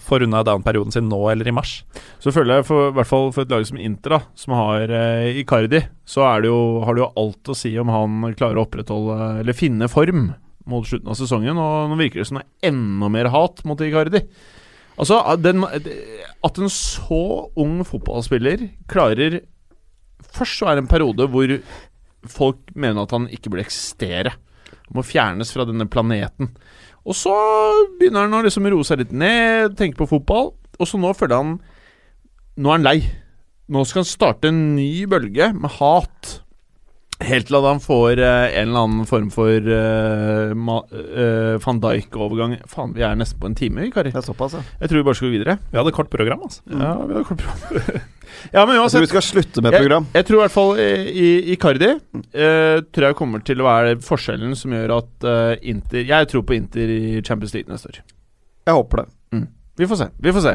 får 0.00 0.24
unna 0.26 0.42
down-perioden 0.46 0.94
sin 0.94 1.08
nå 1.10 1.20
eller 1.30 1.48
i 1.48 1.54
mars. 1.54 1.80
Så 2.22 2.32
føler 2.34 2.60
jeg, 2.60 2.68
for, 2.68 2.90
i 2.90 2.96
hvert 2.96 3.10
fall 3.10 3.28
for 3.34 3.44
et 3.44 3.52
lag 3.52 3.66
som 3.68 3.80
Inter, 3.80 4.16
da, 4.16 4.20
som 4.38 4.56
har 4.56 4.92
eh, 4.92 5.40
Icardi, 5.42 5.82
så 6.08 6.26
jo, 6.46 6.56
har 6.86 6.96
det 6.96 7.04
jo 7.04 7.12
alt 7.24 7.52
å 7.52 7.56
si 7.58 7.74
om 7.80 7.92
han 7.92 8.32
klarer 8.38 8.60
å 8.60 8.66
opprettholde 8.66 9.28
Eller 9.42 9.56
finne 9.56 9.90
form 9.90 10.32
mot 10.70 10.86
slutten 10.86 11.10
av 11.10 11.18
sesongen. 11.18 11.58
Og 11.58 11.92
nå 11.92 12.00
virker 12.00 12.22
det 12.22 12.28
som 12.30 12.40
det 12.40 12.46
er 12.46 12.72
enda 12.72 13.10
mer 13.12 13.30
hat 13.34 13.64
mot 13.68 13.80
Icardi. 13.82 14.22
Altså, 15.00 15.18
den, 15.40 15.64
At 15.64 16.60
en 16.60 16.72
så 16.72 17.22
ung 17.58 17.80
fotballspiller 17.88 18.68
klarer 18.90 19.40
Først 20.32 20.60
så 20.60 20.68
er 20.68 20.76
det 20.76 20.84
en 20.84 20.92
periode 20.92 21.26
hvor 21.32 21.50
folk 22.30 22.70
mener 22.78 23.02
at 23.02 23.12
han 23.12 23.26
ikke 23.34 23.50
burde 23.50 23.64
eksistere. 23.66 24.30
Må 24.94 25.02
fjernes 25.04 25.50
fra 25.52 25.66
denne 25.66 25.88
planeten. 25.90 26.52
Og 27.02 27.16
så 27.18 27.34
begynner 27.98 28.28
han 28.28 28.38
å 28.38 28.42
liksom 28.44 28.68
roe 28.70 28.86
seg 28.86 29.02
litt 29.02 29.14
ned, 29.14 29.74
tenke 29.78 29.98
på 29.98 30.10
fotball. 30.12 30.52
Og 30.78 30.88
så 30.88 31.00
nå 31.00 31.12
føler 31.16 31.40
han 31.40 31.56
Nå 32.62 32.68
er 32.68 32.76
han 32.76 32.84
lei. 32.84 32.98
Nå 33.72 33.84
skal 33.88 34.02
han 34.02 34.10
starte 34.10 34.50
en 34.50 34.74
ny 34.76 35.06
bølge 35.08 35.46
med 35.56 35.72
hat. 35.78 36.31
Helt 37.28 37.46
til 37.48 37.56
at 37.58 37.66
han 37.68 37.80
får 37.82 38.20
eh, 38.22 38.54
en 38.60 38.70
eller 38.70 38.86
annen 38.86 39.06
form 39.08 39.28
for 39.34 39.68
eh, 39.76 40.52
ma, 40.56 40.78
eh, 40.92 41.54
van 41.62 41.80
Dijk-overgang. 41.82 42.56
Faen, 42.70 42.94
vi 42.96 43.04
er 43.06 43.18
nesten 43.18 43.40
på 43.42 43.50
en 43.50 43.56
time, 43.58 43.86
Kari. 43.94 44.12
Det 44.14 44.20
er 44.22 44.26
såpass, 44.26 44.56
ja. 44.58 44.62
Jeg 44.80 44.90
tror 44.90 45.02
vi 45.02 45.06
bare 45.08 45.18
skal 45.20 45.30
gå 45.30 45.36
videre. 45.36 45.56
Vi 45.70 45.80
hadde 45.80 45.94
kort 45.96 46.10
program, 46.12 46.42
altså. 46.48 46.62
Ja, 46.72 46.92
vi 47.06 47.16
hadde 47.16 47.24
kort 47.28 47.44
program. 47.44 48.02
ja, 48.56 48.64
men 48.66 48.74
Jeg 48.76 48.90
tror 48.94 49.06
vi 49.06 49.12
skal 49.12 49.26
slutte 49.28 49.64
med 49.64 49.76
program. 49.78 50.08
jeg, 50.10 50.18
jeg 50.20 50.28
tror 50.28 50.38
i 50.38 50.42
hvert 50.42 50.56
fall 50.56 50.82
i, 50.82 50.90
i 51.22 51.30
Icardi 51.54 51.88
eh, 51.92 52.78
Tror 52.88 53.06
jeg 53.10 53.18
kommer 53.18 53.42
til 53.44 53.60
å 53.60 53.66
være 53.68 53.96
forskjellen 54.02 54.56
som 54.58 54.72
gjør 54.74 54.94
at 54.96 55.26
eh, 55.28 55.66
Inter 55.72 56.06
Jeg 56.08 56.30
tror 56.32 56.46
på 56.48 56.56
Inter 56.56 56.90
i 56.92 57.20
Champions 57.20 57.52
League 57.56 57.70
neste 57.72 57.92
år. 57.92 58.00
Jeg 58.66 58.78
håper 58.78 59.02
det. 59.04 59.10
Vi 59.76 59.86
får 59.88 59.96
se. 59.96 60.06
vi 60.20 60.32
får 60.32 60.42
se 60.44 60.50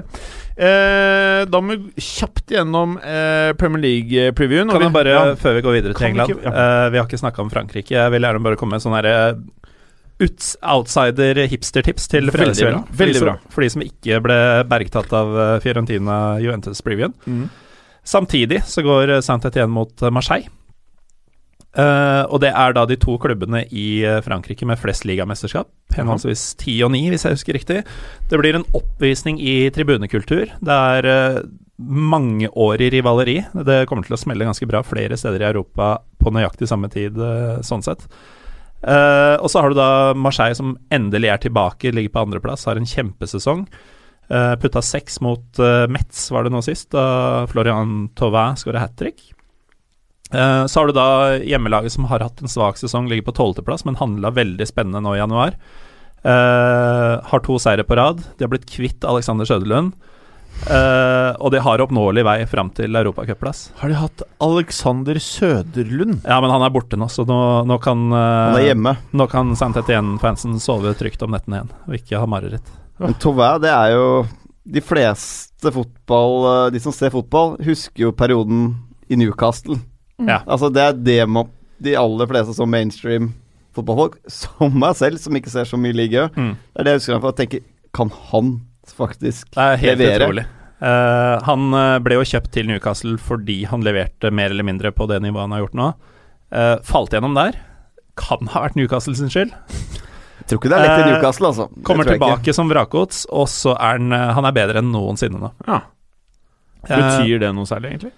eh, 0.61 1.45
Da 1.49 1.61
må 1.61 1.73
vi 1.73 2.01
kjapt 2.05 2.51
gjennom 2.53 2.97
eh, 3.01 3.53
Premier 3.57 3.81
League-previewen. 3.81 4.69
Kan 4.69 4.85
jeg 4.85 4.93
bare, 4.93 5.15
ja. 5.15 5.35
før 5.41 5.57
vi 5.57 5.63
går 5.65 5.77
videre 5.79 5.97
til 5.97 6.11
England 6.11 6.29
vi 6.29 6.37
England 6.37 6.53
ja. 6.53 6.65
eh, 6.85 6.89
Vi 6.93 7.01
har 7.01 7.09
ikke 7.09 7.21
snakka 7.23 7.41
om 7.41 7.49
Frankrike. 7.53 7.95
Jeg 7.95 8.13
vil 8.13 8.27
gjerne 8.27 8.43
bare 8.45 8.59
komme 8.59 8.77
med 8.77 8.85
sånn 8.85 8.97
herre 8.97 9.15
outsider-hipster-tips 10.17 12.07
til 12.09 12.29
de 12.29 12.33
veldig 12.33 13.21
bra. 13.21 13.35
for 13.53 13.61
de 13.61 13.69
som 13.69 13.83
ikke 13.85 14.17
ble 14.25 14.37
bergtatt 14.69 15.13
av 15.13 15.33
eh, 15.37 15.55
Fiorentina 15.65 16.37
Juventus-previewen. 16.41 17.13
Mm. 17.25 17.49
Samtidig 18.07 18.63
så 18.65 18.81
går 18.85 19.17
Saint-Étienne 19.25 19.73
mot 19.73 20.01
eh, 20.01 20.13
Marseille. 20.13 20.49
Eh, 21.77 22.23
og 22.25 22.41
det 22.41 22.49
er 22.49 22.73
da 22.73 22.85
de 22.89 22.97
to 22.97 23.19
klubbene 23.21 23.63
i 23.69 24.01
eh, 24.01 24.21
Frankrike 24.25 24.65
med 24.65 24.79
flest 24.81 25.05
ligamesterskap. 25.05 25.69
Henholdsvis 25.97 26.49
ti 26.57 26.79
og 26.85 26.91
ni, 26.95 27.03
hvis 27.11 27.27
jeg 27.27 27.37
husker 27.37 27.57
riktig. 27.57 27.83
Det 28.29 28.41
blir 28.41 28.57
en 28.57 28.67
oppvisning 28.77 29.37
i 29.41 29.69
tribunekultur. 29.73 30.49
Det 30.57 30.79
er 30.97 31.07
uh, 31.07 31.43
mangeårig 31.77 32.89
rivaleri. 32.95 33.37
Det 33.67 33.83
kommer 33.89 34.07
til 34.07 34.17
å 34.17 34.21
smelle 34.21 34.47
ganske 34.49 34.69
bra 34.69 34.81
flere 34.85 35.17
steder 35.19 35.45
i 35.45 35.49
Europa 35.51 35.99
på 36.17 36.33
nøyaktig 36.33 36.69
samme 36.69 36.89
tid, 36.93 37.17
uh, 37.21 37.61
sånn 37.65 37.85
sett. 37.85 38.09
Eh, 38.85 39.35
og 39.41 39.49
så 39.49 39.61
har 39.61 39.73
du 39.73 39.77
da 39.79 40.13
Marseille 40.17 40.57
som 40.57 40.75
endelig 40.93 41.31
er 41.33 41.41
tilbake, 41.47 41.93
ligger 41.93 42.13
på 42.13 42.25
andreplass, 42.27 42.67
har 42.69 42.79
en 42.79 42.89
kjempesesong. 42.89 43.65
Uh, 44.27 44.57
putta 44.59 44.81
seks 44.83 45.21
mot 45.23 45.59
uh, 45.63 45.85
Metz, 45.87 46.25
var 46.35 46.43
det 46.43 46.51
nå 46.51 46.59
sist, 46.65 46.89
da 46.91 47.45
Florian 47.47 48.09
Tauvin 48.19 48.57
skåra 48.59 48.81
hat 48.83 48.97
trick. 48.99 49.21
Eh, 50.31 50.65
så 50.65 50.79
har 50.79 50.87
du 50.89 50.95
da 50.97 51.09
hjemmelaget 51.39 51.93
som 51.95 52.07
har 52.11 52.25
hatt 52.25 52.41
en 52.41 52.51
svak 52.51 52.79
sesong, 52.79 53.07
ligger 53.07 53.29
på 53.29 53.37
tolvteplass, 53.39 53.85
men 53.87 53.99
handla 53.99 54.33
veldig 54.35 54.67
spennende 54.67 55.03
nå 55.03 55.15
i 55.15 55.21
januar. 55.21 55.55
Uh, 56.27 57.23
har 57.23 57.39
to 57.45 57.55
seire 57.61 57.85
på 57.87 57.95
rad. 57.95 58.23
De 58.35 58.43
har 58.43 58.51
blitt 58.51 58.67
kvitt 58.67 59.05
Alexander 59.07 59.47
Søderlund. 59.47 59.93
Uh, 60.65 61.37
og 61.37 61.51
de 61.53 61.61
har 61.61 61.83
oppnåelig 61.83 62.23
vei 62.25 62.39
fram 62.49 62.71
til 62.75 62.97
europacupplass. 62.97 63.67
Har 63.79 63.93
de 63.93 63.99
hatt 63.99 64.23
Alexander 64.43 65.19
Søderlund? 65.21 66.25
Ja, 66.25 66.39
men 66.43 66.51
han 66.51 66.65
er 66.65 66.73
borte 66.73 66.97
nå, 66.99 67.07
så 67.13 67.23
nå, 67.29 67.37
nå 67.69 67.77
kan 67.83 68.09
Han 68.11 68.57
uh, 68.57 68.59
er 68.59 68.71
hjemme. 68.71 68.95
Nå 69.13 69.29
kan 69.31 69.53
Saint-Étienne-fansen 69.55 70.57
sove 70.63 70.95
trygt 70.97 71.23
om 71.23 71.31
nettene 71.35 71.61
igjen, 71.61 71.71
og 71.85 71.99
ikke 71.99 72.23
ha 72.23 72.27
mareritt. 72.27 72.73
Men 72.97 73.15
Tauvin, 73.21 73.61
det 73.61 73.69
er 73.69 73.93
jo 73.93 74.05
De 74.65 74.81
fleste 74.81 75.69
fotball 75.69 76.71
De 76.73 76.79
som 76.81 76.95
ser 76.95 77.11
fotball, 77.13 77.53
husker 77.61 78.07
jo 78.07 78.15
perioden 78.17 78.71
i 79.07 79.19
Newcastle. 79.21 79.77
Ja. 80.25 80.39
Altså, 80.49 80.71
det 80.73 80.81
er 80.81 80.93
det 80.97 81.19
man 81.29 81.49
De 81.83 81.93
aller 81.95 82.25
fleste 82.25 82.55
som 82.57 82.69
mainstream 82.73 83.33
fotballfolk, 83.77 84.15
som 84.33 84.73
meg 84.81 84.95
selv, 84.97 85.19
som 85.21 85.35
ikke 85.37 85.51
ser 85.53 85.67
så 85.69 85.77
mye 85.77 85.93
liga, 85.93 86.23
Mm. 86.33 86.55
det 86.73 86.79
er 86.79 86.83
det 86.87 86.91
jeg 86.95 86.99
husker 87.01 87.13
han 87.13 87.21
for 87.21 87.31
å 87.31 87.37
tenke 87.37 87.59
Kan 87.93 88.09
han 88.31 88.61
faktisk 88.89 89.51
levere? 89.53 89.53
Det 89.53 89.73
er 89.73 89.77
helt 89.83 89.99
levere? 90.01 90.25
utrolig. 90.25 90.45
Uh, 90.81 91.41
han 91.45 91.73
eh, 91.73 91.99
ble 92.05 92.15
jo 92.19 92.25
kjøpt 92.29 92.51
til 92.53 92.67
Newcastle 92.69 93.15
fordi 93.17 93.63
han 93.65 93.81
leverte 93.85 94.29
mer 94.31 94.49
eller 94.53 94.63
mindre 94.65 94.91
på 94.93 95.07
det 95.09 95.21
nivået 95.21 95.41
han 95.47 95.51
har 95.55 95.63
gjort 95.65 95.77
nå. 95.77 95.87
Uh, 96.53 96.75
falt 96.85 97.11
gjennom 97.13 97.33
der. 97.37 97.57
Kan 98.17 98.47
ha 98.53 98.61
vært 98.65 98.75
Newcastle 98.77 99.15
sin 99.17 99.29
skyld. 99.29 99.53
Jeg 100.37 100.47
tror 100.49 100.59
ikke 100.61 100.69
det 100.69 100.77
er 100.77 100.85
lett 100.85 101.01
i 101.07 101.11
Newcastle, 101.11 101.47
altså. 101.49 101.65
Det 101.73 101.83
Kommer 101.83 102.05
ikke. 102.05 102.17
tilbake 102.17 102.53
som 102.53 102.69
vrakgods, 102.69 103.25
og 103.29 103.47
så 103.49 103.73
er 103.75 103.97
han 103.97 104.11
Han 104.37 104.45
er 104.45 104.51
bedre 104.53 104.79
enn 104.81 104.91
noensinne 104.93 105.41
nå. 105.41 105.49
Ja. 105.67 105.81
Betyr 106.87 107.39
det 107.41 107.49
noe 107.57 107.65
særlig, 107.67 107.91
egentlig? 107.97 108.13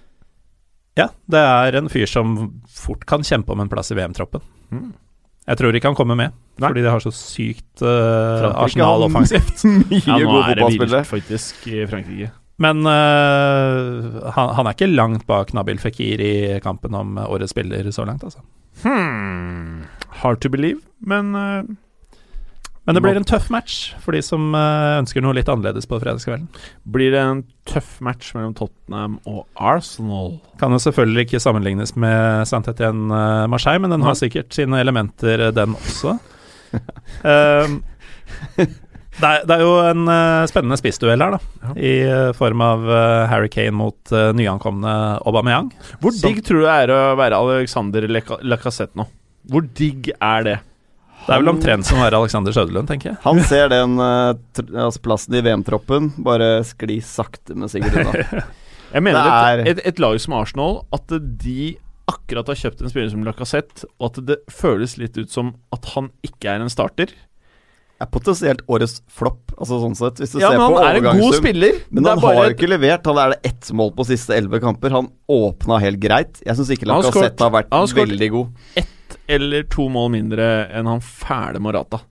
Ja, 1.00 1.08
det 1.32 1.42
er 1.42 1.80
en 1.80 1.90
fyr 1.92 2.10
som 2.10 2.36
fort 2.70 3.06
kan 3.10 3.24
kjempe 3.26 3.56
om 3.56 3.64
en 3.64 3.72
plass 3.72 3.94
i 3.94 3.98
VM-troppen. 3.98 4.44
Mm. 4.74 4.92
Jeg 5.50 5.58
tror 5.58 5.76
ikke 5.76 5.90
han 5.90 5.98
kommer 5.98 6.18
med, 6.20 6.36
Nei. 6.62 6.68
fordi 6.68 6.84
de 6.86 6.92
har 6.94 7.02
så 7.02 7.12
sykt 7.16 7.82
uh, 7.82 8.52
Arsenal 8.62 9.04
offensivt. 9.08 9.64
Ja, 10.06 10.20
nå 10.22 10.44
er 10.44 10.60
det 10.60 10.70
vilt, 10.76 11.00
faktisk, 11.10 11.66
i 11.72 11.88
Frankrike. 11.90 12.30
Men 12.60 12.84
uh, 12.84 14.20
han, 14.36 14.54
han 14.58 14.68
er 14.68 14.76
ikke 14.76 14.92
langt 14.92 15.26
bak 15.30 15.56
Nabil 15.56 15.80
Fikir 15.82 16.22
i 16.22 16.34
kampen 16.64 16.98
om 16.98 17.18
årets 17.24 17.56
spiller 17.56 17.88
så 17.96 18.06
langt, 18.06 18.26
altså. 18.28 18.44
Hmm. 18.84 19.88
Hard 20.22 20.42
to 20.44 20.52
believe, 20.52 20.84
men 21.00 21.34
eh, 21.36 21.64
Men 22.90 22.98
det 22.98 23.04
blir 23.06 23.18
en 23.20 23.28
tøff 23.28 23.52
match 23.54 23.74
for 24.02 24.18
de 24.18 24.20
som 24.26 24.48
eh, 24.58 24.96
ønsker 24.98 25.22
noe 25.22 25.36
litt 25.38 25.50
annerledes 25.52 25.86
på 25.86 26.00
fredagskvelden. 26.02 26.48
blir 26.90 27.12
det 27.14 27.22
en 27.22 27.44
tøff 27.70 28.00
match 28.02 28.32
mellom 28.34 28.56
Tottenham 28.58 29.20
og 29.30 29.44
Arsenal? 29.54 30.40
Kan 30.58 30.74
jo 30.74 30.80
selvfølgelig 30.82 31.28
ikke 31.28 31.42
sammenlignes 31.44 31.94
med 31.94 32.50
Saint-Étienne-Marseille, 32.50 33.84
men 33.84 33.94
den 33.94 34.06
har 34.08 34.18
sikkert 34.18 34.58
sine 34.58 34.82
elementer, 34.82 35.44
eh, 35.52 35.54
den 35.54 35.78
også. 35.78 36.16
Um, 37.22 37.76
det, 38.58 39.28
er, 39.30 39.46
det 39.46 39.54
er 39.54 39.62
jo 39.62 39.76
en 39.84 40.10
eh, 40.10 40.48
spennende 40.50 40.80
spissduell 40.82 41.22
her, 41.22 41.38
da. 41.38 41.74
I 41.78 41.94
eh, 42.08 42.32
form 42.40 42.64
av 42.66 42.90
eh, 42.90 43.26
Harry 43.30 43.52
Kane 43.54 43.76
mot 43.78 44.16
nyankomne 44.34 44.96
Aubameyang. 45.30 45.70
Hvor 46.02 46.18
digg 46.18 46.42
tror 46.42 46.64
du 46.64 46.66
det 46.66 46.80
er 46.88 46.96
å 46.96 47.04
være 47.22 47.38
Alexander 47.38 48.10
Lacassette 48.10 48.98
nå? 48.98 49.06
Hvor 49.54 49.70
digg 49.78 50.10
er 50.18 50.50
det? 50.50 50.58
Det 51.30 51.36
er 51.38 51.44
vel 51.44 51.52
omtrent 51.54 51.86
som 51.88 52.00
å 52.00 52.06
være 52.08 52.20
Alexander 52.24 52.56
Søderlund, 52.56 52.90
tenker 52.90 53.12
jeg. 53.14 53.20
Han 53.24 53.40
ser 53.46 53.70
den 53.72 54.00
eh, 54.02 54.32
altså 54.82 55.02
plassen 55.06 55.38
i 55.38 55.44
VM-troppen 55.46 56.10
bare 56.26 56.50
skli 56.68 56.98
sakte, 57.06 57.54
men 57.56 57.70
sikkert 57.72 58.02
unna. 58.02 58.44
Jeg 58.96 59.06
mener 59.06 59.22
et, 59.22 59.62
er- 59.62 59.68
et, 59.70 59.80
et 59.92 60.00
lag 60.02 60.16
som 60.18 60.34
Arsenal 60.34 60.80
At 60.98 61.12
de 61.14 61.76
akkurat 62.10 62.48
har 62.50 62.58
kjøpt 62.58 62.80
en 62.82 62.90
spiller 62.90 63.12
som 63.14 63.22
Lacassette, 63.28 63.86
og 64.02 64.08
at 64.10 64.16
det 64.26 64.40
føles 64.50 64.96
litt 64.98 65.14
ut 65.22 65.30
som 65.30 65.52
at 65.76 65.86
han 65.94 66.08
ikke 66.26 66.50
er 66.56 66.64
en 66.66 66.72
starter. 66.74 67.12
Er 68.02 68.08
potensielt 68.10 68.64
årets 68.72 69.04
flopp, 69.14 69.52
altså 69.60 69.78
sånn 69.84 69.94
sett. 70.00 70.18
Hvis 70.24 70.32
du 70.34 70.40
Ja, 70.42 70.50
ser 70.50 70.58
men 70.58 70.72
på 70.74 70.80
han 70.82 70.88
er 70.90 70.98
en 71.04 71.20
god 71.22 71.36
spiller. 71.38 71.78
Men 71.92 72.08
han 72.10 72.24
har 72.24 72.40
et- 72.48 72.56
ikke 72.58 72.70
levert. 72.72 73.06
Han 73.12 73.20
er 73.22 73.36
det 73.36 73.40
ett 73.52 73.70
mål 73.78 73.92
på 73.94 74.08
siste 74.10 74.34
elleve 74.34 74.58
kamper. 74.64 74.90
Han 74.96 75.12
åpna 75.30 75.78
helt 75.84 76.00
greit. 76.02 76.42
Jeg 76.48 76.58
syns 76.58 76.72
ikke 76.74 76.90
Lacassette 76.90 77.46
har 77.46 77.52
vært 77.60 77.70
veldig 78.02 78.30
god. 78.40 78.74
Eller 79.30 79.64
to 79.72 79.88
mål 79.94 80.12
mindre 80.18 80.50
enn 80.74 80.90
han 80.90 81.02
fæle 81.06 81.62
Morata. 81.64 82.02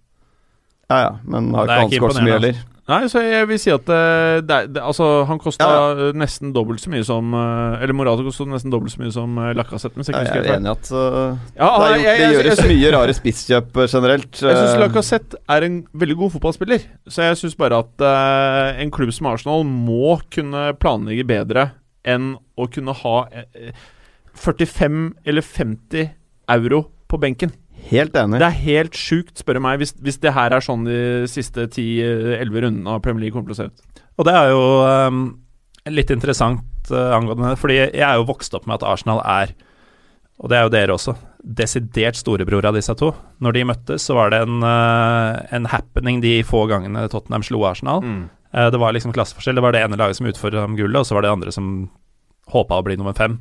Ja 0.88 0.98
ja, 1.04 1.14
men 1.28 1.50
har 1.52 1.66
ikke 1.68 1.80
han 1.82 1.90
skåret 1.98 2.16
så 2.16 2.22
mye 2.24 2.36
heller. 2.38 2.60
Nei, 2.88 3.02
så 3.12 3.20
jeg 3.20 3.44
vil 3.50 3.58
si 3.60 3.68
at 3.68 3.90
eh, 3.92 4.38
det, 4.48 4.56
det, 4.72 4.80
Altså, 4.80 5.04
han 5.28 5.36
kosta 5.42 5.66
Ja, 5.68 6.06
nesten 6.16 6.54
dobbelt 6.56 6.80
så 6.80 6.88
mye 6.88 7.04
som 7.04 7.34
eh, 7.36 7.82
Eller 7.84 7.92
Morata 7.92 8.24
kosta 8.24 8.46
nesten 8.48 8.72
dobbelt 8.72 8.94
så 8.94 9.02
mye 9.02 9.12
som 9.12 9.34
uh, 9.36 9.50
Lacassette. 9.58 9.92
Hvis 10.00 10.08
jeg 10.08 10.16
er 10.16 10.48
enig 10.54 10.70
i 10.70 10.72
at 10.72 10.88
uh, 10.96 11.36
Ja, 11.52 11.68
det, 11.68 11.90
gjort, 11.90 11.98
jeg- 11.98 12.06
jeg- 12.06 12.22
det 12.22 12.30
gjøres 12.38 12.62
mye 12.70 12.92
rare 12.96 13.16
spisskjøp 13.18 13.76
generelt. 13.92 14.40
Jeg 14.40 14.56
syns 14.62 14.80
Lacassette 14.80 15.36
er 15.52 15.66
en 15.68 15.76
veldig 16.00 16.16
god 16.22 16.32
fotballspiller. 16.38 16.86
Så 17.12 17.28
jeg 17.28 17.36
syns 17.42 17.58
bare 17.60 17.82
at 17.84 18.06
uh, 18.08 18.80
en 18.80 18.94
klubb 18.96 19.12
som 19.12 19.28
Arsenal 19.34 19.68
må 19.68 20.16
kunne 20.32 20.70
planlegge 20.80 21.28
bedre 21.28 21.68
enn 22.08 22.38
å 22.56 22.70
kunne 22.72 22.96
ha 23.04 23.16
uh, 23.28 23.72
45 24.38 25.10
eller 25.28 25.44
50 25.44 26.08
euro 26.56 26.86
på 27.08 27.20
benken. 27.20 27.52
Helt 27.88 28.16
enig. 28.18 28.40
Det 28.42 28.48
er 28.48 28.64
helt 28.64 28.98
sjukt, 28.98 29.36
spør 29.40 29.58
du 29.58 29.64
meg, 29.64 29.78
hvis, 29.80 29.94
hvis 30.04 30.20
det 30.22 30.34
her 30.36 30.54
er 30.54 30.64
sånn 30.64 30.84
de 30.88 31.00
siste 31.30 31.68
10-11 31.70 32.64
rundene 32.66 32.96
av 32.96 33.02
Premier 33.04 33.26
League 33.26 33.36
kommer 33.36 33.52
til 33.52 33.56
å 33.56 33.60
se 33.62 33.68
ut. 33.70 34.02
Og 34.18 34.26
det 34.28 34.34
er 34.34 34.50
jo 34.50 34.64
um, 35.08 35.22
litt 35.94 36.10
interessant 36.12 36.90
uh, 36.92 37.14
angående 37.16 37.54
det, 37.54 37.60
fordi 37.62 37.78
jeg 37.78 38.04
er 38.04 38.18
jo 38.18 38.28
vokst 38.28 38.56
opp 38.58 38.66
med 38.68 38.80
at 38.80 38.86
Arsenal 38.90 39.22
er, 39.24 39.54
og 40.42 40.50
det 40.50 40.58
er 40.58 40.66
jo 40.66 40.74
dere 40.74 40.96
også, 40.98 41.14
desidert 41.58 42.18
storebror 42.18 42.66
av 42.68 42.76
disse 42.76 42.92
to. 42.98 43.12
Når 43.42 43.56
de 43.56 43.68
møttes, 43.70 44.04
så 44.04 44.18
var 44.18 44.34
det 44.34 44.42
en, 44.44 44.58
uh, 44.66 45.38
en 45.54 45.70
happening 45.70 46.20
de 46.24 46.40
få 46.46 46.66
gangene 46.70 47.06
Tottenham 47.12 47.46
slo 47.46 47.62
Arsenal. 47.70 48.02
Eh, 48.52 48.70
det 48.70 48.78
var 48.78 48.92
liksom 48.92 49.12
klasseforskjell. 49.12 49.58
Det 49.58 49.64
var 49.64 49.72
det 49.72 49.84
ene 49.84 49.98
laget 50.00 50.16
som 50.16 50.28
utfordret 50.28 50.64
om 50.64 50.76
gullet, 50.76 51.00
og 51.00 51.06
så 51.06 51.16
var 51.16 51.24
det 51.24 51.32
andre 51.32 51.52
som 51.54 51.88
håpa 52.52 52.80
å 52.80 52.84
bli 52.84 52.96
nummer 52.96 53.16
fem. 53.16 53.38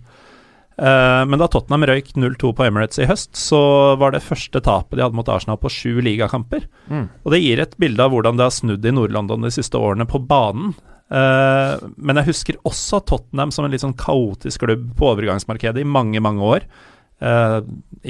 Eh, 0.77 1.23
men 1.25 1.41
da 1.41 1.47
Tottenham 1.49 1.87
røyk 1.89 2.11
0-2 2.13 2.51
på 2.57 2.65
Emirates 2.67 3.01
i 3.01 3.07
høst, 3.09 3.33
så 3.37 3.59
var 3.97 4.13
det 4.13 4.25
første 4.25 4.61
tapet 4.61 4.97
de 4.97 5.05
hadde 5.05 5.17
mot 5.17 5.29
Arsenal 5.31 5.57
på 5.61 5.71
sju 5.73 5.97
ligakamper. 6.05 6.67
Mm. 6.89 7.07
Og 7.25 7.33
det 7.33 7.41
gir 7.41 7.63
et 7.63 7.73
bilde 7.81 8.03
av 8.05 8.13
hvordan 8.13 8.37
det 8.37 8.45
har 8.45 8.53
snudd 8.53 8.85
i 8.85 8.93
Nord-London 8.93 9.47
de 9.47 9.53
siste 9.53 9.79
årene 9.81 10.07
på 10.09 10.21
banen. 10.29 10.75
Eh, 11.07 11.87
men 11.97 12.21
jeg 12.21 12.29
husker 12.29 12.61
også 12.67 13.01
Tottenham 13.09 13.53
som 13.55 13.65
en 13.65 13.73
litt 13.73 13.85
sånn 13.85 13.97
kaotisk 13.97 14.65
klubb 14.65 14.91
på 14.99 15.13
overgangsmarkedet 15.15 15.81
i 15.81 15.89
mange, 15.97 16.21
mange 16.23 16.45
år. 16.45 16.69
Eh, 17.17 17.61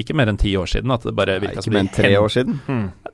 ikke 0.01 0.15
mer 0.19 0.27
enn 0.27 0.39
ti 0.39 0.51
år 0.59 0.67
siden. 0.67 0.91
At 0.91 1.05
det 1.07 1.13
bare 1.15 1.37
Nei, 1.37 1.47
virka 1.47 1.63
ikke 1.63 1.73
mer 1.73 1.85
enn 1.85 1.93
tre 1.95 2.11
år 2.19 2.33
siden. 2.33 2.57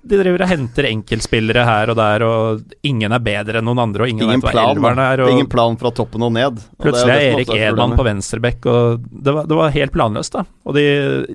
De 0.04 0.20
driver 0.20 0.44
og 0.44 0.50
henter 0.50 0.88
enkeltspillere 0.90 1.66
her 1.68 1.92
og 1.94 2.00
der, 2.00 2.26
og 2.28 2.88
ingen 2.88 3.14
er 3.14 3.24
bedre 3.24 3.62
enn 3.62 3.70
noen 3.70 3.84
andre, 3.86 4.08
og 4.08 4.12
ingen, 4.12 4.26
Ingen 4.26 4.44
vet 4.44 4.56
plan, 4.58 5.00
er. 5.00 5.24
Og 5.24 5.32
Ingen 5.32 5.52
plan 5.52 5.78
fra 5.80 5.94
toppen 5.96 6.26
og 6.26 6.34
ned. 6.36 6.60
Og 6.60 6.88
plutselig 6.88 7.14
er 7.14 7.22
det 7.22 7.30
som 7.30 7.40
Erik 7.40 7.54
er 7.56 7.66
Edman 7.70 7.96
på 8.00 8.08
venstrebekk, 8.10 8.68
og 8.74 9.08
det 9.14 9.38
var, 9.38 9.48
det 9.50 9.60
var 9.62 9.76
helt 9.78 9.96
planløst, 9.96 10.36
da. 10.36 10.46
Og 10.66 10.78
det 10.78 10.88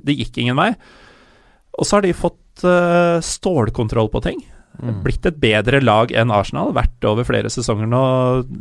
de 0.05 0.19
gikk 0.19 0.43
ingen 0.43 0.59
vei. 0.59 0.73
Og 1.79 1.87
så 1.87 1.99
har 1.99 2.05
de 2.05 2.15
fått 2.17 2.67
uh, 2.67 3.23
stålkontroll 3.25 4.11
på 4.11 4.25
ting. 4.27 4.43
Mm. 4.79 5.01
Blitt 5.07 5.27
et 5.27 5.39
bedre 5.41 5.81
lag 5.83 6.11
enn 6.15 6.35
Arsenal, 6.35 6.75
vært 6.75 7.07
over 7.09 7.27
flere 7.27 7.51
sesonger 7.51 7.89
nå, 7.91 8.03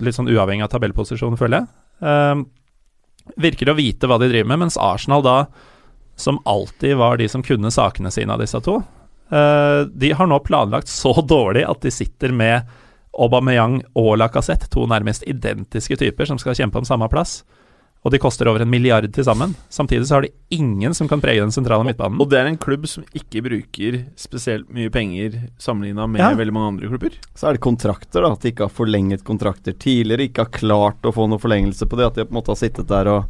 litt 0.05 0.17
sånn 0.17 0.29
uavhengig 0.29 0.65
av 0.65 0.71
tabellposisjon, 0.75 1.37
føler 1.41 1.65
jeg. 1.65 1.73
Uh, 2.05 3.33
virker 3.41 3.73
å 3.73 3.75
vite 3.75 4.07
hva 4.07 4.21
de 4.21 4.29
driver 4.31 4.53
med, 4.53 4.67
mens 4.67 4.79
Arsenal 4.79 5.25
da, 5.25 5.41
som 6.17 6.39
alltid 6.49 6.97
var 6.99 7.17
de 7.21 7.27
som 7.29 7.43
kunne 7.45 7.69
sakene 7.71 8.11
sine 8.11 8.33
av 8.33 8.41
disse 8.41 8.59
to, 8.65 8.79
eh, 9.31 9.83
de 9.87 10.11
har 10.17 10.27
nå 10.27 10.39
planlagt 10.43 10.89
så 10.91 11.13
dårlig 11.35 11.63
at 11.69 11.81
de 11.85 11.93
sitter 11.93 12.33
med 12.33 12.65
Aubameyang 13.17 13.79
og 13.97 14.17
Lacassette, 14.21 14.67
to 14.69 14.83
nærmest 14.89 15.23
identiske 15.29 15.97
typer 15.97 16.27
som 16.29 16.37
skal 16.41 16.57
kjempe 16.57 16.77
om 16.81 16.85
samme 16.85 17.07
plass. 17.09 17.39
Og 18.05 18.11
de 18.13 18.19
koster 18.21 18.47
over 18.47 18.61
en 18.61 18.69
milliard 18.69 19.07
til 19.11 19.25
sammen. 19.25 19.55
Samtidig 19.73 20.05
så 20.07 20.15
har 20.19 20.21
de 20.23 20.29
ingen 20.53 20.93
som 20.95 21.09
kan 21.09 21.19
prege 21.19 21.41
den 21.41 21.51
sentrale 21.51 21.83
midtbanen. 21.83 22.21
Og 22.21 22.29
det 22.29 22.37
er 22.39 22.45
en 22.47 22.59
klubb 22.61 22.85
som 22.87 23.03
ikke 23.17 23.41
bruker 23.43 23.97
spesielt 24.15 24.69
mye 24.71 24.91
penger 24.93 25.33
sammenligna 25.59 26.05
med 26.07 26.21
Ja. 26.21 26.29
veldig 26.37 26.53
mange 26.55 26.67
andre 26.75 26.87
klubber. 26.93 27.17
Så 27.35 27.49
er 27.49 27.57
det 27.57 27.63
kontrakter, 27.65 28.21
da. 28.21 28.31
At 28.31 28.45
de 28.45 28.51
ikke 28.53 28.67
har 28.69 28.71
forlenget 28.77 29.25
kontrakter 29.27 29.73
tidligere. 29.73 30.29
Ikke 30.29 30.45
har 30.45 30.53
klart 30.53 31.01
å 31.03 31.11
få 31.11 31.27
noen 31.27 31.41
forlengelse 31.41 31.89
på 31.89 31.97
det. 31.97 32.05
At 32.05 32.15
de 32.21 32.25
på 32.25 32.31
en 32.31 32.39
måte 32.39 32.53
har 32.53 32.61
sittet 32.61 32.87
der 32.87 33.07
og 33.07 33.25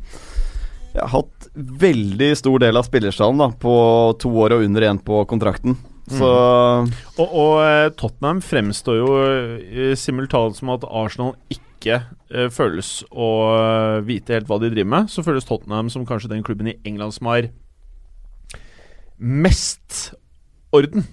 ja, 0.98 1.06
hatt 1.12 1.48
veldig 1.56 2.32
stor 2.40 2.62
del 2.64 2.80
av 2.80 2.88
spillerstallen 2.88 3.42
da, 3.42 3.52
på 3.54 3.76
to 4.22 4.32
år 4.44 4.58
og 4.58 4.66
under 4.66 4.86
igjen 4.86 5.02
på 5.06 5.22
kontrakten. 5.30 5.78
Så 6.08 6.28
Og, 7.20 7.26
og 7.26 7.54
eh, 7.66 7.90
Tottenham 8.00 8.40
fremstår 8.44 9.00
jo 9.02 9.08
eh, 9.28 9.96
simultant 10.00 10.56
som 10.56 10.72
at 10.72 10.86
Arsenal 10.88 11.34
ikke 11.52 12.00
uh, 12.32 12.48
føles 12.52 13.02
å 13.12 13.28
vite 14.08 14.34
helt 14.34 14.48
hva 14.50 14.58
de 14.64 14.72
driver 14.72 14.94
med. 14.96 15.12
Så 15.12 15.24
føles 15.26 15.46
Tottenham 15.48 15.92
som 15.94 16.08
kanskje 16.08 16.32
den 16.32 16.46
klubben 16.48 16.72
i 16.72 16.78
England 16.88 17.18
som 17.18 17.30
har 17.30 17.52
mest 19.18 20.14
orden 20.76 21.06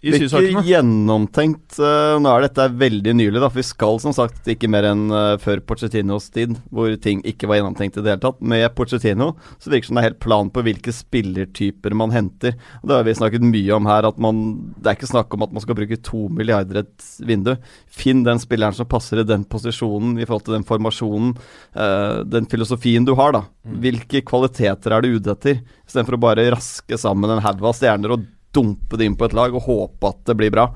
i 0.00 0.12
Virker 0.12 0.28
sysakene. 0.28 0.62
gjennomtenkt. 0.62 1.78
eh, 1.82 2.18
nå 2.22 2.30
er 2.30 2.44
dette 2.46 2.68
veldig 2.78 3.14
nylig, 3.18 3.40
da. 3.40 3.48
For 3.50 3.58
vi 3.58 3.66
skal 3.66 3.98
som 4.02 4.12
sagt 4.14 4.46
ikke 4.46 4.68
mer 4.70 4.86
enn 4.92 5.08
eh, 5.10 5.36
før 5.42 5.58
Pochettinos 5.66 6.28
tid, 6.30 6.54
hvor 6.70 6.92
ting 7.02 7.18
ikke 7.26 7.48
var 7.50 7.58
gjennomtenkt 7.58 7.98
i 7.98 8.04
det 8.04 8.12
hele 8.12 8.22
tatt. 8.22 8.38
Med 8.40 8.68
Pochettino 8.78 9.32
så 9.58 9.72
virker 9.72 9.88
det 9.88 9.90
som 9.90 9.98
det 9.98 10.04
er 10.04 10.08
helt 10.10 10.20
plan 10.22 10.52
på 10.54 10.62
hvilke 10.62 10.94
spillertyper 10.94 11.96
man 11.98 12.14
henter. 12.14 12.54
Og 12.82 12.88
Det 12.88 12.96
har 13.00 13.08
vi 13.08 13.16
snakket 13.18 13.48
mye 13.48 13.74
om 13.74 13.90
her, 13.90 14.06
at 14.06 14.18
man 14.22 14.44
Det 14.78 14.86
er 14.86 14.96
ikke 15.00 15.10
snakk 15.10 15.34
om 15.34 15.42
at 15.42 15.52
man 15.52 15.62
skal 15.66 15.74
bruke 15.74 16.00
to 16.02 16.28
milliarder 16.28 16.84
et 16.84 17.10
vindu. 17.26 17.56
Finn 17.90 18.22
den 18.22 18.38
spilleren 18.38 18.74
som 18.78 18.86
passer 18.86 19.18
i 19.20 19.26
den 19.26 19.44
posisjonen 19.44 20.18
i 20.20 20.24
forhold 20.24 20.46
til 20.46 20.54
den 20.60 20.68
formasjonen, 20.68 21.34
eh, 21.74 22.22
den 22.22 22.46
filosofien 22.46 23.04
du 23.04 23.14
har, 23.18 23.32
da. 23.32 23.42
Hvilke 23.66 24.22
kvaliteter 24.22 24.94
er 24.94 25.02
du 25.02 25.16
ute 25.18 25.34
etter? 25.34 25.62
Istedenfor 25.88 26.14
å 26.14 26.20
bare 26.22 26.50
raske 26.54 26.98
sammen 26.98 27.30
en 27.30 27.42
haug 27.42 27.62
av 27.66 27.74
stjerner 27.74 28.14
og 28.14 28.26
dumpe 28.54 28.98
det 28.98 29.08
inn 29.08 29.16
på 29.18 29.28
et 29.28 29.36
lag 29.36 29.54
og 29.54 29.66
håpe 29.66 30.10
at 30.12 30.24
det 30.28 30.36
blir 30.38 30.52
bra. 30.54 30.70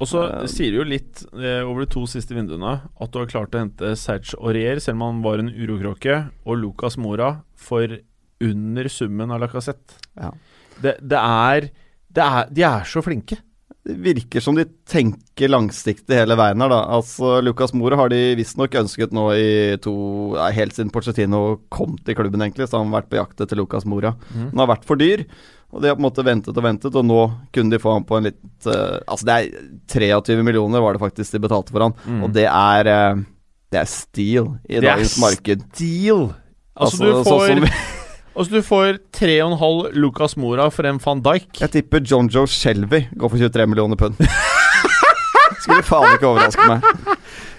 Og 0.00 0.08
så 0.08 0.22
sier 0.48 0.72
det 0.72 0.78
jo 0.78 0.86
litt 0.88 1.24
eh, 1.36 1.60
over 1.60 1.84
de 1.84 1.90
to 1.92 2.06
siste 2.08 2.32
vinduene 2.32 2.78
at 2.80 3.12
du 3.12 3.18
har 3.20 3.28
klart 3.28 3.54
å 3.54 3.60
hente 3.60 3.92
Serge 4.00 4.38
Aurier, 4.40 4.80
selv 4.80 4.96
om 4.96 5.04
han 5.04 5.20
var 5.26 5.42
en 5.42 5.52
urokråke, 5.52 6.22
og 6.48 6.62
Lucas 6.62 6.96
Mora 7.00 7.34
for 7.60 7.98
under 8.40 8.88
summen 8.88 9.34
av 9.34 9.42
Lacassette. 9.42 10.00
Ja. 10.16 10.32
Det, 10.80 10.96
det, 11.04 11.20
er, 11.20 11.68
det 12.08 12.24
er 12.24 12.52
De 12.56 12.64
er 12.64 12.88
så 12.88 13.04
flinke. 13.04 13.36
Det 13.84 13.96
virker 14.04 14.44
som 14.44 14.56
de 14.56 14.66
tenker 14.88 15.52
langsiktig 15.52 16.16
hele 16.16 16.36
veien 16.36 16.64
her, 16.64 16.72
da. 16.72 16.80
Altså, 16.96 17.38
Lucas 17.44 17.72
Mora 17.76 17.96
har 18.00 18.12
de 18.12 18.34
visstnok 18.40 18.76
ønsket 18.80 19.12
nå 19.16 19.26
i 19.36 19.52
to 19.84 19.94
Helt 20.56 20.76
siden 20.76 20.92
Porcetino 20.92 21.60
kom 21.72 21.96
til 22.04 22.16
klubben, 22.16 22.40
egentlig, 22.44 22.68
så 22.68 22.78
har 22.78 22.84
han 22.86 22.96
vært 22.96 23.08
på 23.12 23.20
jakt 23.20 23.40
etter 23.44 23.60
Lucas 23.60 23.88
Mora. 23.88 24.14
Mm. 24.32 24.50
Han 24.50 24.64
har 24.64 24.72
vært 24.74 24.88
for 24.88 25.00
dyr, 25.00 25.24
og 25.72 25.82
de 25.82 25.88
har 25.90 25.94
på 25.96 26.02
en 26.02 26.06
måte 26.08 26.24
ventet 26.26 26.56
og 26.56 26.64
ventet, 26.64 26.94
og 26.98 27.04
nå 27.06 27.20
kunne 27.54 27.70
de 27.70 27.78
få 27.82 27.92
han 27.94 28.04
på 28.08 28.16
en 28.18 28.24
litt 28.30 28.66
uh, 28.66 28.98
Altså, 29.06 29.24
det 29.28 29.34
er 29.36 29.68
23 30.26 30.42
millioner 30.46 30.82
var 30.82 30.96
det 30.96 31.02
faktisk 31.04 31.32
de 31.36 31.42
betalte 31.46 31.70
for 31.74 31.86
han, 31.86 31.94
Mm. 32.06 32.24
og 32.26 32.32
det 32.34 32.46
er 32.50 32.90
uh, 32.90 33.22
Det 33.70 33.78
er 33.84 33.86
steal 33.86 34.48
i 34.68 34.80
Det 34.80 34.82
dagens 34.88 35.16
marked. 35.22 35.62
Deal! 35.78 36.32
Altså, 36.74 36.96
Altså, 36.96 37.04
du 37.04 37.10
sånn 37.12 37.24
får 37.24 37.46
sånn 37.46 37.70
Altså 38.40 38.50
du 38.54 38.62
får 38.62 38.98
3,5 39.18 39.94
Lucas 39.98 40.36
Mora 40.38 40.68
for 40.70 40.86
en 40.86 40.98
van 41.02 41.20
Dijk. 41.20 41.48
Jeg 41.60 41.70
tipper 41.74 42.00
John 42.06 42.28
Joe 42.30 42.46
Shelby 42.46 43.02
går 43.18 43.28
for 43.32 43.36
23 43.42 43.66
millioner 43.68 43.98
pund. 44.00 44.14
Skulle 45.60 45.82
faen 45.84 46.14
ikke 46.14 46.28
overraske 46.30 46.66
meg. 46.70 46.84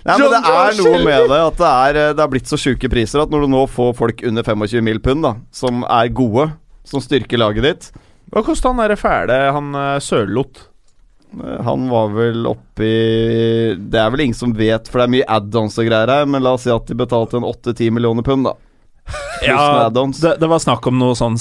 Nei, 0.08 0.16
men 0.18 0.32
Det 0.34 0.40
er 0.50 0.78
noe 0.80 1.02
med 1.06 1.28
det 1.30 1.40
at 1.44 1.60
det 1.60 1.68
er, 1.72 2.00
eh, 2.02 2.14
det 2.18 2.24
er 2.24 2.32
blitt 2.32 2.50
så 2.50 2.58
sjuke 2.58 2.90
priser 2.90 3.22
at 3.22 3.30
når 3.30 3.44
du 3.46 3.52
nå 3.54 3.66
får 3.70 3.92
folk 4.00 4.24
under 4.26 4.48
25 4.48 4.82
mill. 4.88 5.00
pund, 5.04 5.22
da, 5.28 5.36
som 5.54 5.84
er 5.86 6.10
gode, 6.10 6.48
som 6.88 7.04
styrker 7.04 7.38
laget 7.42 7.64
ditt 7.68 7.88
Hva 8.32 8.44
kosta 8.46 8.72
han 8.72 8.80
derre 8.82 8.98
fæle, 9.00 9.38
han 9.56 9.72
uh, 9.76 10.00
Sørlot? 10.02 10.64
eh, 11.44 11.62
Han 11.68 11.88
var 11.92 12.12
vel 12.16 12.48
oppi 12.50 12.92
Det 13.78 14.00
er 14.02 14.12
vel 14.14 14.26
ingen 14.28 14.38
som 14.38 14.54
vet, 14.58 14.88
for 14.90 15.02
det 15.02 15.08
er 15.08 15.16
mye 15.18 15.30
add-ons 15.38 15.78
og 15.82 15.88
greier 15.90 16.12
her, 16.16 16.28
men 16.28 16.44
la 16.44 16.56
oss 16.58 16.66
si 16.68 16.74
at 16.74 16.88
de 16.90 16.98
betalte 16.98 17.40
en 17.40 17.48
8-10 17.48 17.92
millioner 17.96 18.26
pund, 18.28 18.48
da. 18.50 18.56
Ja, 19.46 19.90
det, 19.90 20.36
det 20.38 20.48
var 20.48 20.62
snakk 20.62 20.86
om 20.88 21.00
noe 21.02 21.16
sånn 21.18 21.38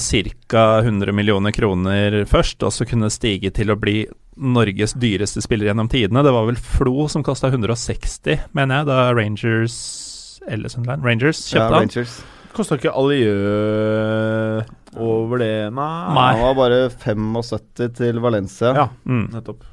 ca. 0.49 0.63
100 0.81 1.13
millioner 1.13 1.53
kroner 1.53 2.23
først, 2.25 2.63
og 2.65 2.73
så 2.73 2.87
kunne 2.89 3.11
det 3.11 3.13
stige 3.13 3.51
til 3.53 3.69
å 3.69 3.77
bli 3.77 4.07
Norges 4.41 4.95
dyreste 4.97 5.43
spiller 5.43 5.69
gjennom 5.69 5.89
tidene. 5.91 6.23
Det 6.25 6.31
var 6.33 6.47
vel 6.47 6.57
Flo 6.57 7.05
som 7.11 7.21
kosta 7.23 7.51
160, 7.51 8.47
mener 8.57 8.81
jeg, 8.81 8.87
da 8.89 9.11
Rangers 9.13 9.75
eller 10.49 10.71
Sunderland 10.73 11.05
Rangers 11.05 11.43
Ja, 11.53 11.67
kjøpte 11.67 11.77
han. 11.77 11.91
Kosta 12.53 12.75
ikke 12.77 12.91
Aliø 12.91 13.33
over 14.99 15.39
det, 15.39 15.51
nei? 15.73 16.13
Nei. 16.15 16.29
Han 16.35 16.41
var 16.49 16.55
bare 16.57 16.79
75 16.91 17.93
til 17.97 18.19
Valencia. 18.23 18.73
Ja, 18.75 18.87
Mm. 19.07 19.29
nettopp. 19.31 19.63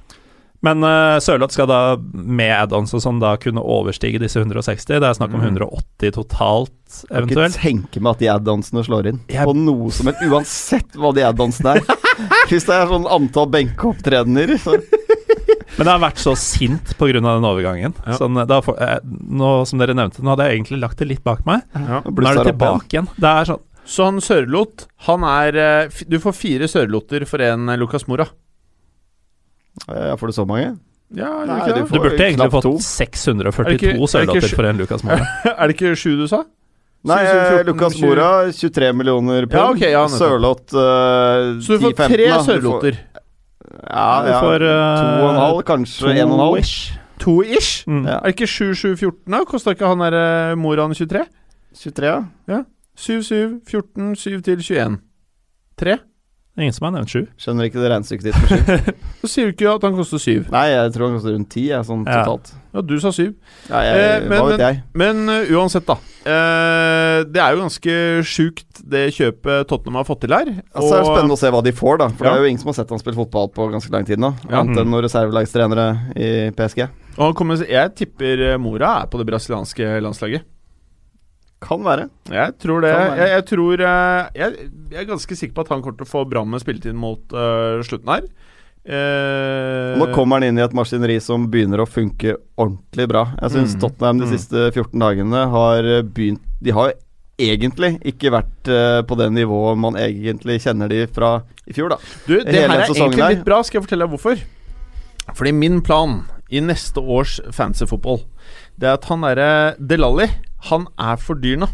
Men 0.61 0.83
uh, 0.83 1.19
Sørloth 1.23 1.53
skal 1.55 1.69
da, 1.71 1.97
med 2.13 2.51
add-ons 2.51 2.91
og 2.97 3.03
sånn, 3.05 3.21
da 3.23 3.37
kunne 3.39 3.63
overstige 3.63 4.19
disse 4.19 4.41
160. 4.41 4.99
Det 4.99 5.07
er 5.07 5.15
snakk 5.15 5.35
om 5.35 5.41
Mm. 5.41 5.55
180 5.59 6.11
totalt, 6.17 6.73
Jeg 6.89 7.09
kan 7.09 7.29
ikke 7.29 7.37
eventuelt. 7.37 7.59
tenke 7.63 8.01
meg 8.03 8.11
at 8.11 8.19
de 8.19 8.27
add-onsene 8.33 8.83
slår 8.87 9.07
inn. 9.13 9.21
Jeg- 9.29 9.47
På 9.47 9.55
noe 9.55 9.91
som 9.93 10.07
helst, 10.07 10.23
uansett 10.27 10.91
hva 10.99 11.13
de 11.15 11.23
add-onsene 11.23 11.77
er. 11.77 11.81
Hvis 12.51 12.67
det 12.67 12.75
er 12.75 12.87
sånn 12.91 13.07
antall 13.07 13.47
benkeopptredener, 13.47 14.57
så 14.59 14.83
Men 15.79 15.87
det 15.87 15.93
har 15.95 16.03
vært 16.03 16.19
så 16.23 16.35
sint 16.39 16.95
pga. 16.99 17.13
den 17.21 17.47
overgangen. 17.47 17.95
Ja. 18.07 18.19
Sånn, 18.19 18.35
da 18.51 18.61
får, 18.65 18.81
eh, 18.83 18.99
nå, 19.05 19.53
som 19.67 19.79
dere 19.79 19.95
nevnte, 19.95 20.23
nå 20.23 20.35
hadde 20.35 20.49
jeg 20.49 20.59
egentlig 20.59 20.81
lagt 20.83 20.99
det 20.99 21.09
litt 21.09 21.25
bak 21.25 21.45
meg. 21.47 21.63
Ja. 21.75 22.03
Nå 22.05 22.29
er 22.29 22.41
det 22.43 22.53
tilbake 22.53 22.89
igjen. 22.99 23.09
Det 23.17 23.33
er 23.33 23.45
sånn 23.53 23.65
Så 23.89 24.05
han 24.05 24.19
Sørlot, 24.21 24.87
han 25.07 25.23
er 25.25 25.57
eh, 25.57 26.03
Du 26.11 26.19
får 26.21 26.35
fire 26.37 26.67
Sørloter 26.69 27.25
for 27.27 27.41
en 27.41 27.71
Lukas 27.79 27.99
Lucas 27.99 28.09
Mora. 28.09 28.27
Ja, 29.87 30.17
får 30.17 30.27
du 30.27 30.33
så 30.33 30.45
mange? 30.47 30.77
Ja, 31.15 31.45
Nei, 31.47 31.63
de 31.69 31.75
det? 31.75 31.89
Du 31.89 31.99
burde 32.03 32.19
egentlig 32.21 32.51
fått 32.53 32.83
642 32.85 33.65
Er 33.65 33.65
det 33.65 33.81
ikke- 33.81 33.89
er 33.89 33.93
det 33.95 33.99
ikke 33.99 34.09
sørlatter 34.13 34.49
sju- 34.49 34.57
for 34.57 34.65
en 34.67 34.77
Lucas 34.77 35.05
Mora. 35.05 35.27
er 35.59 35.67
det 35.69 35.77
ikke 35.77 35.97
sju 35.97 36.17
du 36.19 36.27
sa? 36.29 36.45
Nei, 37.07 37.23
7, 37.25 37.63
14, 37.63 37.67
Lucas 37.67 38.01
Mora 38.03 38.29
23 38.53 38.93
millioner 38.93 39.47
pund. 39.47 39.53
Ja, 39.55 39.71
okay, 39.71 39.91
ja. 39.95 40.03
Sørloth 40.11 40.75
uh, 40.75 41.61
Så 41.63 41.79
du 41.79 41.87
får 41.87 41.95
tre 42.11 42.27
sørlotter. 42.45 42.99
Ja, 43.85 44.27
ja. 44.27 44.41
får, 44.43 44.65
uh, 44.65 44.71
to 44.99 45.25
og 45.25 45.31
en 45.31 45.41
halv, 45.43 45.63
kanskje 45.69 46.15
en 46.15 46.33
og 46.33 46.35
en 46.35 46.43
halv. 46.43 46.57
To-ish. 46.57 46.99
To 47.23 47.43
ish? 47.43 47.85
Mm. 47.89 48.05
Ja. 48.07 48.19
Er 48.19 48.31
det 48.31 48.35
ikke 48.37 48.47
7, 48.47 48.75
7, 48.75 48.97
14 48.97 49.35
da? 49.35 49.45
Kosta 49.47 49.75
ikke 49.75 49.87
han 49.91 50.03
derre 50.03 50.57
Moran 50.59 50.95
23? 50.95 51.25
23, 51.79 52.15
ja. 52.49 52.63
7, 52.97 53.23
7, 53.23 53.61
14, 53.69 54.17
7 54.17 54.43
til 54.43 54.59
21. 54.59 54.99
3? 55.79 55.99
Ingen 56.59 56.73
som 56.75 56.89
har 56.89 56.93
nevnt 56.97 57.13
sju. 57.13 57.21
Skjønner 57.39 57.69
ikke 57.69 57.79
det 57.79 57.91
regnestykket 57.93 58.25
ditt. 58.27 58.39
med 58.39 58.49
sju. 58.51 58.95
Så 59.23 59.29
sier 59.31 59.47
du 59.47 59.53
ikke 59.55 59.71
at 59.77 59.85
han 59.87 59.95
koster 59.95 60.19
7. 60.19 60.49
Nei, 60.51 60.65
jeg 60.73 60.93
tror 60.95 61.05
han 61.09 61.15
koster 61.19 61.35
rundt 61.37 61.49
10, 61.55 61.67
jeg, 61.71 61.87
sånn 61.87 62.03
Ja. 62.09 62.17
totalt. 62.27 62.51
Ja, 62.75 62.83
du 62.83 62.95
sa 63.03 63.13
7. 63.15 63.23
Ja, 63.71 63.81
jeg, 63.87 63.95
Eh, 63.99 64.29
men- 64.29 64.41
hva 64.43 64.49
vet 64.51 64.63
jeg. 64.65 64.81
Men 64.99 65.23
uh, 65.31 65.53
uansett, 65.59 65.87
da. 65.87 65.97
Uh, 66.27 67.23
det 67.31 67.41
er 67.41 67.55
jo 67.55 67.63
ganske 67.63 67.95
sjukt 68.27 68.83
det 68.89 69.05
kjøpet 69.17 69.69
Tottenham 69.71 70.01
har 70.03 70.05
fått 70.11 70.21
til 70.27 70.35
her. 70.35 70.51
Altså, 70.75 70.91
det 70.93 70.99
er 71.01 71.09
spennende 71.09 71.37
å 71.39 71.41
se 71.41 71.51
hva 71.55 71.63
de 71.65 71.73
får, 71.79 71.99
da. 72.03 72.09
For 72.11 72.27
Ja. 72.27 72.33
det 72.35 72.37
er 72.39 72.43
jo 72.45 72.51
ingen 72.51 72.61
som 72.63 72.73
har 72.73 72.79
sett 72.81 72.91
han 72.91 72.99
spille 73.03 73.19
fotball 73.23 73.49
på 73.55 73.71
ganske 73.73 73.95
lang 73.95 74.05
tid 74.11 74.19
nå. 74.23 74.35
Ja. 74.51 74.61
Annet 74.61 74.83
enn 74.83 74.91
noen 74.93 75.07
reservelagstrenere 75.07 75.89
i 76.19 76.31
PSG. 76.59 76.89
og 77.19 77.25
han 77.31 77.35
kommer, 77.35 77.63
jeg 77.67 77.95
tipper 77.99 78.45
eh, 78.53 78.59
Mora 78.59 79.03
er 79.03 79.07
på 79.11 79.19
det 79.23 79.27
brasilianske 79.31 80.01
landslaget. 80.05 80.43
Kan 81.65 81.83
være. 81.83 82.05
Jeg 82.31 82.53
tror 82.63 82.85
det. 82.85 82.93
Jeg, 82.95 83.29
jeg 83.33 83.45
tror 83.51 83.81
eh, 83.83 84.29
jeg, 84.39 84.69
jeg 84.93 85.01
er 85.03 85.09
ganske 85.09 85.37
sikker 85.41 85.57
på 85.57 85.65
at 85.67 85.73
han 85.75 85.81
kommer 85.83 85.99
til 85.99 86.07
å 86.07 86.13
få 86.13 86.23
bra 86.31 86.45
med 86.47 86.63
spilletid 86.63 86.95
mot 86.95 87.35
uh, 87.35 87.81
slutten 87.87 88.13
her. 88.15 88.29
Uh, 88.89 89.99
nå 90.01 90.07
kommer 90.15 90.39
han 90.39 90.47
inn 90.49 90.61
i 90.61 90.63
et 90.65 90.77
maskineri 90.77 91.19
som 91.21 91.49
begynner 91.51 91.83
å 91.83 91.89
funke 91.89 92.37
ordentlig 92.57 93.09
bra. 93.11 93.25
Jeg 93.43 93.57
syns 93.57 93.75
Mm. 93.77 93.81
Tottenham 93.83 94.19
de 94.23 94.27
Mm. 94.29 94.33
siste 94.39 94.63
14 94.73 94.99
dagene 95.03 95.43
har 95.51 95.83
begynt 96.07 96.41
De 96.63 96.71
har 96.73 96.93
egentlig 97.39 97.99
ikke 98.03 98.33
vært 98.35 98.67
uh, 98.73 99.03
på 99.07 99.15
det 99.19 99.29
nivået 99.35 99.79
man 99.79 99.95
egentlig 99.95 100.61
kjenner 100.65 100.89
de 100.91 101.05
fra 101.07 101.43
i 101.69 101.73
fjor, 101.77 101.91
da. 101.91 101.99
Du, 102.27 102.39
det 102.39 102.47
Hele 102.55 102.69
her 102.73 102.81
er 102.81 102.89
egentlig 102.89 103.23
her. 103.23 103.35
litt 103.37 103.45
bra. 103.47 103.61
Skal 103.63 103.79
jeg 103.81 103.87
fortelle 103.87 104.07
deg 104.09 104.15
hvorfor? 104.17 104.41
Fordi 105.37 105.53
min 105.53 105.83
plan 105.83 106.23
i 106.51 106.61
neste 106.65 106.99
års 106.99 107.37
fantasyfotball, 107.53 108.23
det 108.81 108.89
er 108.89 108.95
at 108.97 109.05
han 109.11 109.21
derre 109.21 109.51
Delali, 109.79 110.31
han 110.71 110.89
er 110.99 111.21
for 111.23 111.39
dyr 111.39 111.61
nå. 111.63 111.69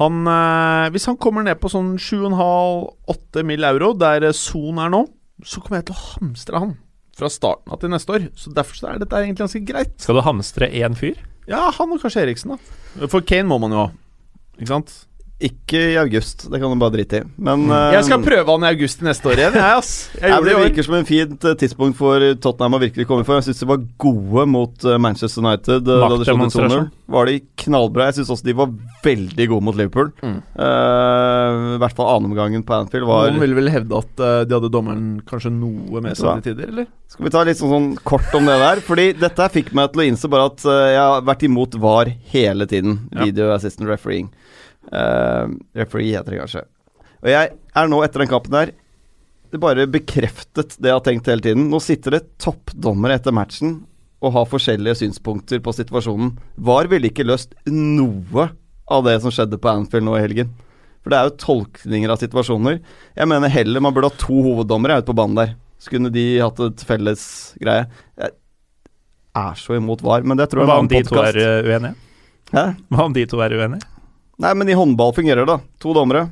Han 0.00 0.26
eh, 0.28 0.88
Hvis 0.92 1.06
han 1.08 1.16
kommer 1.16 1.46
ned 1.46 1.56
på 1.60 1.70
sånn 1.72 1.94
7,5-8 1.96 3.44
mill. 3.48 3.64
euro, 3.64 3.92
der 3.96 4.28
eh, 4.28 4.34
Son 4.36 4.80
er 4.82 4.90
nå, 4.92 5.06
så 5.44 5.62
kommer 5.62 5.80
jeg 5.80 5.88
til 5.90 5.96
å 5.96 6.04
hamstre 6.16 6.60
han 6.60 6.74
fra 7.16 7.30
starten 7.32 7.72
av 7.72 7.80
til 7.80 7.88
neste 7.92 8.12
år. 8.12 8.26
Så 8.36 8.52
derfor 8.52 8.76
så 8.76 8.90
er 8.90 8.98
dette 9.00 9.16
egentlig 9.16 9.46
ganske 9.46 9.62
greit. 9.64 9.94
Skal 10.02 10.18
du 10.18 10.24
hamstre 10.26 10.68
én 10.68 10.96
fyr? 10.98 11.16
Ja, 11.48 11.70
han 11.72 11.94
og 11.94 12.02
kanskje 12.02 12.26
Eriksen, 12.26 12.52
da. 12.56 13.06
For 13.08 13.24
Kane 13.24 13.48
må 13.48 13.56
man 13.62 13.72
jo 13.72 13.84
ha. 13.86 13.88
Ikke 14.58 14.68
sant? 14.74 14.92
Ikke 15.36 15.80
i 15.92 15.96
august, 16.00 16.46
det 16.48 16.56
kan 16.62 16.70
du 16.72 16.80
bare 16.80 16.94
drite 16.94 17.18
i. 17.20 17.24
Men 17.44 17.66
uh, 17.68 17.90
Jeg 17.92 18.06
skal 18.06 18.22
prøve 18.24 18.54
han 18.54 18.62
i 18.64 18.70
august 18.70 19.02
neste 19.04 19.28
år 19.28 19.42
igjen, 19.42 19.58
jeg, 19.58 19.80
ass. 19.82 19.90
Jeg 20.16 20.30
jeg, 20.32 20.44
det 20.46 20.54
virker 20.62 20.86
som 20.86 20.94
en 20.96 21.08
fint 21.08 21.44
eh, 21.44 21.56
tidspunkt 21.60 21.98
for 21.98 22.24
Tottenham 22.40 22.78
å 22.78 22.80
virkelig 22.80 23.04
komme 23.10 23.26
for. 23.28 23.36
Jeg 23.36 23.50
syns 23.50 23.60
de 23.60 23.68
var 23.68 23.82
gode 24.00 24.46
mot 24.48 24.86
eh, 24.88 24.96
Manchester 24.96 25.44
United. 25.44 25.90
Maktdemonstrasjon. 25.92 26.88
Var 27.12 27.28
de 27.28 27.34
knallbra. 27.66 28.06
Jeg 28.08 28.22
syns 28.22 28.32
også 28.32 28.48
de 28.48 28.54
var 28.62 28.72
veldig 29.04 29.48
gode 29.52 29.68
mot 29.68 29.76
Liverpool. 29.76 30.08
Mm. 30.24 30.40
Uh, 30.56 31.76
I 31.76 31.82
hvert 31.84 32.00
fall 32.00 32.10
annenomgangen 32.14 32.64
på 32.64 32.78
Anfield 32.78 33.04
var 33.12 33.28
Noen 33.28 33.44
ville 33.44 33.60
vel 33.60 33.70
hevde 33.76 34.00
at 34.00 34.24
uh, 34.24 34.40
de 34.48 34.56
hadde 34.56 34.72
dommeren 34.72 35.20
kanskje 35.28 35.52
noe 35.52 36.00
med 36.00 36.16
seg 36.16 36.40
til 36.40 36.56
tider, 36.56 36.72
eller? 36.72 36.88
Skal 37.12 37.28
vi 37.28 37.36
ta 37.36 37.44
litt 37.44 37.60
sånn, 37.60 37.76
sånn 37.76 37.92
kort 38.08 38.32
om 38.40 38.48
det 38.48 38.56
der? 38.64 38.80
Fordi 38.88 39.10
dette 39.20 39.52
fikk 39.52 39.74
meg 39.76 39.92
til 39.92 40.00
å 40.00 40.08
innse 40.08 40.32
bare 40.32 40.48
at 40.48 40.64
jeg 40.64 40.98
har 40.98 41.28
vært 41.28 41.44
imot 41.44 41.76
VAR 41.84 42.08
hele 42.32 42.64
tiden. 42.72 43.02
Ja. 43.12 43.28
Video 43.28 43.52
assistant 43.52 43.92
refereeing. 43.92 44.32
Eh, 44.92 45.44
referee 45.80 46.14
heter 46.14 46.34
det 46.34 46.40
kanskje. 46.44 46.64
Og 47.24 47.30
jeg 47.32 47.52
er 47.52 47.88
nå, 47.90 48.02
etter 48.04 48.22
den 48.22 48.30
kampen 48.30 48.54
der 48.54 48.74
Det 49.50 49.58
bare 49.62 49.86
bekreftet 49.90 50.76
det 50.82 50.90
jeg 50.90 50.96
har 50.96 51.04
tenkt 51.06 51.28
hele 51.30 51.42
tiden. 51.42 51.68
Nå 51.70 51.78
sitter 51.82 52.16
det 52.16 52.24
toppdommere 52.42 53.16
etter 53.18 53.34
matchen 53.34 53.78
og 54.24 54.32
har 54.34 54.48
forskjellige 54.50 54.98
synspunkter 55.02 55.60
på 55.62 55.74
situasjonen. 55.76 56.32
VAR 56.56 56.88
ville 56.90 57.10
ikke 57.12 57.26
løst 57.26 57.52
noe 57.70 58.48
av 58.90 59.04
det 59.06 59.20
som 59.22 59.30
skjedde 59.34 59.60
på 59.62 59.70
Anfield 59.70 60.06
nå 60.08 60.16
i 60.18 60.22
helgen. 60.24 60.50
For 61.04 61.12
det 61.12 61.18
er 61.20 61.28
jo 61.28 61.36
tolkninger 61.44 62.10
av 62.10 62.18
situasjoner. 62.18 62.80
Jeg 63.14 63.30
mener 63.30 63.52
heller 63.54 63.84
man 63.84 63.94
burde 63.94 64.10
ha 64.10 64.18
to 64.18 64.40
hoveddommere 64.48 64.98
ute 64.98 65.10
på 65.12 65.18
banen 65.20 65.38
der. 65.38 65.54
Så 65.78 65.92
kunne 65.92 66.10
de 66.10 66.24
hatt 66.42 66.58
et 66.64 66.82
felles 66.88 67.22
greie. 67.62 67.84
Jeg 68.18 68.34
er 69.36 69.60
så 69.60 69.76
imot 69.78 70.02
VAR, 70.02 70.26
men 70.26 70.40
det 70.40 70.48
tror 70.50 70.64
jeg 70.64 70.72
Hva 70.72 70.80
om 70.82 70.90
de 70.90 71.02
to 71.06 71.20
er 71.22 71.38
eh, 71.38 71.68
uenige? 71.68 71.94
Hæ? 72.50 72.64
Hva 72.90 73.06
om 73.06 73.14
de 73.14 73.26
to 73.30 73.44
er 73.44 73.54
uenige? 73.54 73.95
Nei, 74.38 74.52
men 74.54 74.68
i 74.68 74.76
håndball 74.76 75.14
fungerer 75.16 75.46
det. 75.48 75.58
To 75.80 75.94
dommere. 75.96 76.26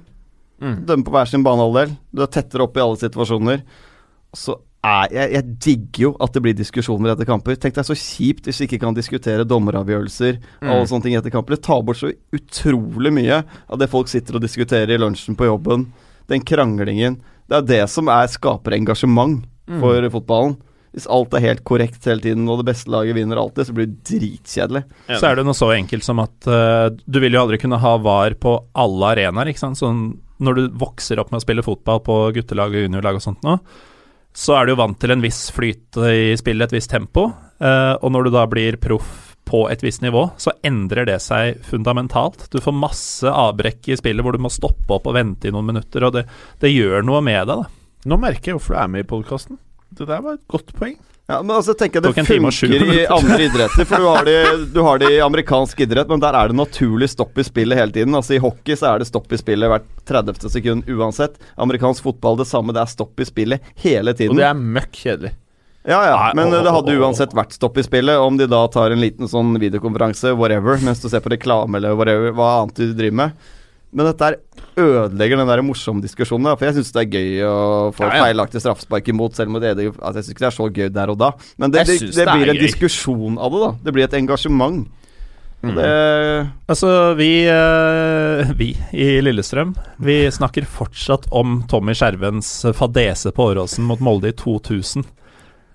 Mm. 0.60 0.84
Dømmer 0.86 1.04
på 1.06 1.12
hver 1.14 1.28
sin 1.30 1.44
banehalvdel. 1.44 1.96
Du 2.14 2.22
er 2.22 2.30
tettere 2.32 2.66
opp 2.66 2.76
i 2.76 2.82
alle 2.84 3.00
situasjoner. 3.00 3.62
Så 4.36 4.58
er 4.84 5.08
jeg, 5.14 5.30
jeg 5.32 5.44
digger 5.64 6.02
jo 6.04 6.10
at 6.20 6.34
det 6.36 6.42
blir 6.44 6.56
diskusjoner 6.58 7.14
etter 7.14 7.24
kamper. 7.28 7.56
Tenk 7.56 7.78
deg 7.78 7.86
så 7.88 7.96
kjipt 7.96 8.44
hvis 8.50 8.60
vi 8.60 8.66
ikke 8.68 8.80
kan 8.82 8.96
diskutere 8.96 9.46
dommeravgjørelser 9.48 10.36
og 10.60 10.68
alle 10.68 10.82
Mm. 10.84 10.90
sånne 10.90 11.02
ting 11.06 11.16
etter 11.16 11.32
kamper. 11.32 11.56
Det 11.56 11.64
tar 11.64 11.80
bort 11.82 11.96
så 12.02 12.12
utrolig 12.36 13.12
mye 13.16 13.40
av 13.70 13.78
det 13.80 13.88
folk 13.88 14.08
sitter 14.12 14.36
og 14.36 14.44
diskuterer 14.44 14.92
i 14.92 15.00
lunsjen 15.00 15.36
på 15.40 15.48
jobben. 15.48 15.86
Den 16.28 16.44
kranglingen. 16.44 17.20
Det 17.48 17.56
er 17.56 17.66
det 17.72 17.82
som 17.90 18.08
er, 18.08 18.26
skaper 18.28 18.76
engasjement 18.76 19.44
Mm. 19.66 19.80
for 19.80 20.10
fotballen. 20.12 20.58
Hvis 20.94 21.08
alt 21.10 21.32
er 21.34 21.42
helt 21.42 21.64
korrekt 21.66 22.06
hele 22.06 22.22
tiden, 22.22 22.46
og 22.46 22.60
det 22.60 22.68
beste 22.68 22.92
laget 22.92 23.16
vinner 23.16 23.40
alltid, 23.40 23.66
så 23.66 23.74
blir 23.74 23.88
det 23.90 24.04
dritkjedelig. 24.06 24.84
Så 25.10 25.26
er 25.26 25.38
det 25.38 25.44
noe 25.46 25.58
så 25.58 25.72
enkelt 25.74 26.06
som 26.06 26.22
at 26.22 26.46
uh, 26.46 26.86
du 26.94 27.18
vil 27.22 27.34
jo 27.34 27.42
aldri 27.42 27.58
kunne 27.62 27.80
ha 27.82 27.96
VAR 27.98 28.36
på 28.38 28.52
alle 28.78 29.10
arenaer, 29.16 29.50
ikke 29.50 29.64
sant. 29.64 29.80
Sånn 29.80 30.04
når 30.44 30.58
du 30.58 30.62
vokser 30.78 31.18
opp 31.22 31.32
med 31.32 31.40
å 31.40 31.44
spille 31.44 31.64
fotball 31.66 32.00
på 32.04 32.20
guttelag 32.36 32.74
og 32.74 32.86
juniorlag 32.86 33.18
og 33.18 33.24
sånt 33.24 33.44
nå, 33.46 33.58
så 34.34 34.56
er 34.58 34.66
du 34.66 34.74
jo 34.74 34.80
vant 34.80 34.98
til 34.98 35.14
en 35.14 35.22
viss 35.22 35.44
flyt 35.54 35.98
i 36.10 36.32
spillet, 36.38 36.66
et 36.66 36.78
visst 36.78 36.90
tempo. 36.90 37.28
Uh, 37.62 37.94
og 38.00 38.10
når 38.14 38.26
du 38.26 38.34
da 38.34 38.46
blir 38.50 38.78
proff 38.82 39.34
på 39.44 39.66
et 39.70 39.82
visst 39.84 40.02
nivå, 40.02 40.24
så 40.40 40.54
endrer 40.64 41.06
det 41.10 41.18
seg 41.22 41.60
fundamentalt. 41.66 42.46
Du 42.50 42.60
får 42.62 42.74
masse 42.74 43.30
avbrekk 43.30 43.90
i 43.90 43.98
spillet 44.00 44.24
hvor 44.24 44.34
du 44.34 44.42
må 44.42 44.50
stoppe 44.52 44.96
opp 44.96 45.06
og 45.10 45.18
vente 45.18 45.50
i 45.50 45.54
noen 45.54 45.68
minutter, 45.74 46.06
og 46.06 46.16
det, 46.16 46.24
det 46.62 46.72
gjør 46.72 47.04
noe 47.06 47.20
med 47.24 47.44
deg, 47.50 47.62
da. 47.66 48.08
Nå 48.10 48.18
merker 48.20 48.50
jeg 48.50 48.58
hvorfor 48.58 48.76
du 48.76 48.80
er 48.82 48.90
med 48.94 49.04
i 49.04 49.08
podkasten. 49.08 49.58
Det 49.94 50.06
der 50.08 50.22
var 50.24 50.38
et 50.38 50.46
godt 50.50 50.72
poeng. 50.76 50.96
Ja, 51.24 51.38
men 51.40 51.54
altså 51.56 51.72
tenker 51.72 52.02
jeg 52.02 52.12
Det 52.12 52.24
funker 52.26 52.90
i 52.92 53.04
andre 53.08 53.38
idretter. 53.46 53.86
For 53.88 54.02
du 54.02 54.08
har, 54.10 54.26
det, 54.28 54.40
du 54.74 54.80
har 54.84 54.98
det 55.00 55.08
i 55.14 55.22
amerikansk 55.24 55.78
idrett, 55.86 56.10
men 56.10 56.20
der 56.20 56.36
er 56.36 56.50
det 56.52 56.58
naturlig 56.58 57.08
stopp 57.08 57.38
i 57.40 57.46
spillet 57.46 57.80
hele 57.80 57.94
tiden. 57.94 58.16
Altså 58.18 58.36
I 58.36 58.42
hockey 58.44 58.76
så 58.76 58.90
er 58.90 59.00
det 59.00 59.08
stopp 59.08 59.32
i 59.32 59.38
spillet 59.40 59.72
hvert 59.72 59.86
30. 60.10 60.50
sekund 60.52 60.90
uansett. 60.92 61.38
Amerikansk 61.56 62.04
fotball 62.04 62.36
det 62.42 62.48
samme, 62.50 62.76
det 62.76 62.82
er 62.84 62.92
stopp 62.92 63.24
i 63.24 63.28
spillet 63.28 63.72
hele 63.86 64.12
tiden. 64.12 64.36
Og 64.36 64.42
det 64.42 64.50
er 64.50 64.60
møkk 64.60 65.00
kjedelig. 65.00 65.32
Ja 65.84 66.00
ja, 66.08 66.18
men 66.36 66.48
det 66.52 66.64
hadde 66.72 66.92
uansett 66.96 67.32
vært 67.36 67.56
stopp 67.56 67.76
i 67.80 67.84
spillet. 67.84 68.20
Om 68.20 68.36
de 68.40 68.48
da 68.48 68.62
tar 68.72 68.92
en 68.92 69.00
liten 69.00 69.28
sånn 69.28 69.56
videokonferanse, 69.60 70.32
whatever, 70.36 70.80
mens 70.84 71.00
du 71.00 71.10
ser 71.12 71.24
på 71.24 71.32
reklame 71.32 71.80
eller 71.80 71.96
whatever, 71.96 72.36
hva 72.36 72.50
annet 72.62 72.80
du 72.80 72.92
driver 72.96 73.18
med. 73.24 73.50
Men 73.94 74.06
dette 74.10 74.26
her 74.26 74.36
ødelegger 74.76 75.38
den 75.38 75.46
der 75.52 75.62
morsomme 75.62 76.02
diskusjonen. 76.02 76.50
For 76.58 76.66
jeg 76.66 76.74
syns 76.80 76.90
det 76.92 77.02
er 77.04 77.12
gøy 77.14 77.44
å 77.46 77.92
få 77.94 78.08
Ja, 78.08 78.16
ja. 78.16 78.24
feilaktig 78.24 78.60
straffespark 78.64 79.08
imot, 79.12 79.36
selv 79.38 79.54
om 79.54 79.60
det, 79.62 79.70
er- 79.70 79.92
altså, 79.94 80.16
jeg 80.18 80.24
syns 80.24 80.34
ikke 80.34 80.44
det 80.44 80.50
er 80.50 80.56
så 80.58 80.66
gøy 80.74 80.88
der 80.92 81.10
og 81.14 81.18
da. 81.18 81.30
Men 81.58 81.70
det, 81.70 81.86
det, 81.86 81.98
det, 82.00 82.10
det 82.16 82.26
blir 82.26 82.50
en 82.50 82.56
gøy. 82.58 82.64
diskusjon 82.66 83.38
av 83.38 83.52
det, 83.54 83.60
da. 83.64 83.70
Det 83.86 83.94
blir 83.94 84.04
et 84.08 84.16
engasjement. 84.18 84.84
Mm. 85.64 85.74
Det 85.78 86.50
Altså, 86.68 86.90
vi, 87.16 87.28
eh, 87.48 88.50
vi 88.58 88.66
i 88.92 89.06
Lillestrøm 89.24 89.70
Vi 90.04 90.16
snakker 90.30 90.66
fortsatt 90.68 91.24
om 91.32 91.62
Tommy 91.70 91.94
Skjervens 91.96 92.50
fadese 92.76 93.32
på 93.32 93.46
Åråsen 93.54 93.86
mot 93.88 93.98
Molde 94.04 94.28
i 94.28 94.32
2000. 94.36 95.06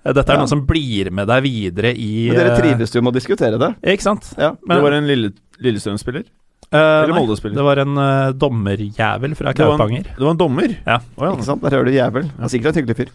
Eh, 0.04 0.12
Dette 0.12 0.30
er 0.30 0.34
Ja. 0.36 0.44
noe 0.44 0.46
som 0.48 0.62
blir 0.64 1.10
med 1.10 1.26
deg 1.26 1.42
videre 1.42 1.90
i 1.96 2.28
Men 2.28 2.36
dere 2.38 2.52
eh, 2.54 2.60
trives 2.60 2.94
jo 2.94 3.02
med 3.02 3.12
å 3.12 3.18
diskutere 3.18 3.58
det. 3.58 3.74
Ikke 3.82 4.02
sant? 4.06 4.30
Ja. 4.38 4.52
Men- 4.64 4.78
du 4.78 4.82
var 4.84 4.92
en 4.92 5.06
Lille, 5.08 5.32
Lillestrøm-spiller? 5.60 6.22
Eh, 6.70 7.02
Eller 7.04 7.16
Molde-spiller? 7.16 7.56
Det 7.58 7.64
var 7.66 7.80
en 7.82 7.96
uh, 7.98 8.30
dommerjævel 8.38 9.32
fra 9.38 9.50
Det 9.54 9.58
Kaupanger. 9.64 10.04
Det 10.14 10.22
var 10.22 10.36
en 10.36 10.38
dommer? 10.38 10.76
Ja. 10.86 11.00
Oh, 11.16 11.24
ja. 11.26 11.32
Ikke 11.34 11.48
sant? 11.48 11.64
Der 11.64 11.74
hører 11.74 11.88
du 11.90 11.96
jævel. 11.96 12.28
Han 12.36 12.46
er 12.46 12.52
sikkert 12.52 12.76
en 12.76 12.82
hyggelig 12.84 12.96
fyr. 13.00 13.10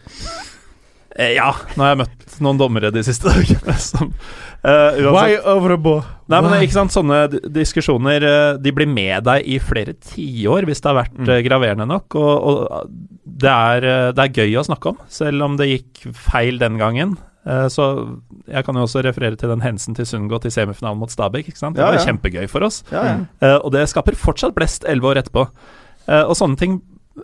Eh, 1.15 1.32
ja, 1.38 1.48
nå 1.77 1.86
har 1.86 1.94
jeg 1.94 1.99
møtt 2.02 2.34
noen 2.44 2.57
dommere 2.60 2.90
de 2.91 2.99
siste 3.07 3.30
dagene 3.32 3.76
som 3.80 4.10
over 4.65 5.19
a 5.22 5.53
overboard? 5.53 6.10
Nei, 6.27 6.41
men 6.44 6.56
ikke 6.65 6.76
sant, 6.76 6.91
sånne 6.91 7.19
diskusjoner 7.53 8.23
De 8.60 8.72
blir 8.76 8.90
med 8.90 9.23
deg 9.27 9.45
i 9.48 9.60
flere 9.64 9.94
tiår 9.94 10.65
hvis 10.68 10.82
det 10.84 10.90
har 10.91 10.98
vært 11.03 11.15
Mm. 11.15 11.30
graverende 11.48 11.86
nok. 11.88 12.18
Og, 12.19 12.34
og 12.49 12.90
det, 13.23 13.53
er, 13.53 13.88
det 14.18 14.26
er 14.26 14.36
gøy 14.44 14.57
å 14.60 14.65
snakke 14.68 14.91
om, 14.91 14.99
selv 15.07 15.45
om 15.48 15.56
det 15.61 15.69
gikk 15.72 16.10
feil 16.18 16.60
den 16.60 16.76
gangen. 16.82 17.15
Eh, 17.46 17.68
Så 17.70 17.86
jeg 18.50 18.66
kan 18.66 18.76
jo 18.76 18.86
også 18.88 19.04
referere 19.06 19.38
til 19.38 19.50
den 19.50 19.62
hensen 19.62 19.96
til 19.98 20.06
Sundgodt 20.10 20.46
i 20.46 20.54
semifinalen 20.54 21.00
mot 21.00 21.12
Stabæk. 21.14 21.48
ikke 21.52 21.62
sant? 21.62 21.76
Det 21.78 21.86
var 21.86 21.94
ja. 22.00 22.04
kjempegøy 22.06 22.48
for 22.50 22.66
oss. 22.66 22.84
Ja, 22.92 23.04
ja. 23.06 23.16
Eh, 23.42 23.58
og 23.62 23.72
det 23.76 23.88
skaper 23.92 24.18
fortsatt 24.18 24.56
blest 24.58 24.86
elleve 24.90 25.14
år 25.14 25.22
etterpå. 25.24 25.48
Eh, 26.08 26.24
og 26.26 26.36
sånne 26.38 26.58
ting 26.58 26.82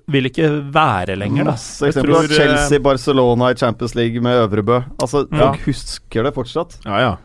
vil 0.08 0.30
ikke 0.30 0.48
være 0.72 1.18
lenger, 1.20 1.44
da. 1.50 1.52
Masse 1.58 1.90
eksempler. 1.90 2.28
tror, 2.30 2.36
Chelsea, 2.38 2.80
Barcelona 2.80 3.50
i 3.52 3.56
Champions 3.60 3.96
League 3.96 4.22
med 4.24 4.40
Øvrebø. 4.46 4.84
Altså, 5.02 5.26
Ja. 5.32 5.52
Folk 5.52 5.66
husker 5.68 6.24
det 6.24 6.34
fortsatt. 6.34 6.78
Ja, 6.86 7.00
ja. 7.00 7.16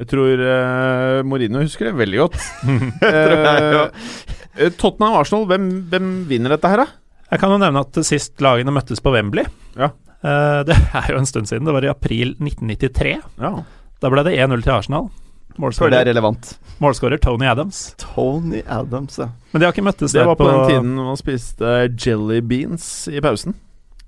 Jeg 0.00 0.06
tror 0.08 0.40
uh, 0.40 1.22
Mourinho 1.28 1.60
husker 1.60 1.90
det 1.90 1.96
veldig 1.98 2.18
godt. 2.22 2.38
jeg, 3.02 3.90
Eh, 4.58 4.70
Tottenham-Arsenal, 4.76 5.46
hvem, 5.46 5.66
hvem 5.90 6.08
vinner 6.28 6.50
dette 6.56 6.68
her, 6.68 6.82
da? 6.82 6.86
Jeg 7.30 7.38
kan 7.42 7.52
jo 7.54 7.58
nevne 7.62 7.82
at 7.86 7.98
sist 8.04 8.40
lagene 8.42 8.72
møttes 8.74 8.98
på 9.02 9.12
Wembley 9.14 9.44
Ja. 9.78 9.92
Eh, 10.24 10.60
Det 10.68 10.76
er 11.02 11.10
jo 11.14 11.18
en 11.20 11.26
stund 11.28 11.48
siden. 11.50 11.64
Det 11.68 11.74
var 11.76 11.84
i 11.86 11.92
april 11.92 12.34
1993. 12.38 13.16
Ja. 13.40 13.52
Da 14.00 14.10
ble 14.12 14.24
det 14.26 14.36
1-0 14.38 14.62
til 14.64 14.72
Arsenal. 14.76 15.10
Målskårer, 15.60 15.90
det 15.92 15.98
er 16.04 16.08
relevant. 16.12 16.52
målskårer 16.80 17.18
Tony 17.20 17.44
Adams. 17.50 17.80
Tony 18.00 18.62
Adams, 18.70 19.18
ja. 19.18 19.26
Men 19.50 19.60
de 19.60 19.66
har 19.66 19.74
ikke 19.74 19.84
møttes 19.84 20.14
Det 20.14 20.20
der 20.22 20.28
var 20.30 20.38
på 20.38 20.46
den 20.46 20.62
tiden 20.70 20.94
man 20.96 21.18
spiste 21.20 21.72
jelly 22.00 22.38
beans 22.40 22.86
i 23.10 23.20
pausen. 23.20 23.56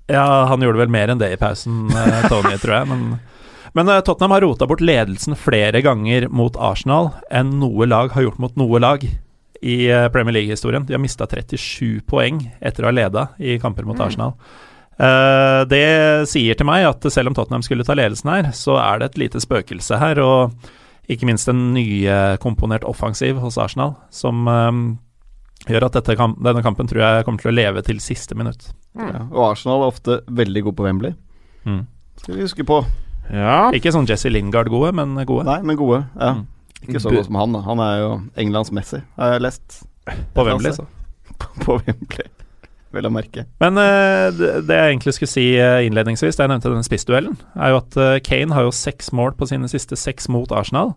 Ja, 0.09 0.45
han 0.49 0.63
gjorde 0.63 0.81
vel 0.81 0.89
mer 0.91 1.11
enn 1.13 1.19
det 1.21 1.29
i 1.35 1.37
pausen, 1.37 1.91
eh, 1.93 2.25
Tony, 2.31 2.55
tror 2.63 2.73
jeg. 2.79 2.89
Men, 2.89 3.03
men 3.77 3.91
eh, 3.91 4.01
Tottenham 4.07 4.33
har 4.33 4.45
rota 4.47 4.65
bort 4.71 4.81
ledelsen 4.81 5.37
flere 5.37 5.83
ganger 5.85 6.25
mot 6.33 6.57
Arsenal 6.57 7.11
enn 7.29 7.53
noe 7.61 7.85
lag 7.91 8.15
har 8.15 8.25
gjort 8.25 8.41
mot 8.41 8.57
noe 8.59 8.81
lag 8.81 9.05
i 9.63 9.77
Premier 10.11 10.33
League-historien. 10.39 10.87
De 10.87 10.95
har 10.95 10.99
mista 11.03 11.27
37 11.29 12.01
poeng 12.09 12.41
etter 12.59 12.83
å 12.83 12.89
ha 12.89 12.95
leda 12.97 13.27
i 13.39 13.59
kamper 13.61 13.85
mot 13.87 13.99
Arsenal. 14.03 14.33
Eh, 15.01 15.61
det 15.71 15.83
sier 16.29 16.57
til 16.57 16.67
meg 16.69 16.85
at 16.85 17.05
selv 17.13 17.31
om 17.31 17.37
Tottenham 17.37 17.63
skulle 17.65 17.85
ta 17.87 17.95
ledelsen 17.97 18.29
her, 18.29 18.51
så 18.55 18.77
er 18.81 19.01
det 19.01 19.11
et 19.11 19.21
lite 19.25 19.41
spøkelse 19.41 19.97
her, 20.01 20.21
og 20.21 20.53
ikke 21.11 21.27
minst 21.27 21.49
en 21.51 21.71
nykomponert 21.75 22.85
offensiv 22.87 23.41
hos 23.43 23.57
Arsenal, 23.59 23.95
som 24.13 24.47
eh, 24.47 24.81
gjør 25.73 25.87
at 25.89 25.97
dette 25.99 26.17
kamp, 26.19 26.39
denne 26.45 26.63
kampen 26.65 26.89
tror 26.89 27.03
jeg 27.03 27.27
kommer 27.27 27.43
til 27.43 27.53
å 27.53 27.57
leve 27.57 27.83
til 27.85 28.01
siste 28.03 28.37
minutt. 28.37 28.71
ja. 28.99 29.25
Og 29.31 29.51
Arsenal 29.53 29.83
er 29.83 29.93
ofte 29.95 30.19
veldig 30.29 30.67
god 30.69 30.77
på 30.77 30.87
Wembley. 30.87 31.15
Mm. 31.65 31.85
Skal 32.21 32.35
vi 32.37 32.45
huske 32.45 32.65
på. 32.67 32.83
Ja. 33.31 33.71
Ikke 33.73 33.93
sånn 33.95 34.07
Jesse 34.09 34.29
Lingard 34.29 34.69
gode, 34.71 34.91
men 34.95 35.15
gode. 35.25 35.47
Nei, 35.47 35.61
men 35.65 35.79
gode. 35.79 36.03
Ja. 36.19 36.35
Mm. 36.37 36.49
Ikke 36.83 36.99
så 36.99 37.13
god 37.13 37.23
som 37.25 37.37
han, 37.39 37.53
da. 37.55 37.61
Han 37.63 37.79
er 37.79 37.93
jo 38.01 38.09
Englands 38.43 38.73
Messi, 38.75 38.99
har 39.15 39.37
jeg 39.37 39.45
lest. 39.45 39.83
På 40.35 40.43
Wembley, 40.43 40.75
så. 40.75 40.85
På 41.63 41.79
Wembley. 41.79 42.27
Vel 42.93 43.07
å 43.09 43.13
merke. 43.13 43.47
Men 43.63 43.79
uh, 43.79 44.29
det, 44.37 44.51
det 44.67 44.77
jeg 44.77 44.91
egentlig 44.91 45.15
skulle 45.17 45.31
si 45.31 45.47
eh, 45.57 45.79
innledningsvis, 45.87 46.37
da 46.37 46.45
jeg 46.45 46.51
nevnte 46.51 46.69
denne 46.69 46.85
spissduellen, 46.85 47.39
er 47.57 47.73
jo 47.73 47.79
at 47.79 47.97
eh, 47.97 48.19
Kane 48.21 48.53
har 48.53 48.67
jo 48.67 48.75
seks 48.75 49.09
mål 49.17 49.33
på 49.39 49.47
sine 49.49 49.69
siste 49.71 49.97
seks 49.97 50.29
mot 50.29 50.53
Arsenal. 50.53 50.93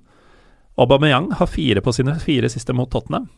Aubameyang 0.76 1.30
har 1.38 1.48
fire 1.48 1.80
på 1.80 1.94
sine 1.96 2.18
fire 2.20 2.50
siste 2.52 2.76
mot 2.76 2.90
Tottenham. 2.92 3.30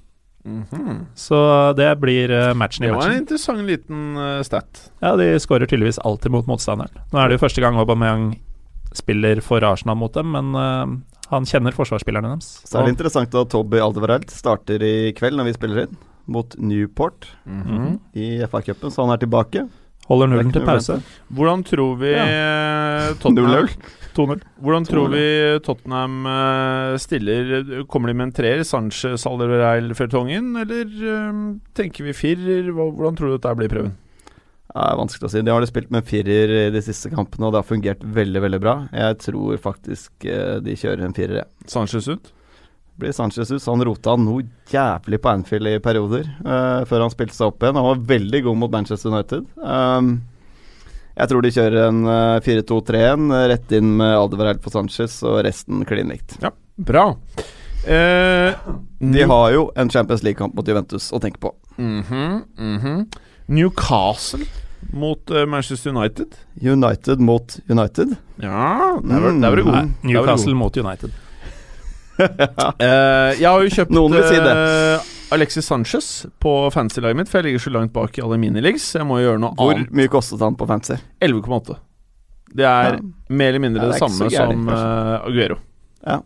Mhm. 0.48 0.98
Så 1.18 1.38
det 1.78 1.86
blir 2.00 2.30
matchen 2.58 2.86
i 2.86 2.90
matchen. 2.90 2.90
Det 2.90 2.96
var 2.96 3.12
en 3.12 3.20
interessant 3.20 3.62
liten 3.66 4.18
stat. 4.46 4.82
Ja, 5.02 5.14
de 5.18 5.30
skårer 5.42 5.70
tydeligvis 5.70 6.00
alltid 6.02 6.34
mot 6.34 6.50
motstanderen. 6.50 6.94
Nå 7.12 7.20
er 7.20 7.28
det 7.30 7.38
jo 7.38 7.44
første 7.44 7.62
gang 7.62 7.78
Aubameyang 7.78 8.32
spiller 8.96 9.42
for 9.44 9.62
Arsenal 9.66 9.98
mot 10.00 10.14
dem, 10.14 10.34
men 10.34 11.04
han 11.28 11.46
kjenner 11.46 11.76
forsvarsspillerne 11.76 12.32
deres. 12.32 12.50
Så 12.64 12.78
er 12.80 12.88
det 12.88 12.96
interessant 12.96 13.34
at 13.38 13.50
Tobby 13.52 13.82
Aldevareld 13.82 14.30
starter 14.32 14.82
i 14.82 14.94
kveld 15.18 15.38
når 15.38 15.50
vi 15.50 15.58
spiller 15.58 15.84
inn, 15.84 15.98
mot 16.28 16.54
Newport 16.60 17.26
Mhm. 17.48 17.98
i 18.14 18.26
FA-cupen, 18.46 18.92
så 18.92 19.04
han 19.06 19.14
er 19.16 19.22
tilbake. 19.24 19.66
Holder 20.08 20.24
er 20.24 20.30
nullen 20.32 20.52
til 20.54 20.64
pause. 20.64 20.94
Hvordan 21.34 21.62
tror 21.68 21.96
vi 22.00 22.12
ja. 22.14 23.12
Tottenham 23.20 23.68
0-0. 23.68 23.74
2-0. 24.16 24.40
Hvordan 24.64 24.86
tror 24.88 25.08
vi 25.12 25.24
Tottenham 25.66 26.14
eh, 26.26 26.96
stiller? 26.98 27.84
Kommer 27.92 28.08
de 28.08 28.14
med 28.16 28.26
en 28.30 28.32
treer? 28.38 28.62
Sanchez, 28.64 29.26
Alderweireld, 29.28 29.92
Fertongen? 29.98 30.54
Eller 30.62 30.88
eh, 30.88 31.42
tenker 31.76 32.08
vi 32.08 32.14
firer? 32.16 32.70
Hvordan 32.72 33.16
tror 33.20 33.28
du 33.32 33.36
dette 33.36 33.52
blir 33.60 33.68
prøven? 33.72 33.92
Det 34.68 34.80
er 34.84 34.96
vanskelig 35.00 35.28
å 35.28 35.30
si. 35.32 35.40
De 35.44 35.52
har 35.52 35.60
de 35.64 35.68
spilt 35.70 35.90
med 35.92 36.04
firer 36.08 36.50
i 36.66 36.70
de 36.74 36.82
siste 36.84 37.08
kampene, 37.12 37.46
og 37.48 37.52
det 37.54 37.60
har 37.62 37.68
fungert 37.68 38.02
veldig 38.04 38.42
veldig 38.44 38.60
bra. 38.64 38.74
Jeg 38.92 39.16
tror 39.24 39.56
faktisk 39.64 40.24
eh, 40.28 40.58
de 40.64 40.74
kjører 40.76 41.04
en 41.08 41.14
firer. 41.16 41.40
ja. 41.42 41.46
Sanchez 41.68 42.08
ut? 42.08 42.32
Blir 42.98 43.12
Sanchez 43.14 43.52
ut, 43.52 43.62
så 43.62 43.74
han 43.76 43.84
rota 43.86 44.16
noe 44.18 44.42
jævlig 44.72 45.20
på 45.22 45.30
Anfield 45.30 45.70
i 45.70 45.78
perioder, 45.82 46.26
uh, 46.42 46.82
før 46.88 47.06
han 47.06 47.14
spilte 47.14 47.36
seg 47.36 47.52
opp 47.52 47.62
igjen. 47.62 47.78
Han 47.78 47.92
var 47.92 48.02
veldig 48.10 48.42
god 48.48 48.58
mot 48.58 48.74
Manchester 48.74 49.14
United. 49.14 49.46
Um, 49.62 50.16
jeg 51.18 51.30
tror 51.32 51.42
de 51.42 51.50
kjører 51.50 51.88
en 51.88 52.04
eh, 52.06 52.40
4-2-3-1, 52.46 53.24
eh, 53.34 53.46
rett 53.50 53.72
inn 53.74 53.88
med 53.98 54.12
Aldevareld 54.14 54.60
på 54.62 54.70
Sanchez, 54.70 55.16
og 55.26 55.40
resten 55.46 55.82
klin 55.88 56.12
likt. 56.12 56.36
Bra. 56.78 57.08
Eh, 57.88 58.54
De 59.02 59.24
har 59.32 59.50
jo 59.50 59.64
en 59.74 59.90
Champions 59.90 60.22
League-kamp 60.22 60.54
mot 60.54 60.68
Juventus 60.70 61.10
å 61.10 61.18
tenke 61.22 61.42
på. 61.42 61.50
Mhm, 61.78 62.44
mhm. 62.54 63.02
Newcastle 63.50 64.46
mot 64.92 65.30
uh, 65.30 65.42
Manchester 65.48 65.90
United. 65.90 66.36
United 66.62 67.20
mot 67.20 67.56
United. 67.66 68.14
Ja, 68.36 68.98
der 69.02 69.24
var, 69.24 69.56
du 69.56 69.64
god. 69.64 69.94
Du 70.02 70.08
Newcastle 70.12 70.54
mot 70.54 70.76
United. 70.76 71.10
Eh, 72.82 73.30
jeg 73.40 73.46
har 73.48 73.62
jo 73.64 73.70
kjøpt 73.74 73.90
Noen 73.94 74.14
vil 74.18 74.24
si 74.28 74.38
det. 74.42 74.54
Uh, 74.54 75.14
Alexis 75.34 75.66
Sanchez 75.68 76.06
på 76.40 76.52
fantasy-laget 76.72 77.16
mitt, 77.20 77.28
for 77.28 77.38
jeg 77.40 77.50
ligger 77.50 77.62
så 77.66 77.72
langt 77.74 77.92
bak 77.92 78.16
i 78.18 78.22
alle 78.24 78.38
minileagues. 78.40 78.86
Jeg 78.96 79.04
må 79.06 79.18
jo 79.20 79.26
gjøre 79.28 79.42
noe 79.42 79.54
Hvor 79.58 79.74
annet. 79.76 79.90
mye 79.92 80.08
kostet 80.12 80.40
han 80.40 80.56
på 80.56 80.66
fancy? 80.70 80.96
11,8. 81.20 81.76
Det 82.56 82.64
er 82.64 82.94
Ja. 82.96 83.00
mer 83.28 83.48
eller 83.52 83.60
mindre 83.60 83.82
Ja, 83.82 83.90
det, 83.92 83.98
det 83.98 84.00
samme 84.00 84.30
gærlig, 84.32 84.56
som 84.56 84.68
uh, 84.72 85.26
Aguero. 85.28 85.58
Ja. 86.06 86.20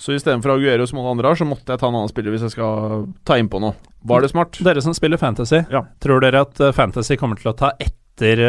Så 0.00 0.14
istedenfor 0.16 0.56
Aguero 0.56 0.86
som 0.88 0.98
alle 0.98 1.10
andre 1.14 1.28
har, 1.30 1.36
så 1.38 1.46
måtte 1.46 1.68
jeg 1.70 1.78
ta 1.78 1.86
en 1.88 1.94
annen 2.00 2.08
spiller 2.10 2.32
hvis 2.34 2.42
jeg 2.48 2.54
skal 2.56 3.06
ta 3.28 3.36
innpå 3.38 3.60
noe. 3.62 3.76
Var 4.02 4.20
det 4.24 4.30
smart? 4.32 4.58
Dere 4.64 4.82
som 4.82 4.94
spiller 4.96 5.20
Fantasy, 5.20 5.60
Ja. 5.70 5.84
tror 6.00 6.20
dere 6.24 6.40
at 6.48 6.56
Fantasy 6.74 7.16
kommer 7.20 7.36
til 7.38 7.52
å 7.52 7.56
ta 7.56 7.70
etter 7.78 8.40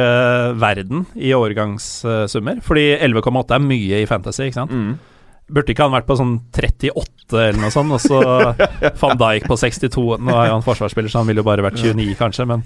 verden 0.58 1.06
i 1.16 1.30
årgangssummer? 1.36 2.62
Fordi 2.64 2.98
11,8 2.98 3.56
er 3.56 3.60
mye 3.60 4.02
i 4.02 4.08
Fantasy, 4.10 4.48
ikke 4.50 4.62
sant? 4.64 4.72
Mm. 4.72 4.98
Burde 5.52 5.74
ikke 5.74 5.84
han 5.88 5.92
vært 5.96 6.08
på 6.08 6.16
sånn 6.20 6.38
38 6.56 7.38
eller 7.42 7.60
noe 7.62 7.72
sånt, 7.72 7.92
og 7.96 8.02
så 8.04 8.20
van 9.02 9.20
Dijk 9.20 9.46
på 9.48 9.56
62? 9.60 10.04
Nå 10.20 10.34
er 10.36 10.50
jo 10.50 10.56
han 10.58 10.66
forsvarsspiller, 10.66 11.12
så 11.12 11.22
han 11.22 11.30
ville 11.30 11.44
jo 11.44 11.48
bare 11.48 11.64
vært 11.66 11.80
29, 11.80 12.16
kanskje, 12.20 12.48
men 12.50 12.64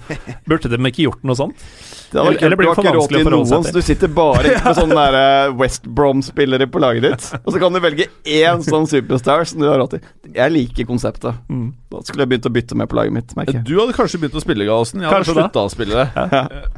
burde 0.49 0.69
de 0.71 0.79
ikke 0.89 1.05
gjort 1.05 1.25
noe 1.25 1.37
sånt? 1.37 1.65
Det 2.11 2.19
var 2.21 2.29
Eller- 2.29 2.35
vært 2.37 2.45
eller 2.45 2.59
blir 2.61 2.67
det 2.69 2.75
for 2.75 2.85
ikke 2.85 2.95
vanskelig 2.95 3.19
å 3.19 3.27
forholde 3.27 3.61
seg 3.65 3.73
du 3.75 3.81
sitter 3.85 4.11
bare 4.15 4.51
med 4.55 4.77
sånne 4.79 4.97
der, 5.01 5.17
eh, 5.19 5.55
West 5.59 5.87
Brom-spillere 5.97 6.67
på 6.71 6.79
laget 6.81 7.05
ditt. 7.09 7.25
Og 7.41 7.49
så 7.53 7.59
kan 7.61 7.73
du 7.75 7.81
velge 7.83 8.05
én 8.23 8.61
sånn 8.65 8.85
superstar 8.89 9.43
som 9.49 9.59
du 9.61 9.67
har 9.67 9.81
råd 9.81 9.95
til. 9.97 10.05
Jeg 10.37 10.53
liker 10.53 10.87
konseptet. 10.89 11.41
Mm. 11.49 11.73
Da 11.91 12.01
skulle 12.05 12.23
jeg 12.25 12.31
begynt 12.35 12.47
å 12.49 12.53
bytte 12.55 12.77
med 12.79 12.89
på 12.91 12.97
laget 12.99 13.15
mitt, 13.17 13.35
merker 13.37 13.57
jeg. 13.59 13.65
Du 13.67 13.73
hadde 13.81 13.97
kanskje 13.97 14.21
begynt 14.21 14.37
å 14.37 14.43
spille, 14.45 14.67
Gallosen. 14.69 15.01
Jeg 15.03 15.11
hadde 15.11 15.29
slutta 15.33 15.65
å 15.65 15.71
spille 15.73 16.05
det. 16.05 16.07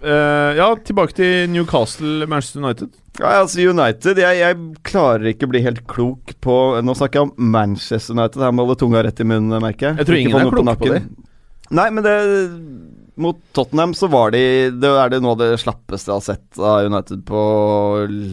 Eh, 0.04 0.52
ja, 0.60 0.72
tilbake 0.88 1.16
til 1.18 1.50
Newcastle, 1.54 2.26
Manchester 2.30 2.64
United. 2.64 2.90
Ja, 3.18 3.40
altså 3.42 3.64
United 3.66 4.20
jeg, 4.22 4.42
jeg 4.44 4.58
klarer 4.86 5.32
ikke 5.32 5.48
å 5.48 5.52
bli 5.54 5.64
helt 5.66 5.80
klok 5.90 6.36
på 6.44 6.58
Nå 6.86 6.94
snakker 6.98 7.20
jeg 7.20 7.30
om 7.32 7.54
Manchester 7.56 8.14
United. 8.14 8.44
Her 8.44 8.54
må 8.54 8.68
holde 8.68 8.78
tunga 8.84 9.02
rett 9.06 9.24
i 9.24 9.26
munnen, 9.26 9.58
merker 9.64 9.90
jeg. 9.90 10.02
Jeg 10.02 10.10
tror 10.10 10.20
Ikke 10.20 10.30
ingen 10.30 10.44
er 10.44 10.54
klok 10.54 10.84
på 10.84 10.92
det. 10.94 11.02
Nei, 11.78 11.88
men 11.92 12.06
det 12.06 12.16
Mot 13.18 13.40
Tottenham 13.58 13.96
så 13.98 14.06
var 14.14 14.32
de 14.36 14.42
Det 14.78 14.92
er 15.02 15.10
det 15.10 15.20
noe 15.24 15.34
av 15.34 15.42
det 15.42 15.58
slappeste 15.58 16.12
jeg 16.12 16.20
har 16.20 16.26
sett 16.28 16.60
av 16.62 16.86
United 16.92 17.24
på 17.26 17.42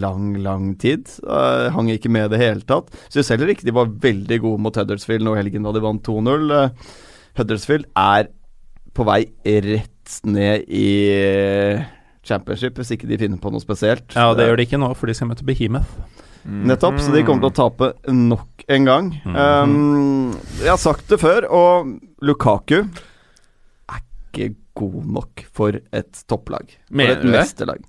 lang, 0.03 0.35
lang 0.45 0.75
tid. 0.81 1.09
Jeg 1.25 1.73
hang 1.73 1.89
ikke 1.95 2.13
med 2.13 2.29
i 2.29 2.35
det 2.35 2.43
hele 2.43 2.69
tatt. 2.69 2.93
Syns 3.09 3.33
heller 3.33 3.55
ikke 3.55 3.65
de 3.65 3.77
var 3.77 3.89
veldig 4.05 4.41
gode 4.45 4.61
mot 4.67 4.77
Huddersfield 4.77 5.25
nå 5.25 5.35
i 5.35 5.41
helgen 5.41 5.65
da 5.65 5.73
de 5.73 5.85
vant 5.85 6.05
2-0. 6.05 6.53
Uh, 6.53 6.93
Huddersfield 7.41 7.89
er 7.97 8.29
på 8.95 9.09
vei 9.09 9.23
rett 9.65 10.19
ned 10.29 10.69
i 10.69 10.89
championship, 12.27 12.77
hvis 12.81 12.93
ikke 12.97 13.09
de 13.11 13.19
finner 13.21 13.41
på 13.41 13.53
noe 13.53 13.63
spesielt. 13.63 14.07
Ja, 14.17 14.31
og 14.31 14.39
det 14.39 14.49
gjør 14.49 14.61
de 14.61 14.67
ikke 14.69 14.81
nå, 14.81 14.91
for 14.99 15.11
de 15.11 15.17
skal 15.17 15.31
møte 15.31 15.47
Behemoth. 15.47 15.97
Nettopp, 16.45 16.99
så 17.01 17.13
de 17.15 17.23
kommer 17.25 17.47
til 17.47 17.53
å 17.55 17.57
tape 17.71 18.13
nok 18.13 18.67
en 18.75 18.85
gang. 18.89 19.07
um, 19.25 20.35
jeg 20.61 20.69
har 20.69 20.81
sagt 20.81 21.09
det 21.09 21.21
før, 21.23 21.47
og 21.49 21.95
Lukaku 22.25 22.83
er 22.83 24.03
ikke 24.03 24.51
god 24.77 25.07
nok 25.21 25.45
for 25.55 25.79
et 25.79 26.25
topplag. 26.29 26.75
For 26.91 27.15
et 27.15 27.25
mesterlag. 27.25 27.85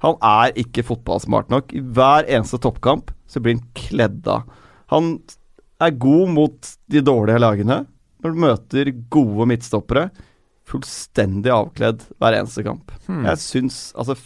Han 0.00 0.16
er 0.24 0.56
ikke 0.58 0.82
fotballsmart 0.88 1.50
nok. 1.52 1.74
I 1.76 1.82
hver 1.84 2.26
eneste 2.26 2.58
toppkamp 2.64 3.12
så 3.30 3.42
blir 3.44 3.58
han 3.58 3.66
kledd 3.76 4.26
av. 4.32 4.48
Han 4.90 5.18
er 5.80 5.94
god 6.00 6.32
mot 6.34 6.70
de 6.90 7.02
dårlige 7.04 7.42
lagene. 7.44 7.82
Når 8.24 8.34
du 8.34 8.40
møter 8.42 8.90
gode 9.12 9.46
midtstoppere, 9.52 10.08
fullstendig 10.70 11.52
avkledd 11.54 12.06
hver 12.18 12.38
eneste 12.38 12.64
kamp. 12.66 12.94
Hmm. 13.08 13.24
Jeg 13.28 13.42
syns 13.42 13.82
Altså, 13.98 14.16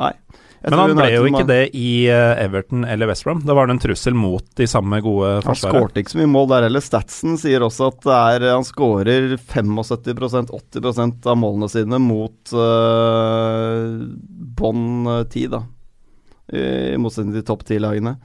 nei. 0.00 0.14
Men 0.60 0.76
han 0.76 0.92
ble 0.92 1.06
jo 1.14 1.22
ikke 1.24 1.46
det 1.48 1.62
i 1.78 2.04
eh, 2.12 2.42
Everton 2.42 2.82
eller 2.84 3.08
West 3.08 3.24
Brom. 3.24 3.40
Da 3.48 3.56
var 3.56 3.66
det 3.66 3.78
en 3.78 3.80
trussel 3.80 4.16
mot 4.16 4.44
de 4.60 4.66
samme 4.68 4.98
gode 5.04 5.38
Han 5.46 5.56
skårte 5.56 6.02
ikke 6.02 6.12
så 6.12 6.20
mye 6.20 6.32
mål 6.34 6.50
der 6.50 6.66
heller. 6.68 6.84
Statsen 6.84 7.38
sier 7.40 7.64
også 7.64 7.88
at 7.88 8.02
det 8.04 8.18
er, 8.18 8.46
han 8.52 8.66
skårer 8.68 9.38
75% 9.40 10.52
80% 10.52 11.30
av 11.32 11.40
målene 11.40 11.70
sine 11.72 12.00
mot 12.04 12.52
uh, 12.52 14.04
bånn 14.60 15.08
uh, 15.08 15.22
ti, 15.32 15.46
da. 15.48 15.64
I 16.50 16.98
motsetning 17.00 17.38
til 17.38 17.46
topp 17.46 17.64
ti-lagene. 17.68 18.16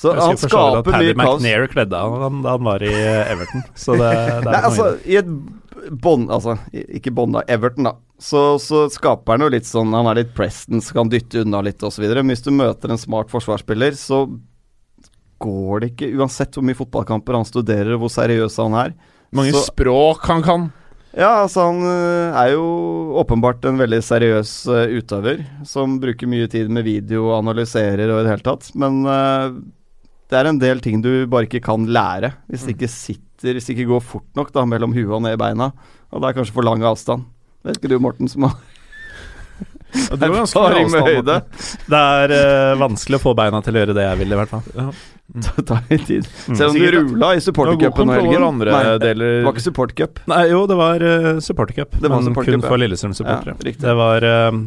Så 0.00 0.12
han 0.18 0.36
skaper 0.40 0.96
mye 0.98 1.14
kaos. 1.14 1.40
McNair 1.42 1.66
kledde 1.70 1.98
av 1.98 2.14
han 2.22 2.40
da 2.42 2.56
han 2.56 2.64
var 2.66 2.82
i 2.82 2.92
eh, 2.92 3.32
Everton. 3.32 3.62
Så 3.78 3.96
det, 4.00 4.12
det 4.42 4.50
Nei, 4.50 4.62
altså, 4.66 4.86
i 5.06 5.18
et 5.20 5.28
bånd 6.02 6.30
Altså, 6.30 6.56
ikke 6.72 7.10
bånd, 7.14 7.34
da. 7.36 7.42
Everton, 7.50 7.84
da. 7.90 7.92
så, 8.22 8.58
så 8.62 8.84
skaper 8.90 9.34
han 9.36 9.46
jo 9.46 9.52
litt 9.54 9.66
sånn 9.68 9.94
Han 9.94 10.06
er 10.10 10.20
litt 10.22 10.34
Preston, 10.36 10.82
så 10.82 10.94
kan 11.00 11.10
dytte 11.12 11.42
unna 11.44 11.60
litt 11.66 11.82
osv. 11.86 12.04
Men 12.16 12.30
hvis 12.34 12.44
du 12.46 12.50
møter 12.54 12.90
en 12.94 13.00
smart 13.00 13.30
forsvarsspiller, 13.32 13.94
så 13.98 14.24
går 15.42 15.80
det 15.82 15.88
ikke, 15.92 16.12
uansett 16.20 16.54
hvor 16.54 16.62
mye 16.66 16.78
fotballkamper 16.78 17.34
han 17.34 17.46
studerer 17.48 17.96
og 17.96 18.04
hvor 18.04 18.12
seriøs 18.14 18.60
han 18.62 18.76
er. 18.78 18.94
Mange 19.34 19.54
Så- 19.56 19.66
språk 19.72 20.26
han 20.30 20.42
kan. 20.46 20.70
Ja, 21.12 21.42
altså 21.42 21.66
han 21.68 21.82
øh, 21.84 22.36
er 22.40 22.52
jo 22.54 22.62
åpenbart 23.20 23.66
en 23.68 23.76
veldig 23.82 23.98
seriøs 24.06 24.52
øh, 24.72 24.94
utøver, 24.96 25.42
som 25.68 25.98
bruker 26.00 26.30
mye 26.30 26.46
tid 26.48 26.70
med 26.72 26.86
video 26.86 27.26
og 27.26 27.42
analyserer 27.42 28.06
og 28.14 28.22
i 28.22 28.24
det 28.24 28.30
hele 28.32 28.46
tatt. 28.46 28.70
Men 28.80 29.02
det 30.32 30.40
er 30.40 30.48
en 30.48 30.58
del 30.62 30.80
ting 30.80 31.02
du 31.04 31.10
bare 31.30 31.44
ikke 31.48 31.60
kan 31.66 31.84
lære 31.92 32.32
hvis 32.48 32.64
det 32.64 32.76
ikke 32.78 32.88
sitter, 32.90 33.52
hvis 33.58 33.68
det 33.68 33.74
ikke 33.76 33.90
går 33.92 34.04
fort 34.06 34.28
nok 34.38 34.52
da, 34.54 34.64
mellom 34.68 34.94
huet 34.96 35.12
og 35.12 35.20
ned 35.26 35.36
i 35.36 35.40
beina. 35.40 35.70
Og 36.12 36.22
det 36.22 36.30
er 36.30 36.38
kanskje 36.40 36.54
for 36.56 36.64
lang 36.66 36.84
avstand. 36.88 37.26
Vet 37.66 37.76
ikke 37.78 37.90
du, 37.92 37.98
Morten, 38.02 38.30
som 38.32 38.46
har 38.48 38.54
ja, 39.92 40.16
du 40.16 40.24
mye 40.32 40.42
erfaring 40.46 40.88
med 40.92 41.04
høyde? 41.04 41.34
Det 41.92 42.00
er 42.00 42.32
uh, 42.32 42.78
vanskelig 42.80 43.18
å 43.20 43.24
få 43.26 43.34
beina 43.38 43.60
til 43.64 43.76
å 43.76 43.82
gjøre 43.82 43.96
det 43.98 44.06
jeg 44.08 44.20
vil, 44.22 44.32
i 44.32 44.38
hvert 44.40 44.54
fall. 44.54 44.94
Det 45.32 45.64
tar 45.68 45.84
litt 45.90 46.06
tid. 46.08 46.26
Mm. 46.28 46.56
Selv 46.58 46.66
om 46.70 46.76
du 46.76 46.80
Sikkert- 46.80 46.96
rula 46.96 47.12
i 47.12 47.18
Det 47.18 47.26
var 47.28 47.42
supportercupen 47.46 48.08
over 48.08 48.20
helgen. 48.20 48.46
andre 48.48 48.72
Nei, 48.76 48.82
det 48.88 49.02
deler. 49.04 49.34
var 49.46 49.56
ikke 49.56 49.66
supportcup. 49.68 50.22
Nei, 50.32 50.42
jo, 50.52 50.62
det 50.70 50.78
var 50.80 51.04
uh, 51.04 51.28
supportercup. 51.44 51.98
Men 52.00 52.24
support 52.30 52.48
kun 52.54 52.64
for 52.64 52.80
Lillestrøm-supportere. 52.80 53.56
Ja, 53.68 53.76
det 53.84 53.94
var 54.00 54.26
uh, 54.28 54.62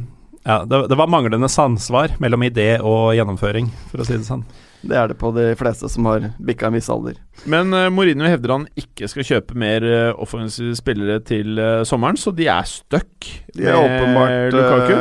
ja, 0.46 0.60
det, 0.70 0.84
det 0.94 0.98
var 1.02 1.10
manglende 1.10 1.50
samsvar 1.50 2.20
mellom 2.22 2.46
idé 2.46 2.76
og 2.86 3.16
gjennomføring, 3.18 3.72
for 3.90 4.04
å 4.04 4.08
si 4.08 4.14
det 4.20 4.28
sånn. 4.30 4.46
Det 4.86 4.98
er 4.98 5.10
det 5.10 5.18
på 5.20 5.32
de 5.36 5.48
fleste 5.58 5.90
som 5.92 6.08
har 6.10 6.30
bikka 6.38 6.70
en 6.70 6.78
viss 6.78 6.90
alder. 6.94 7.18
Men 7.50 7.74
uh, 7.74 7.88
Mourinho 7.94 8.28
hevder 8.30 8.56
han 8.56 8.68
ikke 8.80 9.10
skal 9.12 9.28
kjøpe 9.28 9.58
mer 9.60 9.86
uh, 9.86 10.22
offensive 10.22 10.76
spillere 10.78 11.20
til 11.26 11.60
uh, 11.60 11.84
sommeren, 11.88 12.20
så 12.20 12.34
de 12.36 12.48
er 12.52 12.68
stuck 12.70 13.30
De 13.56 13.66
er 13.66 13.80
åpenbart 13.80 14.56
Lukaku. 14.56 14.94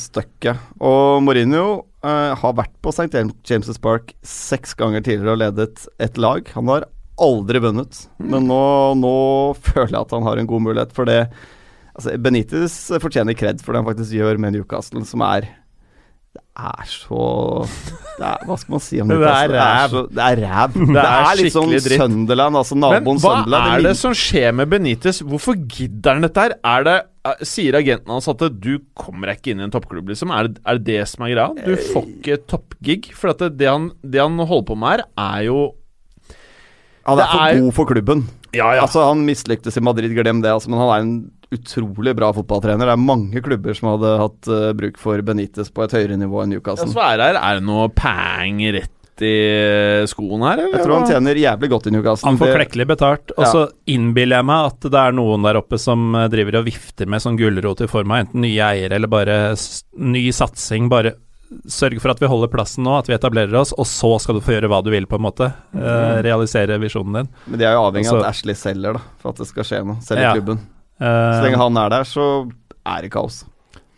stuck, 0.00 0.34
ja. 0.44 0.56
Og 0.80 1.22
Mourinho 1.24 1.86
har 2.02 2.54
vært 2.58 2.72
på 2.82 2.90
St. 2.90 3.14
James' 3.46 3.78
Park 3.78 4.10
seks 4.26 4.72
ganger 4.74 5.04
tidligere 5.06 5.36
og 5.36 5.38
ledet 5.38 5.84
et 6.02 6.16
lag. 6.18 6.48
Han 6.56 6.66
har 6.72 6.88
aldri 7.22 7.60
vunnet, 7.62 8.00
men 8.18 8.48
nå, 8.50 8.62
nå 8.98 9.16
føler 9.68 9.94
jeg 9.94 10.00
at 10.00 10.14
han 10.16 10.26
har 10.26 10.40
en 10.40 10.50
god 10.50 10.64
mulighet 10.66 10.94
for 10.96 11.08
det. 11.08 11.20
Altså, 11.92 12.16
Benitez 12.18 12.74
fortjener 13.04 13.36
kred 13.38 13.62
for 13.62 13.72
det 13.72 13.82
han 13.82 13.90
faktisk 13.90 14.16
gjør 14.16 14.40
med 14.42 14.56
Newcastle, 14.56 15.04
som 15.06 15.22
er 15.28 15.46
Det 16.32 16.40
er 16.56 16.86
så 16.88 17.22
det 18.16 18.24
er, 18.24 18.44
Hva 18.48 18.56
skal 18.60 18.72
man 18.74 18.82
si 18.84 19.00
om 19.02 19.10
Det 19.10 19.18
er 19.28 19.52
ræv. 19.52 19.96
Det 20.12 20.22
er 20.24 20.40
ræv. 20.40 20.76
Det 20.78 21.02
er 21.02 21.08
er, 21.10 21.32
litt 21.40 21.52
sånn. 21.54 21.72
Sunderland, 21.84 22.58
altså 22.60 22.76
Men 22.78 22.84
naboen 22.86 23.20
hva 23.20 23.34
Sunderland. 23.38 23.72
er 23.74 23.86
det 23.88 23.94
som 24.00 24.14
skjer 24.16 24.54
med 24.56 24.70
Benitez? 24.72 25.20
Hvorfor 25.28 25.58
gidder 25.60 26.16
han 26.16 26.24
dette 26.24 26.46
her? 26.46 26.54
Er 26.72 26.86
det, 26.88 26.96
eh, 27.28 27.44
sier 27.48 27.76
agenten 27.80 28.14
hans 28.14 28.30
at 28.32 28.44
du 28.64 28.72
kommer 28.96 29.28
deg 29.28 29.40
ikke 29.42 29.52
inn 29.52 29.60
i 29.60 29.66
en 29.68 29.74
toppklubb, 29.74 30.08
liksom? 30.12 30.32
Er 30.32 30.48
det, 30.48 30.62
er 30.64 30.80
det 30.80 30.86
det 30.88 31.08
som 31.12 31.26
er 31.26 31.34
greia? 31.34 31.66
Du 31.68 31.76
får 31.92 32.08
ikke 32.14 32.38
toppgig. 32.54 33.00
For 33.16 33.32
det, 33.32 33.52
det, 33.60 33.68
han, 33.68 33.90
det 34.04 34.22
han 34.24 34.40
holder 34.40 34.68
på 34.72 34.78
med 34.80 34.96
her, 34.96 35.04
er 35.28 35.48
jo 35.50 35.58
Han 37.08 37.18
det 37.18 37.26
er 37.26 37.34
for 37.34 37.66
god 37.66 37.76
for 37.80 37.92
klubben. 37.92 38.24
Ja, 38.52 38.74
ja. 38.76 38.82
Altså 38.84 39.06
Han 39.08 39.24
mislyktes 39.24 39.76
i 39.78 39.84
Madrid, 39.84 40.12
glem 40.16 40.42
det. 40.44 40.50
Altså, 40.52 40.68
men 40.72 40.78
han 40.82 40.90
er 40.92 41.04
en 41.06 41.14
utrolig 41.52 42.14
bra 42.16 42.30
fotballtrener. 42.32 42.88
Det 42.88 42.94
er 42.96 43.00
mange 43.00 43.40
klubber 43.44 43.76
som 43.76 43.90
hadde 43.94 44.10
hatt 44.20 44.48
uh, 44.48 44.72
bruk 44.76 44.96
for 45.00 45.20
Benitez 45.24 45.68
på 45.72 45.84
et 45.84 45.92
høyere 45.98 46.16
nivå 46.20 46.42
enn 46.42 46.52
Ja, 46.52 46.58
Newcastle. 46.60 46.92
Ja, 46.96 47.10
er 47.14 47.24
her, 47.26 47.38
er 47.40 47.60
det 47.60 47.64
noe 47.68 47.88
pang 47.96 48.60
rett 48.76 48.90
i 49.22 49.32
skoen 50.08 50.40
her, 50.42 50.56
eller? 50.64 50.72
jeg 50.80 50.86
tror 50.86 50.96
han 50.98 51.04
tjener 51.06 51.38
jævlig 51.38 51.68
godt 51.70 51.86
i 51.86 51.92
Newcastle. 51.94 52.26
Han 52.30 52.38
får 52.40 52.46
Det- 52.48 52.54
klekkelig 52.56 52.86
betalt. 52.88 53.32
Og 53.36 53.44
Ja. 53.44 53.50
så 53.52 53.62
innbiller 53.86 54.36
jeg 54.40 54.44
meg 54.48 54.66
at 54.72 54.80
det 54.90 55.00
er 55.02 55.12
noen 55.12 55.42
der 55.44 55.60
oppe 55.60 55.78
som 55.78 56.14
eh, 56.16 56.28
driver 56.28 56.56
og 56.58 56.64
vifter 56.66 57.06
med 57.06 57.20
sånn 57.20 57.36
gulrot 57.38 57.82
i 57.84 57.86
form 57.86 58.10
av 58.10 58.24
enten 58.26 58.40
nye 58.40 58.58
eiere 58.72 58.96
eller 58.96 59.08
bare 59.08 59.54
ny 59.98 60.24
satsing. 60.32 60.88
Bare 60.88 61.12
sørg 61.68 62.00
for 62.02 62.10
at 62.12 62.20
vi 62.22 62.28
holder 62.30 62.50
plassen 62.52 62.84
nå, 62.86 62.94
at 62.98 63.08
vi 63.10 63.14
etablerer 63.16 63.54
oss, 63.60 63.72
og 63.76 63.86
så 63.88 64.10
skal 64.22 64.38
du 64.38 64.40
få 64.44 64.54
gjøre 64.56 64.68
hva 64.72 64.80
du 64.84 64.90
vil, 64.94 65.06
på 65.10 65.18
en 65.18 65.24
måte. 65.26 65.48
Uh, 65.74 66.20
realisere 66.24 66.78
visjonen 66.82 67.20
din. 67.20 67.28
Men 67.46 67.58
de 67.60 67.66
er 67.68 67.76
jo 67.76 67.84
avhengig 67.88 68.08
av 68.10 68.16
Altså- 68.16 68.24
at 68.26 68.30
Ashley 68.34 68.54
selger, 68.58 68.92
da, 68.98 69.02
for 69.22 69.30
at 69.34 69.36
det 69.42 69.46
skal 69.50 69.64
skje 69.68 69.80
noe. 69.86 69.96
Selger 70.02 70.22
Ja. 70.28 70.32
klubben. 70.36 70.58
Eh, 71.00 71.06
Så 71.06 71.42
lenge 71.42 71.56
han 71.58 71.76
er 71.76 71.88
der, 71.90 72.04
så 72.04 72.26
er 72.86 73.02
det 73.02 73.10
kaos. 73.10 73.44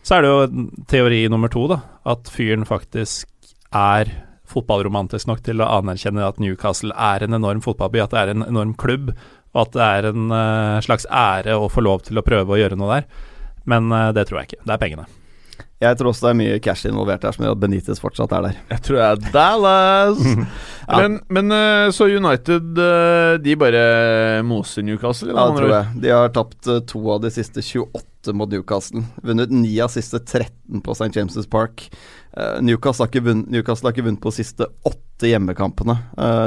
Så 0.03 0.15
er 0.17 0.21
det 0.21 0.29
jo 0.29 0.69
teori 0.87 1.27
nummer 1.29 1.49
to, 1.49 1.67
da. 1.67 1.81
At 2.05 2.23
fyren 2.29 2.65
faktisk 2.65 3.25
er 3.73 4.05
fotballromantisk 4.47 5.27
nok 5.27 5.41
til 5.43 5.57
å 5.57 5.67
anerkjenne 5.81 6.27
at 6.27 6.37
Newcastle 6.39 6.91
er 6.97 7.23
en 7.23 7.33
enorm 7.33 7.61
fotballby, 7.61 8.01
at 8.03 8.09
det 8.11 8.19
er 8.19 8.29
en 8.35 8.43
enorm 8.43 8.75
klubb, 8.75 9.13
og 9.55 9.61
at 9.67 9.71
det 9.71 9.81
er 9.81 10.09
en 10.13 10.31
eh, 10.31 10.79
slags 10.81 11.05
ære 11.09 11.53
å 11.57 11.69
få 11.69 11.81
lov 11.83 12.03
til 12.03 12.17
å 12.17 12.23
prøve 12.25 12.47
å 12.53 12.59
gjøre 12.59 12.77
noe 12.77 13.01
der. 13.01 13.05
Men 13.65 13.89
det 14.13 14.27
tror 14.27 14.41
jeg 14.43 14.49
ikke. 14.49 14.65
Det 14.65 14.73
er 14.73 14.77
pengene. 14.77 15.05
Jeg 15.83 15.97
tror 15.99 16.13
også 16.13 16.29
det 16.29 16.29
er 16.29 16.37
mye 16.39 16.59
cash 16.63 16.87
involvert 16.87 17.25
her 17.27 17.35
som 17.35 17.43
gjør 17.43 17.55
at 17.57 17.59
Benitez 17.59 17.99
fortsatt 17.99 18.31
er 18.37 18.45
der. 18.47 18.59
Jeg 18.71 18.83
tror 18.85 18.97
det 18.97 19.07
er 19.07 19.33
Dallas. 19.33 20.21
Men, 20.85 21.15
men 21.33 21.49
eh, 21.49 21.87
så 21.89 22.05
United 22.05 22.77
eh, 22.77 23.35
De 23.41 23.55
bare 23.57 23.79
moser 24.45 24.83
Newcastle? 24.85 25.31
Ja, 25.33 25.47
det 25.49 25.57
tror 25.57 25.71
jeg. 25.73 26.01
De 26.03 26.11
har 26.13 26.29
tapt 26.35 26.69
eh, 26.69 26.83
to 26.85 27.01
av 27.09 27.23
de 27.23 27.31
siste 27.33 27.63
28 27.65 28.35
mot 28.37 28.51
Newcastle. 28.53 29.01
Vunnet 29.25 29.49
ni 29.49 29.71
av 29.81 29.89
siste 29.93 30.21
13 30.21 30.83
på 30.85 30.93
St. 30.93 31.09
James' 31.17 31.49
Park. 31.49 31.87
Newcastle, 32.61 33.05
har 33.05 33.09
ikke 33.09 33.25
vunnet, 33.25 33.49
Newcastle 33.49 33.87
har 33.87 33.95
ikke 33.95 34.05
vunnet 34.05 34.21
på 34.21 34.29
de 34.33 34.37
siste 34.43 34.67
åtte 34.85 35.29
hjemmekampene. 35.29 35.95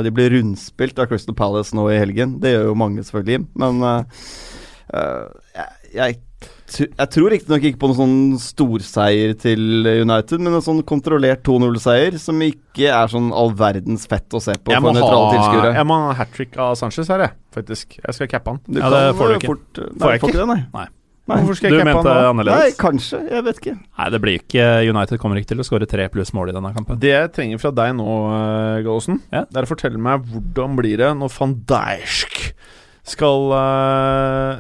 De 0.04 0.10
blir 0.12 0.34
rundspilt 0.34 0.98
av 1.00 1.08
Crystal 1.10 1.34
Palace 1.38 1.74
nå 1.74 1.86
i 1.90 1.98
helgen. 1.98 2.36
Det 2.42 2.52
gjør 2.52 2.66
jo 2.70 2.78
mange, 2.78 3.04
selvfølgelig. 3.06 3.46
Men 3.62 3.80
jeg, 3.88 5.70
jeg, 5.94 6.18
jeg 6.76 7.08
tror 7.14 7.30
riktignok 7.32 7.64
ikke 7.64 7.78
på 7.80 7.88
noen 7.90 7.98
sånn 7.98 8.18
storseier 8.42 9.32
til 9.40 9.86
United, 10.02 10.42
men 10.42 10.58
en 10.58 10.64
sånn 10.64 10.82
kontrollert 10.88 11.40
2-0-seier 11.46 12.18
som 12.20 12.38
ikke 12.44 12.90
er 12.92 13.08
sånn 13.12 13.30
all 13.32 13.54
verdens 13.56 14.04
fett 14.10 14.36
å 14.36 14.42
se 14.42 14.52
på 14.60 14.74
Jeg 14.74 14.82
for 14.82 14.88
må 14.90 14.92
nøytrale 14.98 15.32
tilskuere. 15.34 15.72
jeg 15.78 15.88
må 15.88 15.98
ha 16.04 16.12
hat 16.20 16.34
trick 16.36 16.58
av 16.60 16.74
Sanchez 16.80 17.08
her, 17.08 17.24
jeg. 17.28 17.36
Faktisk. 17.56 17.98
Jeg 18.04 18.14
skal 18.18 18.30
cappe 18.34 18.54
han. 18.54 18.60
Du 18.68 18.78
Ja, 18.80 18.90
det 18.92 19.02
får 19.18 19.32
du 19.32 19.34
eh, 19.34 19.40
ikke. 19.40 19.52
Fort, 19.54 19.82
nei, 19.82 19.98
Får 20.04 20.14
jeg 20.14 20.22
ikke? 20.22 20.36
det, 20.36 20.46
nei. 20.52 20.60
Nei. 20.76 20.86
Nei. 21.28 21.36
Hvorfor 21.42 21.56
skal 21.58 21.68
jeg 21.68 21.80
cappe 21.82 21.88
mente 21.90 21.98
han 21.98 22.06
da? 22.08 22.12
Nei, 22.20 22.28
annerledes? 22.32 22.76
kanskje. 22.80 23.18
Jeg 23.28 23.44
vet 23.44 23.58
ikke. 23.60 23.74
Nei, 23.98 24.06
det 24.14 24.20
blir 24.24 24.38
ikke 24.40 24.66
United 24.88 25.18
kommer 25.20 25.40
ikke 25.40 25.50
til 25.52 25.60
å 25.60 25.66
skåre 25.68 25.88
tre 25.88 26.06
pluss 26.12 26.32
mål 26.36 26.52
i 26.52 26.56
denne 26.56 26.70
kampen. 26.76 27.00
Det 27.02 27.10
jeg 27.12 27.32
trenger 27.36 27.60
fra 27.60 27.72
deg 27.82 27.96
nå, 27.98 28.06
uh, 28.32 28.78
Gallosen, 28.84 29.20
Ja. 29.32 29.42
det 29.44 29.60
er 29.60 29.68
å 29.68 29.72
fortelle 29.72 30.00
meg 30.00 30.24
hvordan 30.24 30.76
blir 30.78 30.96
det 31.00 31.10
når 31.20 31.34
van 31.36 31.52
Dijsk 31.68 32.40
skal 33.08 33.52
eh, 33.56 34.58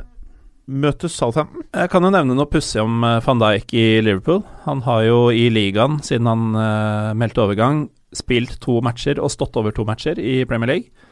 møte 0.68 1.08
Southampton? 1.10 1.64
Jeg 1.72 1.90
kan 1.92 2.04
jo 2.04 2.12
nevne 2.12 2.36
noe 2.36 2.48
pussig 2.50 2.80
om 2.82 3.02
eh, 3.06 3.20
van 3.24 3.40
Dijk 3.42 3.74
i 3.76 3.86
Liverpool. 4.04 4.42
Han 4.68 4.84
har 4.86 5.04
jo 5.06 5.18
i 5.32 5.48
ligaen, 5.52 5.98
siden 6.04 6.28
han 6.28 6.44
uh, 6.54 7.16
meldte 7.18 7.42
overgang, 7.44 7.86
spilt 8.16 8.58
to 8.64 8.78
matcher 8.84 9.20
og 9.20 9.32
stått 9.32 9.56
over 9.60 9.74
to 9.74 9.86
matcher 9.88 10.20
i 10.20 10.42
Premier 10.48 10.74
League. 10.74 11.08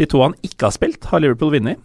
De 0.00 0.08
to 0.08 0.22
han 0.22 0.36
ikke 0.46 0.68
har 0.68 0.74
spilt, 0.76 1.08
har 1.10 1.22
Liverpool 1.22 1.52
vunnet. 1.56 1.80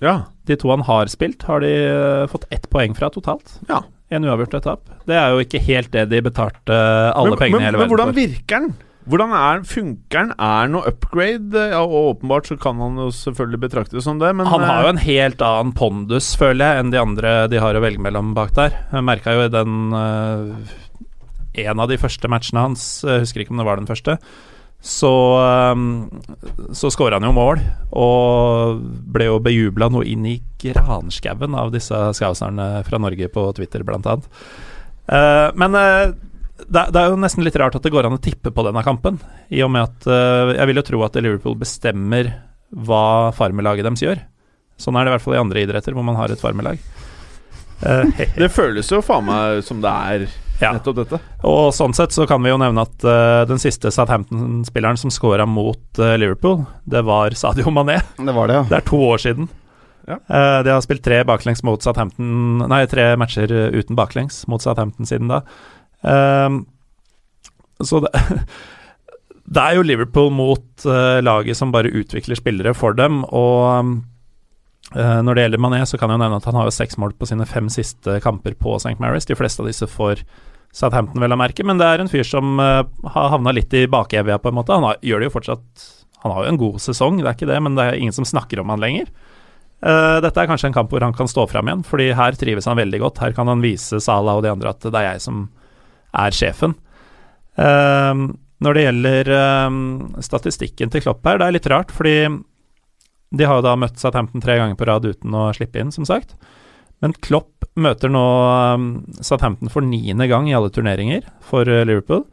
Ja. 0.00 0.32
De 0.48 0.56
to 0.56 0.70
han 0.72 0.84
har 0.88 1.10
spilt, 1.12 1.44
har 1.48 1.64
de 1.64 1.72
uh, 1.92 2.28
fått 2.32 2.48
ett 2.54 2.68
poeng 2.72 2.96
fra 2.96 3.12
totalt. 3.12 3.58
Ja. 3.68 3.84
En 4.10 4.24
uavgjort 4.26 4.56
etapp. 4.58 4.88
Det 5.06 5.14
er 5.14 5.34
jo 5.34 5.42
ikke 5.44 5.60
helt 5.62 5.92
det 5.94 6.08
de 6.10 6.18
betalte 6.24 6.74
alle 6.74 7.36
men, 7.36 7.38
pengene 7.38 7.60
men, 7.60 7.62
i 7.62 7.68
hele 7.68 7.78
men 7.78 7.84
verden 7.84 7.92
hvordan 7.94 8.16
virker 8.16 8.64
den? 8.64 8.72
Hvordan 9.08 9.32
er, 9.32 9.62
funker 9.64 10.18
han 10.18 10.32
Er 10.36 10.68
noe 10.70 10.90
upgrade? 10.90 11.62
Ja, 11.72 11.80
og 11.80 12.12
åpenbart 12.16 12.50
så 12.50 12.56
kan 12.60 12.80
han 12.82 12.98
jo 13.00 13.08
selvfølgelig 13.14 13.62
betraktes 13.62 14.04
som 14.04 14.20
det, 14.20 14.32
men 14.36 14.48
Han 14.50 14.64
har 14.66 14.84
jo 14.84 14.90
eh, 14.90 14.94
en 14.94 15.02
helt 15.06 15.44
annen 15.44 15.72
pondus, 15.76 16.34
føler 16.38 16.66
jeg, 16.66 16.82
enn 16.82 16.92
de 16.92 17.00
andre 17.00 17.34
de 17.50 17.62
har 17.62 17.76
å 17.76 17.82
velge 17.82 18.02
mellom 18.04 18.34
bak 18.36 18.52
der. 18.58 18.76
Jeg 18.92 19.06
merka 19.08 19.34
jo 19.36 19.46
i 19.46 19.52
den 19.52 19.96
uh, 19.96 20.78
En 21.64 21.82
av 21.82 21.90
de 21.90 21.98
første 22.00 22.28
matchene 22.30 22.68
hans, 22.68 22.86
jeg 23.06 23.24
husker 23.24 23.44
ikke 23.44 23.56
om 23.56 23.62
det 23.62 23.68
var 23.70 23.80
den 23.80 23.88
første, 23.90 24.18
så 24.80 25.12
um, 25.72 26.08
Så 26.76 26.92
skåra 26.92 27.18
han 27.18 27.28
jo 27.28 27.34
mål, 27.36 27.60
og 27.96 28.80
ble 29.12 29.28
jo 29.28 29.42
bejubla 29.44 29.90
noe 29.92 30.06
inn 30.08 30.28
i 30.28 30.38
granskauen 30.60 31.56
av 31.56 31.72
disse 31.74 31.96
skauserne 32.16 32.72
fra 32.86 33.00
Norge 33.00 33.28
på 33.32 33.48
Twitter, 33.56 33.84
blant 33.84 34.08
annet. 34.08 34.28
Uh, 35.10 35.48
men 35.58 35.74
eh, 35.74 36.12
det, 36.68 36.82
det 36.94 37.00
er 37.00 37.10
jo 37.12 37.18
nesten 37.20 37.44
litt 37.46 37.56
rart 37.60 37.76
at 37.78 37.82
det 37.86 37.92
går 37.94 38.06
an 38.08 38.16
å 38.18 38.22
tippe 38.22 38.50
på 38.54 38.64
denne 38.66 38.82
kampen, 38.86 39.18
i 39.52 39.62
og 39.64 39.70
med 39.74 39.86
at 39.88 40.08
uh, 40.10 40.52
jeg 40.56 40.66
vil 40.70 40.80
jo 40.80 40.86
tro 40.90 41.02
at 41.06 41.16
Liverpool 41.20 41.56
bestemmer 41.60 42.32
hva 42.70 43.30
farmelaget 43.36 43.86
deres 43.88 44.02
gjør. 44.04 44.20
Sånn 44.80 44.96
er 44.96 45.04
det 45.04 45.10
i 45.10 45.14
hvert 45.16 45.24
fall 45.26 45.36
i 45.36 45.42
andre 45.42 45.64
idretter 45.64 45.96
hvor 45.96 46.06
man 46.06 46.16
har 46.18 46.32
et 46.32 46.40
farmelag. 46.42 46.78
Uh, 47.84 48.04
Det 48.42 48.50
føles 48.52 48.90
jo 48.92 49.00
faen 49.04 49.26
meg 49.28 49.62
som 49.66 49.80
det 49.84 49.90
er 50.14 50.26
Ja. 50.60 50.74
nettopp 50.76 50.98
dette. 50.98 51.18
og 51.48 51.70
sånn 51.72 51.94
sett 51.96 52.12
så 52.12 52.26
kan 52.28 52.42
vi 52.44 52.50
jo 52.52 52.58
nevne 52.60 52.82
at 52.84 53.06
uh, 53.08 53.46
den 53.48 53.60
siste 53.62 53.88
Southampton-spilleren 53.94 54.98
som 55.00 55.10
scora 55.14 55.46
mot 55.48 56.00
Liverpool, 56.20 56.66
det 56.84 57.00
var 57.08 57.32
Sadio 57.32 57.72
Mané. 57.72 58.00
Det 58.20 58.34
var 58.36 58.48
det, 58.52 58.58
ja. 58.60 58.66
Det 58.68 58.78
er 58.82 58.86
to 58.90 59.00
år 59.08 59.22
siden. 59.24 59.48
Ja. 60.08 60.16
Eh, 60.16 60.62
de 60.64 60.72
har 60.72 60.80
spilt 60.82 61.04
tre 61.04 61.20
baklengs 61.28 61.60
mot 61.62 61.78
Southampton 61.84 62.64
Nei, 62.66 62.80
tre 62.90 63.12
matcher 63.20 63.52
uten 63.76 63.94
baklengs 63.94 64.40
mot 64.50 64.62
Southampton 64.64 65.06
siden 65.06 65.28
da. 65.30 65.42
Ehm, 66.06 66.64
så 67.80 68.02
det 68.04 68.12
Det 69.50 69.58
er 69.58 69.74
jo 69.74 69.82
Liverpool 69.82 70.28
mot 70.30 70.84
uh, 70.86 71.18
laget 71.18 71.58
som 71.58 71.72
bare 71.74 71.90
utvikler 71.90 72.38
spillere 72.38 72.70
for 72.70 72.94
dem, 72.94 73.24
og 73.34 73.64
um, 73.82 73.88
når 74.94 75.34
det 75.34 75.42
gjelder 75.42 75.62
Mané, 75.64 75.80
så 75.86 75.98
kan 75.98 76.12
jeg 76.12 76.20
nevne 76.22 76.38
at 76.38 76.46
han 76.46 76.54
har 76.54 76.68
jo 76.68 76.74
seks 76.74 76.94
mål 77.02 77.16
på 77.18 77.26
sine 77.26 77.46
fem 77.50 77.66
siste 77.70 78.20
kamper 78.22 78.54
på 78.58 78.76
St. 78.78 78.94
Mary's. 79.02 79.26
De 79.26 79.34
fleste 79.38 79.62
av 79.62 79.66
disse 79.66 79.88
får 79.90 80.22
Southampton, 80.70 81.18
vel 81.22 81.34
å 81.34 81.38
merke, 81.38 81.66
men 81.66 81.82
det 81.82 81.88
er 81.88 82.02
en 82.02 82.10
fyr 82.10 82.22
som 82.26 82.62
uh, 82.62 82.86
har 83.10 83.32
havna 83.34 83.54
litt 83.56 83.74
i 83.74 83.88
bakevja, 83.90 84.38
på 84.38 84.52
en 84.52 84.58
måte. 84.60 84.76
Han 84.78 84.86
har, 84.86 85.02
gjør 85.02 85.18
det 85.18 85.30
jo 85.30 85.34
fortsatt 85.40 85.86
Han 86.22 86.34
har 86.36 86.44
jo 86.44 86.52
en 86.52 86.62
god 86.62 86.80
sesong, 86.84 87.18
det 87.18 87.26
er 87.26 87.38
ikke 87.38 87.50
det, 87.50 87.58
men 87.66 87.78
det 87.78 87.88
er 87.88 87.98
ingen 87.98 88.14
som 88.14 88.28
snakker 88.28 88.62
om 88.62 88.70
han 88.70 88.82
lenger. 88.82 89.10
Uh, 89.82 90.20
dette 90.22 90.36
er 90.38 90.46
kanskje 90.46 90.70
en 90.70 90.76
kamp 90.76 90.94
hvor 90.94 91.02
han 91.02 91.16
kan 91.16 91.30
stå 91.30 91.48
fram 91.50 91.66
igjen, 91.66 91.82
fordi 91.86 92.12
her 92.14 92.38
trives 92.38 92.70
han 92.70 92.78
veldig 92.78 93.00
godt. 93.02 93.22
Her 93.24 93.34
kan 93.34 93.50
han 93.50 93.66
vise 93.66 93.98
Salah 93.98 94.38
og 94.38 94.46
de 94.46 94.54
andre 94.54 94.70
at 94.76 94.84
det 94.84 94.94
er 94.94 95.14
jeg 95.14 95.24
som 95.26 95.48
er 96.12 96.36
sjefen. 96.36 96.76
Uh, 97.58 98.30
når 98.60 98.76
det 98.76 98.82
gjelder 98.84 99.28
statistikken 100.20 100.90
til 100.92 101.00
Klopp 101.00 101.24
her, 101.24 101.38
det 101.40 101.46
er 101.46 101.54
litt 101.54 101.68
rart, 101.72 101.94
fordi 101.96 102.28
de 103.30 103.46
har 103.46 103.60
jo 103.60 103.64
da 103.64 103.76
møtt 103.78 104.00
Southampton 104.00 104.42
tre 104.42 104.58
ganger 104.58 104.76
på 104.78 104.88
rad 104.88 105.06
uten 105.06 105.34
å 105.38 105.46
slippe 105.54 105.80
inn, 105.80 105.92
som 105.94 106.06
sagt. 106.08 106.34
Men 107.00 107.14
Klopp 107.24 107.68
møter 107.80 108.12
nå 108.12 108.24
um, 108.74 108.88
Southampton 109.22 109.70
for 109.72 109.86
niende 109.86 110.26
gang 110.30 110.48
i 110.50 110.54
alle 110.56 110.72
turneringer 110.74 111.24
for 111.46 111.68
uh, 111.68 111.84
Liverpool. 111.86 112.26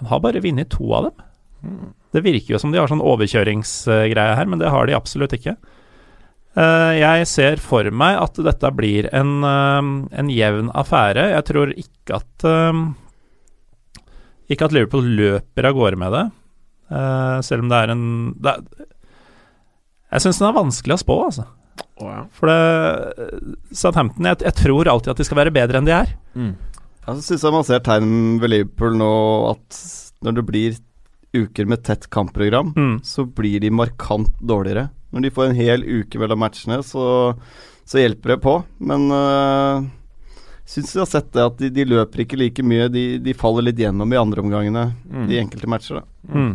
Han 0.00 0.10
har 0.10 0.22
bare 0.24 0.42
vunnet 0.42 0.72
to 0.74 0.88
av 0.96 1.08
dem. 1.08 1.26
Mm. 1.62 1.90
Det 2.16 2.24
virker 2.24 2.54
jo 2.54 2.62
som 2.62 2.72
de 2.72 2.80
har 2.80 2.88
sånn 2.90 3.04
overkjøringsgreie 3.04 4.38
her, 4.38 4.48
men 4.48 4.62
det 4.62 4.72
har 4.72 4.88
de 4.88 4.96
absolutt 4.96 5.36
ikke. 5.36 5.58
Uh, 6.58 6.96
jeg 6.96 7.28
ser 7.30 7.62
for 7.62 7.86
meg 7.94 8.16
at 8.18 8.40
dette 8.48 8.72
blir 8.74 9.10
en, 9.14 9.44
en 9.44 10.32
jevn 10.32 10.72
affære. 10.74 11.28
Jeg 11.36 11.46
tror 11.52 11.76
ikke 11.76 12.22
at 12.22 12.48
Ikke 14.48 14.68
at 14.68 14.74
Liverpool 14.74 15.08
løper 15.18 15.68
av 15.68 15.76
gårde 15.76 16.00
med 16.00 16.14
det, 16.14 16.24
uh, 16.94 17.38
selv 17.44 17.64
om 17.64 17.72
det 17.72 17.82
er 17.82 17.92
en 17.92 18.06
det 18.38 18.54
er, 18.54 18.86
jeg 20.08 20.24
syns 20.24 20.40
den 20.40 20.48
er 20.48 20.56
vanskelig 20.56 20.96
å 20.96 21.02
spå, 21.02 21.16
altså. 21.26 21.44
Oh, 22.00 22.08
ja. 22.08 22.22
For 22.34 22.48
det 22.48 23.76
Southampton 23.76 24.26
jeg, 24.30 24.40
jeg, 24.46 24.56
tror 24.56 24.88
alltid 24.90 25.12
at 25.12 25.20
de 25.20 25.26
skal 25.26 25.40
være 25.42 25.54
bedre 25.54 25.80
enn 25.80 25.88
de 25.88 25.94
er. 25.94 26.12
Mm. 26.38 26.52
Jeg 27.04 27.24
syns 27.26 27.44
jeg 27.44 27.54
man 27.54 27.66
ser 27.66 27.82
tegn 27.84 28.12
ved 28.42 28.52
Liverpool 28.52 28.96
nå 28.98 29.12
at 29.52 29.80
når 30.24 30.38
det 30.38 30.44
blir 30.48 30.78
uker 31.36 31.68
med 31.68 31.84
tett 31.84 32.08
kampprogram, 32.12 32.72
mm. 32.72 32.94
så 33.04 33.26
blir 33.28 33.60
de 33.60 33.70
markant 33.74 34.32
dårligere. 34.40 34.88
Når 35.12 35.24
de 35.24 35.32
får 35.34 35.50
en 35.50 35.58
hel 35.58 35.84
uke 35.84 36.20
mellom 36.20 36.40
matchene, 36.40 36.80
så, 36.84 37.34
så 37.88 38.00
hjelper 38.00 38.34
det 38.34 38.38
på. 38.44 38.54
Men 38.80 39.06
uh, 39.12 39.84
syns 40.68 40.94
jeg 40.94 41.02
har 41.02 41.10
sett 41.10 41.30
det 41.32 41.44
at 41.44 41.60
de, 41.60 41.70
de, 41.72 41.86
løper 41.88 42.24
ikke 42.24 42.38
like 42.40 42.64
mye. 42.66 42.88
De, 42.92 43.04
de 43.22 43.36
faller 43.36 43.70
litt 43.70 43.80
gjennom 43.80 44.12
i 44.12 44.20
andre 44.20 44.44
omgangene, 44.44 44.90
mm. 45.08 45.28
i 45.32 45.40
enkelte 45.40 45.70
matcher. 45.70 46.02
da 46.02 46.34
mm. 46.34 46.52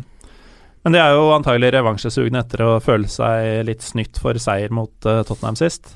Men 0.84 0.96
de 0.96 1.00
er 1.00 1.16
jo 1.16 1.32
antagelig 1.32 1.72
revansjesugne 1.78 2.42
etter 2.44 2.66
å 2.66 2.72
føle 2.84 3.08
seg 3.08 3.64
litt 3.70 3.86
snytt 3.86 4.20
for 4.20 4.38
seier 4.42 4.74
mot 4.76 4.92
uh, 5.08 5.22
Tottenham 5.24 5.56
sist. 5.56 5.96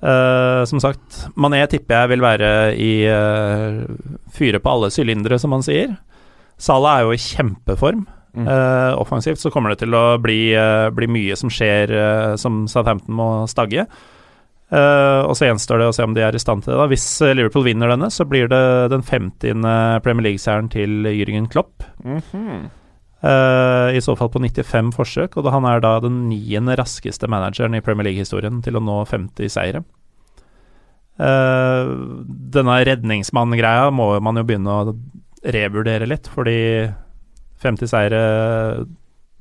Uh, 0.00 0.64
som 0.68 0.80
sagt, 0.80 1.22
Mané 1.40 1.62
tipper 1.72 2.02
jeg 2.02 2.12
vil 2.14 2.24
være 2.24 2.50
i 2.80 2.90
uh, 3.08 3.84
fyre 4.32 4.60
på 4.60 4.72
alle 4.72 4.90
sylindere, 4.92 5.38
som 5.40 5.52
man 5.52 5.64
sier. 5.64 5.94
Salah 6.56 6.98
er 6.98 7.06
jo 7.06 7.12
i 7.12 7.20
kjempeform. 7.20 8.06
Mm. 8.36 8.48
Uh, 8.48 8.92
offensivt 9.00 9.40
så 9.40 9.52
kommer 9.52 9.72
det 9.72 9.82
til 9.84 9.96
å 9.96 10.16
bli, 10.20 10.40
bli 10.96 11.08
mye 11.08 11.36
som 11.36 11.52
skjer 11.52 11.92
som 12.40 12.64
Southampton 12.72 13.16
må 13.20 13.30
stagge. 13.52 13.86
Og 14.66 15.34
så 15.38 15.46
gjenstår 15.46 15.78
det 15.78 15.86
å 15.86 15.92
se 15.94 16.02
om 16.02 16.14
de 16.16 16.24
er 16.26 16.34
i 16.34 16.40
stand 16.42 16.64
til 16.64 16.72
det. 16.72 16.78
da 16.80 16.88
Hvis 16.90 17.06
Liverpool 17.22 17.62
vinner 17.68 17.92
denne, 17.92 18.08
så 18.10 18.26
blir 18.26 18.48
det 18.50 18.62
den 18.90 19.04
50. 19.06 19.62
Premier 20.02 20.26
League-seieren 20.26 20.70
til 20.72 21.06
Jürgen 21.06 21.46
Klopp. 21.52 21.86
Mm 22.02 22.18
-hmm. 22.32 22.66
Uh, 23.24 23.96
I 23.96 24.00
så 24.04 24.12
fall 24.18 24.28
på 24.28 24.40
95 24.44 24.92
forsøk, 24.94 25.38
og 25.40 25.48
han 25.50 25.64
er 25.64 25.80
da 25.80 25.96
den 26.04 26.26
niende 26.28 26.76
raskeste 26.76 27.28
manageren 27.32 27.74
i 27.74 27.80
Premier 27.80 28.10
League-historien 28.10 28.60
til 28.62 28.76
å 28.76 28.82
nå 28.84 29.00
50 29.08 29.52
seire. 29.52 29.82
Uh, 31.16 31.96
denne 32.52 32.76
redningsmann-greia 32.84 33.88
må 33.94 34.10
man 34.20 34.36
jo 34.36 34.44
begynne 34.44 34.74
å 34.74 34.94
revurdere 35.56 36.08
litt, 36.10 36.28
fordi 36.28 36.58
50 37.64 37.90
seire 37.90 38.20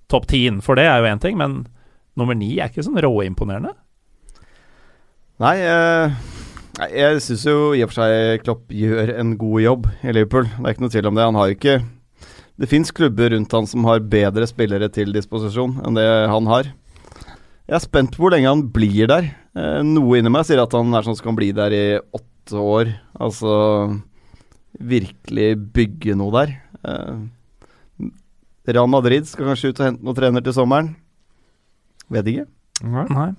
Topp 0.07 0.29
10 0.29 0.47
innenfor 0.47 0.77
det 0.79 0.85
er 0.87 1.01
jo 1.01 1.09
én 1.09 1.21
ting, 1.21 1.37
men 1.37 1.65
nummer 2.15 2.37
ni 2.37 2.55
er 2.55 2.71
ikke 2.71 2.85
sånn 2.85 3.01
råimponerende. 3.01 3.73
Nei, 5.43 5.55
uh, 5.67 6.13
jeg 6.91 7.19
syns 7.23 7.43
jo 7.47 7.73
i 7.75 7.81
og 7.83 7.91
for 7.91 7.99
seg 7.99 8.43
Klopp 8.45 8.71
gjør 8.71 9.11
en 9.19 9.35
god 9.39 9.61
jobb 9.63 9.89
i 10.03 10.15
Liverpool. 10.15 10.47
Det 10.47 10.63
er 10.63 10.75
ikke 10.75 10.85
noe 10.85 10.93
tvil 10.93 11.09
om 11.11 11.19
det. 11.19 11.27
Han 11.27 11.39
har 11.39 11.51
ikke 11.51 11.75
det 12.55 12.69
fins 12.71 12.91
klubber 12.95 13.33
rundt 13.33 13.51
han 13.51 13.67
som 13.67 13.83
har 13.87 14.03
bedre 14.07 14.47
spillere 14.47 14.87
til 14.93 15.11
disposisjon 15.15 15.75
enn 15.83 15.97
det 15.97 16.07
han 16.31 16.47
har. 16.47 16.69
Jeg 17.65 17.75
er 17.75 17.83
spent 17.83 18.15
på 18.15 18.23
hvor 18.23 18.31
lenge 18.31 18.47
han 18.47 18.63
blir 18.71 19.09
der. 19.11 19.27
Eh, 19.57 19.81
noe 19.83 20.19
inni 20.19 20.31
meg 20.31 20.45
sier 20.47 20.61
at 20.63 20.75
han 20.77 20.93
er 20.95 21.03
sånn 21.03 21.17
som 21.17 21.31
kan 21.31 21.37
bli 21.37 21.49
der 21.55 21.75
i 21.75 21.85
åtte 21.99 22.61
år. 22.61 22.93
Altså 23.19 23.55
virkelig 24.79 25.49
bygge 25.75 26.15
noe 26.19 26.31
der. 26.37 26.53
Eh, 26.87 28.11
Real 28.71 28.87
Madrid 28.89 29.27
skal 29.27 29.51
kanskje 29.51 29.73
ut 29.73 29.81
og 29.81 29.89
hente 29.89 30.05
noen 30.05 30.17
trener 30.17 30.45
til 30.45 30.55
sommeren. 30.55 30.93
Vet 32.13 32.31
ikke. 32.31 32.47
Nei. 33.11 33.33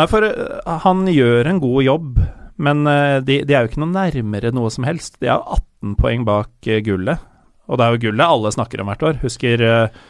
Nei, 0.00 0.06
for 0.08 0.24
uh, 0.24 0.76
han 0.86 1.04
gjør 1.12 1.50
en 1.50 1.60
god 1.60 1.82
jobb, 1.84 2.20
men 2.64 2.86
uh, 2.88 3.18
de, 3.20 3.42
de, 3.44 3.56
er 3.56 3.66
jo 3.66 3.72
ikke 3.72 3.82
noe 3.82 3.92
nærmere 3.92 4.54
noe 4.56 4.70
som 4.72 4.86
helst. 4.88 5.18
De 5.20 5.28
er 5.28 5.36
18 5.36 5.98
poeng 6.00 6.24
bak 6.28 6.70
uh, 6.70 6.78
gullet. 6.86 7.26
Og 7.70 7.78
det 7.78 7.84
er 7.84 7.94
jo 7.94 8.06
gullet 8.08 8.32
alle 8.32 8.54
snakker 8.54 8.82
om 8.82 8.88
hvert 8.90 9.04
år. 9.06 9.20
Husker 9.22 9.62
uh, 9.62 10.00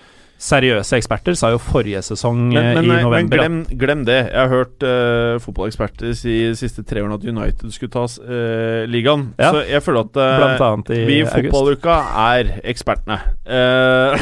seriøse 0.41 0.97
eksperter 0.97 1.37
sa 1.37 1.51
jo 1.53 1.59
forrige 1.61 2.01
sesong 2.05 2.47
men, 2.49 2.71
men, 2.79 2.87
i 2.87 3.03
november 3.05 3.43
Men 3.43 3.59
glem, 3.67 3.81
glem, 3.83 4.05
det. 4.09 4.21
Jeg 4.31 4.41
har 4.41 4.49
hørt 4.49 4.87
uh, 4.87 5.41
fotballeksperter 5.45 6.15
si 6.17 6.37
de 6.49 6.55
siste 6.57 6.85
tre 6.89 7.03
årene 7.03 7.19
at 7.19 7.27
United 7.29 7.75
skulle 7.75 7.93
ta 7.93 8.07
uh, 8.07 8.87
ligaen. 8.89 9.29
Ja. 9.37 9.51
Så 9.53 9.67
jeg 9.69 9.85
føler 9.85 10.09
at 10.09 10.17
uh, 10.17 10.95
i 10.97 11.03
vi 11.11 11.19
i 11.21 11.27
fotballuka 11.29 11.99
er 12.31 12.55
ekspertene. 12.73 13.21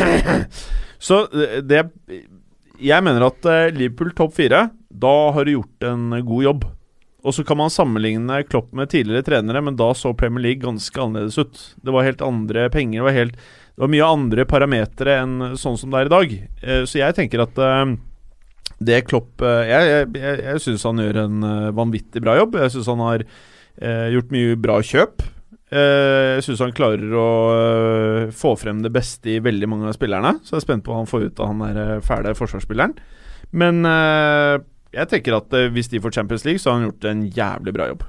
så 1.08 1.20
det 1.62 1.84
Jeg 2.82 3.04
mener 3.04 3.28
at 3.28 3.46
Liverpool 3.74 4.10
topp 4.18 4.34
fire, 4.34 4.66
da 5.02 5.30
har 5.36 5.46
du 5.46 5.56
gjort 5.56 5.88
en 5.88 6.10
god 6.26 6.44
jobb. 6.44 6.68
Og 7.26 7.34
så 7.34 7.42
kan 7.44 7.58
man 7.58 7.72
sammenligne 7.72 8.42
Klopp 8.46 8.70
med 8.76 8.90
tidligere 8.92 9.26
trenere, 9.26 9.60
men 9.64 9.76
da 9.76 9.90
så 9.96 10.14
Premier 10.16 10.44
League 10.44 10.62
ganske 10.62 11.02
annerledes 11.02 11.38
ut. 11.38 11.62
Det 11.82 11.94
var 11.94 12.06
helt 12.06 12.22
andre 12.22 12.68
penger. 12.70 13.00
Det 13.00 13.06
var, 13.08 13.16
helt, 13.16 13.40
det 13.74 13.82
var 13.82 13.90
mye 13.92 14.10
andre 14.16 14.46
parametere 14.48 15.16
enn 15.24 15.34
sånn 15.58 15.78
som 15.80 15.90
det 15.90 16.00
er 16.00 16.10
i 16.10 16.14
dag. 16.14 16.36
Eh, 16.62 16.84
så 16.86 17.02
jeg 17.02 17.16
tenker 17.18 17.42
at 17.42 17.58
eh, 17.58 17.96
det 18.78 19.00
Klopp 19.08 19.42
eh, 19.42 19.66
Jeg, 19.66 20.06
jeg, 20.14 20.44
jeg, 20.44 20.62
syns 20.62 20.86
han 20.86 21.02
gjør 21.02 21.18
en 21.24 21.48
vanvittig 21.76 22.22
bra 22.22 22.38
jobb. 22.38 22.60
Jeg 22.62 22.76
syns 22.76 22.92
han 22.94 23.04
har 23.06 23.26
gjort 23.78 24.32
mye 24.34 24.54
bra 24.58 24.80
kjøp. 24.82 25.20
jeg 25.70 26.42
syns 26.42 26.62
han 26.64 26.72
klarer 26.74 27.12
å 27.14 27.26
få 28.34 28.56
frem 28.58 28.80
det 28.82 28.90
beste 28.90 29.30
i 29.30 29.36
veldig 29.38 29.68
mange 29.70 29.86
av 29.86 29.94
spillerne. 29.94 30.32
Så 30.42 30.56
jeg 30.56 30.62
er 30.62 30.64
spent 30.64 30.86
på 30.86 30.90
hva 30.90 31.04
han 31.04 31.10
får 31.10 31.28
ut 31.28 31.42
av 31.44 31.52
han 31.52 31.62
der 31.76 32.02
fæle 32.02 32.32
forsvarsspilleren. 32.34 32.96
Men 33.54 33.86
jeg 34.94 35.10
tenker 35.10 35.36
at 35.36 35.56
uh, 35.56 35.66
hvis 35.74 35.90
de 35.92 36.00
får 36.02 36.14
Champions 36.16 36.46
League, 36.48 36.62
så 36.62 36.70
har 36.70 36.78
han 36.78 36.88
gjort 36.88 37.08
en 37.10 37.26
jævlig 37.34 37.74
bra 37.76 37.88
jobb. 37.90 38.04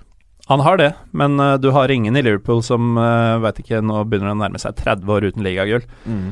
Han 0.50 0.64
har 0.66 0.80
det, 0.82 0.92
men 1.12 1.40
uh, 1.40 1.58
du 1.62 1.70
har 1.76 1.92
ingen 1.94 2.16
i 2.18 2.24
Liverpool 2.26 2.64
som 2.66 2.98
uh, 2.98 3.38
vet 3.44 3.62
ikke, 3.62 3.84
nå 3.86 4.04
begynner 4.10 4.34
å 4.34 4.40
nærme 4.40 4.62
seg 4.62 4.78
30 4.80 5.16
år 5.16 5.28
uten 5.30 5.46
ligagull. 5.46 5.86
Mm. 6.10 6.30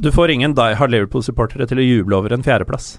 Du 0.00 0.10
får 0.14 0.32
ingen 0.34 0.56
Die 0.58 0.78
Hard 0.78 0.94
Liverpool-supportere 0.94 1.68
til 1.70 1.82
å 1.82 1.86
juble 1.86 2.18
over 2.18 2.34
en 2.34 2.46
fjerdeplass. 2.46 2.96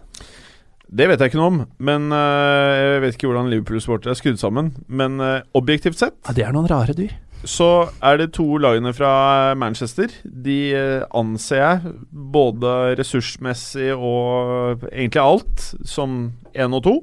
Det 0.86 1.08
vet 1.10 1.20
jeg 1.20 1.32
ikke 1.32 1.40
noe 1.42 1.52
om, 1.52 1.62
men 1.82 2.12
uh, 2.14 2.76
jeg 2.78 3.02
vet 3.04 3.18
ikke 3.18 3.32
hvordan 3.32 3.50
Liverpool-supportere 3.52 4.14
er 4.14 4.20
skrudd 4.20 4.40
sammen. 4.40 4.76
Men 4.88 5.18
uh, 5.24 5.42
objektivt 5.58 6.00
sett 6.00 6.20
ja, 6.22 6.36
Det 6.38 6.46
er 6.46 6.54
noen 6.56 6.70
rare 6.70 6.96
dyr 6.96 7.16
så 7.50 7.70
er 8.04 8.20
det 8.20 8.34
to 8.36 8.46
lagene 8.62 8.94
fra 8.96 9.54
Manchester. 9.58 10.12
De 10.24 10.60
eh, 10.76 11.06
anser 11.16 11.62
jeg, 11.62 11.96
både 12.12 12.96
ressursmessig 13.00 13.92
og 13.96 14.86
egentlig 14.92 15.22
alt, 15.22 15.66
som 15.88 16.34
én 16.54 16.76
og 16.76 16.86
to. 16.86 16.96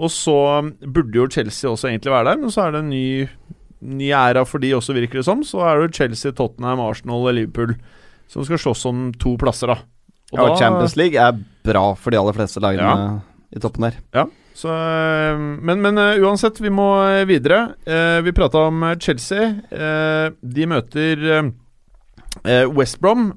Og 0.00 0.12
så 0.14 0.36
burde 0.80 1.18
jo 1.18 1.28
Chelsea 1.30 1.70
også 1.70 1.90
egentlig 1.90 2.12
være 2.12 2.30
der, 2.30 2.42
men 2.42 2.52
så 2.54 2.66
er 2.66 2.76
det 2.76 2.84
en 2.84 2.92
ny, 2.92 3.28
ny 3.80 4.12
æra 4.14 4.44
for 4.46 4.62
de 4.62 4.74
også, 4.76 4.94
virker 4.96 5.20
det 5.20 5.26
som. 5.26 5.42
Så 5.46 5.64
er 5.66 5.82
det 5.82 5.96
Chelsea, 5.98 6.32
Tottenham, 6.32 6.82
Arsenal 6.84 7.26
og 7.26 7.34
Liverpool 7.34 7.74
som 8.30 8.46
skal 8.46 8.60
slåss 8.62 8.84
om 8.86 9.08
to 9.18 9.34
plasser, 9.40 9.72
da. 9.72 9.80
Og 10.30 10.38
ja, 10.38 10.44
da, 10.46 10.58
Champions 10.60 10.94
League 10.98 11.18
er 11.18 11.34
bra 11.66 11.88
for 11.98 12.14
de 12.14 12.20
aller 12.20 12.36
fleste 12.36 12.62
lagene 12.62 12.86
ja. 12.86 13.08
i 13.50 13.62
toppen 13.62 13.88
der. 13.88 13.96
Ja, 14.14 14.28
så, 14.54 14.68
eh, 14.68 15.38
men, 15.38 15.80
men 15.80 15.98
uh, 15.98 16.18
uansett, 16.20 16.60
vi 16.60 16.70
må 16.70 16.88
eh, 17.08 17.24
videre. 17.28 17.74
Vi 18.24 18.32
prata 18.36 18.66
om 18.68 18.82
Chelsea. 19.00 19.54
De 20.40 20.66
møter 20.68 21.22
West 22.76 23.00
Brom. 23.00 23.30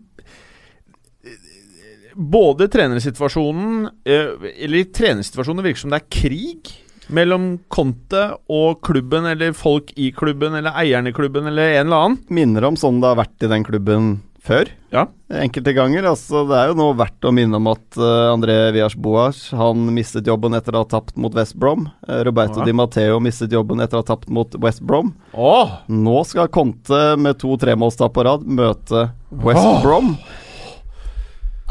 Både 2.13 2.67
trenersituasjonen 2.69 3.87
Eller 4.05 4.83
trenersituasjonen 4.93 5.63
virker 5.65 5.81
som 5.81 5.93
det 5.93 6.03
er 6.03 6.11
krig 6.13 6.73
mellom 7.13 7.47
Conte 7.73 8.21
og 8.53 8.83
klubben, 8.85 9.25
eller 9.27 9.55
folk 9.57 9.89
i 9.99 10.11
klubben, 10.15 10.55
eller 10.55 10.77
eierne 10.79 11.11
i 11.11 11.15
klubben, 11.15 11.49
eller 11.49 11.73
en 11.73 11.87
eller 11.87 12.05
annen. 12.05 12.19
Minner 12.33 12.69
om 12.69 12.77
sånn 12.79 13.01
det 13.01 13.09
har 13.11 13.19
vært 13.19 13.43
i 13.43 13.49
den 13.51 13.65
klubben 13.67 14.13
før. 14.43 14.69
Ja. 14.91 15.05
Enkelte 15.33 15.73
ganger. 15.73 16.05
Altså, 16.11 16.43
det 16.49 16.57
er 16.57 16.71
jo 16.71 16.77
nå 16.77 16.89
verdt 16.99 17.25
å 17.25 17.31
minne 17.35 17.57
om 17.59 17.69
at 17.71 17.97
uh, 17.99 18.33
André 18.33 18.57
Vias 18.75 18.95
Boas 18.99 19.45
han 19.55 19.87
mistet 19.95 20.27
jobben 20.29 20.55
etter 20.57 20.75
å 20.75 20.83
ha 20.83 20.89
tapt 20.89 21.15
mot 21.19 21.33
West 21.37 21.55
Brom. 21.59 21.87
Uh, 22.07 22.19
Roberto 22.27 22.61
Ja. 22.61 22.67
Di 22.67 22.75
Matteo 22.75 23.21
mistet 23.23 23.55
jobben 23.55 23.81
etter 23.83 23.99
å 23.99 24.03
ha 24.03 24.09
tapt 24.11 24.29
mot 24.33 24.55
West 24.63 24.83
Brom. 24.83 25.13
Åh! 25.31 25.79
Nå 25.87 26.17
skal 26.27 26.51
Conte 26.53 27.15
med 27.19 27.39
to 27.41 27.55
tremålstap 27.59 28.15
på 28.15 28.27
rad 28.27 28.45
møte 28.45 29.07
West 29.31 29.63
oh. 29.63 29.79
Brom. 29.83 30.15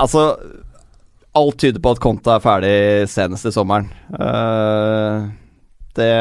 Altså 0.00 0.32
Alt 1.36 1.62
tyder 1.62 1.80
på 1.80 1.94
at 1.94 2.00
Conte 2.02 2.34
er 2.34 2.42
ferdig 2.44 2.76
senest 3.08 3.46
i 3.48 3.54
sommeren. 3.54 3.86
Uh, 4.12 5.30
det 5.96 6.12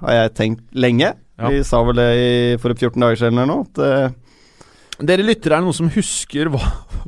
har 0.00 0.18
jeg 0.20 0.36
tenkt 0.36 0.64
lenge. 0.72 1.10
Ja. 1.40 1.50
Vi 1.50 1.64
sa 1.66 1.80
vel 1.84 1.98
det 1.98 2.10
i, 2.16 2.30
for 2.62 2.72
14 2.76 3.00
dager 3.00 3.18
siden 3.18 3.40
eller 3.40 3.50
noe. 3.50 3.66
At, 3.66 4.20
Dere 5.02 5.24
lyttere, 5.26 5.56
er 5.56 5.62
det 5.62 5.66
noen 5.66 5.76
som 5.76 5.88
husker 5.90 6.50
hva, 6.54 6.60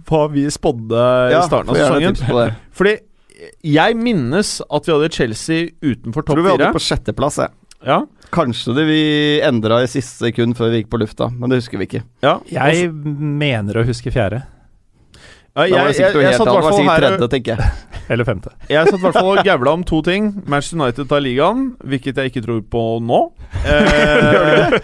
hva 0.09 0.25
vi 0.33 0.47
spådde 0.51 1.05
i 1.31 1.43
starten 1.47 1.71
av 1.71 1.79
sesongen? 1.79 2.57
Fordi 2.75 2.97
jeg 3.67 3.97
minnes 4.01 4.57
at 4.65 4.89
vi 4.89 4.95
hadde 4.95 5.13
Chelsea 5.13 5.71
utenfor 5.85 6.25
topp 6.25 6.35
Tror 6.39 6.47
vi 6.47 6.55
hadde 6.55 6.73
på 6.75 6.83
sjetteplass. 6.83 7.39
jeg. 7.45 7.55
Ja, 7.87 8.01
Kanskje 8.35 8.75
det 8.75 8.85
vi 8.89 9.01
endra 9.45 9.83
i 9.85 9.89
siste 9.91 10.27
sekund 10.27 10.57
før 10.59 10.73
vi 10.73 10.83
gikk 10.83 10.91
på 10.91 10.99
lufta, 10.99 11.29
men 11.31 11.53
det 11.53 11.61
husker 11.61 11.79
vi 11.79 11.87
ikke. 11.87 12.03
ja. 12.25 12.41
Jeg 12.51 12.91
mener 12.91 13.79
å 13.79 13.87
huske 13.87 14.11
fjerde. 14.11 14.43
ja 15.55 15.67
jeg, 15.67 15.95
jeg, 15.95 16.01
jeg, 16.01 16.25
jeg, 16.25 16.35
satt 16.41 16.51
i 16.51 16.57
hvert 16.57 16.67
fall 16.67 16.91
tredje, 16.91 17.29
tenker 17.37 17.55
jeg. 17.55 17.77
Eller 18.13 18.27
femte. 18.27 18.53
Jeg 18.71 18.87
satt 18.87 19.01
i 19.01 19.03
hvert 19.03 19.17
fall 19.19 19.33
og 19.33 19.47
gavla 19.47 19.73
om 19.79 19.83
to 19.87 20.01
ting. 20.07 20.29
Manchester 20.47 20.79
United 20.79 21.09
tar 21.11 21.23
ligaen, 21.23 21.69
hvilket 21.83 22.19
jeg 22.21 22.33
ikke 22.33 22.45
tror 22.49 22.63
på 22.71 22.87
nå. 23.05 23.23
Eh, 23.67 24.75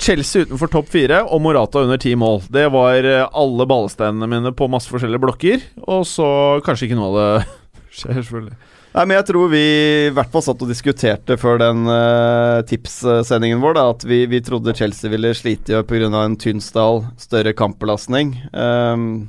Chelsea 0.00 0.46
utenfor 0.46 0.70
topp 0.72 0.90
fire 0.90 1.20
og 1.22 1.42
Morata 1.44 1.84
under 1.84 2.00
ti 2.00 2.16
mål. 2.18 2.42
Det 2.50 2.66
var 2.74 3.06
eh, 3.06 3.22
alle 3.26 3.66
ballesteinene 3.70 4.28
mine 4.30 4.52
på 4.56 4.68
masse 4.72 4.90
forskjellige 4.90 5.22
blokker. 5.22 5.64
Og 5.86 6.02
så 6.08 6.26
kanskje 6.66 6.88
ikke 6.88 6.98
noe 6.98 7.10
av 7.10 7.18
det 7.20 7.48
skjer, 8.00 8.18
selvfølgelig. 8.18 8.58
Nei, 8.90 9.04
men 9.04 9.14
jeg 9.20 9.26
tror 9.28 9.50
vi 9.52 9.64
i 10.08 10.14
hvert 10.14 10.32
fall 10.32 10.42
satt 10.42 10.62
og 10.64 10.70
diskuterte 10.70 11.36
før 11.38 11.60
den 11.62 11.84
uh, 11.86 12.58
tipssendingen 12.66 13.60
vår 13.62 13.76
da, 13.76 13.84
at 13.92 14.02
vi, 14.02 14.24
vi 14.26 14.40
trodde 14.42 14.74
Chelsea 14.74 15.12
ville 15.12 15.30
slite 15.38 15.84
pga. 15.86 16.08
en 16.10 16.34
tynn 16.34 16.62
stall, 16.64 17.04
større 17.22 17.54
kampbelastning. 17.54 18.34
Um, 18.50 19.28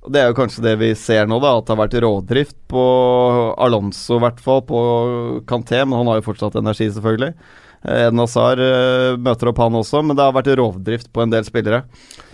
Det 0.00 0.20
er 0.20 0.30
jo 0.30 0.36
kanskje 0.36 0.64
det 0.64 0.76
vi 0.80 0.94
ser 0.96 1.26
nå, 1.28 1.36
da, 1.40 1.54
at 1.56 1.66
det 1.68 1.74
har 1.74 1.80
vært 1.80 1.98
rådrift 2.04 2.56
på 2.72 2.84
Alonso, 3.60 4.16
i 4.16 4.22
hvert 4.24 4.38
fall, 4.40 4.62
på 4.68 4.78
Kanté, 5.48 5.80
men 5.84 5.98
han 5.98 6.08
har 6.08 6.20
jo 6.20 6.28
fortsatt 6.28 6.56
energi, 6.60 6.88
selvfølgelig. 6.92 7.34
Eh, 7.84 8.02
Eden 8.06 8.20
Hazard 8.20 8.60
eh, 8.60 9.16
møter 9.16 9.48
opp 9.50 9.60
han 9.62 9.78
også, 9.78 10.02
men 10.04 10.18
det 10.18 10.24
har 10.26 10.34
vært 10.36 10.50
rovdrift 10.60 11.08
på 11.14 11.22
en 11.24 11.32
del 11.32 11.46
spillere. 11.48 11.82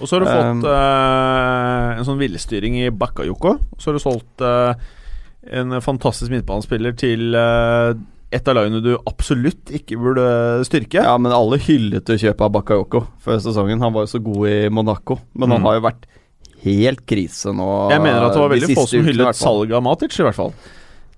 Og 0.00 0.08
så 0.08 0.16
har 0.16 0.24
du 0.24 0.30
fått 0.30 0.44
Um, 0.46 0.64
eh, 0.66 1.96
en 2.00 2.04
sånn 2.08 2.18
villstyring 2.20 2.80
i 2.82 2.90
Bakayoko. 2.90 3.54
Og 3.60 3.78
så 3.80 3.90
har 3.90 3.96
du 3.98 4.02
solgt 4.02 4.42
uh, 4.42 4.74
en 5.46 5.78
fantastisk 5.84 6.32
midtbanespiller 6.34 6.96
til 6.98 7.36
uh, 7.38 7.94
et 8.34 8.48
av 8.50 8.56
lagene 8.58 8.82
du 8.82 8.96
absolutt 9.06 9.70
ikke 9.70 9.96
burde 10.02 10.26
styrke. 10.66 10.98
Ja, 11.06 11.14
men 11.22 11.30
alle 11.32 11.60
hyllet 11.62 12.10
jo 12.10 12.18
kjøpet 12.18 12.42
av 12.48 12.52
Bakayoko 12.58 13.04
før 13.22 13.38
sesongen. 13.44 13.80
Han 13.84 13.94
var 13.94 14.06
jo 14.08 14.14
så 14.16 14.22
god 14.22 14.48
i 14.50 14.58
Monaco, 14.68 15.20
men 15.34 15.54
han 15.54 15.62
Mm. 15.62 15.68
har 15.70 15.78
jo 15.78 15.84
vært 15.86 16.08
helt 16.66 17.06
krise 17.06 17.52
nå. 17.54 17.68
Jeg 17.92 18.02
mener 18.02 18.26
at 18.26 18.34
det 18.34 18.42
var 18.42 18.50
veldig 18.50 18.74
få 18.74 18.88
som 18.90 19.06
hyllet 19.06 19.38
salget 19.38 19.76
av 19.78 19.84
Matic, 19.86 20.18
i 20.18 20.26
hvert 20.26 20.34
fall. 20.34 20.52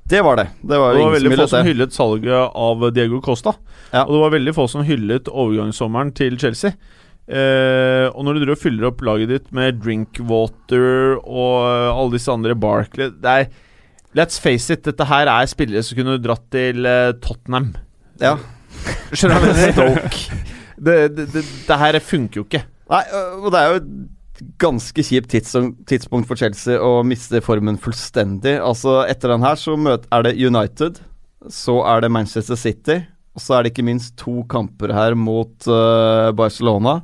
Det 0.09 0.23
var 0.25 0.39
det. 0.41 0.47
Det 0.63 0.79
var 0.81 0.95
Det 0.95 1.03
var 1.05 1.17
veldig 1.17 1.33
som 1.35 1.43
få 1.43 1.49
som 1.53 1.67
hyllet 1.67 1.93
salget 1.93 2.57
av 2.57 2.87
Diego 2.97 3.21
Costa. 3.25 3.53
Ja. 3.93 4.07
Og 4.07 4.15
det 4.15 4.23
var 4.23 4.33
veldig 4.39 4.55
få 4.57 4.65
som 4.73 4.87
hyllet 4.89 5.29
overgangssommeren 5.29 6.15
til 6.17 6.39
Chelsea. 6.41 6.73
Eh, 7.29 8.07
og 8.09 8.25
når 8.25 8.41
du 8.41 8.55
og 8.55 8.61
fyller 8.61 8.89
opp 8.89 9.03
laget 9.05 9.29
ditt 9.29 9.49
med 9.53 9.83
Drinkwater 9.85 11.19
og 11.19 11.57
eh, 11.69 11.89
alle 11.93 12.15
disse 12.15 12.33
andre 12.33 12.57
Barkley 12.57 13.11
er 13.21 13.51
Let's 14.17 14.41
face 14.41 14.73
it, 14.73 14.87
dette 14.87 15.05
her 15.05 15.29
er 15.29 15.49
spillere 15.51 15.85
som 15.85 15.99
kunne 15.99 16.17
dratt 16.25 16.47
til 16.55 16.89
eh, 16.89 17.13
Tottenham. 17.21 17.75
Ja. 18.23 18.39
Skjønner 19.13 19.45
du 19.45 19.61
Stoke. 19.75 20.39
Det, 20.79 20.95
det, 21.13 21.27
det, 21.35 21.43
det 21.69 21.79
her 21.83 21.99
funker 22.01 22.41
jo 22.41 22.47
ikke. 22.47 22.63
Nei, 22.89 23.03
og 23.45 23.51
det 23.53 23.61
er 23.61 23.75
jo 23.75 23.83
ganske 24.63 25.03
kjipt 25.05 25.33
tidspunkt 25.33 26.29
for 26.29 26.39
Chelsea 26.39 26.79
å 26.81 27.03
miste 27.07 27.41
formen 27.45 27.79
fullstendig. 27.81 28.57
Altså, 28.63 29.01
etter 29.09 29.35
den 29.35 29.45
her 29.47 29.59
så 29.61 29.77
er 29.79 30.27
det 30.27 30.37
United, 30.39 31.01
så 31.53 31.81
er 31.89 32.05
det 32.05 32.13
Manchester 32.15 32.59
City, 32.59 33.01
og 33.37 33.43
så 33.45 33.59
er 33.59 33.65
det 33.65 33.73
ikke 33.75 33.87
minst 33.87 34.17
to 34.19 34.43
kamper 34.51 34.93
her 34.95 35.15
mot 35.19 35.69
uh, 35.71 36.31
Barcelona. 36.37 37.01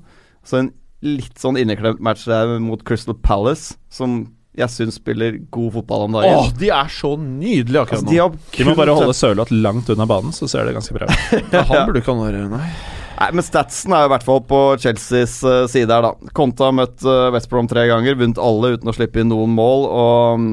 Så 0.46 0.60
en 0.62 0.72
litt 1.04 1.36
sånn 1.40 1.58
inneklemt 1.60 2.00
match 2.02 2.24
der 2.30 2.56
mot 2.62 2.82
Crystal 2.86 3.16
Palace, 3.16 3.76
som 3.92 4.24
jeg 4.54 4.70
syns 4.70 4.98
spiller 5.00 5.36
god 5.52 5.72
fotball 5.80 6.06
om 6.06 6.16
dagen. 6.16 6.36
Åh, 6.38 6.50
de 6.60 6.68
er 6.70 6.90
så 6.92 7.14
nydelige 7.18 7.82
akkurat 7.82 8.04
Altså, 8.04 8.10
nå. 8.10 8.28
de, 8.34 8.58
De 8.58 8.66
må 8.68 8.74
bare 8.78 8.94
holde 8.94 9.16
Sørloth 9.18 9.54
langt 9.54 9.90
unna 9.90 10.06
banen, 10.06 10.34
så 10.34 10.46
ser 10.50 10.68
det 10.68 10.76
ganske 10.76 10.94
bra 10.94 11.08
ut. 11.10 11.32
Ja, 11.50 11.64
han 11.70 11.82
burde 11.88 12.02
ikke 12.02 12.14
ha 12.14 12.20
noe 12.20 12.44
Nei. 12.54 12.68
Nei, 13.14 13.28
men 13.36 13.44
statsen 13.46 13.94
er 13.94 14.06
i 14.06 14.10
hvert 14.12 14.24
fall 14.26 14.40
på 14.48 14.60
Chelseas 14.82 15.36
eh, 15.46 15.64
side 15.70 15.92
her, 15.94 16.02
da. 16.08 16.32
Conte 16.36 16.66
har 16.66 16.74
møtt 16.74 17.04
uh, 17.06 17.30
West 17.34 17.48
Brom 17.52 17.68
tre 17.70 17.86
ganger, 17.90 18.18
vunnet 18.18 18.40
alle 18.42 18.74
uten 18.74 18.90
å 18.90 18.94
slippe 18.96 19.22
inn 19.22 19.30
noen 19.30 19.54
mål. 19.54 19.86
Og 19.86 20.44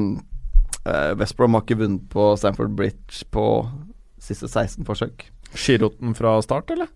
eh, 0.86 1.12
West 1.20 1.36
Brom 1.38 1.58
har 1.58 1.64
ikke 1.66 1.80
vunnet 1.82 2.08
på 2.12 2.32
Stamford 2.40 2.74
Bridge 2.78 3.26
på 3.34 3.46
siste 4.22 4.46
16 4.50 4.86
forsøk. 4.86 5.26
Skiroten 5.52 6.14
fra 6.16 6.36
start, 6.44 6.70
eller? 6.72 6.90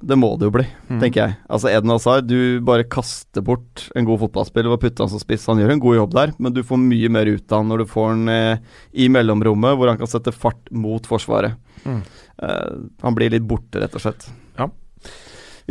Det 0.00 0.16
må 0.16 0.30
det 0.40 0.46
jo 0.48 0.52
bli, 0.54 0.64
Mm. 0.88 1.00
tenker 1.02 1.20
jeg. 1.20 1.34
Altså 1.52 1.68
Eden 1.68 1.90
Hazard, 1.92 2.24
du 2.30 2.60
bare 2.64 2.86
kaster 2.88 3.42
bort 3.44 3.82
en 3.94 4.06
god 4.08 4.22
fotballspiller 4.22 4.72
og 4.72 4.80
putter 4.80 5.04
han 5.04 5.10
som 5.12 5.20
spiss. 5.20 5.44
Han 5.50 5.60
gjør 5.60 5.74
en 5.74 5.82
god 5.82 5.98
jobb 5.98 6.14
der, 6.16 6.32
men 6.40 6.54
du 6.56 6.62
får 6.64 6.80
mye 6.80 7.10
mer 7.12 7.28
ut 7.28 7.52
av 7.52 7.60
han 7.60 7.68
når 7.68 7.82
du 7.82 7.90
får 7.90 8.08
han 8.14 8.30
eh, 8.32 8.62
i 8.96 9.10
mellomrommet, 9.12 9.76
hvor 9.76 9.92
han 9.92 10.00
kan 10.00 10.08
sette 10.08 10.32
fart 10.32 10.70
mot 10.72 11.04
forsvaret. 11.04 11.58
Mm. 11.84 12.00
Uh, 12.40 12.88
han 13.04 13.16
blir 13.16 13.32
litt 13.34 13.44
borte, 13.44 13.82
rett 13.82 13.92
og 13.96 14.00
slett. 14.00 14.24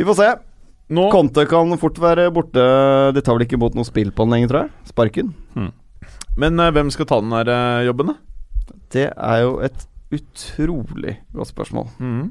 Vi 0.00 0.04
får 0.08 0.14
se. 0.16 0.28
Nå 0.96 1.02
Conte 1.12 1.42
kan 1.44 1.76
fort 1.78 1.98
være 2.00 2.30
borte. 2.32 2.62
De 3.12 3.20
tar 3.20 3.36
vel 3.36 3.44
ikke 3.44 3.58
imot 3.58 3.74
noe 3.76 3.84
spill 3.84 4.08
på 4.16 4.24
den 4.24 4.32
lenger, 4.32 4.48
tror 4.48 4.62
jeg. 4.62 4.70
Sparken. 4.88 5.34
Men 6.40 6.56
uh, 6.56 6.70
hvem 6.72 6.88
skal 6.94 7.08
ta 7.10 7.18
den 7.20 7.34
der 7.34 7.50
uh, 7.52 7.82
jobben, 7.84 8.14
da? 8.14 8.78
Det 8.96 9.04
er 9.12 9.42
jo 9.42 9.58
et 9.66 9.84
utrolig 10.16 11.18
godt 11.36 11.50
spørsmål. 11.52 11.90
Mm. 12.00 12.30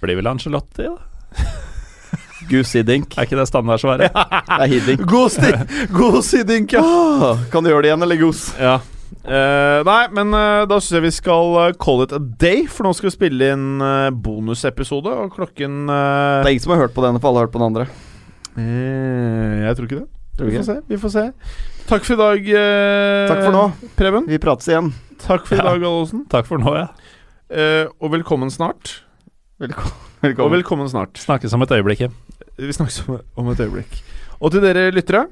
Blir 0.00 0.18
vel 0.22 0.30
Angelotti, 0.32 0.88
da? 0.88 1.44
Gus 2.48 2.72
Hiddink. 2.72 3.12
Er 3.20 3.28
ikke 3.28 3.36
det 3.36 3.46
standardsvaret? 3.50 4.16
Det 4.48 4.56
er 4.56 4.72
Hiddink. 4.72 5.04
Sti 5.36 5.52
ja. 6.80 7.36
Kan 7.52 7.60
du 7.60 7.74
gjøre 7.74 7.84
det 7.84 7.92
igjen, 7.92 8.08
eller 8.08 8.24
Gus? 8.24 8.46
ja. 8.56 8.78
Eh, 9.20 9.80
nei, 9.84 10.02
men 10.16 10.30
uh, 10.32 10.64
da 10.70 10.78
syns 10.80 10.96
jeg 10.96 11.04
vi 11.04 11.10
skal 11.12 11.56
eh, 11.60 11.72
call 11.82 12.04
it 12.04 12.12
a 12.16 12.20
day, 12.20 12.62
for 12.70 12.86
nå 12.86 12.92
skal 12.96 13.10
vi 13.10 13.14
spille 13.16 13.48
inn 13.54 13.82
uh, 13.82 14.08
bonusepisode, 14.14 15.10
og 15.12 15.34
klokken 15.34 15.82
Det 15.90 16.46
er 16.46 16.50
ingen 16.54 16.62
som 16.64 16.72
har 16.76 16.84
hørt 16.86 16.94
på 16.96 17.04
denne, 17.04 17.20
for 17.20 17.28
alle 17.30 17.42
har 17.42 17.48
hørt 17.48 17.54
på 17.54 17.60
den 17.60 17.68
andre. 17.68 17.86
eh, 18.56 19.66
Jeg 19.66 19.76
tror 19.76 19.88
ikke 19.90 20.00
det. 20.00 20.08
Tror 20.38 20.46
Vi 20.48 20.54
ikke? 20.56 20.62
får 20.64 20.70
se. 20.70 20.78
vi 20.88 20.96
får 21.02 21.12
se 21.16 21.24
Takk 21.90 22.04
for 22.06 22.14
i 22.14 22.20
dag, 22.22 22.50
Takk 23.32 23.40
for 23.44 23.52
nå. 23.56 23.64
Preben. 23.98 24.28
Vi 24.30 24.38
prates 24.40 24.68
igjen. 24.70 24.92
Takk 25.20 25.46
for 25.48 25.56
i 25.56 25.58
Ja. 25.58 25.64
dag, 25.72 25.80
Gallosen. 25.82 26.22
Takk 26.30 26.46
for 26.46 26.62
nå, 26.62 26.74
ja. 26.78 26.86
Eh, 27.50 27.86
og 28.00 28.12
velkommen 28.14 28.48
snart. 28.54 29.00
Velkommen. 29.60 29.90
Og 29.90 30.28
Velkommen. 30.28 30.52
velkommen 30.54 30.88
snart. 30.92 31.18
Snakkes 31.18 31.52
om 31.56 31.62
et 31.66 31.70
øyeblikk. 31.74 32.06
Vi 32.60 32.72
snakkes 32.76 33.02
om, 33.08 33.18
om 33.36 33.50
et 33.50 33.58
øyeblikk. 33.66 34.00
Og 34.40 34.52
til 34.54 34.62
dere 34.62 34.90
lyttere 34.94 35.26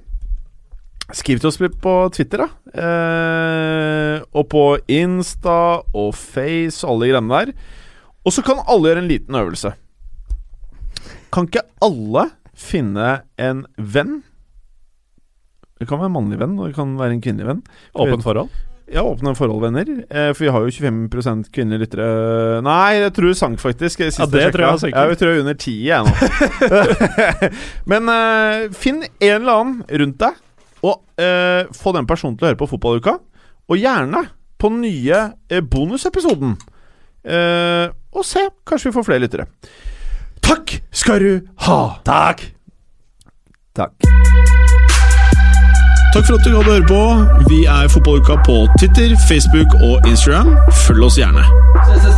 Skriv 1.16 1.40
til 1.40 1.48
oss 1.48 1.56
på 1.80 1.92
Twitter, 2.12 2.44
da. 2.44 2.48
Eh, 2.84 4.24
og 4.36 4.48
på 4.52 4.64
Insta 4.92 5.80
og 5.96 6.10
Face 6.12 6.84
og 6.84 6.90
alle 6.92 7.06
de 7.06 7.12
greiene 7.14 7.38
der. 7.38 7.52
Og 8.28 8.34
så 8.36 8.44
kan 8.44 8.60
alle 8.68 8.90
gjøre 8.90 9.04
en 9.04 9.08
liten 9.08 9.38
øvelse. 9.40 9.72
Kan 11.32 11.48
ikke 11.48 11.64
alle 11.84 12.28
finne 12.52 13.22
en 13.40 13.64
venn? 13.78 14.18
Det 15.78 15.86
kan 15.88 16.00
være 16.00 16.10
en 16.10 16.16
mannlig 16.18 16.40
venn, 16.40 16.58
og 16.58 16.68
det 16.68 16.76
kan 16.76 16.96
være 16.98 17.16
en 17.16 17.22
kvinnelig 17.24 17.48
venn. 17.54 17.62
Åpent 17.96 18.26
forhold. 18.26 18.50
Ja, 18.88 19.02
åpne 19.04 19.34
forholdvenner. 19.36 19.88
Eh, 20.08 20.30
for 20.32 20.46
vi 20.46 20.52
har 20.52 20.64
jo 20.64 20.72
25 20.72 21.50
kvinnelige 21.52 21.82
lyttere 21.84 22.60
Nei, 22.64 22.96
jeg 22.96 23.12
tror 23.16 23.28
det 23.28 23.36
sank 23.36 23.60
faktisk. 23.60 24.00
Ja, 24.00 24.28
det 24.28 24.46
jeg 24.46 24.54
tror 24.54 24.64
jeg 24.64 24.72
har 24.72 24.80
sunket. 24.82 24.96
Ja, 24.96 25.08
vi 25.08 25.18
tror 25.20 25.32
jeg 25.32 25.36
er 25.36 25.44
under 25.44 25.58
10 25.60 25.74
jeg 25.88 26.04
nå. 26.04 26.12
Men 27.92 28.12
eh, 28.12 28.68
finn 28.76 29.02
en 29.04 29.34
eller 29.34 29.52
annen 29.58 29.82
rundt 30.02 30.20
deg, 30.24 30.40
og 30.82 31.20
eh, 31.20 31.66
få 31.74 31.92
den 31.96 32.06
personen 32.06 32.36
til 32.38 32.46
å 32.46 32.50
høre 32.50 32.60
på 32.60 32.68
Fotballuka. 32.70 33.18
Og 33.68 33.80
gjerne 33.80 34.24
på 34.58 34.70
den 34.72 34.82
nye 34.86 35.22
eh, 35.50 35.62
bonusepisoden. 35.62 36.56
Eh, 37.24 37.86
og 38.14 38.24
se, 38.24 38.46
kanskje 38.66 38.90
vi 38.90 38.96
får 38.96 39.08
flere 39.08 39.24
lyttere. 39.26 39.48
Takk 40.44 40.78
skal 40.94 41.24
du 41.24 41.32
ha! 41.66 41.80
Takk! 42.06 42.46
Takk. 43.78 44.08
Takk 46.14 46.24
for 46.24 46.38
at 46.38 46.44
du 46.46 46.54
hadde 46.56 46.72
høre 46.72 46.88
på. 46.88 47.02
Vi 47.50 47.64
er 47.68 47.88
Fotballuka 47.92 48.38
på 48.46 48.64
Twitter, 48.78 49.14
Facebook 49.28 49.74
og 49.82 50.08
Instagram. 50.08 50.56
Følg 50.86 51.04
oss 51.10 51.18
gjerne. 51.20 51.44
Se, 51.86 52.00
se, 52.02 52.10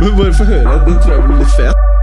Men 0.00 0.16
bare 0.16 0.34
få 0.34 0.44
høre. 0.44 0.84
Den 0.86 1.02
tror 1.02 1.12
jeg 1.12 1.22
blir 1.26 1.36
litt 1.38 1.54
fet. 1.58 1.93